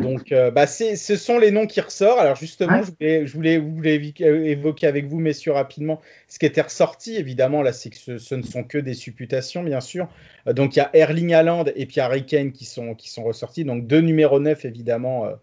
donc, 0.00 0.32
euh, 0.32 0.50
bah, 0.50 0.66
ce 0.66 0.94
sont 1.16 1.38
les 1.38 1.50
noms 1.50 1.66
qui 1.66 1.80
ressortent. 1.80 2.18
Alors, 2.18 2.36
justement, 2.36 2.82
je, 2.82 3.32
voulais, 3.32 3.58
voulais, 3.58 4.00
évoquer 4.20 4.86
avec 4.86 5.06
vous, 5.06 5.18
messieurs, 5.18 5.52
rapidement 5.52 6.00
ce 6.28 6.38
qui 6.38 6.46
était 6.46 6.62
ressorti. 6.62 7.16
Évidemment, 7.16 7.62
là, 7.62 7.72
c'est 7.72 7.90
que 7.90 8.18
ce, 8.18 8.34
ne 8.34 8.42
sont 8.42 8.64
que 8.64 8.78
des 8.78 8.94
supputations, 8.94 9.62
bien 9.62 9.80
sûr. 9.80 10.08
Euh, 10.46 10.52
donc, 10.52 10.76
il 10.76 10.78
y 10.78 10.82
a 10.82 10.90
Erling 10.94 11.34
Haaland 11.34 11.64
et 11.76 11.86
puis 11.86 12.00
Harry 12.00 12.26
Kane 12.26 12.52
qui 12.52 12.64
sont, 12.64 12.94
qui 12.94 13.10
sont 13.10 13.22
ressortis. 13.22 13.64
Donc, 13.64 13.86
deux 13.86 14.00
numéros 14.00 14.40
9, 14.40 14.64
évidemment, 14.64 15.26
euh, 15.26 15.34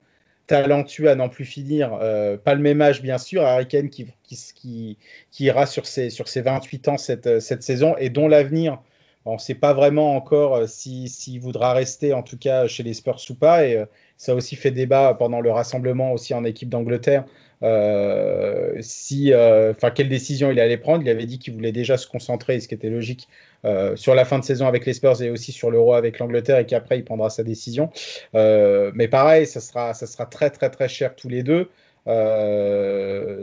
talentueux 0.48 1.10
à 1.10 1.16
n'en 1.16 1.30
plus 1.30 1.46
finir. 1.46 2.00
pas 2.44 2.56
le 2.56 2.62
même 2.62 2.82
âge, 2.82 3.02
bien 3.02 3.18
sûr. 3.18 3.44
Harry 3.44 3.68
Kane 3.68 3.90
qui, 3.90 4.08
qui, 4.24 4.98
qui, 5.32 5.44
ira 5.44 5.66
sur 5.66 5.86
ses, 5.86 6.10
sur 6.10 6.28
ses 6.28 6.42
28 6.42 6.88
ans 6.88 6.98
cette, 6.98 7.42
cette 7.42 7.64
saison 7.64 7.96
et 7.98 8.10
dont 8.10 8.28
l'avenir. 8.28 8.80
On 9.28 9.34
ne 9.34 9.40
sait 9.40 9.56
pas 9.56 9.74
vraiment 9.74 10.16
encore 10.16 10.68
s'il 10.68 11.10
si, 11.10 11.38
voudra 11.40 11.74
rester, 11.74 12.14
en 12.14 12.24
tout 12.24 12.38
cas, 12.38 12.68
chez 12.68 12.84
les 12.84 12.94
Spurs 12.94 13.20
ou 13.30 13.36
pas. 13.36 13.66
Et, 13.66 13.84
ça 14.18 14.32
a 14.32 14.36
aussi 14.36 14.56
fait 14.56 14.72
débat 14.72 15.14
pendant 15.14 15.42
le 15.42 15.52
rassemblement 15.52 16.12
aussi 16.12 16.34
en 16.34 16.44
équipe 16.44 16.70
d'Angleterre. 16.70 17.24
Euh, 17.64 18.76
si, 18.82 19.34
euh, 19.34 19.72
enfin, 19.72 19.92
quelle 19.92 20.10
décision 20.10 20.52
il 20.52 20.60
allait 20.60 20.78
prendre. 20.78 21.04
Il 21.04 21.10
avait 21.10 21.26
dit 21.26 21.40
qu'il 21.40 21.54
voulait 21.54 21.72
déjà 21.72 21.98
se 21.98 22.08
concentrer, 22.08 22.60
ce 22.60 22.68
qui 22.68 22.74
était 22.74 22.90
logique, 22.90 23.28
euh, 23.66 23.96
sur 23.96 24.16
la 24.16 24.26
fin 24.26 24.40
de 24.40 24.44
saison 24.44 24.68
avec 24.68 24.86
les 24.86 24.94
Spurs 24.94 25.22
et 25.22 25.30
aussi 25.30 25.52
sur 25.52 25.72
l'Euro 25.72 25.94
avec 25.94 26.20
l'Angleterre, 26.20 26.60
et 26.60 26.66
qu'après 26.66 26.98
il 26.98 27.04
prendra 27.04 27.30
sa 27.30 27.44
décision. 27.44 27.92
mais 28.34 29.08
pareil, 29.08 29.46
ça 29.46 29.62
sera, 29.62 29.94
ça 29.94 30.08
sera 30.08 30.26
très 30.26 30.50
très 30.50 30.70
très 30.70 30.90
cher 30.90 31.16
tous 31.16 31.30
les 31.30 31.44
deux. 31.44 31.70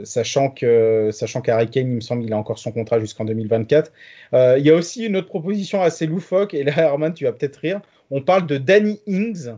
Sachant 0.03 0.49
que 0.49 1.09
sachant 1.11 1.41
il 1.45 1.87
me 1.87 2.01
semble, 2.01 2.23
il 2.23 2.33
a 2.33 2.37
encore 2.37 2.59
son 2.59 2.71
contrat 2.71 2.99
jusqu'en 2.99 3.25
2024. 3.25 3.91
il 4.33 4.65
y 4.65 4.69
a 4.69 4.75
aussi 4.75 5.05
une 5.05 5.17
autre 5.17 5.27
proposition 5.27 5.81
assez 5.81 6.07
loufoque, 6.07 6.53
et 6.53 6.63
là, 6.63 6.73
Herman, 6.77 7.13
tu 7.13 7.25
vas 7.25 7.31
peut-être 7.31 7.57
rire. 7.57 7.81
On 8.11 8.21
parle 8.21 8.45
de 8.47 8.57
Danny 8.57 8.99
Ings, 9.07 9.49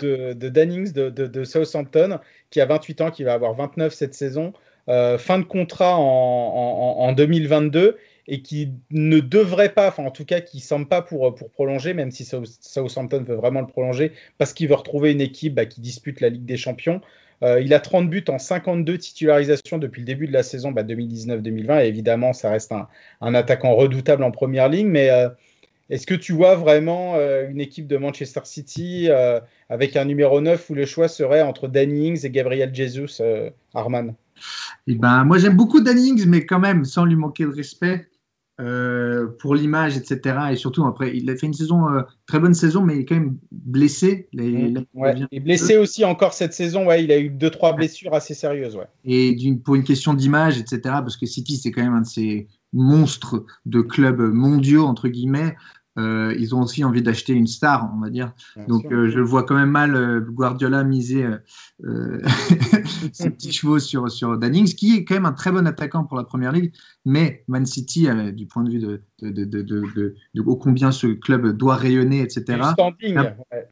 de, 0.00 0.32
de 0.32 0.48
Dannings 0.48 0.92
de, 0.92 1.44
Southampton, 1.44 2.18
qui 2.50 2.60
a 2.60 2.66
28 2.66 3.00
ans, 3.00 3.10
qui 3.10 3.24
va 3.24 3.34
avoir 3.34 3.54
29 3.54 3.92
cette 3.92 4.14
saison, 4.14 4.52
euh, 4.88 5.18
fin 5.18 5.38
de 5.38 5.44
contrat 5.44 5.96
en, 5.96 7.12
2022 7.12 7.96
et 8.26 8.42
qui 8.42 8.72
ne 8.90 9.20
devrait 9.20 9.72
pas, 9.72 9.88
enfin 9.88 10.04
en 10.04 10.10
tout 10.10 10.24
cas 10.24 10.40
qui 10.40 10.58
ne 10.58 10.62
semble 10.62 10.86
pas 10.86 11.02
pour, 11.02 11.34
pour 11.34 11.50
prolonger, 11.50 11.94
même 11.94 12.10
si 12.10 12.24
Southampton 12.24 13.22
veut 13.22 13.34
vraiment 13.34 13.60
le 13.60 13.66
prolonger, 13.66 14.12
parce 14.38 14.52
qu'il 14.52 14.68
veut 14.68 14.74
retrouver 14.74 15.12
une 15.12 15.20
équipe 15.20 15.54
bah, 15.54 15.66
qui 15.66 15.80
dispute 15.80 16.20
la 16.20 16.28
Ligue 16.28 16.44
des 16.44 16.56
Champions. 16.56 17.00
Euh, 17.42 17.60
il 17.60 17.72
a 17.72 17.80
30 17.80 18.10
buts 18.10 18.24
en 18.28 18.38
52 18.38 18.98
titularisations 18.98 19.78
depuis 19.78 20.00
le 20.00 20.06
début 20.06 20.26
de 20.26 20.32
la 20.32 20.42
saison 20.42 20.72
2019-2020. 20.72 21.66
Bah, 21.66 21.84
et 21.84 21.88
évidemment, 21.88 22.32
ça 22.32 22.50
reste 22.50 22.72
un, 23.20 23.34
attaquant 23.34 23.74
redoutable 23.74 24.24
en 24.24 24.30
première 24.30 24.68
ligne. 24.68 24.88
Mais 24.88 25.10
euh, 25.10 25.30
est-ce 25.88 26.06
que 26.06 26.14
tu 26.14 26.32
vois 26.32 26.54
vraiment 26.54 27.16
une 27.16 27.60
équipe 27.60 27.86
de 27.86 27.96
Manchester 27.96 28.42
City 28.44 29.08
avec 29.70 29.96
un 29.96 30.04
numéro 30.04 30.40
9 30.40 30.68
où 30.68 30.74
le 30.74 30.84
choix 30.84 31.08
serait 31.08 31.42
entre 31.42 31.68
Danny 31.68 32.08
Ings 32.08 32.26
et 32.26 32.30
Gabriel 32.30 32.74
Jesus, 32.74 33.20
euh, 33.20 33.50
Arman? 33.72 34.14
Eh 34.88 34.96
ben, 34.96 35.24
Moi, 35.24 35.38
j'aime 35.38 35.56
beaucoup 35.56 35.80
Danny 35.80 36.08
Ings, 36.08 36.26
mais 36.26 36.44
quand 36.44 36.58
même, 36.58 36.84
sans 36.84 37.04
lui 37.04 37.14
manquer 37.14 37.44
de 37.44 37.50
respect 37.50 38.08
euh, 38.60 39.26
pour 39.38 39.54
l'image, 39.54 39.96
etc. 39.96 40.38
Et 40.52 40.56
surtout, 40.56 40.84
après, 40.84 41.16
il 41.16 41.30
a 41.30 41.36
fait 41.36 41.46
une 41.46 41.54
saison, 41.54 41.88
euh, 41.88 42.02
très 42.26 42.38
bonne 42.38 42.52
saison, 42.52 42.82
mais 42.82 42.96
il 42.96 43.00
est 43.00 43.04
quand 43.06 43.14
même 43.14 43.38
blessé. 43.50 44.28
Il 44.32 44.86
est 45.32 45.40
blessé 45.40 45.78
aussi 45.78 46.04
encore 46.04 46.34
cette 46.34 46.52
saison. 46.52 46.86
Ouais, 46.86 47.02
il 47.02 47.10
a 47.10 47.18
eu 47.18 47.30
deux, 47.30 47.50
trois 47.50 47.72
blessures 47.72 48.12
assez 48.12 48.34
sérieuses. 48.34 48.76
Ouais. 48.76 48.86
Et 49.04 49.36
pour 49.64 49.76
une 49.76 49.84
question 49.84 50.12
d'image, 50.12 50.58
etc., 50.58 50.80
parce 50.82 51.16
que 51.16 51.26
City, 51.26 51.56
c'est 51.56 51.70
quand 51.70 51.82
même 51.82 51.94
un 51.94 52.02
de 52.02 52.06
ces 52.06 52.48
monstres 52.72 53.44
de 53.66 53.80
clubs 53.80 54.20
mondiaux, 54.20 54.84
entre 54.84 55.08
guillemets. 55.08 55.56
Euh, 56.00 56.34
ils 56.38 56.54
ont 56.54 56.62
aussi 56.62 56.84
envie 56.84 57.02
d'acheter 57.02 57.32
une 57.32 57.46
star, 57.46 57.90
on 57.94 58.00
va 58.00 58.10
dire. 58.10 58.32
Donc, 58.68 58.86
euh, 58.90 59.10
je 59.10 59.20
vois 59.20 59.44
quand 59.44 59.54
même 59.54 59.70
mal 59.70 59.94
euh, 59.94 60.20
Guardiola 60.20 60.84
miser 60.84 61.26
ses 63.12 63.30
petits 63.30 63.52
chevaux 63.52 63.78
sur, 63.78 64.10
sur 64.10 64.38
Dannings, 64.38 64.74
qui 64.74 64.96
est 64.96 65.04
quand 65.04 65.14
même 65.14 65.26
un 65.26 65.32
très 65.32 65.50
bon 65.50 65.66
attaquant 65.66 66.04
pour 66.04 66.16
la 66.16 66.24
première 66.24 66.52
ligue. 66.52 66.72
Mais 67.04 67.44
Man 67.48 67.66
City, 67.66 68.08
du 68.32 68.46
point 68.46 68.62
de 68.64 68.70
vue 68.70 68.78
de, 68.78 69.02
de, 69.22 69.44
de, 69.44 69.62
de, 69.62 70.42
combien 70.42 70.92
ce 70.92 71.06
club 71.06 71.56
doit 71.56 71.76
rayonner, 71.76 72.20
etc. 72.20 72.44
Du 72.58 72.64
standing. 72.72 73.18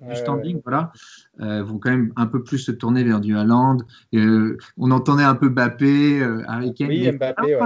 du 0.09 0.17
standing, 0.17 0.61
voilà. 0.65 0.93
vont 1.39 1.79
quand 1.79 1.91
même 1.91 2.13
un 2.17 2.27
peu 2.27 2.43
plus 2.43 2.59
se 2.59 2.73
tourner 2.73 3.05
vers 3.05 3.21
du 3.21 3.37
Haaland. 3.37 3.79
on 4.15 4.91
entendait 4.91 5.25
un 5.25 5.35
peu 5.35 5.51
Mbappé, 5.51 6.23
Harry 6.47 6.75
Kane. 6.75 6.89
Oui, 6.89 7.13
Mbappé, 7.13 7.59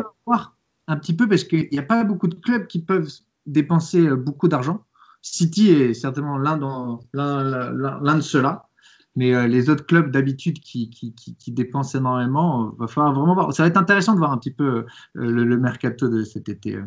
un 0.88 0.96
petit 0.96 1.14
peu 1.14 1.28
parce 1.28 1.44
qu'il 1.44 1.68
n'y 1.70 1.78
a 1.78 1.84
pas 1.84 2.02
beaucoup 2.04 2.28
de 2.28 2.34
clubs 2.34 2.66
qui 2.66 2.82
peuvent 2.82 3.08
dépenser 3.46 4.06
euh, 4.06 4.16
beaucoup 4.16 4.48
d'argent. 4.48 4.84
City 5.20 5.70
est 5.70 5.94
certainement 5.94 6.36
l'un 6.38 6.56
de 6.56 8.20
ceux-là. 8.20 8.68
Mais 9.14 9.34
euh, 9.34 9.46
les 9.46 9.68
autres 9.68 9.84
clubs 9.84 10.10
d'habitude 10.10 10.58
qui, 10.60 10.88
qui, 10.88 11.52
dépensent 11.52 11.98
énormément, 11.98 12.64
euh, 12.64 12.70
va 12.78 12.86
falloir 12.86 13.12
vraiment 13.12 13.34
voir. 13.34 13.52
Ça 13.52 13.62
va 13.62 13.68
être 13.68 13.76
intéressant 13.76 14.14
de 14.14 14.18
voir 14.18 14.32
un 14.32 14.38
petit 14.38 14.50
peu 14.50 14.86
le, 15.12 15.56
mercato 15.58 16.08
de 16.08 16.24
cet 16.24 16.48
été. 16.48 16.78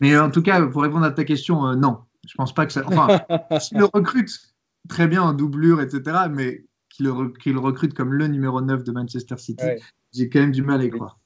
Mais 0.00 0.16
en 0.18 0.30
tout 0.30 0.42
cas, 0.42 0.66
pour 0.66 0.82
répondre 0.82 1.04
à 1.04 1.10
ta 1.10 1.24
question, 1.24 1.74
non. 1.76 1.98
Je 2.26 2.34
pense 2.36 2.54
pas 2.54 2.64
que 2.64 2.72
ça. 2.72 2.82
Enfin, 2.86 3.20
s'il 3.60 3.78
le 3.78 3.84
recrute 3.84 4.54
très 4.88 5.06
bien 5.06 5.22
en 5.22 5.34
doublure, 5.34 5.82
etc., 5.82 6.20
mais 6.30 6.64
qu'il 6.88 7.04
le, 7.04 7.58
recrute 7.58 7.92
comme 7.92 8.14
le 8.14 8.28
numéro 8.28 8.62
9 8.62 8.82
de 8.82 8.92
Manchester 8.92 9.36
City, 9.36 9.66
j'ai 10.14 10.30
quand 10.30 10.40
même 10.40 10.52
du 10.52 10.62
mal 10.62 10.80
à 10.80 10.84
y 10.84 10.90
croire. 10.90 11.18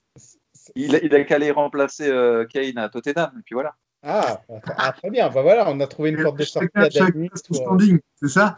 Il 0.74 0.96
a, 0.96 1.04
il 1.04 1.14
a 1.14 1.22
qu'à 1.22 1.36
aller 1.36 1.52
remplacer 1.52 2.10
Kane 2.50 2.78
à 2.78 2.88
Tottenham, 2.88 3.30
et 3.38 3.42
puis 3.44 3.54
voilà. 3.54 3.76
Ah, 4.02 4.40
ah, 4.76 4.92
très 4.92 5.10
bien. 5.10 5.28
voilà, 5.28 5.68
on 5.68 5.80
a 5.80 5.86
trouvé 5.88 6.10
une 6.10 6.22
porte 6.22 6.38
de 6.38 6.44
sortie 6.44 6.68
à 6.74 6.88
standing, 6.88 7.98
c'est 8.14 8.28
ça 8.28 8.56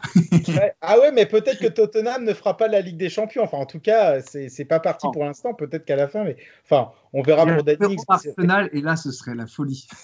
Ah 0.81 0.99
ouais, 0.99 1.11
mais 1.11 1.25
peut-être 1.25 1.59
que 1.59 1.67
Tottenham 1.67 2.23
ne 2.23 2.33
fera 2.33 2.57
pas 2.57 2.67
la 2.67 2.81
Ligue 2.81 2.97
des 2.97 3.09
Champions. 3.09 3.43
Enfin, 3.43 3.57
en 3.57 3.65
tout 3.65 3.79
cas, 3.79 4.21
c'est 4.21 4.65
pas 4.65 4.79
parti 4.79 5.07
pour 5.11 5.23
l'instant. 5.23 5.53
Peut-être 5.53 5.85
qu'à 5.85 5.95
la 5.95 6.07
fin, 6.07 6.23
mais 6.23 6.37
enfin, 6.63 6.91
on 7.13 7.23
verra 7.23 7.45
pour 7.45 7.63
Danny. 7.63 7.97
Arsenal, 8.07 8.69
et 8.71 8.81
là, 8.81 8.95
ce 8.95 9.11
serait 9.11 9.35
la 9.35 9.47
folie. 9.47 9.87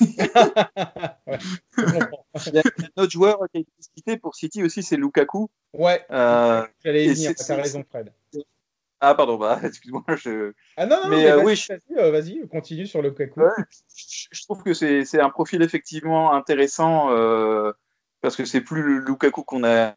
Il 2.48 2.54
y 2.54 2.60
a 2.60 2.64
un 2.64 3.04
autre 3.04 3.12
joueur 3.12 3.40
qui 3.52 3.58
a 3.58 3.62
été 3.62 3.72
cité 3.80 4.18
pour 4.18 4.36
City 4.36 4.64
aussi, 4.64 4.82
c'est 4.82 4.98
Lukaku. 4.98 5.50
Ouais. 5.74 6.02
Euh, 6.12 6.66
J'allais 6.84 7.06
y 7.06 7.14
venir. 7.14 7.34
T'as 7.36 7.56
raison, 7.56 7.84
Fred. 7.90 8.12
Ah, 9.00 9.14
pardon, 9.14 9.38
bah, 9.38 9.60
excuse-moi. 9.64 10.04
Je... 10.16 10.54
Ah 10.76 10.86
non, 10.86 11.02
non, 11.04 11.10
mais, 11.10 11.28
euh, 11.28 11.44
oui, 11.44 11.62
euh, 11.98 12.12
vas-y, 12.12 12.48
continue 12.48 12.88
sur 12.88 13.02
le 13.02 13.10
Lukaku. 13.10 13.42
je 13.96 14.44
trouve 14.44 14.64
que 14.64 14.74
c'est 14.74 15.22
un 15.22 15.30
profil 15.30 15.62
effectivement 15.62 16.34
intéressant 16.34 17.12
euh, 17.12 17.72
parce 18.22 18.36
que 18.36 18.46
c'est 18.46 18.62
plus 18.62 18.82
le 18.82 19.00
Lukaku 19.00 19.44
qu'on 19.44 19.64
a 19.64 19.94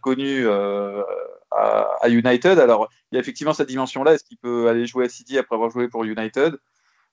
connu 0.00 0.46
à, 0.48 2.08
United. 2.08 2.58
Alors, 2.58 2.88
il 3.10 3.16
y 3.16 3.18
a 3.18 3.20
effectivement 3.20 3.54
cette 3.54 3.68
dimension-là. 3.68 4.14
Est-ce 4.14 4.24
qu'il 4.24 4.38
peut 4.38 4.68
aller 4.68 4.86
jouer 4.86 5.06
à 5.06 5.08
City 5.08 5.36
après 5.38 5.56
avoir 5.56 5.70
joué 5.70 5.88
pour 5.88 6.04
United? 6.04 6.56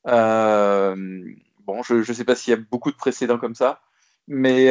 Bon, 0.06 1.84
je 1.84 1.94
ne 1.94 2.04
sais 2.04 2.26
pas 2.26 2.36
s'il 2.36 2.52
y 2.52 2.58
a 2.58 2.60
beaucoup 2.70 2.92
de 2.92 2.98
précédents 2.98 3.40
comme 3.40 3.56
ça. 3.56 3.82
Mais 4.28 4.68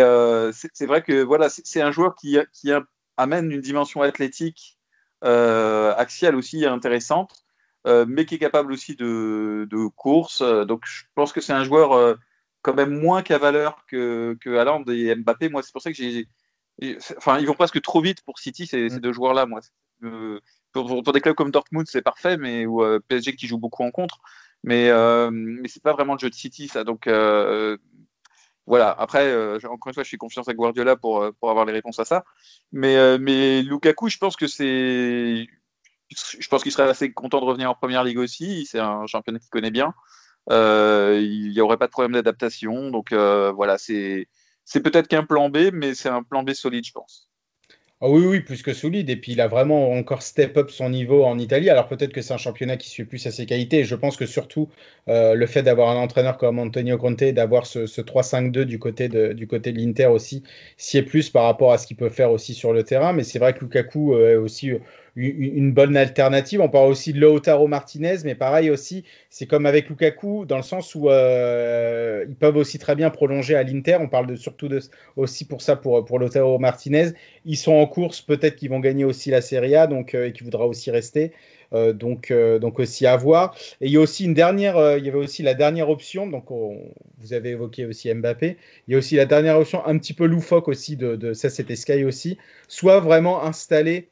c'est 0.53 0.87
vrai 0.87 1.03
que 1.03 1.23
voilà, 1.23 1.49
c'est 1.49 1.83
un 1.83 1.91
joueur 1.91 2.15
qui, 2.15 2.39
qui 2.53 2.71
amène 3.17 3.51
une 3.51 3.61
dimension 3.61 4.03
athlétique 4.03 4.80
euh, 4.80 4.80
axiale 5.23 6.37
aussi 6.37 6.65
intéressante, 6.67 7.45
euh, 7.87 8.05
mais 8.07 8.27
qui 8.27 8.35
est 8.35 8.39
capable 8.39 8.73
aussi 8.73 8.95
de, 8.95 9.67
de 9.71 9.87
course. 9.89 10.43
Donc 10.43 10.83
je 10.85 11.05
pense 11.15 11.33
que 11.33 11.41
c'est 11.41 11.53
un 11.53 11.65
joueur 11.65 11.93
euh, 11.93 12.15
quand 12.63 12.75
même 12.75 12.99
moins 13.01 13.23
cavaleur 13.23 13.85
que, 13.87 14.37
que 14.41 14.57
Haaland 14.57 14.85
et 14.89 15.15
Mbappé. 15.15 15.49
Moi, 15.49 15.63
c'est 15.63 15.73
pour 15.73 15.83
ça 15.83 15.91
que 15.91 15.97
j'ai. 15.97 16.29
Enfin, 17.17 17.39
ils 17.39 17.47
vont 17.47 17.55
presque 17.55 17.81
trop 17.83 18.01
vite 18.01 18.23
pour 18.23 18.39
City, 18.39 18.67
ces, 18.67 18.89
ces 18.89 18.97
mm. 18.97 19.01
deux 19.01 19.13
joueurs-là. 19.13 19.47
Moi, 19.47 19.61
pour, 20.73 21.03
pour, 21.03 21.13
des 21.13 21.21
clubs 21.21 21.35
comme 21.35 21.51
Dortmund, 21.51 21.87
c'est 21.89 22.03
parfait, 22.03 22.37
mais 22.37 22.67
ou 22.67 22.83
PSG 23.09 23.35
qui 23.37 23.47
joue 23.47 23.59
beaucoup 23.59 23.83
en 23.83 23.91
contre. 23.91 24.21
Mais, 24.63 24.91
euh, 24.91 25.31
mais 25.33 25.69
c'est 25.69 25.83
pas 25.83 25.93
vraiment 25.93 26.15
le 26.15 26.19
jeu 26.19 26.31
de 26.31 26.35
City, 26.35 26.69
ça. 26.69 26.85
Donc, 26.85 27.07
voilà, 28.71 28.93
après, 28.93 29.27
euh, 29.27 29.59
encore 29.65 29.89
une 29.89 29.95
fois, 29.95 30.05
je 30.05 30.09
suis 30.09 30.17
confiance 30.17 30.49
à 30.49 30.55
Guardiola 30.55 30.95
pour, 30.95 31.23
euh, 31.23 31.33
avoir 31.43 31.65
les 31.65 31.73
réponses 31.73 31.99
à 31.99 32.05
ça. 32.05 32.25
Mais, 32.71 32.97
euh, 32.97 33.19
mais 33.21 33.63
Lukaku, 33.63 34.09
je 34.09 34.19
pense 34.19 34.37
que 34.37 34.47
c'est. 34.47 35.49
Je 36.09 36.49
pense 36.49 36.63
qu'il 36.63 36.71
serait 36.71 36.89
assez 36.89 37.13
content 37.13 37.41
de 37.41 37.47
revenir 37.47 37.69
en 37.69 37.75
première 37.75 38.05
ligue 38.05 38.19
aussi. 38.19 38.67
C'est 38.67 38.79
un 38.79 39.07
championnat 39.09 39.41
qu'il 39.41 39.51
connaît 39.51 39.73
bien. 39.73 39.93
il 40.51 41.51
n'y 41.53 41.61
aurait 41.61 41.79
pas 41.79 41.87
de 41.87 41.93
problème 41.93 42.13
d'adaptation. 42.13 42.91
Donc 42.91 43.13
voilà, 43.13 43.77
c'est 43.79 44.29
peut-être 44.75 45.09
qu'un 45.09 45.25
plan 45.25 45.51
B, 45.51 45.71
mais 45.73 45.95
c'est 45.95 46.09
un 46.09 46.23
plan 46.23 46.45
B 46.45 46.53
solide, 46.53 46.85
je 46.87 46.93
pense. 46.93 47.30
Ah 48.03 48.09
oui, 48.09 48.25
oui, 48.25 48.41
plus 48.41 48.63
que 48.63 48.73
solide. 48.73 49.11
Et 49.11 49.17
puis, 49.17 49.33
il 49.33 49.41
a 49.43 49.47
vraiment 49.49 49.93
encore 49.93 50.23
step 50.23 50.57
up 50.57 50.71
son 50.71 50.89
niveau 50.89 51.23
en 51.25 51.39
Italie. 51.39 51.69
Alors, 51.69 51.87
peut-être 51.87 52.13
que 52.15 52.23
c'est 52.23 52.33
un 52.33 52.39
championnat 52.39 52.79
qui 52.79 52.89
suit 52.89 53.05
plus 53.05 53.27
à 53.27 53.31
ses 53.31 53.45
qualités. 53.45 53.81
Et 53.81 53.85
je 53.85 53.95
pense 53.95 54.17
que 54.17 54.25
surtout, 54.25 54.71
euh, 55.09 55.35
le 55.35 55.47
fait 55.47 55.63
d'avoir 55.63 55.91
un 55.91 55.97
entraîneur 56.01 56.39
comme 56.39 56.59
Antonio 56.59 56.97
Conte, 56.97 57.23
d'avoir 57.25 57.67
ce, 57.67 58.01
3-5-2 58.01 58.65
du 58.65 58.79
côté 58.79 59.09
de, 59.11 59.35
du 59.35 59.47
côté 59.47 59.73
de 59.73 59.79
l'Inter 59.79 60.07
aussi, 60.07 60.43
s'y 60.79 60.97
est 60.97 61.03
plus 61.03 61.29
par 61.29 61.45
rapport 61.45 61.73
à 61.73 61.79
ce 61.79 61.87
qu'il 61.87 61.97
peut 61.99 62.09
faire 62.09 62.31
aussi 62.33 62.55
sur 62.55 62.73
le 62.73 62.85
terrain. 62.85 63.13
Mais 63.13 63.23
c'est 63.23 63.39
vrai 63.39 63.53
que 63.53 63.61
Lukaku 63.61 64.15
euh, 64.15 64.33
est 64.33 64.37
aussi 64.37 64.71
une 65.17 65.73
bonne 65.73 65.97
alternative. 65.97 66.61
On 66.61 66.69
parle 66.69 66.91
aussi 66.91 67.13
de 67.13 67.21
Lautaro 67.21 67.67
Martinez, 67.67 68.19
mais 68.25 68.35
pareil 68.35 68.71
aussi, 68.71 69.05
c'est 69.29 69.47
comme 69.47 69.67
avec 69.67 69.89
Lukaku, 69.89 70.45
dans 70.47 70.57
le 70.57 70.63
sens 70.63 70.95
où 70.95 71.11
euh, 71.11 72.25
ils 72.29 72.37
peuvent 72.37 72.57
aussi 72.57 72.79
très 72.79 72.95
bien 72.95 73.11
prolonger 73.11 73.55
à 73.55 73.63
l'Inter. 73.63 73.99
On 74.01 74.09
parle 74.09 74.27
de, 74.27 74.37
surtout 74.37 74.69
de, 74.69 74.81
aussi 75.17 75.47
pour 75.47 75.63
ça, 75.63 75.77
pour, 75.77 76.05
pour 76.05 76.19
Lautaro 76.19 76.59
Martinez. 76.59 77.11
Ils 77.45 77.57
sont 77.57 77.73
en 77.73 77.87
course, 77.87 78.21
peut-être 78.21 78.57
qu'ils 78.57 78.71
vont 78.71 78.81
gagner 78.81 79.05
aussi 79.05 79.31
la 79.31 79.41
Serie 79.41 79.75
A, 79.75 79.87
donc, 79.87 80.15
euh, 80.15 80.29
et 80.29 80.33
qu'il 80.33 80.45
voudra 80.45 80.67
aussi 80.67 80.91
rester. 80.91 81.33
Euh, 81.73 81.93
donc, 81.93 82.33
donc 82.61 82.81
aussi 82.81 83.07
à 83.07 83.17
voir. 83.17 83.55
Et 83.81 83.87
il 83.87 83.93
y 83.93 83.97
a 83.97 84.01
aussi 84.01 84.25
une 84.25 84.35
dernière, 84.35 84.99
il 84.99 85.05
y 85.05 85.09
avait 85.09 85.19
aussi 85.19 85.45
la 85.45 85.55
dernière 85.55 85.89
option. 85.89 86.27
Donc 86.27 86.47
vous 86.51 87.33
avez 87.33 87.51
évoqué 87.51 87.87
aussi 87.87 88.13
Mbappé. 88.13 88.57
Il 88.89 88.93
y 88.93 88.95
a 88.97 88.99
aussi 88.99 89.15
la 89.15 89.25
dernière 89.25 89.57
option, 89.57 89.87
un 89.87 89.97
petit 89.99 90.13
peu 90.13 90.27
loufoque 90.27 90.67
aussi 90.67 90.97
de, 90.97 91.15
de 91.15 91.33
ça, 91.33 91.49
c'était 91.49 91.77
Sky 91.77 92.05
aussi. 92.05 92.39
Soit 92.67 92.99
vraiment 92.99 93.45
installer 93.45 94.09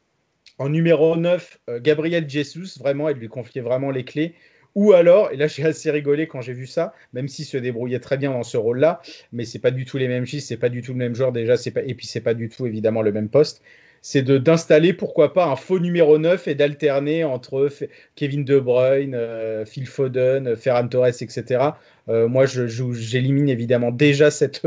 en 0.59 0.69
numéro 0.69 1.17
9, 1.17 1.61
euh, 1.69 1.81
Gabriel 1.81 2.29
Jesus, 2.29 2.79
vraiment, 2.79 3.09
elle 3.09 3.17
lui 3.19 3.29
confiait 3.29 3.63
vraiment 3.63 3.91
les 3.91 4.05
clés. 4.05 4.35
Ou 4.75 4.93
alors, 4.93 5.33
et 5.33 5.37
là 5.37 5.47
j'ai 5.49 5.65
assez 5.65 5.91
rigolé 5.91 6.29
quand 6.29 6.41
j'ai 6.41 6.53
vu 6.53 6.67
ça, 6.67 6.93
même 7.13 7.27
s'il 7.27 7.47
se 7.47 7.57
débrouillait 7.57 8.01
très 8.01 8.17
bien 8.17 8.31
dans 8.31 8.43
ce 8.43 8.57
rôle-là, 8.57 9.01
mais 9.33 9.45
c'est 9.45 9.59
pas 9.59 9.71
du 9.71 9.85
tout 9.85 9.97
les 9.99 10.09
mêmes 10.09 10.27
chiffres, 10.27 10.47
c'est 10.47 10.59
pas 10.59 10.69
du 10.69 10.83
tout 10.83 10.93
le 10.93 10.99
même 10.99 11.15
genre 11.15 11.33
déjà, 11.33 11.55
et 11.85 11.95
puis 11.95 12.07
c'est 12.07 12.21
pas 12.21 12.35
du 12.35 12.49
tout 12.49 12.67
évidemment 12.67 13.03
le 13.03 13.11
même 13.11 13.29
poste 13.29 13.63
c'est 14.03 14.23
d'installer, 14.23 14.93
pourquoi 14.93 15.33
pas, 15.33 15.47
un 15.47 15.57
faux 15.57 15.79
numéro 15.79 16.19
9 16.19 16.49
et 16.49 16.55
d'alterner 16.55 17.25
entre 17.25 17.69
Kevin 18.15 18.45
De 18.45 18.59
Bruyne, 18.59 19.15
euh, 19.15 19.65
Phil 19.65 19.87
Foden, 19.87 20.57
Ferran 20.57 20.89
Torres, 20.89 21.09
etc. 21.09 21.71
Euh, 22.09 22.29
moi, 22.29 22.47
j'élimine 22.47 23.49
évidemment 23.49 23.91
déjà 23.91 24.31
cette, 24.31 24.67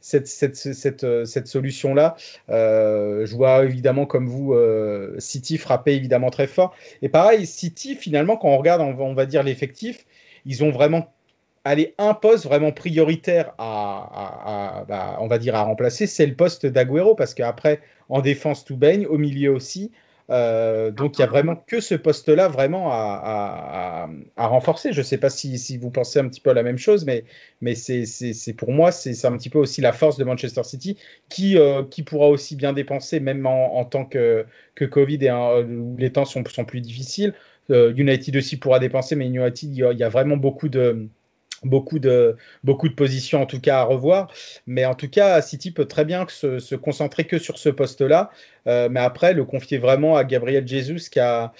cette, 0.00 0.26
cette, 0.26 1.24
cette 1.24 1.46
solution-là. 1.46 2.16
Euh, 2.50 3.24
je 3.24 3.34
vois 3.34 3.64
évidemment, 3.64 4.06
comme 4.06 4.28
vous, 4.28 4.54
City 5.18 5.58
frapper 5.58 5.94
évidemment 5.94 6.30
très 6.30 6.46
fort. 6.46 6.74
Et 7.02 7.08
pareil, 7.08 7.46
City, 7.46 7.96
finalement, 7.96 8.36
quand 8.36 8.48
on 8.48 8.58
regarde, 8.58 8.82
on 8.82 9.14
va 9.14 9.26
dire 9.26 9.42
l'effectif, 9.42 10.04
ils 10.44 10.64
ont 10.64 10.70
vraiment 10.70 11.12
allez, 11.64 11.94
un 11.98 12.14
poste 12.14 12.44
vraiment 12.44 12.72
prioritaire 12.72 13.54
à, 13.58 14.84
bah, 14.88 15.16
on 15.20 15.26
va 15.26 15.38
dire, 15.38 15.54
à 15.54 15.62
remplacer, 15.62 16.06
c'est 16.06 16.26
le 16.26 16.34
poste 16.34 16.66
d'Aguero, 16.66 17.14
parce 17.14 17.34
qu'après, 17.34 17.80
en 18.08 18.20
défense, 18.20 18.64
tout 18.64 18.76
baigne, 18.76 19.06
au 19.06 19.18
milieu 19.18 19.52
aussi. 19.52 19.92
Euh, 20.30 20.90
donc, 20.90 21.18
il 21.18 21.20
n'y 21.20 21.24
a 21.24 21.28
vraiment 21.28 21.56
que 21.56 21.80
ce 21.80 21.94
poste-là 21.94 22.48
vraiment 22.48 22.88
à, 22.90 24.08
renforcer. 24.36 24.92
Je 24.92 25.00
ne 25.00 25.04
sais 25.04 25.18
pas 25.18 25.30
si, 25.30 25.76
vous 25.78 25.90
pensez 25.90 26.18
un 26.18 26.28
petit 26.28 26.40
peu 26.40 26.50
à 26.50 26.54
la 26.54 26.62
même 26.62 26.78
chose, 26.78 27.04
mais, 27.04 27.24
c'est 27.74 28.52
pour 28.56 28.72
moi, 28.72 28.92
c'est 28.92 29.24
un 29.24 29.36
petit 29.36 29.50
peu 29.50 29.58
aussi 29.58 29.80
la 29.80 29.92
force 29.92 30.16
de 30.16 30.24
Manchester 30.24 30.64
City 30.64 30.96
qui, 31.28 31.58
euh, 31.58 31.82
pourra 32.06 32.28
aussi 32.28 32.56
bien 32.56 32.72
dépenser, 32.72 33.20
même 33.20 33.46
en, 33.46 33.84
tant 33.84 34.04
que, 34.04 34.46
Covid 34.90 35.24
et 35.24 35.30
où 35.30 35.96
les 35.98 36.10
temps 36.10 36.24
sont, 36.24 36.42
sont 36.46 36.64
plus 36.64 36.80
difficiles. 36.80 37.34
Euh, 37.70 37.92
United 37.96 38.36
aussi 38.36 38.58
pourra 38.58 38.80
dépenser, 38.80 39.14
mais 39.14 39.26
United, 39.26 39.70
il 39.76 39.98
y 39.98 40.02
a 40.02 40.08
vraiment 40.08 40.36
beaucoup 40.36 40.68
de 40.68 41.08
beaucoup 41.64 41.98
de, 41.98 42.36
beaucoup 42.64 42.88
de 42.88 42.94
positions 42.94 43.42
en 43.42 43.46
tout 43.46 43.60
cas 43.60 43.78
à 43.80 43.82
revoir. 43.84 44.32
Mais 44.66 44.84
en 44.84 44.94
tout 44.94 45.08
cas, 45.08 45.40
City 45.42 45.70
peut 45.70 45.86
très 45.86 46.04
bien 46.04 46.26
se, 46.28 46.58
se 46.58 46.74
concentrer 46.74 47.24
que 47.24 47.38
sur 47.38 47.58
ce 47.58 47.68
poste-là. 47.68 48.30
Euh, 48.66 48.88
mais 48.90 49.00
après, 49.00 49.34
le 49.34 49.44
confier 49.44 49.78
vraiment 49.78 50.16
à 50.16 50.24
Gabriel 50.24 50.66
Jesus 50.66 51.08
qui 51.10 51.20
a, 51.20 51.52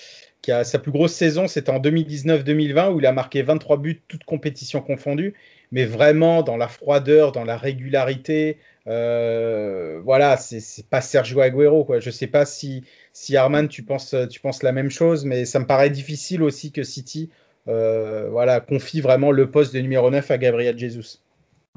qui 0.43 0.53
a 0.53 0.65
sa 0.65 0.79
plus 0.79 0.93
grosse 0.93 1.13
saison, 1.13 1.47
c'était 1.49 1.71
en 1.71 1.81
2019-2020 1.81 2.93
où 2.93 3.01
il 3.01 3.07
a 3.07 3.13
marqué 3.13 3.43
23 3.43 3.77
buts, 3.79 4.03
toutes 4.09 4.25
compétitions 4.25 4.81
confondues. 4.81 5.35
Mais 5.71 5.85
vraiment 5.85 6.43
dans 6.43 6.57
la 6.57 6.69
froideur, 6.69 7.33
dans 7.33 7.45
la 7.45 7.57
régularité. 7.57 8.59
Euh, 8.89 10.01
voilà, 10.05 10.37
c'est 10.37 10.87
pas 10.91 11.01
Sergio 11.01 11.41
Aguero. 11.41 11.85
Quoi. 11.85 12.01
Je 12.01 12.11
sais 12.11 12.27
pas 12.27 12.45
si, 12.45 12.85
si 13.15 13.37
Arman, 13.37 13.69
tu 13.69 13.83
penses, 13.83 14.15
tu 14.31 14.41
penses 14.41 14.63
la 14.63 14.73
même 14.73 14.91
chose, 14.91 15.25
mais 15.25 15.47
ça 15.47 15.61
me 15.61 15.67
paraît 15.67 15.89
difficile 15.89 16.43
aussi 16.43 16.73
que 16.73 16.83
City 16.83 17.31
voilà, 17.67 18.61
confie 18.61 19.01
vraiment 19.01 19.31
le 19.31 19.51
poste 19.51 19.75
de 19.75 19.81
numéro 19.81 20.11
9 20.11 20.31
à 20.31 20.39
Gabriel 20.39 20.79
Jesus. 20.79 21.19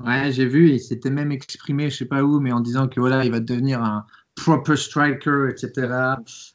Ouais, 0.04 0.32
j'ai 0.32 0.46
vu, 0.46 0.72
il 0.72 0.80
s'était 0.80 1.10
même 1.10 1.32
exprimé, 1.32 1.90
je 1.90 1.98
sais 1.98 2.06
pas 2.06 2.24
où, 2.24 2.40
mais 2.40 2.52
en 2.52 2.60
disant 2.60 2.88
que 2.88 3.00
voilà, 3.00 3.24
il 3.24 3.32
va 3.32 3.40
devenir 3.40 3.82
un 3.82 4.06
proper 4.36 4.76
striker, 4.76 5.48
etc., 5.50 5.88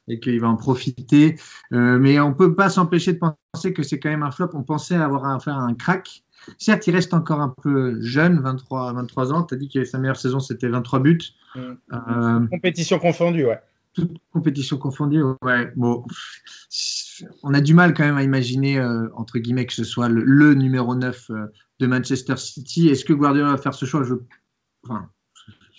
et 0.08 0.20
qu'il 0.20 0.40
va 0.40 0.48
en 0.48 0.56
profiter. 0.56 1.36
Euh, 1.72 1.98
mais 1.98 2.20
on 2.20 2.34
peut 2.34 2.54
pas 2.54 2.68
s'empêcher 2.68 3.14
de 3.14 3.18
penser 3.18 3.72
que 3.72 3.82
c'est 3.82 3.98
quand 3.98 4.10
même 4.10 4.22
un 4.22 4.30
flop. 4.30 4.50
On 4.52 4.62
pensait 4.62 4.96
avoir 4.96 5.24
à 5.24 5.40
faire 5.40 5.56
un 5.56 5.74
crack. 5.74 6.22
Certes, 6.58 6.86
il 6.86 6.94
reste 6.94 7.14
encore 7.14 7.40
un 7.40 7.54
peu 7.62 8.00
jeune, 8.02 8.40
23, 8.40 8.92
23 8.92 9.32
ans. 9.32 9.42
Tu 9.44 9.54
as 9.54 9.56
dit 9.56 9.68
que 9.68 9.84
sa 9.84 9.98
meilleure 9.98 10.16
saison, 10.16 10.40
c'était 10.40 10.68
23 10.68 11.00
buts. 11.00 11.18
Mm. 11.54 11.60
Euh, 11.60 12.46
Compétition 12.50 12.98
confondue, 12.98 13.46
ouais 13.46 13.60
toute 13.92 14.16
compétition 14.32 14.78
confondue, 14.78 15.22
ouais, 15.42 15.72
bon, 15.76 16.04
on 17.42 17.54
a 17.54 17.60
du 17.60 17.74
mal 17.74 17.94
quand 17.94 18.04
même 18.04 18.16
à 18.16 18.22
imaginer, 18.22 18.78
euh, 18.78 19.08
entre 19.16 19.38
guillemets, 19.38 19.66
que 19.66 19.72
ce 19.72 19.84
soit 19.84 20.08
le, 20.08 20.54
numéro 20.54 20.94
9 20.94 21.30
euh, 21.30 21.46
de 21.80 21.86
Manchester 21.86 22.36
City. 22.36 22.88
Est-ce 22.88 23.04
que 23.04 23.12
Guardiola 23.12 23.52
va 23.52 23.58
faire 23.58 23.74
ce 23.74 23.84
choix? 23.84 24.04
Je, 24.04 24.14
enfin, 24.84 25.10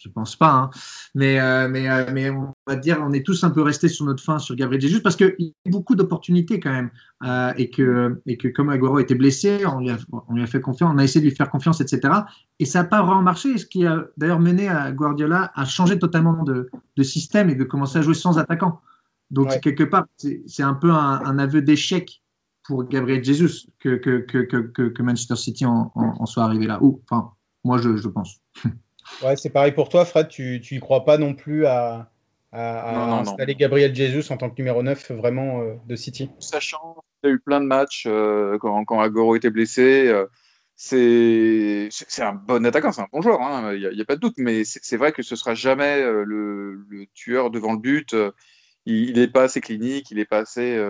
je 0.03 0.09
pense 0.09 0.35
pas, 0.35 0.51
hein. 0.51 0.69
mais, 1.13 1.39
euh, 1.39 1.67
mais, 1.69 1.89
euh, 1.89 2.05
mais 2.11 2.29
on 2.29 2.53
va 2.65 2.75
dire, 2.75 2.97
on 3.01 3.13
est 3.13 3.25
tous 3.25 3.43
un 3.43 3.51
peu 3.51 3.61
restés 3.61 3.87
sur 3.87 4.05
notre 4.05 4.23
fin 4.23 4.39
sur 4.39 4.55
Gabriel 4.55 4.81
Jesus 4.81 5.01
parce 5.01 5.15
qu'il 5.15 5.35
y 5.39 5.53
a 5.67 5.69
beaucoup 5.69 5.95
d'opportunités 5.95 6.59
quand 6.59 6.71
même 6.71 6.89
euh, 7.23 7.53
et, 7.57 7.69
que, 7.69 8.19
et 8.25 8.37
que 8.37 8.47
comme 8.47 8.69
Aguero 8.69 8.99
était 8.99 9.15
blessé, 9.15 9.63
on 9.65 9.79
lui, 9.79 9.91
a, 9.91 9.97
on 10.27 10.33
lui, 10.33 10.41
a, 10.41 10.47
fait 10.47 10.61
confiance, 10.61 10.91
on 10.93 10.97
a 10.97 11.03
essayé 11.03 11.23
de 11.23 11.29
lui 11.29 11.35
faire 11.35 11.49
confiance, 11.49 11.81
etc. 11.81 12.13
Et 12.59 12.65
ça 12.65 12.81
n'a 12.81 12.87
pas 12.87 13.03
vraiment 13.03 13.21
marché, 13.21 13.57
ce 13.57 13.65
qui 13.65 13.85
a 13.85 14.05
d'ailleurs 14.17 14.39
mené 14.39 14.67
à 14.69 14.91
Guardiola 14.91 15.51
à 15.53 15.65
changer 15.65 15.99
totalement 15.99 16.43
de, 16.43 16.69
de, 16.97 17.03
système 17.03 17.49
et 17.49 17.55
de 17.55 17.63
commencer 17.63 17.99
à 17.99 18.01
jouer 18.01 18.15
sans 18.15 18.39
attaquant. 18.39 18.81
Donc 19.29 19.61
quelque 19.61 19.83
part, 19.83 20.07
c'est 20.17 20.63
un 20.63 20.73
peu 20.73 20.91
un, 20.91 21.39
aveu 21.39 21.61
d'échec 21.61 22.21
pour 22.63 22.83
Gabriel 22.83 23.23
Jesus 23.23 23.67
que, 23.79 23.95
que, 23.95 24.19
que, 24.19 24.89
que, 24.89 25.03
Manchester 25.03 25.35
City 25.35 25.65
en, 25.65 25.91
en, 25.95 26.25
soit 26.25 26.43
arrivé 26.43 26.67
là. 26.67 26.79
Ou, 26.81 27.01
enfin, 27.09 27.31
moi 27.63 27.77
je, 27.77 27.95
je 27.95 28.07
pense. 28.09 28.41
Ouais, 29.23 29.35
c'est 29.35 29.49
pareil 29.49 29.71
pour 29.71 29.89
toi, 29.89 30.05
Fred. 30.05 30.27
Tu 30.27 30.61
n'y 30.71 30.79
crois 30.79 31.05
pas 31.05 31.17
non 31.17 31.33
plus 31.33 31.65
à, 31.65 32.11
à, 32.51 33.19
installer 33.19 33.55
Gabriel 33.55 33.95
Jesus 33.95 34.31
en 34.31 34.37
tant 34.37 34.49
que 34.49 34.55
numéro 34.57 34.83
9 34.83 35.11
vraiment 35.11 35.61
euh, 35.61 35.75
de 35.85 35.95
City 35.95 36.29
Sachant 36.39 37.03
qu'il 37.21 37.29
y 37.29 37.33
a 37.33 37.35
eu 37.35 37.39
plein 37.39 37.61
de 37.61 37.65
matchs 37.65 38.05
euh, 38.07 38.57
quand, 38.59 38.83
quand 38.85 38.99
Agoro 38.99 39.35
était 39.35 39.49
blessé. 39.49 40.07
Euh, 40.07 40.27
c'est 40.75 41.89
un 42.19 42.33
bon 42.33 42.65
attaquant, 42.65 42.91
c'est 42.91 43.01
un 43.01 43.07
bon 43.13 43.21
joueur, 43.21 43.39
hein, 43.39 43.71
il 43.75 43.87
n'y 43.93 44.01
a, 44.01 44.05
pas 44.05 44.15
de 44.15 44.21
doute, 44.21 44.33
mais 44.37 44.63
c'est 44.65 44.97
vrai 44.97 45.11
que 45.11 45.21
ce 45.21 45.35
sera 45.35 45.53
jamais 45.53 46.01
le, 46.01 47.05
tueur 47.13 47.51
devant 47.51 47.73
le 47.73 47.77
but. 47.77 48.15
Il 48.87 49.19
n'est 49.19 49.27
pas 49.27 49.43
assez 49.43 49.61
clinique, 49.61 50.09
il 50.09 50.17
n'est 50.17 50.25
pas 50.25 50.39
assez 50.39 50.83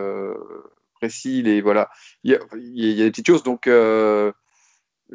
précis. 0.93 1.39
Il 1.39 1.49
est, 1.49 1.59
voilà. 1.59 1.89
il, 2.23 2.31
y 2.31 2.35
a, 2.35 2.39
il 2.55 2.91
y 2.93 3.01
a 3.01 3.03
des 3.03 3.11
petites 3.11 3.27
choses. 3.27 3.43
Donc, 3.43 3.67
et 3.67 4.31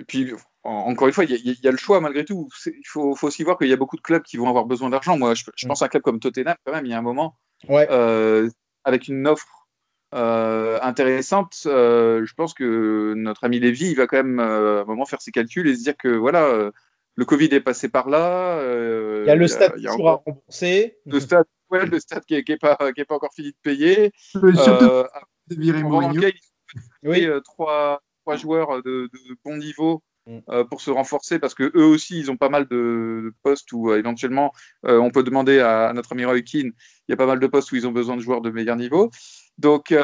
puis, 0.07 0.35
encore 0.67 1.09
une 1.09 1.15
fois, 1.15 1.25
il 1.25 1.59
y, 1.63 1.69
a 1.69 1.71
le 1.71 1.77
choix 1.77 2.01
malgré 2.01 2.25
tout. 2.25 2.49
Il 2.67 2.87
faut, 2.87 3.17
aussi 3.23 3.43
voir 3.43 3.57
qu'il 3.59 3.69
y 3.69 3.73
a 3.73 3.77
beaucoup 3.77 3.97
de 3.97 4.03
clubs 4.03 4.23
qui 4.23 4.37
vont 4.37 4.49
avoir 4.49 4.67
besoin 4.67 4.91
d'argent. 4.91 5.17
Moi, 5.19 5.35
je, 5.35 5.45
mm. 5.45 5.69
pense 5.69 5.83
à 5.83 5.87
un 5.87 5.89
club 5.89 6.03
comme 6.03 6.21
Tottenham, 6.21 6.57
quand 6.65 6.73
même, 6.73 6.87
il 6.87 6.91
y 6.91 6.95
a 6.95 6.99
un 6.99 7.03
moment, 7.03 7.37
euh, 7.71 8.49
avec 8.85 9.09
une 9.09 9.27
offre 9.27 9.69
euh, 10.15 10.79
intéressante, 10.83 11.63
euh, 11.67 12.25
je 12.25 12.35
pense 12.35 12.55
que 12.55 13.15
notre 13.17 13.45
ami 13.45 13.59
Lévy, 13.59 13.91
il 13.91 13.97
va 13.97 14.07
quand 14.07 14.17
même 14.17 14.39
à 14.39 14.81
un 14.81 14.85
moment 14.85 15.05
faire 15.05 15.21
ses 15.21 15.33
calculs 15.33 15.67
et 15.67 15.75
se 15.75 15.83
dire 15.83 15.97
que 15.97 16.09
voilà, 16.09 16.71
le 17.15 17.25
Covid 17.25 17.47
est 17.47 17.61
passé 17.61 17.89
par 17.89 18.09
là. 18.09 18.61
il 18.63 19.27
y 19.27 19.31
a 19.31 19.35
le 19.35 19.49
stade 19.49 19.75
qui 19.77 19.85
sera 19.85 20.23
remboursé. 20.25 20.99
Le 21.07 21.21
stade, 21.21 21.47
le 21.71 21.99
stade 21.99 22.25
qui 22.25 22.43
n'est 22.49 22.57
pas, 22.57 22.77
pas 22.77 23.15
encore 23.15 23.35
fini 23.35 23.49
de 23.49 23.57
payer. 23.63 24.13
surtout 24.33 25.09
de 25.49 25.55
virer 25.55 25.83
Oui. 27.03 27.29
Trois, 27.45 28.03
trois 28.25 28.37
joueurs 28.37 28.83
de, 28.83 29.09
de 29.13 29.37
bon 29.45 29.57
niveau. 29.57 30.03
Euh, 30.29 30.65
pour 30.65 30.81
se 30.81 30.91
renforcer 30.91 31.39
parce 31.39 31.55
que 31.55 31.71
eux 31.77 31.85
aussi 31.85 32.19
ils 32.19 32.33
ont 32.33 32.37
pas 32.37 32.49
mal 32.49 32.67
de 32.67 33.33
postes 33.45 33.71
où 33.71 33.93
euh, 33.93 33.99
éventuellement 33.99 34.53
euh, 34.85 34.99
on 34.99 35.13
peut 35.13 35.23
demander 35.23 35.61
à, 35.61 35.93
notre 35.95 36.15
ami 36.15 36.25
Roy 36.25 36.43
Keane 36.43 36.73
il 37.07 37.11
y 37.11 37.13
a 37.13 37.17
pas 37.17 37.27
mal 37.27 37.39
de 37.39 37.47
postes 37.47 37.71
où 37.71 37.77
ils 37.77 37.87
ont 37.87 37.93
besoin 37.93 38.17
de 38.17 38.23
joueurs 38.23 38.41
de 38.41 38.51
meilleur 38.51 38.75
niveau. 38.75 39.09
Donc 39.57 39.95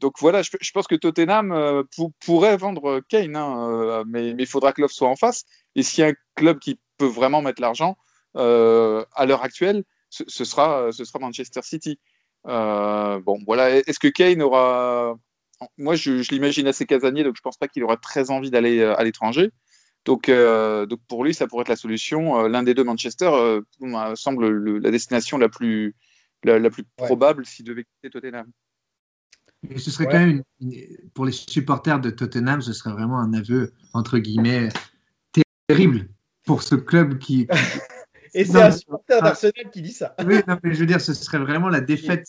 donc 0.00 0.14
voilà 0.18 0.42
je, 0.42 0.72
pense 0.74 0.88
que 0.88 0.96
Tottenham 0.96 1.84
pourrait 2.24 2.56
vendre 2.56 3.00
Kane 3.08 3.36
hein, 3.36 4.02
mais 4.08 4.30
il 4.36 4.46
faudra 4.46 4.72
que 4.72 4.80
l'offre 4.80 4.94
soit 4.94 5.08
en 5.08 5.14
face. 5.14 5.44
Et 5.76 5.84
s'il 5.84 6.02
y 6.02 6.04
a 6.04 6.10
un 6.10 6.14
club 6.34 6.58
qui 6.58 6.80
peut 6.98 7.06
vraiment 7.06 7.42
mettre 7.42 7.62
l'argent 7.62 7.96
à 8.34 9.24
l'heure 9.24 9.44
actuelle 9.44 9.84
ce, 10.10 10.44
sera 10.44 10.90
ce 10.90 11.04
sera 11.04 11.20
Manchester 11.20 11.62
City. 11.62 12.00
Bon 12.44 13.38
voilà. 13.46 13.70
Est-ce 13.70 14.00
que 14.00 14.08
Kane 14.08 14.42
aura 14.42 15.16
moi, 15.78 15.94
je, 15.94 16.28
l'imagine 16.30 16.66
assez 16.66 16.86
casanier, 16.86 17.24
donc 17.24 17.36
je 17.36 17.40
pense 17.42 17.56
pas 17.56 17.68
qu'il 17.68 17.82
aura 17.84 17.96
très 17.96 18.30
envie 18.30 18.50
d'aller 18.50 18.80
euh, 18.80 18.94
à 18.96 19.04
l'étranger. 19.04 19.50
Donc, 20.04 20.28
euh, 20.28 20.86
donc 20.86 21.00
pour 21.08 21.24
lui, 21.24 21.34
ça 21.34 21.46
pourrait 21.46 21.62
être 21.62 21.68
la 21.68 21.76
solution. 21.76 22.40
Euh, 22.40 22.48
l'un 22.48 22.62
des 22.62 22.74
deux 22.74 22.84
Manchester 22.84 23.30
euh, 23.32 23.60
me 23.80 24.14
semble 24.14 24.48
le- 24.48 24.78
la 24.78 24.90
destination 24.90 25.36
la 25.38 25.48
plus, 25.48 25.94
la, 26.44 26.58
la 26.58 26.70
plus 26.70 26.82
Ouais. 27.00 27.06
probable 27.06 27.44
s'il 27.44 27.64
devait 27.64 27.84
quitter 27.84 28.10
Tottenham. 28.10 28.46
Et 29.68 29.78
ce 29.78 29.90
serait 29.90 30.06
Ouais. 30.06 30.12
quand 30.12 30.18
même, 30.20 30.42
une- 30.60 31.10
pour 31.14 31.24
les 31.24 31.32
supporters 31.32 31.98
de 32.00 32.10
Tottenham, 32.10 32.60
ce 32.62 32.72
serait 32.72 32.92
vraiment 32.92 33.18
un 33.18 33.32
aveu, 33.32 33.72
entre 33.94 34.18
guillemets, 34.18 34.68
terrible 35.66 36.08
pour 36.44 36.62
ce 36.62 36.74
club 36.76 37.18
qui. 37.18 37.48
Et 38.34 38.44
c'est 38.44 38.60
un 38.60 38.70
supporter 38.70 39.20
d'Arsenal 39.22 39.70
qui 39.72 39.80
dit 39.82 39.92
ça. 39.92 40.14
Oui, 40.24 40.36
non, 40.46 40.58
mais 40.62 40.74
je 40.74 40.80
veux 40.80 40.86
dire, 40.86 41.00
ce 41.00 41.14
serait 41.14 41.38
vraiment 41.38 41.68
la 41.68 41.80
défaite, 42.20 42.28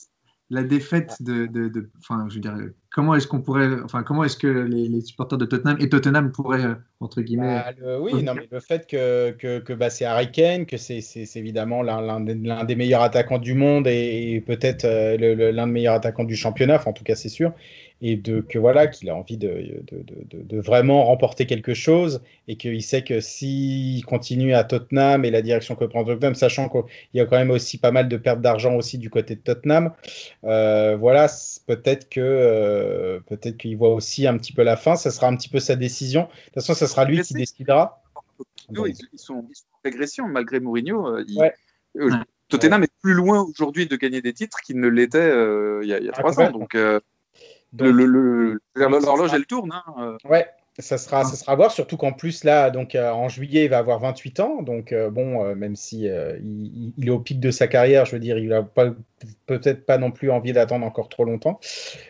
la 0.50 0.64
défaite 0.64 1.22
de, 1.22 1.46
de, 1.46 1.68
de- 1.70 1.90
enfin, 2.00 2.26
je 2.30 2.36
veux 2.36 2.40
dire, 2.42 2.56
comment 2.92 3.16
est-ce 3.16 3.28
qu'on 3.28 3.42
pourrait, 3.42 3.68
enfin, 3.84 4.04
comment 4.04 4.24
est-ce 4.24 4.38
que 4.38 4.48
les, 4.48 4.88
les 4.88 5.02
supporters 5.02 5.38
de 5.38 5.46
Tottenham 5.46 5.78
et 5.80 5.90
Tottenham 5.90 6.32
pourraient, 6.32 6.66
euh, 6.66 6.76
entre 7.02 7.22
guillemets, 7.22 7.56
Bah, 7.56 7.72
le- 7.78 8.00
oui, 8.02 8.24
non, 8.24 8.34
mais 8.34 8.48
le 8.50 8.60
fait 8.62 8.88
que, 8.88 9.32
que, 9.32 9.60
que 9.60 9.74
bah, 9.74 9.90
c'est 9.90 10.06
Harry 10.06 10.32
Kane, 10.32 10.66
que 10.66 10.78
c'est 10.78 11.02
évidemment 11.36 11.82
l'un 11.84 12.22
des, 12.22 12.36
l'un 12.36 12.64
des 12.64 12.76
meilleurs 12.76 13.02
attaquants 13.02 13.40
du 13.40 13.54
monde 13.54 13.88
et, 13.88 14.34
et 14.36 14.42
peut-être 14.42 14.86
euh, 14.86 15.52
l'un 15.52 15.68
des 15.68 15.74
meilleurs 15.74 15.96
attaquants 15.96 16.24
du 16.24 16.36
championnat, 16.36 16.76
enfin, 16.76 16.92
en 16.92 16.94
tout 16.94 17.04
cas 17.04 17.16
c'est 17.16 17.30
sûr, 17.30 17.52
et 18.02 18.16
de, 18.16 18.42
que 18.42 18.60
voilà 18.60 18.86
qu'il 18.88 19.10
a 19.10 19.16
envie 19.16 19.38
de, 19.38 19.48
de, 19.48 19.98
de- 20.04 20.38
de- 20.38 20.44
de 20.44 20.60
vraiment 20.62 21.04
remporter 21.06 21.48
quelque 21.48 21.74
chose 21.74 22.22
et 22.48 22.56
qu'il 22.56 22.82
sait 22.84 23.04
que 23.04 23.20
s'il 23.22 24.06
continue 24.06 24.54
à 24.54 24.64
Tottenham 24.64 25.26
et 25.26 25.32
la 25.32 25.42
direction 25.42 25.76
que 25.76 25.86
prend 25.86 26.04
Tottenham, 26.04 26.36
sachant 26.36 26.70
qu'il 26.70 26.84
y 27.16 27.20
a 27.20 27.26
quand 27.26 27.38
même 27.38 27.50
aussi 27.50 27.80
pas 27.80 27.92
mal 27.92 28.08
de 28.08 28.18
pertes 28.18 28.42
d'argent 28.42 28.76
aussi 28.76 29.00
du 29.00 29.10
côté 29.10 29.36
de 29.36 29.42
Tottenham, 29.42 29.94
euh, 30.44 30.96
voilà, 30.96 31.28
peut-être 31.66 32.08
que 32.10 32.22
euh, 32.22 33.20
peut-être 33.22 33.58
qu'il 33.58 33.76
voit 33.78 33.94
aussi 33.94 34.28
un 34.28 34.38
petit 34.38 34.54
peu 34.54 34.62
la 34.64 34.78
fin, 34.78 34.96
ça 34.96 35.10
sera 35.10 35.28
un 35.28 35.36
petit 35.36 35.50
peu 35.50 35.60
sa 35.60 35.76
décision. 35.76 36.22
De 36.24 36.28
toute 36.46 36.54
façon, 36.56 36.74
ça 36.76 36.86
sera 36.88 37.04
lui 37.06 37.22
qui 37.22 37.34
décidera. 37.34 38.04
Ils, 38.70 38.94
ils 39.14 39.20
sont, 39.20 39.46
ils 39.50 39.56
sont 39.56 39.66
en 39.74 39.80
régression 39.84 40.28
malgré 40.28 40.60
Mourinho. 40.60 41.08
euh, 41.08 41.24
Ouais. 41.36 41.54
Tottenham 42.48 42.84
est 42.84 42.92
plus 43.02 43.14
loin 43.14 43.42
aujourd'hui 43.42 43.88
de 43.88 43.96
gagner 43.96 44.22
des 44.22 44.34
titres 44.34 44.60
qu'il 44.62 44.80
ne 44.80 44.88
l'était 44.88 45.30
il 45.82 45.88
y 45.88 45.94
a, 45.94 46.00
il 46.00 46.06
y 46.06 46.10
a 46.10 46.12
Ah, 46.16 46.20
trois 46.20 46.40
ans. 46.40 46.52
Donc, 46.52 46.76
l'horloge, 47.78 49.30
sera- 49.30 49.36
elle 49.38 49.46
tourne. 49.46 49.72
hein, 49.72 49.84
euh. 50.00 50.30
Ouais, 50.30 50.46
ça 50.80 51.00
sera, 51.00 51.24
ça 51.24 51.36
sera 51.36 51.54
à 51.54 51.56
voir, 51.56 51.72
surtout 51.72 51.98
qu'en 51.98 52.12
plus, 52.12 52.44
là, 52.44 52.70
donc 52.70 52.94
euh, 52.94 53.10
en 53.10 53.30
juillet, 53.30 53.66
il 53.66 53.70
va 53.70 53.80
avoir 53.80 54.00
28 54.00 54.40
ans. 54.40 54.62
Donc, 54.62 54.92
euh, 54.92 55.10
bon, 55.10 55.44
euh, 55.44 55.56
même 55.56 55.76
si 55.76 56.08
euh, 56.08 56.38
il, 56.40 56.94
est 57.08 57.10
au 57.10 57.20
pic 57.20 57.40
de 57.40 57.50
sa 57.50 57.68
carrière, 57.68 58.06
je 58.06 58.12
veux 58.12 58.20
dire, 58.20 58.38
il 58.38 58.50
n'a 58.50 58.68
peut-être 59.48 59.86
pas 59.88 59.98
non 59.98 60.12
plus 60.12 60.30
envie 60.30 60.54
d'attendre 60.54 60.86
encore 60.86 61.10
trop 61.10 61.26
longtemps. 61.26 61.60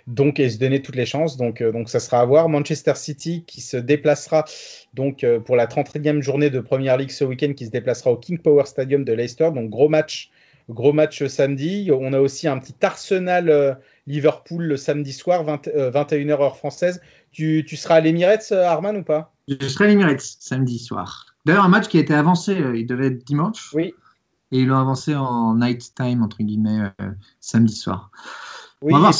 Donc, 0.05 0.39
et 0.39 0.49
se 0.49 0.59
donner 0.59 0.81
toutes 0.81 0.97
les 0.97 1.05
chances. 1.05 1.37
Donc, 1.37 1.61
euh, 1.61 1.71
donc 1.71 1.89
ça 1.89 2.01
sera 2.01 2.19
à 2.19 2.25
voir. 2.25 2.49
Manchester 2.49 2.95
City 2.95 3.45
qui 3.47 3.61
se 3.61 3.77
déplacera 3.77 4.43
donc 4.93 5.23
euh, 5.23 5.39
pour 5.39 5.55
la 5.55 5.67
31e 5.67 6.21
journée 6.21 6.49
de 6.49 6.59
Premier 6.59 6.95
League 6.97 7.11
ce 7.11 7.23
week-end, 7.23 7.53
qui 7.55 7.67
se 7.67 7.71
déplacera 7.71 8.11
au 8.11 8.17
King 8.17 8.37
Power 8.37 8.65
Stadium 8.65 9.05
de 9.05 9.13
Leicester. 9.13 9.49
Donc, 9.51 9.69
gros 9.69 9.87
match. 9.89 10.29
Gros 10.69 10.91
match 10.91 11.25
samedi. 11.27 11.89
On 11.97 12.11
a 12.11 12.19
aussi 12.19 12.49
un 12.49 12.57
petit 12.57 12.75
Arsenal 12.81 13.49
euh, 13.49 13.73
Liverpool 14.07 14.63
le 14.63 14.77
samedi 14.77 15.13
soir, 15.13 15.43
20, 15.43 15.67
euh, 15.67 15.91
21h 15.91 16.41
heure 16.41 16.57
française. 16.57 17.01
Tu, 17.31 17.63
tu 17.67 17.75
seras 17.75 17.95
à 17.95 17.99
l'Emirates, 17.99 18.47
euh, 18.51 18.63
Arman, 18.63 18.97
ou 18.97 19.03
pas? 19.03 19.33
Je 19.47 19.67
serai 19.67 19.85
à 19.85 19.87
l'Emirates 19.89 20.21
samedi 20.39 20.79
soir. 20.79 21.25
D'ailleurs, 21.45 21.65
un 21.65 21.69
match 21.69 21.87
qui 21.87 21.97
a 21.97 22.01
été 22.01 22.13
avancé, 22.13 22.59
euh, 22.59 22.77
il 22.77 22.85
devait 22.85 23.07
être 23.07 23.23
dimanche. 23.25 23.71
Oui. 23.73 23.93
Et 24.51 24.59
ils 24.59 24.67
l'ont 24.67 24.77
avancé 24.77 25.13
en 25.13 25.55
night 25.55 25.93
time, 25.95 26.23
entre 26.23 26.37
guillemets, 26.41 26.89
euh, 27.01 27.09
samedi 27.41 27.75
soir. 27.75 28.11
Oui. 28.81 28.93
On 28.93 28.95
va 28.97 29.11
voir, 29.11 29.13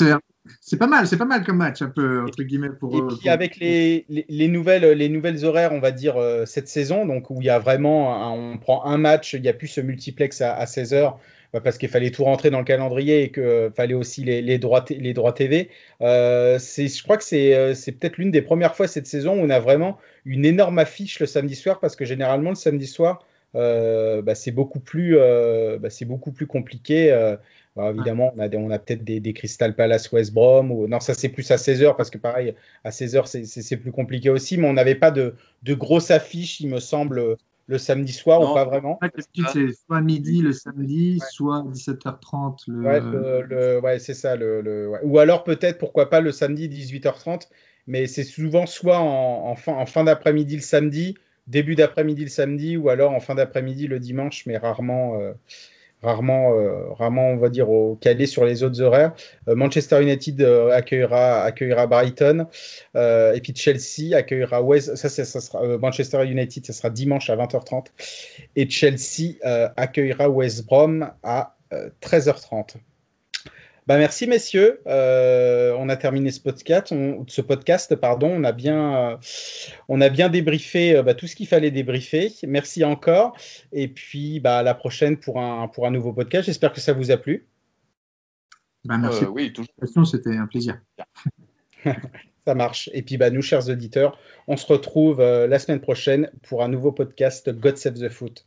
c'est, 0.61 0.77
pas 0.77 0.87
mal, 0.87 1.05
c'est 1.07 1.17
pas 1.17 1.25
mal 1.25 1.43
comme 1.43 1.57
match, 1.57 1.81
un 1.81 1.89
peu, 1.89 2.23
entre 2.23 2.43
guillemets, 2.43 2.69
pour. 2.69 2.95
Et 2.95 3.01
puis 3.01 3.17
pour- 3.23 3.31
avec 3.31 3.57
les, 3.57 4.05
les, 4.07 4.25
les 4.29 4.47
nouvelles, 4.47 4.89
les 4.97 5.09
nouvelles 5.09 5.43
horaires, 5.43 5.73
on 5.73 5.79
va 5.81 5.91
dire, 5.91 6.15
euh, 6.15 6.45
cette 6.45 6.69
saison, 6.69 7.05
donc 7.05 7.29
où 7.29 7.41
il 7.41 7.45
y 7.45 7.49
a 7.49 7.59
vraiment, 7.59 8.15
un- 8.15 8.53
on 8.53 8.57
prend 8.57 8.85
un 8.85 8.97
match, 8.97 9.33
il 9.33 9.41
n'y 9.41 9.49
a 9.49 9.53
plus 9.53 9.67
ce 9.67 9.81
multiplex 9.81 10.39
à, 10.41 10.65
16 10.65 10.93
heures, 10.93 11.13
bah, 11.13 11.21
parce 11.61 11.77
qu'il 11.77 11.89
fallait 11.89 12.11
tout 12.11 12.23
rentrer 12.23 12.49
dans 12.49 12.59
le 12.59 12.65
calendrier 12.65 13.23
et 13.23 13.31
qu'il 13.31 13.71
fallait 13.75 13.93
aussi 13.93 14.23
les, 14.23 14.41
les, 14.41 14.57
droits, 14.59 14.81
t- 14.81 14.95
les 14.95 15.13
droits 15.13 15.33
TV. 15.33 15.69
Euh, 16.01 16.57
je 16.59 17.03
crois 17.03 17.17
que 17.17 17.23
c'est, 17.23 17.55
euh, 17.55 17.73
c'est 17.73 17.91
peut-être 17.93 18.17
l'une 18.17 18.31
des 18.31 18.41
premières 18.41 18.75
fois 18.75 18.87
cette 18.87 19.07
saison 19.07 19.33
où 19.33 19.43
on 19.45 19.49
a 19.49 19.59
vraiment 19.59 19.97
une 20.25 20.45
énorme 20.45 20.79
affiche 20.79 21.19
le 21.19 21.25
samedi 21.25 21.55
soir, 21.55 21.79
parce 21.79 21.95
que 21.95 22.05
généralement, 22.05 22.49
le 22.51 22.55
samedi 22.55 22.87
soir, 22.87 23.25
euh, 23.55 24.21
bah, 24.21 24.35
c'est 24.35 24.51
beaucoup 24.51 24.79
plus, 24.79 25.17
euh, 25.17 25.77
bah, 25.79 25.89
c'est 25.89 26.05
beaucoup 26.05 26.31
plus 26.31 26.47
compliqué. 26.47 27.11
euh, 27.11 27.35
bah, 27.75 27.91
évidemment, 27.91 28.33
on 28.35 28.39
a, 28.39 28.47
des- 28.47 28.57
on 28.57 28.69
a 28.71 28.79
peut-être 28.79 29.03
des, 29.03 29.19
des 29.19 29.33
Crystal 29.33 29.75
Palace 29.75 30.11
West 30.11 30.33
Brom. 30.33 30.71
Ou... 30.71 30.87
Non, 30.87 30.99
ça 30.99 31.13
c'est 31.13 31.29
plus 31.29 31.49
à 31.51 31.57
16h 31.57 31.95
parce 31.95 32.09
que 32.09 32.17
pareil, 32.17 32.55
à 32.83 32.91
16h 32.91 33.27
c'est- 33.27 33.77
plus 33.77 33.91
compliqué 33.91 34.29
aussi. 34.29 34.57
Mais 34.57 34.67
on 34.67 34.73
n'avait 34.73 34.95
pas 34.95 35.11
de, 35.11 35.35
de 35.63 35.73
grosse 35.73 36.11
affiche, 36.11 36.59
il 36.59 36.69
me 36.69 36.79
semble, 36.79 37.37
le 37.67 37.77
samedi 37.77 38.13
soir 38.13 38.39
Non. 38.41 38.51
ou 38.51 38.53
pas 38.53 38.65
vraiment. 38.65 38.95
En 38.95 38.99
fait, 38.99 39.13
d'habitude, 39.15 39.45
c'est 39.51 39.73
soit 39.85 40.01
midi 40.01 40.41
le 40.41 40.53
samedi, 40.53 41.19
soit 41.31 41.63
17h30 41.67 42.63
le. 42.67 42.81
Ouais, 42.81 42.99
le- 43.01 43.41
le- 43.43 43.79
ouais, 43.79 43.99
c'est 43.99 44.13
ça. 44.13 44.35
Le, 44.35 44.61
le- 44.61 44.89
ouais. 44.89 44.99
Ou 45.03 45.19
alors 45.19 45.43
peut-être, 45.43 45.77
pourquoi 45.77 46.09
pas, 46.09 46.21
le 46.21 46.31
samedi 46.31 46.69
18h30. 46.69 47.49
Mais 47.85 48.05
c'est 48.07 48.23
souvent 48.23 48.65
soit 48.65 48.99
en, 48.99 49.47
en 49.49 49.55
fin, 49.55 49.73
en 49.73 49.85
fin 49.85 50.03
d'après-midi 50.03 50.55
le 50.55 50.61
samedi, 50.61 51.15
début 51.47 51.75
d'après-midi 51.75 52.23
le 52.23 52.29
samedi, 52.29 52.75
ou 52.77 52.89
alors 52.89 53.13
en 53.13 53.19
fin 53.21 53.35
d'après-midi 53.35 53.87
le 53.87 53.99
dimanche, 53.99 54.45
mais 54.45 54.57
rarement, 54.57 55.19
euh, 55.21 55.31
rarement, 56.01 56.53
euh, 56.53 56.91
rarement, 56.93 57.29
on 57.29 57.37
va 57.37 57.49
dire, 57.49 57.69
au, 57.69 57.95
calé 57.95 58.25
sur 58.25 58.45
les 58.45 58.63
autres 58.63 58.81
horaires. 58.81 59.13
Euh, 59.47 59.55
Manchester 59.55 60.01
United 60.01 60.41
euh, 60.41 60.71
accueillera, 60.71 61.43
accueillera 61.43 61.87
Brighton, 61.87 62.47
et 62.95 63.41
puis 63.41 63.53
Chelsea 63.55 64.15
accueillera 64.15 64.61
West. 64.61 64.95
Ça, 64.95 65.09
ça 65.09 65.25
sera, 65.25 65.77
Manchester 65.77 66.25
United, 66.25 66.65
ça 66.65 66.73
sera 66.73 66.89
dimanche 66.89 67.29
à 67.29 67.35
20h30, 67.35 67.87
et 68.55 68.69
Chelsea 68.69 69.35
accueillera 69.75 70.29
West 70.29 70.65
Brom 70.65 71.11
à 71.23 71.57
euh, 71.73 71.89
13h30. 72.01 72.75
Bah, 73.87 73.97
merci 73.97 74.27
messieurs, 74.27 74.81
Euh, 74.85 75.73
on 75.79 75.87
a 75.87 75.95
terminé 75.95 76.29
ce 76.31 76.41
podcast, 76.41 76.91
on, 76.91 77.25
ce 77.27 77.41
podcast 77.41 77.95
pardon, 77.95 78.29
on 78.29 78.43
a 78.43 78.51
bien, 78.51 79.11
euh, 79.11 79.17
on 79.87 80.01
a 80.01 80.09
bien 80.09 80.27
débriefé 80.27 80.97
euh, 80.97 81.03
bah, 81.03 81.13
tout 81.13 81.25
ce 81.25 81.35
qu'il 81.35 81.47
fallait 81.47 81.71
débriefer. 81.71 82.33
Merci 82.45 82.83
encore, 82.83 83.37
et 83.71 83.87
puis 83.87 84.41
bah, 84.41 84.59
à 84.59 84.63
la 84.63 84.73
prochaine 84.73 85.17
pour 85.17 85.39
un, 85.39 85.69
pour 85.69 85.87
un 85.87 85.91
nouveau 85.91 86.11
podcast. 86.11 86.47
J'espère 86.47 86.73
que 86.73 86.81
ça 86.81 86.91
vous 86.91 87.11
a 87.11 87.17
plu. 87.17 87.47
Bah, 88.87 88.97
merci. 88.97 89.25
Euh, 89.25 89.29
oui, 89.29 89.53
toujours. 89.53 90.07
C'était 90.07 90.35
un 90.35 90.47
plaisir. 90.47 90.79
Ça 92.45 92.55
marche. 92.55 92.89
Et 92.93 93.01
puis 93.01 93.17
bah, 93.17 93.29
nous, 93.29 93.41
chers 93.41 93.69
auditeurs, 93.69 94.17
on 94.47 94.55
se 94.55 94.65
retrouve 94.65 95.19
euh, 95.19 95.47
la 95.47 95.59
semaine 95.59 95.81
prochaine 95.81 96.31
pour 96.43 96.63
un 96.63 96.69
nouveau 96.69 96.93
podcast 96.93 97.49
God 97.49 97.77
Save 97.77 97.95
the 97.95 98.09
Foot. 98.09 98.45